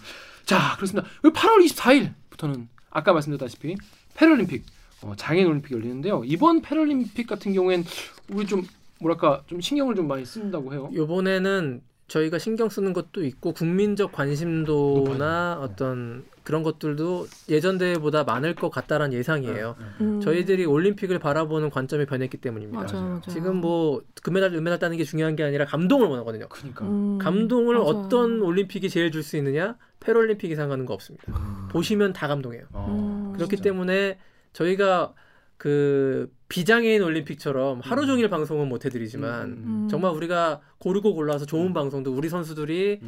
자 0.45 0.75
그렇습니다. 0.75 1.07
8월 1.23 1.65
24일부터는 1.65 2.67
아까 2.91 3.13
말씀드렸다시피 3.13 3.75
패럴림픽 4.15 4.63
어, 5.01 5.13
장애인 5.15 5.47
올림픽이 5.47 5.73
열리는데요. 5.73 6.23
이번 6.25 6.61
패럴림픽 6.61 7.27
같은 7.27 7.53
경우엔 7.53 7.83
우리 8.29 8.45
좀 8.47 8.63
뭐랄까 8.99 9.43
좀 9.47 9.59
신경을 9.59 9.95
좀 9.95 10.07
많이 10.07 10.25
쓴다고 10.25 10.73
해요. 10.73 10.89
이번에는 10.93 11.81
저희가 12.07 12.37
신경 12.37 12.69
쓰는 12.69 12.93
것도 12.93 13.23
있고 13.25 13.51
국민적 13.53 14.11
관심도나 14.11 15.59
어떤 15.59 16.23
그런 16.43 16.61
것들도 16.61 17.25
예전 17.49 17.79
대회보다 17.79 18.23
많을 18.23 18.53
것 18.53 18.69
같다라는 18.69 19.17
예상이에요. 19.17 19.75
음. 20.01 20.21
저희들이 20.21 20.65
올림픽을 20.65 21.17
바라보는 21.17 21.71
관점이 21.71 22.05
변했기 22.05 22.37
때문입니다. 22.37 22.83
맞아요, 22.83 23.01
맞아요. 23.07 23.21
지금 23.29 23.55
뭐 23.55 24.03
금메달, 24.21 24.53
은메달 24.53 24.77
따는 24.77 24.97
게 24.97 25.03
중요한 25.03 25.35
게 25.35 25.43
아니라 25.43 25.65
감동을 25.65 26.07
원하거든요. 26.07 26.47
그러니까. 26.47 26.85
음, 26.85 27.17
감동을 27.17 27.75
맞아요. 27.75 27.87
어떤 27.87 28.41
올림픽이 28.41 28.89
제일 28.91 29.11
줄 29.11 29.23
수 29.23 29.37
있느냐? 29.37 29.75
패럴림픽 30.01 30.51
이상 30.51 30.69
가는 30.69 30.85
거 30.85 30.93
없습니다. 30.93 31.33
음. 31.35 31.67
보시면 31.71 32.13
다 32.13 32.27
감동해요. 32.27 32.65
음. 32.75 33.33
그렇기 33.35 33.57
때문에 33.57 34.19
저희가 34.53 35.15
그 35.57 36.31
비장애인 36.47 37.01
올림픽처럼 37.01 37.81
하루 37.83 38.05
종일 38.05 38.29
방송은 38.29 38.69
못 38.69 38.85
해드리지만 38.85 39.43
음. 39.51 39.87
정말 39.89 40.11
우리가 40.13 40.61
고르고 40.77 41.15
골라서 41.15 41.45
좋은 41.45 41.73
방송도 41.73 42.13
우리 42.13 42.29
선수들이 42.29 42.99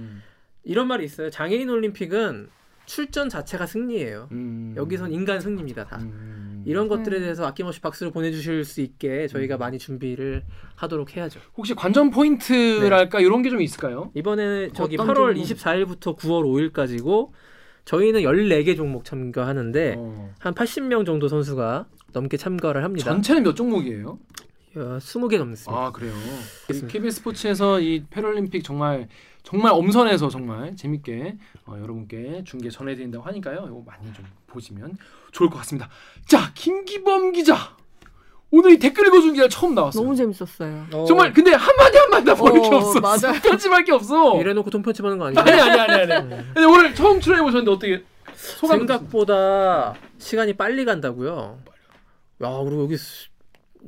이런 0.64 0.88
말이 0.88 1.06
있어요. 1.06 1.30
장애인 1.30 1.70
올림픽은 1.70 2.50
출전 2.86 3.30
자체가 3.30 3.66
승리예요. 3.66 4.30
음. 4.32 4.74
여기선 4.78 5.12
인간 5.12 5.40
승리입니다. 5.40 5.86
다. 5.86 6.02
이런 6.66 6.88
것들에 6.90 7.18
네. 7.20 7.24
대해서 7.26 7.46
아낌없이 7.46 7.80
박수를 7.80 8.12
보내주실 8.12 8.66
수 8.66 8.82
있게 8.82 9.28
저희가 9.28 9.58
많이 9.58 9.78
준비를 9.78 10.44
하도록 10.76 11.16
해야죠. 11.16 11.40
혹시 11.56 11.74
관전 11.76 12.10
포인트랄까 12.12 13.20
이런 13.22 13.42
게 13.42 13.50
좀 13.50 13.62
있을까요? 13.62 14.12
이번에 14.16 14.70
저기 14.74 14.98
어떤 14.98 15.08
8월 15.16 15.36
종목? 15.36 15.44
24일부터 15.44 16.18
9월 16.18 16.72
5일까지고 16.74 17.30
저희는 17.86 18.22
14개 18.22 18.76
종목 18.76 19.06
참가하는데 19.06 19.96
어. 19.98 20.34
한 20.40 20.54
80명 20.54 21.06
정도 21.06 21.30
선수가 21.30 21.86
넘게 22.14 22.38
참가를 22.38 22.84
합니다. 22.84 23.12
전체는 23.12 23.44
몇 23.44 23.56
종목이에요? 23.56 24.18
어, 24.76 24.98
20개 25.00 25.38
넘습니다. 25.38 25.72
아 25.86 25.92
그래요. 25.92 26.14
KBS 26.88 27.18
스포츠에서 27.18 27.80
이 27.80 28.04
패럴림픽 28.10 28.64
정말 28.64 29.08
정말 29.44 29.72
엄선해서 29.74 30.30
정말 30.30 30.76
재밌게 30.76 31.38
어, 31.66 31.78
여러분께 31.82 32.44
중계 32.46 32.70
전해드린다고 32.70 33.24
하니까요. 33.26 33.66
이거 33.68 33.84
많이 33.86 34.12
좀 34.14 34.26
보시면 34.48 34.98
좋을 35.32 35.50
것 35.50 35.58
같습니다. 35.60 35.90
자 36.26 36.52
김기범 36.54 37.32
기자 37.32 37.76
오늘 38.50 38.72
이 38.74 38.80
댓글 38.80 39.08
읽어준 39.08 39.34
기자 39.34 39.48
처음 39.50 39.76
나왔어요. 39.76 40.04
너무 40.04 40.16
재밌었어요. 40.16 40.88
정말 41.08 41.34
근데 41.34 41.52
한마디 41.54 41.98
한마디 41.98 42.26
다 42.26 42.36
버릴 42.36 42.62
게 42.62 42.68
어, 42.70 42.78
없어. 42.78 43.00
맞아요. 43.00 43.40
편집할 43.44 43.84
게 43.84 43.92
없어. 43.92 44.40
이래놓고 44.40 44.70
돈 44.70 44.82
편집하는 44.82 45.18
거 45.18 45.26
아니에요? 45.28 45.40
아니 45.42 45.52
아니 45.60 45.80
아니 45.82 46.14
아니. 46.14 46.30
근데 46.30 46.64
오늘 46.64 46.94
처음 46.96 47.20
출연해 47.20 47.42
보셨는데 47.44 47.72
어떻게 47.72 48.04
소감? 48.36 48.80
생각보다 48.80 49.96
시간이 50.20 50.54
빨리 50.54 50.86
간다고요. 50.86 51.58
야 52.44 52.50
그리고 52.64 52.84
여기 52.84 52.98
수, 52.98 53.28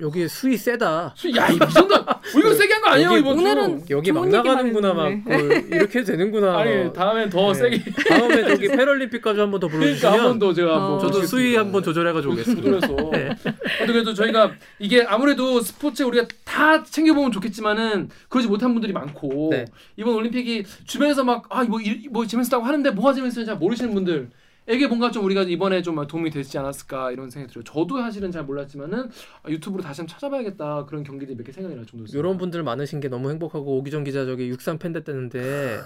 여기 0.01 0.27
수위 0.27 0.57
세다. 0.57 1.13
야이 1.35 1.59
정도 1.73 1.95
이거 2.37 2.53
세게 2.53 2.73
한 2.73 2.81
거 2.81 2.89
아니에요 2.91 3.09
여기, 3.09 3.19
이번 3.19 3.37
주? 3.37 3.41
오늘은 3.43 3.83
여기 3.89 4.11
막 4.11 4.27
나가는구나 4.29 4.93
막. 4.93 5.05
어, 5.07 5.33
이렇게 5.71 6.03
되는구나. 6.03 6.57
아니 6.57 6.91
다음엔 6.93 7.29
더 7.29 7.51
네. 7.51 7.53
세게. 7.53 7.83
다음에 8.07 8.43
저기 8.47 8.67
패럴림픽까지 8.69 9.39
한 9.39 9.51
번 9.51 9.59
더 9.59 9.67
불러주시면 9.67 9.99
그러니까 9.99 10.23
한번 10.23 10.39
더 10.39 10.53
제가 10.53 10.73
한번 10.81 10.99
저도. 10.99 11.25
수위 11.27 11.55
한 11.55 11.71
번 11.71 11.83
조절해가지고 11.83 12.33
오겠습니다. 12.33 12.79
조절해서. 12.79 13.09
네. 13.11 13.35
그래도 13.85 14.13
저희가 14.13 14.51
이게 14.79 15.03
아무래도 15.03 15.59
스포츠 15.61 16.01
우리가 16.03 16.27
다 16.45 16.83
챙겨보면 16.83 17.31
좋겠지만은 17.31 18.09
그러지 18.29 18.47
못한 18.47 18.73
분들이 18.73 18.93
많고 18.93 19.49
네. 19.51 19.65
이번 19.97 20.15
올림픽이 20.15 20.63
주변에서 20.85 21.23
막아뭐 21.23 21.79
뭐 22.11 22.25
재밌었다고 22.25 22.63
하는데 22.63 22.89
뭐가 22.91 23.13
재밌었는지 23.13 23.45
잘 23.45 23.57
모르시는 23.57 23.93
분들 23.93 24.29
에게 24.69 24.85
뭔가 24.87 25.09
좀 25.11 25.25
우리가 25.25 25.43
이번에 25.43 25.81
좀 25.81 26.05
도움이 26.07 26.29
되지 26.29 26.57
않았을까 26.59 27.11
이런 27.11 27.29
생각이 27.29 27.51
들어요. 27.51 27.63
저도 27.63 27.97
사실은 27.99 28.31
잘 28.31 28.43
몰랐지만은 28.43 29.09
아, 29.43 29.49
유튜브로 29.49 29.81
다시 29.83 30.01
한번 30.01 30.13
찾아봐야겠다 30.13 30.85
그런 30.85 31.03
경기들이 31.03 31.35
몇 31.35 31.43
개 31.43 31.51
생각이 31.51 31.75
날 31.75 31.85
정도였어요. 31.87 32.19
이런 32.19 32.37
분들 32.37 32.61
많으신 32.63 32.99
게 32.99 33.09
너무 33.09 33.31
행복하고 33.31 33.77
오기정 33.79 34.03
기자 34.03 34.25
저기 34.25 34.47
육삼 34.49 34.77
팬 34.77 34.93
됐다는데 34.93 35.79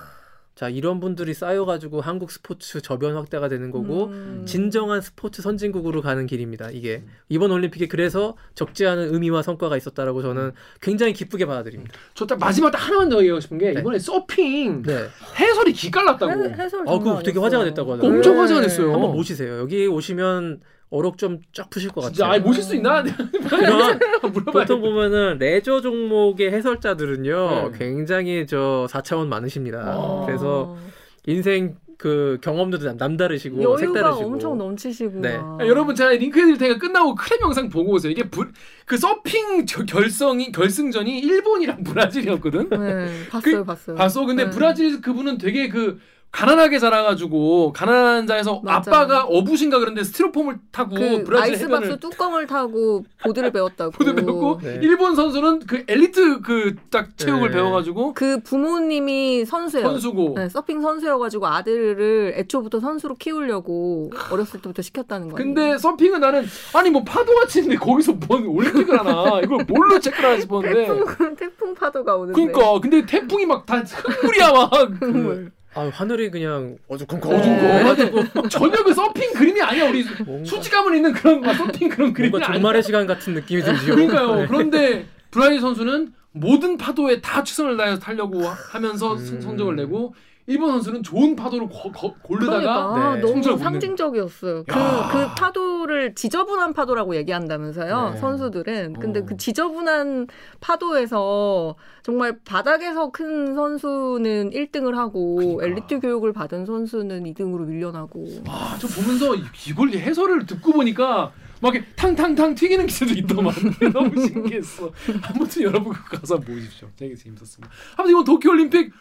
자 0.56 0.70
이런 0.70 1.00
분들이 1.00 1.34
쌓여가지고 1.34 2.02
한국 2.02 2.32
스포츠 2.32 2.80
저변 2.80 3.16
확대가 3.16 3.50
되는 3.50 3.72
거고 3.72 4.06
음. 4.06 4.44
진정한 4.46 5.02
스포츠 5.02 5.42
선진국으로 5.42 6.02
가는 6.02 6.28
길입니다. 6.28 6.70
이게 6.70 7.04
이번 7.28 7.50
올림픽에 7.52 7.88
그래서 7.88 8.38
적지 8.54 8.86
않은 8.86 9.14
의미와 9.14 9.42
성과가 9.42 9.78
있었다라고 9.78 10.22
저는 10.22 10.52
굉장히 10.80 11.14
기쁘게 11.14 11.48
받아들입니다. 11.48 11.92
저딱 12.14 12.38
마지막 12.38 12.70
딱 12.70 12.78
하나만 12.88 13.10
더 13.10 13.18
얘기하고 13.20 13.40
싶은 13.40 13.58
게 13.58 13.72
이번에 13.72 13.98
서핑 13.98 14.84
네. 14.84 15.08
해설이 15.40 15.74
기깔났다고. 15.74 16.32
해설 16.54 16.82
아, 16.88 17.00
그거 17.00 17.24
되게 17.24 17.40
화제가 17.40 17.64
됐다고 17.64 17.94
하더라고요. 17.94 18.18
엄청 18.18 18.40
화제가 18.40 18.62
됐어요. 18.62 18.94
한번 18.94 19.12
모시세요. 19.14 19.58
여기 19.58 19.88
오시면 19.88 20.62
어록 20.94 21.18
좀 21.18 21.40
쫙 21.54 21.70
푸실 21.72 21.90
것 21.90 22.02
같아요. 22.02 22.14
진짜 22.14 22.30
아니 22.30 22.44
모실 22.44 22.62
수 22.64 22.76
있나? 22.76 23.02
그런 23.50 24.00
보통 24.46 24.82
보면은 24.82 25.38
레저 25.40 25.82
종목의 25.82 26.52
해설자들은요 26.52 27.72
네. 27.72 27.78
굉장히 27.80 28.46
저 28.48 28.86
4차원 28.90 29.28
많으십니다. 29.28 29.80
아. 29.80 30.24
그래서 30.26 30.78
인생 31.26 31.76
그 31.98 32.38
경험도 32.42 32.80
남- 32.80 32.98
남다르시고 32.98 33.58
여유가 33.64 33.78
색다르시고 33.78 34.26
엄청 34.26 34.58
넘치시고. 34.58 35.20
네. 35.22 35.38
아, 35.42 35.58
여러분 35.62 35.96
제가 35.96 36.12
링크 36.12 36.40
해드릴 36.40 36.58
테니까 36.58 36.78
끝나고 36.80 37.16
크랩 37.16 37.42
영상 37.42 37.70
보고 37.70 37.94
오세요. 37.94 38.12
이게 38.12 38.24
부, 38.30 38.46
그 38.86 38.98
서핑 38.98 39.66
저- 39.66 39.86
결성이 39.86 40.52
결승전이 40.52 41.20
일본이랑 41.20 41.84
브라질이었거든. 41.86 42.70
네, 42.70 43.28
봤어요, 43.30 43.42
그- 43.60 43.64
봤어요. 43.64 43.96
봤어. 43.96 44.26
근데 44.26 44.46
네. 44.46 44.50
브라질 44.50 45.02
그분은 45.02 45.38
되게 45.38 45.70
그 45.70 46.00
가난하게 46.34 46.80
자라가지고 46.80 47.74
가난한 47.74 48.26
집에서 48.26 48.60
맞아. 48.64 48.90
아빠가 48.92 49.24
어부신가 49.26 49.78
그런데 49.78 50.04
스티로폼을 50.04 50.58
타고 50.72 50.96
그 50.96 51.24
브라질 51.24 51.54
아이스박스 51.54 51.84
해변을 51.86 52.00
뚜껑을 52.00 52.48
타고 52.48 53.04
보드를 53.24 53.52
배웠다고. 53.54 53.92
보드 53.92 54.16
배웠고 54.16 54.60
네. 54.64 54.80
일본 54.82 55.16
선수는 55.16 55.60
그 55.68 55.84
엘리트 55.88 56.42
그 56.42 56.76
딱 56.90 57.16
체육을 57.18 57.50
네. 57.50 57.58
배워가지고 57.58 58.14
그 58.16 58.40
부모님이 58.40 59.46
선수예요. 59.46 59.86
선수고. 59.88 60.34
네, 60.36 60.50
서핑 60.50 60.82
선수여가지고 60.82 61.46
아들을 61.48 62.34
애초부터 62.38 62.80
선수로 62.80 63.16
키우려고 63.16 64.12
어렸을 64.32 64.60
때부터 64.62 64.82
시켰다는 64.82 65.30
거예요. 65.30 65.36
근데 65.38 65.78
서핑은 65.78 66.20
나는 66.20 66.46
아니 66.74 66.90
뭐 66.90 67.04
파도가 67.04 67.46
치는데 67.46 67.76
거기서 67.78 68.14
뭔 68.28 68.46
올림픽을 68.48 69.00
하나 69.00 69.40
이걸 69.44 69.64
뭘로 69.68 70.00
체크를 70.00 70.30
하나 70.32 70.40
싶었는데 70.40 70.86
태풍, 70.88 71.36
태풍 71.36 71.74
파도가 71.76 72.16
오는데. 72.16 72.34
그러니까 72.42 72.80
근데 72.80 73.06
태풍이 73.06 73.46
막다 73.46 73.78
흙물이야 73.84 74.52
막 74.52 74.72
그, 75.00 75.52
아 75.76 75.90
하늘이 75.92 76.30
그냥 76.30 76.78
어두컴컴 76.88 77.34
어두컴 77.34 78.50
전혀 78.50 78.84
그 78.84 78.94
서핑 78.94 79.34
그림이 79.34 79.62
아니야 79.62 79.90
우리. 79.90 80.04
수직감을 80.46 80.96
있는 80.96 81.12
그런 81.14 81.42
막 81.42 81.54
서핑 81.54 81.90
그런 81.90 82.14
그림이 82.14 82.30
뭔가 82.32 82.48
아니야. 82.50 82.60
종말의 82.60 82.84
시간 82.84 83.08
같은 83.08 83.34
느낌이 83.34 83.62
들죠. 83.62 83.86
그러니까요. 83.96 84.36
네. 84.36 84.48
그런데 84.48 85.06
브라질 85.32 85.60
선수는 85.60 86.14
모든 86.32 86.78
파도에 86.78 87.22
다 87.22 87.44
최선을 87.44 87.78
다해서 87.78 88.00
타려고 88.00 88.44
하면서 88.48 89.18
선- 89.18 89.42
성적을 89.42 89.76
내고 89.76 90.14
일본 90.46 90.72
선수는 90.72 91.04
좋은 91.04 91.36
파도를 91.38 91.70
거, 91.70 91.90
거, 91.92 92.14
고르다가 92.22 92.60
그러니까 92.92 93.16
네. 93.16 93.22
너무 93.22 93.58
상징적이었어요. 93.58 94.64
그, 94.68 94.78
야. 94.78 95.10
그 95.12 95.36
파도를 95.36 96.16
지저분한 96.16 96.74
파도라고 96.74 97.16
얘기한다면서요. 97.16 98.10
네. 98.12 98.18
선수들은. 98.18 98.94
근데 99.00 99.22
어. 99.22 99.26
그 99.26 99.38
지저분한 99.38 100.28
파도에서 100.60 101.76
정말 102.04 102.40
바닥에서 102.44 103.12
큰 103.12 103.56
선수는 103.56 104.50
1등을 104.52 104.96
하고 104.96 105.36
그러니까. 105.38 105.66
엘리트 105.66 106.00
교육을 106.02 106.34
받은 106.34 106.66
선수는 106.66 107.24
2등으로 107.24 107.66
밀려나고. 107.66 108.28
아, 108.48 108.78
저 108.82 108.88
보면서 108.88 109.36
이- 109.36 109.44
이걸 109.70 109.90
해설을 109.92 110.46
듣고 110.46 110.74
보니까 110.74 111.32
막 111.62 111.74
이렇게 111.74 111.88
탕탕탕 111.96 112.56
튀기는 112.56 112.86
기세도 112.86 113.14
있더만 113.20 113.54
너무 113.94 114.20
신기했어. 114.28 114.92
아무튼 115.24 115.62
여러분 115.64 115.94
그거 115.94 116.18
가서 116.20 116.38
보십시오. 116.38 116.90
되게 116.98 117.16
재밌었습니다. 117.16 117.74
아무튼 117.96 118.12
이번 118.12 118.24
도쿄 118.26 118.50
올림픽 118.50 118.92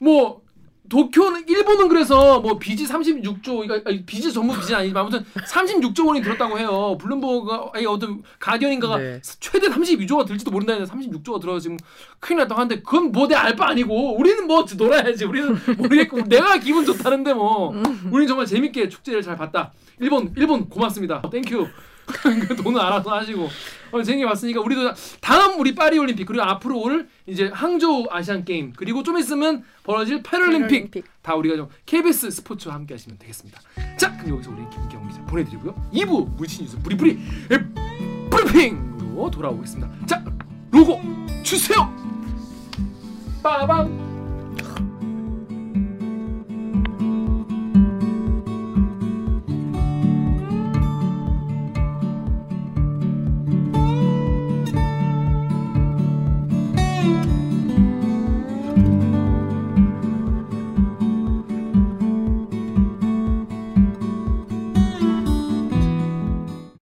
뭐 0.00 0.40
도쿄는 0.88 1.44
일본은 1.48 1.88
그래서 1.88 2.40
뭐 2.40 2.58
빚이 2.58 2.86
36조 2.86 3.66
그러니까 3.66 3.90
빚이 4.06 4.32
전부 4.32 4.58
빚이 4.58 4.74
아니지만 4.74 5.02
아무튼 5.02 5.24
36조 5.46 6.06
원이 6.06 6.22
들었다고 6.22 6.58
해요. 6.58 6.96
블룸버그가 7.00 7.70
아니 7.74 7.86
어떤 7.86 8.22
가디언인가가 8.38 8.98
네. 8.98 9.20
최대 9.40 9.68
32조가 9.68 10.26
들지도 10.26 10.50
모른다 10.50 10.72
했는데 10.74 10.92
36조가 10.92 11.40
들어서 11.40 11.60
지금 11.60 11.76
큰일 12.20 12.38
났다고 12.40 12.60
하는데 12.60 12.82
그건 12.82 13.12
뭐 13.12 13.26
내 13.28 13.34
알 13.34 13.56
바 13.56 13.68
아니고 13.68 14.16
우리는 14.18 14.46
뭐 14.46 14.64
놀아야지. 14.76 15.24
우리는 15.24 15.56
모르겠고 15.76 16.22
내가 16.24 16.58
기분 16.58 16.84
좋다는데 16.84 17.34
뭐 17.34 17.74
우리는 18.10 18.26
정말 18.26 18.46
재밌게 18.46 18.88
축제를 18.88 19.22
잘 19.22 19.36
봤다. 19.36 19.72
일본 20.00 20.32
일본 20.36 20.68
고맙습니다. 20.68 21.22
Thank 21.30 21.50
you. 21.50 21.66
그 22.48 22.56
돈은 22.56 22.80
알아서 22.80 23.14
하시고 23.14 23.48
어, 23.90 24.02
재밌게 24.02 24.26
봤으니까 24.26 24.60
우리도 24.60 24.92
다음 25.20 25.60
우리 25.60 25.74
파리 25.74 25.98
올림픽 25.98 26.24
그리고 26.24 26.42
앞으로 26.42 26.80
올 26.80 27.08
이제 27.26 27.50
항저우 27.52 28.06
아시안 28.10 28.44
게임 28.44 28.72
그리고 28.76 29.02
좀 29.02 29.18
있으면 29.18 29.64
벌어질 29.84 30.22
패럴림픽, 30.22 31.04
다 31.22 31.34
우리가 31.34 31.56
좀 31.56 31.68
KBS 31.86 32.30
스포츠와 32.30 32.74
함께 32.74 32.94
하시면 32.94 33.18
되겠습니다. 33.18 33.60
자 33.98 34.16
그럼 34.16 34.36
여기서 34.36 34.50
우리 34.50 34.62
김경 34.70 35.06
기자 35.08 35.22
보내드리고요. 35.26 35.74
2부 35.92 36.36
물친 36.36 36.64
뉴스 36.64 36.78
브리브리 36.82 37.18
브리핑으로 38.30 39.30
돌아오겠습니다. 39.30 40.06
자 40.06 40.24
로고 40.70 41.00
주세요. 41.42 41.90
빠밤 43.42 44.07